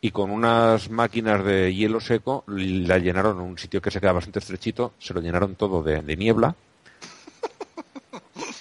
y 0.00 0.10
con 0.10 0.30
unas 0.30 0.90
máquinas 0.90 1.44
de 1.44 1.74
hielo 1.74 2.00
seco 2.00 2.44
la 2.46 2.98
llenaron 2.98 3.38
en 3.38 3.42
un 3.42 3.58
sitio 3.58 3.82
que 3.82 3.90
se 3.90 4.00
queda 4.00 4.12
bastante 4.12 4.38
estrechito, 4.38 4.92
se 4.98 5.12
lo 5.12 5.20
llenaron 5.20 5.56
todo 5.56 5.82
de, 5.82 6.02
niebla 6.16 6.54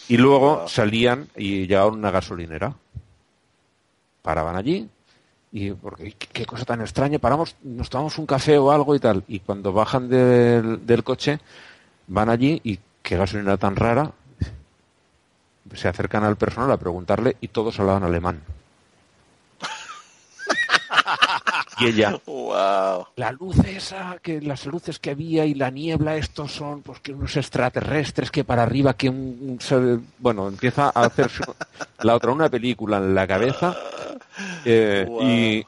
y 0.07 0.17
luego 0.17 0.67
salían 0.67 1.27
y 1.35 1.67
llegaban 1.67 1.95
una 1.95 2.11
gasolinera. 2.11 2.73
Paraban 4.21 4.55
allí 4.55 4.89
y 5.51 5.71
porque 5.71 6.11
qué, 6.13 6.45
cosa 6.45 6.65
tan 6.65 6.81
extraña, 6.81 7.19
paramos, 7.19 7.55
nos 7.63 7.89
tomamos 7.89 8.17
un 8.17 8.25
café 8.25 8.57
o 8.57 8.71
algo 8.71 8.95
y 8.95 8.99
tal 8.99 9.23
y 9.27 9.39
cuando 9.39 9.71
bajan 9.71 10.09
del, 10.09 10.85
del 10.85 11.03
coche 11.03 11.39
van 12.07 12.29
allí 12.29 12.59
y 12.63 12.79
qué 13.01 13.15
gasolinera 13.15 13.57
tan 13.57 13.75
rara, 13.75 14.11
se 15.73 15.87
acercan 15.87 16.23
al 16.23 16.37
personal 16.37 16.71
a 16.71 16.77
preguntarle 16.77 17.37
y 17.41 17.49
todos 17.49 17.79
hablaban 17.79 18.03
alemán. 18.03 18.41
y 21.79 21.87
ella, 21.87 22.19
Wow. 22.25 23.07
la 23.17 23.31
luz 23.31 23.57
esa, 23.65 24.17
que 24.21 24.41
las 24.41 24.65
luces 24.65 24.99
que 24.99 25.11
había 25.11 25.45
y 25.45 25.53
la 25.53 25.69
niebla, 25.69 26.15
estos 26.15 26.51
son 26.51 26.81
pues 26.81 26.99
que 26.99 27.13
unos 27.13 27.35
extraterrestres 27.37 28.31
que 28.31 28.43
para 28.43 28.63
arriba, 28.63 28.93
que 28.95 29.09
un, 29.09 29.59
bueno, 30.19 30.47
empieza 30.47 30.91
a 30.93 31.01
hacer 31.05 31.29
la 32.01 32.15
otra 32.15 32.31
una 32.31 32.49
película 32.49 32.97
en 32.97 33.13
la 33.15 33.27
cabeza 33.27 33.75
eh, 34.65 35.05
Wow. 35.07 35.21
y 35.23 35.65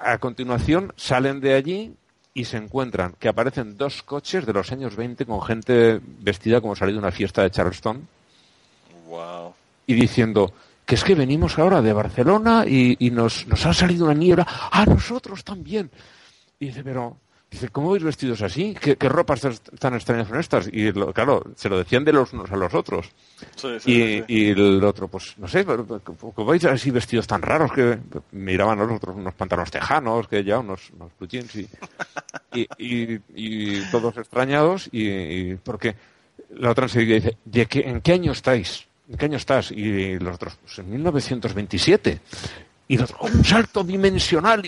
a 0.00 0.18
continuación 0.18 0.92
salen 0.96 1.40
de 1.40 1.54
allí 1.54 1.94
y 2.34 2.44
se 2.44 2.58
encuentran 2.58 3.14
que 3.18 3.28
aparecen 3.28 3.78
dos 3.78 4.02
coches 4.02 4.44
de 4.44 4.52
los 4.52 4.70
años 4.72 4.94
20 4.94 5.24
con 5.24 5.40
gente 5.42 6.00
vestida 6.20 6.60
como 6.60 6.76
salida 6.76 6.94
de 6.94 6.98
una 7.00 7.12
fiesta 7.12 7.42
de 7.42 7.50
Charleston 7.50 8.06
Wow. 9.08 9.54
y 9.86 9.94
diciendo 9.94 10.52
que 10.86 10.94
es 10.94 11.04
que 11.04 11.14
venimos 11.14 11.58
ahora 11.58 11.82
de 11.82 11.92
Barcelona 11.92 12.64
y, 12.66 12.96
y 12.98 13.10
nos, 13.10 13.46
nos 13.48 13.66
ha 13.66 13.74
salido 13.74 14.04
una 14.06 14.14
niebla. 14.14 14.46
A 14.70 14.86
nosotros 14.86 15.44
también. 15.44 15.90
Y 16.60 16.66
dice, 16.66 16.82
pero, 16.84 17.18
dice, 17.50 17.68
¿cómo 17.70 17.90
vais 17.90 18.02
vestidos 18.04 18.40
así? 18.40 18.74
¿Qué, 18.80 18.96
qué 18.96 19.08
ropas 19.08 19.40
tan- 19.78 19.94
extrañas 19.94 20.28
son 20.28 20.38
estas? 20.38 20.68
Y 20.72 20.92
lo- 20.92 21.12
claro, 21.12 21.42
se 21.56 21.68
lo 21.68 21.76
decían 21.78 22.04
de 22.04 22.12
los 22.12 22.32
unos 22.32 22.50
a 22.52 22.56
los 22.56 22.72
otros. 22.72 23.10
Sí, 23.56 23.68
sí, 23.80 23.90
Y, 23.90 23.94
sí, 23.94 24.18
sí. 24.18 24.24
y 24.28 24.50
el 24.50 24.84
otro, 24.84 25.08
pues, 25.08 25.34
no 25.38 25.48
sé, 25.48 25.64
¿cómo 25.66 26.44
vais 26.46 26.64
así 26.64 26.90
vestidos 26.92 27.26
tan 27.26 27.42
raros? 27.42 27.72
Que 27.72 27.98
miraban 28.32 28.78
a 28.80 28.84
los 28.84 28.96
otros 28.96 29.16
unos 29.16 29.34
pantalones 29.34 29.70
tejanos, 29.72 30.28
que 30.28 30.44
ya 30.44 30.60
unos, 30.60 30.90
unos 30.94 31.10
blue 31.18 31.28
jeans 31.28 31.54
y, 31.56 31.68
y, 32.78 33.18
y- 33.34 33.90
todos 33.90 34.16
extrañados. 34.16 34.88
Y, 34.92 35.08
y 35.08 35.54
porque 35.56 35.96
la 36.54 36.70
otra 36.70 36.84
enseguida 36.84 37.16
dice, 37.16 37.36
¿de 37.44 37.66
qué, 37.66 37.80
¿en 37.80 38.00
qué 38.00 38.12
año 38.12 38.30
estáis? 38.32 38.86
¿En 39.08 39.16
qué 39.16 39.24
año 39.26 39.36
estás? 39.36 39.70
Y 39.70 40.18
los 40.18 40.34
otros, 40.34 40.56
pues 40.62 40.78
en 40.80 40.90
1927. 40.90 42.20
Y 42.88 42.98
los 42.98 43.10
otros, 43.12 43.32
un 43.34 43.44
salto 43.44 43.82
dimensional. 43.84 44.62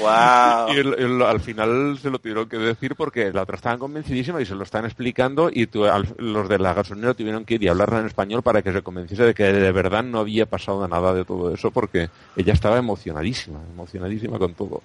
Wow. 0.00 0.68
y 0.74 0.78
el- 0.78 0.94
el- 0.98 1.22
al 1.22 1.40
final 1.40 1.98
se 2.00 2.10
lo 2.10 2.18
tuvieron 2.18 2.48
que 2.48 2.58
decir 2.58 2.94
porque 2.96 3.32
la 3.32 3.42
otra 3.42 3.56
estaban 3.56 3.78
convencidísima 3.78 4.40
y 4.40 4.46
se 4.46 4.54
lo 4.54 4.62
están 4.62 4.84
explicando 4.84 5.50
y 5.52 5.66
tu- 5.66 5.84
al- 5.84 6.14
los 6.18 6.48
de 6.48 6.58
la 6.58 6.74
gasolinera 6.74 7.14
tuvieron 7.14 7.44
que 7.44 7.54
ir 7.54 7.62
y 7.62 7.68
hablarla 7.68 8.00
en 8.00 8.06
español 8.06 8.42
para 8.42 8.62
que 8.62 8.72
se 8.72 8.82
convenciese 8.82 9.22
de 9.24 9.34
que 9.34 9.44
de 9.44 9.72
verdad 9.72 10.02
no 10.02 10.18
había 10.20 10.46
pasado 10.46 10.86
nada 10.86 11.14
de 11.14 11.24
todo 11.24 11.52
eso 11.54 11.70
porque 11.70 12.10
ella 12.36 12.52
estaba 12.52 12.76
emocionadísima, 12.78 13.60
emocionadísima 13.72 14.38
con 14.38 14.54
todo. 14.54 14.82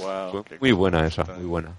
Wow, 0.00 0.42
Fue 0.44 0.58
muy 0.60 0.72
buena 0.72 1.06
esa, 1.06 1.24
muy 1.24 1.44
buena. 1.44 1.70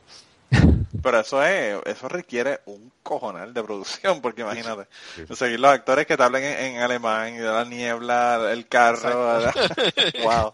Pero 1.01 1.19
eso 1.19 1.43
es, 1.43 1.79
eso 1.85 2.09
requiere 2.09 2.61
un 2.65 2.91
cojonal 3.03 3.53
de 3.53 3.63
producción, 3.63 4.21
porque 4.21 4.41
imagínate, 4.41 4.87
seguir 5.35 5.59
los 5.59 5.71
actores 5.71 6.07
que 6.07 6.17
te 6.17 6.23
hablen 6.23 6.43
en, 6.43 6.75
en 6.75 6.81
alemán, 6.81 7.35
y 7.35 7.37
de 7.37 7.45
la 7.45 7.63
niebla, 7.65 8.49
el 8.51 8.67
carro, 8.67 9.39
wow, 10.23 10.53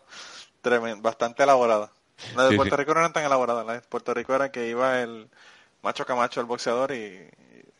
tremendo, 0.61 1.01
bastante 1.01 1.43
elaborada. 1.43 1.91
La 2.35 2.49
de 2.49 2.55
Puerto. 2.55 2.75
Rico 2.75 2.93
no 2.93 2.99
eran 2.99 3.13
tan 3.13 3.23
elaboradas, 3.23 3.65
la 3.65 3.73
de 3.73 3.81
Puerto 3.81 4.13
Rico 4.13 4.35
era 4.35 4.51
que 4.51 4.67
iba 4.67 5.01
el 5.01 5.29
macho 5.81 6.05
Camacho, 6.05 6.39
el 6.41 6.47
boxeador, 6.47 6.91
y, 6.91 7.29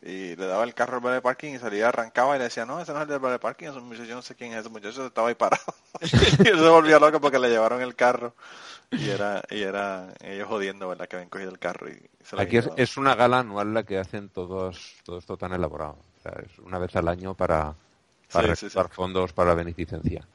y 0.02 0.34
le 0.34 0.46
daba 0.46 0.64
el 0.64 0.74
carro 0.74 1.06
al 1.06 1.14
de 1.14 1.20
parking 1.20 1.54
y 1.54 1.58
salía, 1.58 1.88
arrancaba 1.88 2.34
y 2.34 2.38
le 2.38 2.44
decía, 2.44 2.66
no, 2.66 2.80
ese 2.80 2.92
no 2.92 2.98
es 2.98 3.02
el 3.02 3.20
del 3.20 3.30
de 3.30 3.38
parking, 3.38 3.68
es 3.68 3.76
un 3.76 3.84
muchacho, 3.84 4.04
yo 4.04 4.16
no 4.16 4.22
sé 4.22 4.34
quién 4.34 4.52
es 4.52 4.60
ese 4.60 4.68
muchacho, 4.68 5.06
estaba 5.06 5.28
ahí 5.28 5.34
parado. 5.34 5.74
y 6.00 6.08
se 6.08 6.54
volvió 6.54 6.98
loco 6.98 7.20
porque 7.20 7.38
le 7.38 7.48
llevaron 7.48 7.80
el 7.80 7.94
carro. 7.94 8.34
Y 8.98 9.08
era, 9.08 9.42
y 9.50 9.62
era 9.62 10.12
ellos 10.22 10.48
jodiendo, 10.48 10.88
¿verdad? 10.88 11.08
Que 11.08 11.16
habían 11.16 11.30
cogido 11.30 11.50
el 11.50 11.58
carro 11.58 11.88
y 11.88 12.00
se 12.24 12.40
Aquí 12.40 12.58
es, 12.58 12.68
es 12.76 12.96
una 12.96 13.14
gala 13.14 13.40
anual 13.40 13.72
la 13.74 13.82
que 13.84 13.98
hacen 13.98 14.28
todos, 14.28 14.94
todo 15.04 15.18
esto 15.18 15.36
tan 15.36 15.52
elaborado. 15.52 15.96
O 16.18 16.22
sea, 16.22 16.32
es 16.44 16.58
una 16.58 16.78
vez 16.78 16.94
al 16.96 17.08
año 17.08 17.34
para, 17.34 17.74
para 18.32 18.54
Sí, 18.54 18.60
sí, 18.60 18.66
recaudar 18.66 18.88
sí. 18.90 18.94
fondos 18.94 19.32
para 19.32 19.54
beneficencia. 19.54 20.26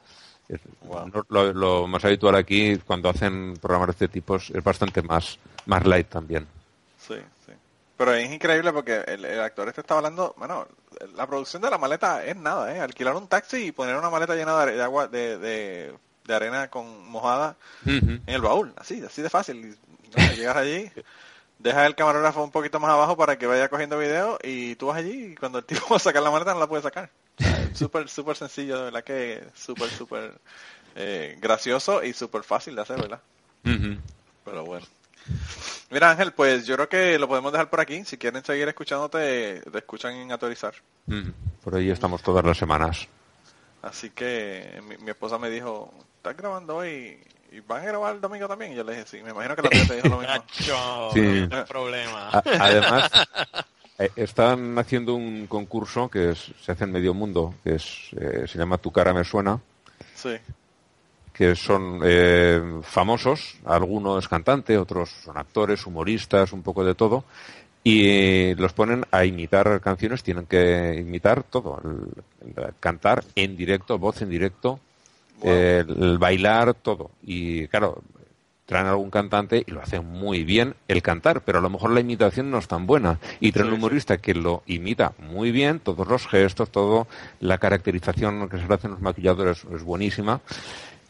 Es- 0.50 0.62
Wow. 0.82 1.10
no- 1.14 1.26
lo, 1.30 1.54
lo 1.54 1.88
más 1.88 2.04
habitual 2.06 2.36
aquí, 2.36 2.78
cuando 2.78 3.10
hacen 3.10 3.56
programas 3.62 3.88
de 3.88 3.92
este 3.92 4.08
tipo, 4.08 4.38
es 4.38 4.64
bastante 4.64 5.02
más, 5.02 5.38
más 5.66 5.86
light 5.86 6.08
también. 6.08 6.48
Sí, 7.00 7.16
sí. 7.46 7.52
Pero 7.98 8.14
es 8.14 8.32
increíble 8.32 8.72
porque 8.72 9.04
el, 9.08 9.26
el 9.26 9.42
actor 9.42 9.68
este 9.68 9.82
estaba 9.82 10.00
hablando, 10.00 10.34
bueno, 10.38 10.68
la 11.16 11.26
producción 11.28 11.62
de 11.62 11.70
la 11.70 11.78
maleta 11.78 12.24
es 12.24 12.36
nada, 12.36 12.74
¿eh? 12.76 12.80
Alquilar 12.80 13.16
un 13.16 13.28
taxi 13.28 13.68
y 13.68 13.72
poner 13.72 13.96
una 13.96 14.10
maleta 14.10 14.36
llena 14.36 14.66
de, 14.66 14.74
de 14.74 14.84
agua, 14.84 15.08
de, 15.08 15.38
de, 15.38 15.94
de 16.28 16.36
arena 16.36 16.70
con 16.70 17.08
mojada 17.10 17.56
en 17.86 18.22
el 18.28 18.41
baúl, 18.41 18.74
así, 18.78 19.02
así 19.04 19.22
de 19.22 19.30
fácil. 19.30 19.78
Nada, 20.16 20.34
llegas 20.34 20.58
allí, 20.58 20.91
dejas 21.60 21.88
el 21.88 21.95
camarógrafo 21.95 22.44
un 22.44 22.52
poquito 22.52 22.80
más 22.80 22.91
abajo 22.91 23.18
para 23.18 23.38
que 23.38 23.48
vaya 23.48 23.70
cogiendo 23.70 23.98
video 23.98 24.38
y 24.44 24.76
tú 24.76 24.88
vas 24.88 24.98
allí 24.98 25.32
y 25.32 25.36
cuando 25.36 25.60
el 25.60 25.66
tipo 25.66 25.88
va 25.90 25.95
a 25.95 25.99
sacar 25.99 26.22
la 26.22 26.32
maleta 26.32 26.54
no 26.54 26.60
la 26.60 26.68
puede 26.68 26.84
sacar. 26.84 27.10
Súper, 27.74 28.10
súper 28.10 28.36
sencillo, 28.36 28.78
de 28.78 28.84
verdad 28.86 29.04
que 29.04 29.44
súper, 29.56 29.90
súper 29.90 30.34
eh, 30.95 31.38
gracioso 31.40 32.04
y 32.04 32.14
súper 32.14 32.44
fácil 32.44 32.76
de 32.76 32.82
hacer, 32.82 32.99
¿verdad? 32.99 33.22
Pero 33.64 34.66
bueno. 34.66 34.86
Mira 35.90 36.12
Ángel, 36.12 36.32
pues 36.32 36.66
yo 36.66 36.76
creo 36.76 36.90
que 36.90 37.20
lo 37.20 37.28
podemos 37.28 37.52
dejar 37.52 37.70
por 37.70 37.80
aquí. 37.80 38.04
Si 38.06 38.18
quieren 38.18 38.44
seguir 38.44 38.68
escuchándote, 38.68 39.62
te 39.62 39.78
escuchan 39.78 40.16
en 40.16 40.32
Autorizar. 40.32 40.74
Por 41.64 41.76
ahí 41.76 41.90
estamos 41.90 42.22
todas 42.24 42.45
las 42.45 42.58
semanas. 42.58 43.08
Así 43.88 44.10
que 44.10 44.82
mi, 44.88 44.98
mi 44.98 45.12
esposa 45.12 45.38
me 45.38 45.50
dijo, 45.50 45.94
¿estás 46.18 46.36
grabando 46.36 46.76
hoy? 46.78 47.18
¿Y 47.52 47.62
van 47.62 47.82
a 47.84 47.86
grabar 47.86 48.16
el 48.16 48.22
domingo 48.22 48.48
también? 48.48 48.74
Y 48.74 48.76
yo 48.76 48.84
le 48.84 48.94
dije, 48.94 49.06
sí, 49.08 49.24
me 49.24 49.30
imagino 49.32 49.56
que 49.56 49.62
la 49.62 49.70
tía 49.70 49.86
te 49.86 49.96
dijo 49.96 50.10
lo 50.10 50.18
mismo. 50.20 50.34
Nacho, 50.34 51.10
Sí. 51.14 51.48
no 51.50 51.58
hay 51.58 51.64
problema. 51.64 52.30
A- 52.30 52.44
además, 52.60 53.12
eh, 54.00 54.12
están 54.18 54.78
haciendo 54.78 55.16
un 55.16 55.48
concurso 55.48 56.10
que 56.10 56.32
es- 56.32 56.52
se 56.62 56.74
hace 56.74 56.84
en 56.84 56.92
medio 56.92 57.14
mundo, 57.14 57.54
que 57.64 57.76
es, 57.76 58.10
eh, 58.20 58.46
se 58.46 58.58
llama 58.58 58.78
Tu 58.78 58.92
cara 58.92 59.14
me 59.14 59.24
suena, 59.24 59.60
Sí, 60.16 60.36
que 61.34 61.56
son 61.56 62.02
eh, 62.04 62.62
famosos, 62.82 63.56
algunos 63.66 64.24
es 64.24 64.28
cantante, 64.28 64.78
otros 64.78 65.10
son 65.24 65.38
actores, 65.38 65.86
humoristas, 65.86 66.52
un 66.52 66.62
poco 66.64 66.84
de 66.84 66.96
todo, 66.96 67.24
y 67.90 68.54
los 68.56 68.74
ponen 68.74 69.06
a 69.12 69.24
imitar 69.24 69.80
canciones, 69.82 70.22
tienen 70.24 70.46
que 70.46 70.98
imitar 71.00 71.44
todo, 71.44 71.80
el- 71.86 72.56
el 72.58 72.74
cantar 72.80 73.24
en 73.36 73.56
directo, 73.56 73.98
voz 73.98 74.22
en 74.22 74.30
directo, 74.30 74.80
Wow. 75.40 75.50
eh, 75.54 75.86
el 75.88 76.18
bailar, 76.18 76.74
todo. 76.74 77.12
Y 77.24 77.68
claro, 77.68 78.02
traen 78.66 78.88
algún 78.88 79.10
cantante 79.10 79.64
y 79.66 79.72
lo 79.72 79.82
hacen 79.82 80.04
muy 80.06 80.44
bien 80.44 80.74
el 80.90 81.02
cantar, 81.02 81.42
pero 81.42 81.60
a 81.60 81.62
lo 81.62 81.70
mejor 81.70 81.92
la 81.92 82.02
imitación 82.02 82.52
no 82.52 82.58
es 82.58 82.68
tan 82.68 82.86
buena. 82.88 83.20
Y 83.40 83.54
traen 83.54 83.68
Sí, 83.70 83.74
un 83.74 83.80
humorista 83.80 84.18
que 84.18 84.34
lo 84.34 84.64
imita 84.66 85.14
muy 85.20 85.52
bien, 85.52 85.80
todos 85.80 86.06
los 86.08 86.28
gestos, 86.28 86.70
todo, 86.72 87.08
la 87.40 87.58
caracterización 87.60 88.50
que 88.50 88.58
se 88.58 88.68
le 88.68 88.74
hacen 88.74 88.92
los 88.92 89.00
maquilladores 89.00 89.64
es 89.74 89.84
buenísima. 89.84 90.42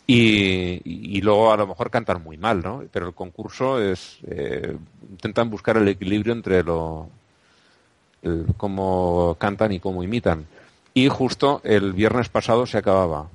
Y, 0.09 1.19
luego 1.21 1.51
a 1.51 1.57
lo 1.57 1.67
mejor 1.67 1.91
cantan 1.91 2.23
muy 2.23 2.37
mal, 2.37 2.61
¿no? 2.61 2.83
Pero 2.91 3.07
el 3.07 3.13
concurso 3.13 3.81
es, 3.81 4.19
eh, 4.25 4.77
intentan 5.11 5.49
buscar 5.49 5.75
el 5.75 5.87
equilibrio 5.89 6.31
entre 6.31 6.63
lo, 6.63 7.09
cómo 8.55 9.35
cantan 9.37 9.73
y 9.73 9.81
cómo 9.81 10.03
imitan. 10.03 10.45
Y 10.93 11.09
justo 11.09 11.59
el 11.65 11.91
viernes 11.91 12.29
pasado 12.29 12.65
se 12.65 12.77
acababa. 12.77 13.27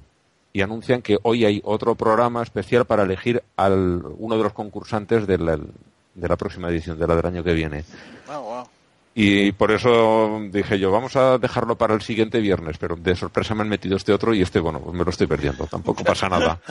Y 0.54 0.62
anuncian 0.62 1.02
que 1.02 1.18
hoy 1.22 1.44
hay 1.44 1.60
otro 1.64 1.94
programa 1.94 2.42
especial 2.42 2.86
para 2.86 3.02
elegir 3.02 3.42
al 3.56 4.02
uno 4.18 4.36
de 4.38 4.42
los 4.42 4.52
concursantes 4.54 5.26
de 5.26 5.38
la, 5.38 6.36
próxima 6.36 6.70
edición, 6.70 6.98
de 6.98 7.06
la 7.06 7.16
del 7.16 7.26
año 7.26 7.44
que 7.44 7.52
viene. 7.52 7.84
ah, 8.28 8.38
wow. 8.38 8.81
Y 9.14 9.52
por 9.52 9.70
eso 9.70 10.40
dije 10.50 10.78
yo, 10.78 10.90
vamos 10.90 11.16
a 11.16 11.36
dejarlo 11.36 11.76
para 11.76 11.94
el 11.94 12.00
siguiente 12.00 12.40
viernes, 12.40 12.78
pero 12.78 12.96
de 12.96 13.14
sorpresa 13.14 13.54
me 13.54 13.60
han 13.62 13.68
metido 13.68 13.96
este 13.96 14.12
otro 14.12 14.32
y 14.32 14.40
este, 14.40 14.58
bueno, 14.58 14.80
pues 14.80 14.96
me 14.96 15.04
lo 15.04 15.10
estoy 15.10 15.26
perdiendo, 15.26 15.66
tampoco 15.66 16.02
pasa 16.04 16.28
nada. 16.28 16.60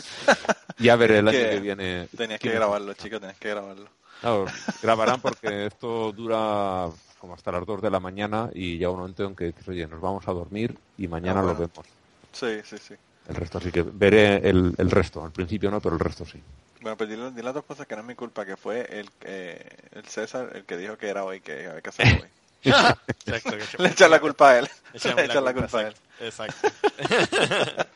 Ya 0.80 0.96
veré 0.96 1.20
el 1.20 1.28
año 1.28 1.38
Que 1.38 1.50
que 1.52 1.60
viene. 1.60 2.08
Tenías 2.18 2.40
que 2.40 2.50
grabarlo, 2.50 2.94
chicos, 2.96 3.20
tenías 3.20 3.38
que 3.38 3.50
grabarlo. 3.50 3.88
Claro, 4.20 4.46
grabarán 4.82 5.22
porque 5.22 5.68
esto 5.68 6.12
dura 6.12 6.88
como 7.20 7.36
hasta 7.36 7.52
las 7.52 7.64
2 7.68 7.84
de 7.84 7.92
la 7.92 8.00
mañana 8.00 8.50
y 8.52 8.80
ya 8.80 8.90
un 8.90 8.98
momento 8.98 9.24
en 9.26 9.36
que 9.36 9.46
dices, 9.46 9.68
oye, 9.68 9.86
nos 9.86 10.02
vamos 10.02 10.28
a 10.28 10.32
dormir 10.32 10.76
y 10.98 11.08
mañana 11.08 11.42
Ah, 11.42 11.44
lo 11.44 11.54
vemos. 11.56 11.86
Sí, 12.32 12.48
sí, 12.64 12.78
sí. 12.80 12.96
El 13.28 13.36
resto, 13.36 13.60
así 13.60 13.72
que 13.72 13.84
veré 13.84 14.38
el, 14.50 14.74
el 14.76 14.90
resto. 14.90 15.24
Al 15.24 15.32
principio 15.32 15.70
no, 15.70 15.80
pero 15.80 15.94
el 15.94 16.00
resto 16.00 16.26
sí. 16.26 16.42
Bueno, 16.82 16.98
pues 16.98 17.10
dile, 17.10 17.32
dile 17.32 17.50
a 17.50 17.54
tu 17.54 17.60
esposa 17.60 17.86
que 17.86 17.96
no 17.96 18.02
es 18.02 18.08
mi 18.08 18.16
culpa, 18.16 18.46
que 18.46 18.58
fue 18.58 18.82
el, 19.00 19.10
eh, 19.22 19.64
el 19.94 20.04
César 20.06 20.50
el 20.56 20.66
que 20.66 20.78
dijo 20.78 20.98
que 20.98 21.08
era 21.10 21.24
hoy, 21.24 21.40
que 21.40 21.68
había 21.68 21.82
que 21.82 21.90
hacerlo 21.90 22.22
hoy. 22.24 22.30
Exacto, 22.64 23.52
que 23.78 23.78
Le 23.84 23.90
echan 23.90 24.12
la 24.12 24.20
culpa 24.20 24.52
a 24.52 24.60
él. 24.60 24.70
Le 24.94 24.98
echan 25.26 25.44
la 25.46 25.54
culpa 25.54 25.80
a 25.80 25.88
él. 25.88 25.94
Exacto. 26.20 26.68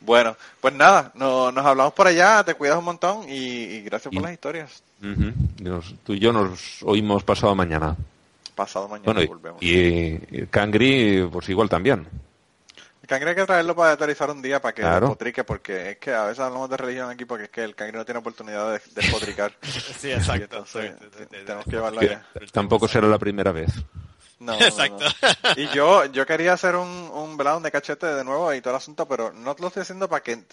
Bueno, 0.00 0.36
pues 0.60 0.74
nada, 0.74 1.12
no- 1.14 1.52
nos 1.52 1.64
hablamos 1.64 1.92
por 1.92 2.06
allá, 2.06 2.42
te 2.42 2.54
cuidas 2.54 2.78
un 2.78 2.84
montón 2.84 3.28
y, 3.28 3.34
y 3.36 3.82
gracias 3.82 4.12
por 4.12 4.20
Y- 4.20 4.24
las 4.24 4.32
historias. 4.32 4.82
Nos- 5.00 5.94
tú 6.04 6.14
y 6.14 6.18
yo 6.18 6.32
nos 6.32 6.82
oímos 6.82 7.22
pasado 7.22 7.54
mañana. 7.54 7.96
Pasado 8.54 8.88
mañana 8.88 9.04
Bueno, 9.06 9.22
y, 9.22 9.26
volvemos. 9.26 9.62
y, 9.62 10.20
y 10.30 10.46
Cangri, 10.50 11.28
pues 11.30 11.48
igual 11.48 11.68
también. 11.68 12.06
El 13.02 13.08
cangre 13.08 13.30
hay 13.30 13.36
que 13.36 13.46
traerlo 13.46 13.74
para 13.74 13.92
aterrizar 13.92 14.30
un 14.30 14.42
día 14.42 14.60
para 14.60 14.74
que 14.74 14.82
Claro. 14.82 15.06
despotrique, 15.08 15.42
porque 15.44 15.90
es 15.92 15.98
que 15.98 16.12
a 16.12 16.24
veces 16.24 16.40
hablamos 16.40 16.68
de 16.68 16.76
religión 16.76 17.08
aquí 17.10 17.24
porque 17.24 17.44
es 17.44 17.50
que 17.50 17.64
el 17.64 17.74
cangre 17.74 17.96
no 17.98 18.04
tiene 18.04 18.18
oportunidad 18.20 18.72
de 18.72 18.80
despotricar. 18.94 19.52
Sí, 19.62 20.12
exacto. 20.12 20.44
Entonces, 20.44 20.94
Sí, 20.98 21.06
sí, 21.10 21.10
sí, 21.18 21.24
sí. 21.30 21.44
tenemos 21.44 21.64
que 21.64 21.70
llevarlo 21.72 22.00
allá. 22.00 22.24
tampoco 22.52 22.88
será 22.88 23.06
la 23.06 23.18
primera 23.18 23.52
vez. 23.52 23.70
No, 24.38 24.52
no, 24.54 24.58
no, 24.58 24.64
Exacto. 24.66 25.04
no. 25.42 25.50
Y 25.56 25.68
yo, 25.68 26.06
yo 26.06 26.24
quería 26.26 26.54
hacer 26.54 26.74
un, 26.76 26.88
un 26.88 27.62
de 27.62 27.70
cachete 27.70 28.06
de 28.06 28.24
nuevo 28.24 28.52
y 28.54 28.60
todo 28.62 28.72
el 28.72 28.78
asunto, 28.78 29.06
pero 29.06 29.32
no 29.32 29.54
lo 29.58 29.66
estoy 29.68 29.82
haciendo 29.82 30.08
para 30.08 30.22
que 30.22 30.44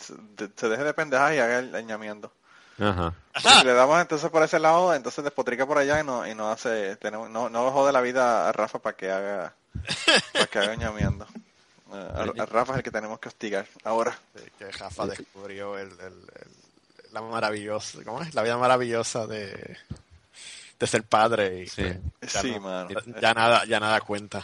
se 0.56 0.70
deje 0.70 0.84
de 0.84 0.94
pendejas 0.94 1.34
y 1.34 1.40
haga 1.40 1.60
el 1.60 1.74
añamiento. 1.76 2.32
Ajá. 2.80 3.14
Si 3.36 3.66
le 3.66 3.74
damos 3.74 4.00
entonces 4.02 4.30
por 4.30 4.44
ese 4.44 4.60
lado, 4.60 4.94
entonces 4.94 5.24
despotrica 5.24 5.66
por 5.66 5.78
allá 5.78 6.00
y 6.02 6.04
no, 6.04 6.28
y 6.28 6.36
no 6.36 6.52
hace, 6.52 6.96
tenemos, 6.98 7.30
no, 7.30 7.50
no 7.50 7.72
jode 7.72 7.92
la 7.92 8.02
vida 8.02 8.48
a 8.48 8.52
Rafa 8.52 8.80
para 8.80 8.96
que 8.96 9.10
haga, 9.12 9.54
para 10.34 10.46
que 10.48 10.60
haga 10.60 10.76
ñamiendo. 10.76 11.26
A, 11.92 12.24
a 12.42 12.46
Rafa 12.46 12.74
es 12.74 12.78
el 12.80 12.84
que 12.84 12.92
tenemos 12.92 13.20
que 13.20 13.30
hostigar 13.30 13.66
ahora. 13.84 14.18
Sí, 14.36 14.44
que 14.60 14.72
Rafa 14.72 15.06
descubrió 15.08 15.78
el, 15.78 15.90
el- 15.92 16.04
el- 16.04 17.14
la 17.14 17.22
maravillosa, 17.22 18.00
¿cómo 18.04 18.22
es? 18.22 18.34
La 18.36 18.44
vida 18.44 18.58
maravillosa 18.58 19.26
de, 19.28 19.78
de 20.80 20.88
ser 20.88 21.04
padre 21.04 21.64
y 21.64 21.68
Sí. 21.68 21.84
pues, 22.20 22.34
ya, 22.34 22.42
Sí, 22.42 22.52
no- 22.52 22.60
mano. 22.62 22.90
ya 23.22 23.34
nada, 23.34 23.66
ya 23.66 23.80
nada 23.80 24.02
cuenta. 24.02 24.44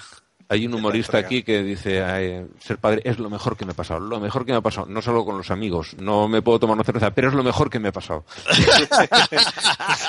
Hay 0.50 0.66
un 0.68 0.74
humorista 0.76 1.18
aquí 1.18 1.42
que 1.44 1.64
dice, 1.64 2.04
"Ay, 2.04 2.46
ser 2.60 2.78
padre 2.78 3.02
es 3.06 3.18
lo 3.18 3.30
mejor 3.30 3.56
que 3.58 3.66
me 3.66 3.72
ha 3.72 3.76
pasado, 3.76 4.00
lo 4.02 4.20
mejor 4.20 4.46
que 4.46 4.52
me 4.52 4.58
ha 4.58 4.62
pasado, 4.62 4.86
no 4.88 5.02
solo 5.02 5.26
con 5.26 5.38
los 5.38 5.50
amigos, 5.52 5.96
no 5.98 6.28
me 6.28 6.42
puedo 6.42 6.60
tomar 6.60 6.76
una 6.76 6.84
cerveza, 6.84 7.12
pero 7.12 7.30
es 7.30 7.34
lo 7.34 7.44
mejor 7.44 7.70
que 7.70 7.80
me 7.80 7.90
ha 7.90 7.92
pasado. 7.94 8.24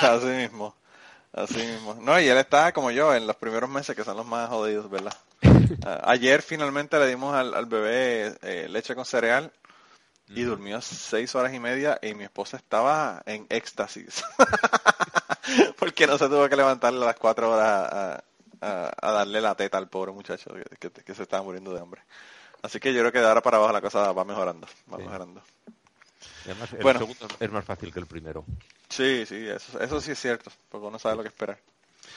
así 0.01 0.25
mismo. 0.27 0.75
Así 1.35 1.57
mismo. 1.57 1.95
No, 1.95 2.19
y 2.19 2.27
él 2.27 2.37
está 2.37 2.71
como 2.71 2.91
yo 2.91 3.13
en 3.13 3.27
los 3.27 3.35
primeros 3.35 3.69
meses 3.69 3.95
que 3.95 4.03
son 4.03 4.15
los 4.17 4.25
más 4.25 4.49
jodidos, 4.49 4.89
¿verdad? 4.89 5.15
Ah, 5.85 6.01
ayer 6.05 6.41
finalmente 6.41 6.97
le 6.97 7.07
dimos 7.07 7.35
al, 7.35 7.53
al 7.53 7.65
bebé 7.67 8.35
eh, 8.41 8.67
leche 8.69 8.95
con 8.95 9.05
cereal 9.05 9.51
y 10.29 10.41
durmió 10.43 10.81
seis 10.81 11.35
horas 11.35 11.53
y 11.53 11.59
media 11.59 11.99
y 12.01 12.13
mi 12.15 12.23
esposa 12.23 12.57
estaba 12.57 13.21
en 13.27 13.45
éxtasis. 13.49 14.23
Porque 15.77 16.07
no 16.07 16.17
se 16.17 16.27
tuvo 16.27 16.47
que 16.49 16.55
levantarle 16.55 17.03
a 17.03 17.07
las 17.07 17.15
cuatro 17.17 17.51
horas 17.51 17.91
a, 17.91 18.23
a- 18.61 18.91
a 19.01 19.11
darle 19.11 19.41
la 19.41 19.53
teta 19.55 19.77
al 19.77 19.87
pobre 19.89 20.11
muchacho 20.11 20.51
que, 20.79 20.89
que- 20.89 21.03
que 21.03 21.13
se 21.13 21.23
estaba 21.23 21.43
muriendo 21.43 21.71
de 21.73 21.79
hambre. 21.81 22.01
Así 22.63 22.79
que 22.79 22.93
yo 22.93 23.01
creo 23.01 23.11
que 23.11 23.19
de 23.19 23.27
ahora 23.27 23.41
para 23.41 23.57
abajo 23.57 23.73
la 23.73 23.81
cosa 23.81 24.11
va 24.11 24.25
mejorando, 24.25 24.65
va 24.91 24.97
Sí. 24.97 25.03
mejorando. 25.03 25.41
Y 26.45 26.49
además, 26.51 26.73
el 26.73 26.81
Bueno. 26.81 26.99
segundo 26.99 27.27
es 27.39 27.51
más 27.51 27.65
fácil 27.65 27.91
que 27.93 27.99
el 27.99 28.05
primero. 28.05 28.43
Sí, 28.89 29.25
sí, 29.25 29.47
eso, 29.47 29.79
eso 29.79 29.99
sí 29.99 30.11
es 30.11 30.19
cierto, 30.19 30.51
porque 30.69 30.87
uno 30.87 30.99
sabe 30.99 31.15
lo 31.15 31.21
que 31.23 31.29
esperar. 31.29 31.57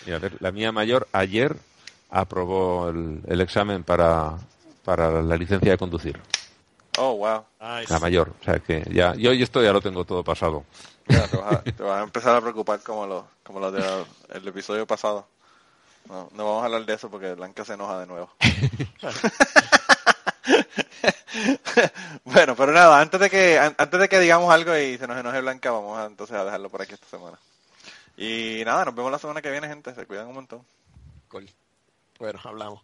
Mira, 0.05 0.16
a 0.16 0.20
ver, 0.20 0.36
la 0.40 0.52
mía 0.52 0.70
mayor 0.70 1.09
ayer 1.12 1.56
aprobó 2.10 2.90
el, 2.90 3.20
el 3.26 3.40
examen 3.40 3.82
para, 3.82 4.39
para 4.85 5.22
la 5.22 5.36
licencia 5.36 5.70
de 5.72 5.78
conducir. 5.78 6.20
Oh, 6.98 7.14
wow. 7.14 7.44
Nice. 7.60 7.93
La 7.93 7.98
mayor. 8.01 8.32
O 8.40 8.44
sea 8.44 8.59
que 8.59 8.85
ya, 8.90 9.14
yo 9.14 9.32
y 9.32 9.43
esto 9.43 9.62
ya 9.62 9.72
lo 9.72 9.80
tengo 9.80 10.05
todo 10.05 10.22
pasado. 10.24 10.64
Ya, 11.09 11.26
te, 11.26 11.36
vas 11.36 11.56
a, 11.56 11.62
te 11.62 11.82
vas 11.82 12.01
a 12.01 12.05
empezar 12.05 12.36
a 12.36 12.40
preocupar 12.40 12.80
como 12.80 13.06
lo, 13.06 13.26
como 13.44 13.60
lo 13.60 13.70
del 13.70 14.48
episodio 14.48 14.86
pasado. 14.86 15.26
No, 16.09 16.28
no 16.35 16.44
vamos 16.44 16.62
a 16.62 16.66
hablar 16.66 16.85
de 16.85 16.94
eso 16.94 17.10
porque 17.10 17.35
Blanca 17.35 17.64
se 17.64 17.74
enoja 17.74 18.01
de 18.01 18.06
nuevo. 18.06 18.30
bueno, 22.24 22.55
pero 22.56 22.73
nada, 22.73 23.01
antes 23.01 23.20
de 23.20 23.31
que 23.31 23.59
an- 23.59 23.74
antes 23.78 24.01
de 24.01 24.09
que 24.09 24.19
digamos 24.19 24.52
algo 24.52 24.77
y 24.77 24.98
se 24.98 25.06
nos 25.06 25.16
enoje 25.19 25.40
Blanca, 25.40 25.70
vamos 25.70 25.98
a, 25.98 26.06
entonces 26.06 26.36
a 26.36 26.44
dejarlo 26.44 26.69
por 26.70 26.82
aquí 26.82 26.94
esta 26.94 27.06
semana. 27.06 27.39
Y 28.16 28.62
nada, 28.65 28.85
nos 28.86 28.94
vemos 28.94 29.12
la 29.12 29.19
semana 29.19 29.40
que 29.43 29.51
viene, 29.51 29.69
gente. 29.69 29.94
Se 29.94 30.06
cuidan 30.06 30.27
un 30.28 30.35
montón. 30.35 30.62
Cool. 31.28 31.48
Bueno, 32.19 32.40
hablamos. 32.44 32.82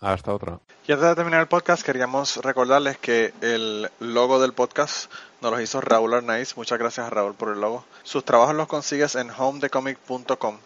Hasta 0.00 0.32
otra. 0.32 0.60
Y 0.86 0.92
antes 0.92 1.08
de 1.08 1.14
terminar 1.16 1.40
el 1.40 1.48
podcast, 1.48 1.82
queríamos 1.82 2.36
recordarles 2.36 2.98
que 2.98 3.32
el 3.40 3.90
logo 4.00 4.40
del 4.40 4.52
podcast 4.52 5.10
nos 5.40 5.50
lo 5.52 5.60
hizo 5.60 5.80
Raúl 5.80 6.14
Arnaiz. 6.14 6.56
Muchas 6.56 6.78
gracias 6.78 7.06
a 7.06 7.10
Raúl 7.10 7.34
por 7.34 7.52
el 7.52 7.60
logo. 7.60 7.84
Sus 8.04 8.24
trabajos 8.24 8.54
los 8.54 8.68
consigues 8.68 9.14
en 9.16 9.30
homedecomic.com. 9.30 10.58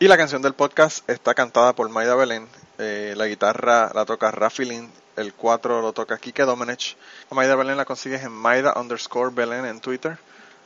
Y 0.00 0.06
la 0.06 0.16
canción 0.16 0.42
del 0.42 0.54
podcast 0.54 1.08
está 1.10 1.34
cantada 1.34 1.72
por 1.74 1.88
Maida 1.88 2.14
Belén. 2.14 2.46
Eh, 2.78 3.14
la 3.16 3.26
guitarra 3.26 3.90
la 3.92 4.04
toca 4.04 4.30
Rafi 4.30 4.64
Lin. 4.64 4.90
El 5.16 5.34
4 5.34 5.82
lo 5.82 5.92
toca 5.92 6.16
Kike 6.16 6.44
Domenech. 6.44 6.96
A 7.30 7.34
Maida 7.34 7.56
Belén 7.56 7.76
la 7.76 7.84
consigues 7.84 8.22
en 8.22 8.32
Maida 8.32 8.74
underscore 8.76 9.34
Belén 9.34 9.64
en 9.64 9.80
Twitter. 9.80 10.16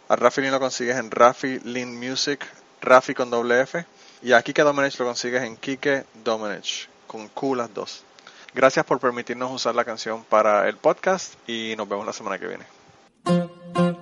A 0.08 0.16
Rafi 0.16 0.42
Lin 0.42 0.50
lo 0.50 0.60
consigues 0.60 0.96
en 0.96 1.10
Rafi 1.10 1.60
Lin 1.60 1.98
Music. 1.98 2.46
Rafi 2.82 3.14
con 3.14 3.30
doble 3.30 3.62
F. 3.62 3.84
Y 4.22 4.32
a 4.32 4.42
Kike 4.42 4.62
Domenech 4.62 4.98
lo 4.98 5.06
consigues 5.06 5.42
en 5.42 5.56
Kike 5.56 6.04
Domenech. 6.22 6.88
Con 7.06 7.28
Q 7.28 7.54
las 7.54 7.72
dos. 7.72 8.04
Gracias 8.54 8.84
por 8.84 9.00
permitirnos 9.00 9.50
usar 9.50 9.74
la 9.74 9.84
canción 9.84 10.24
para 10.24 10.68
el 10.68 10.76
podcast 10.76 11.34
y 11.48 11.74
nos 11.76 11.88
vemos 11.88 12.04
la 12.04 12.12
semana 12.12 12.38
que 12.38 12.46
viene. 12.46 14.01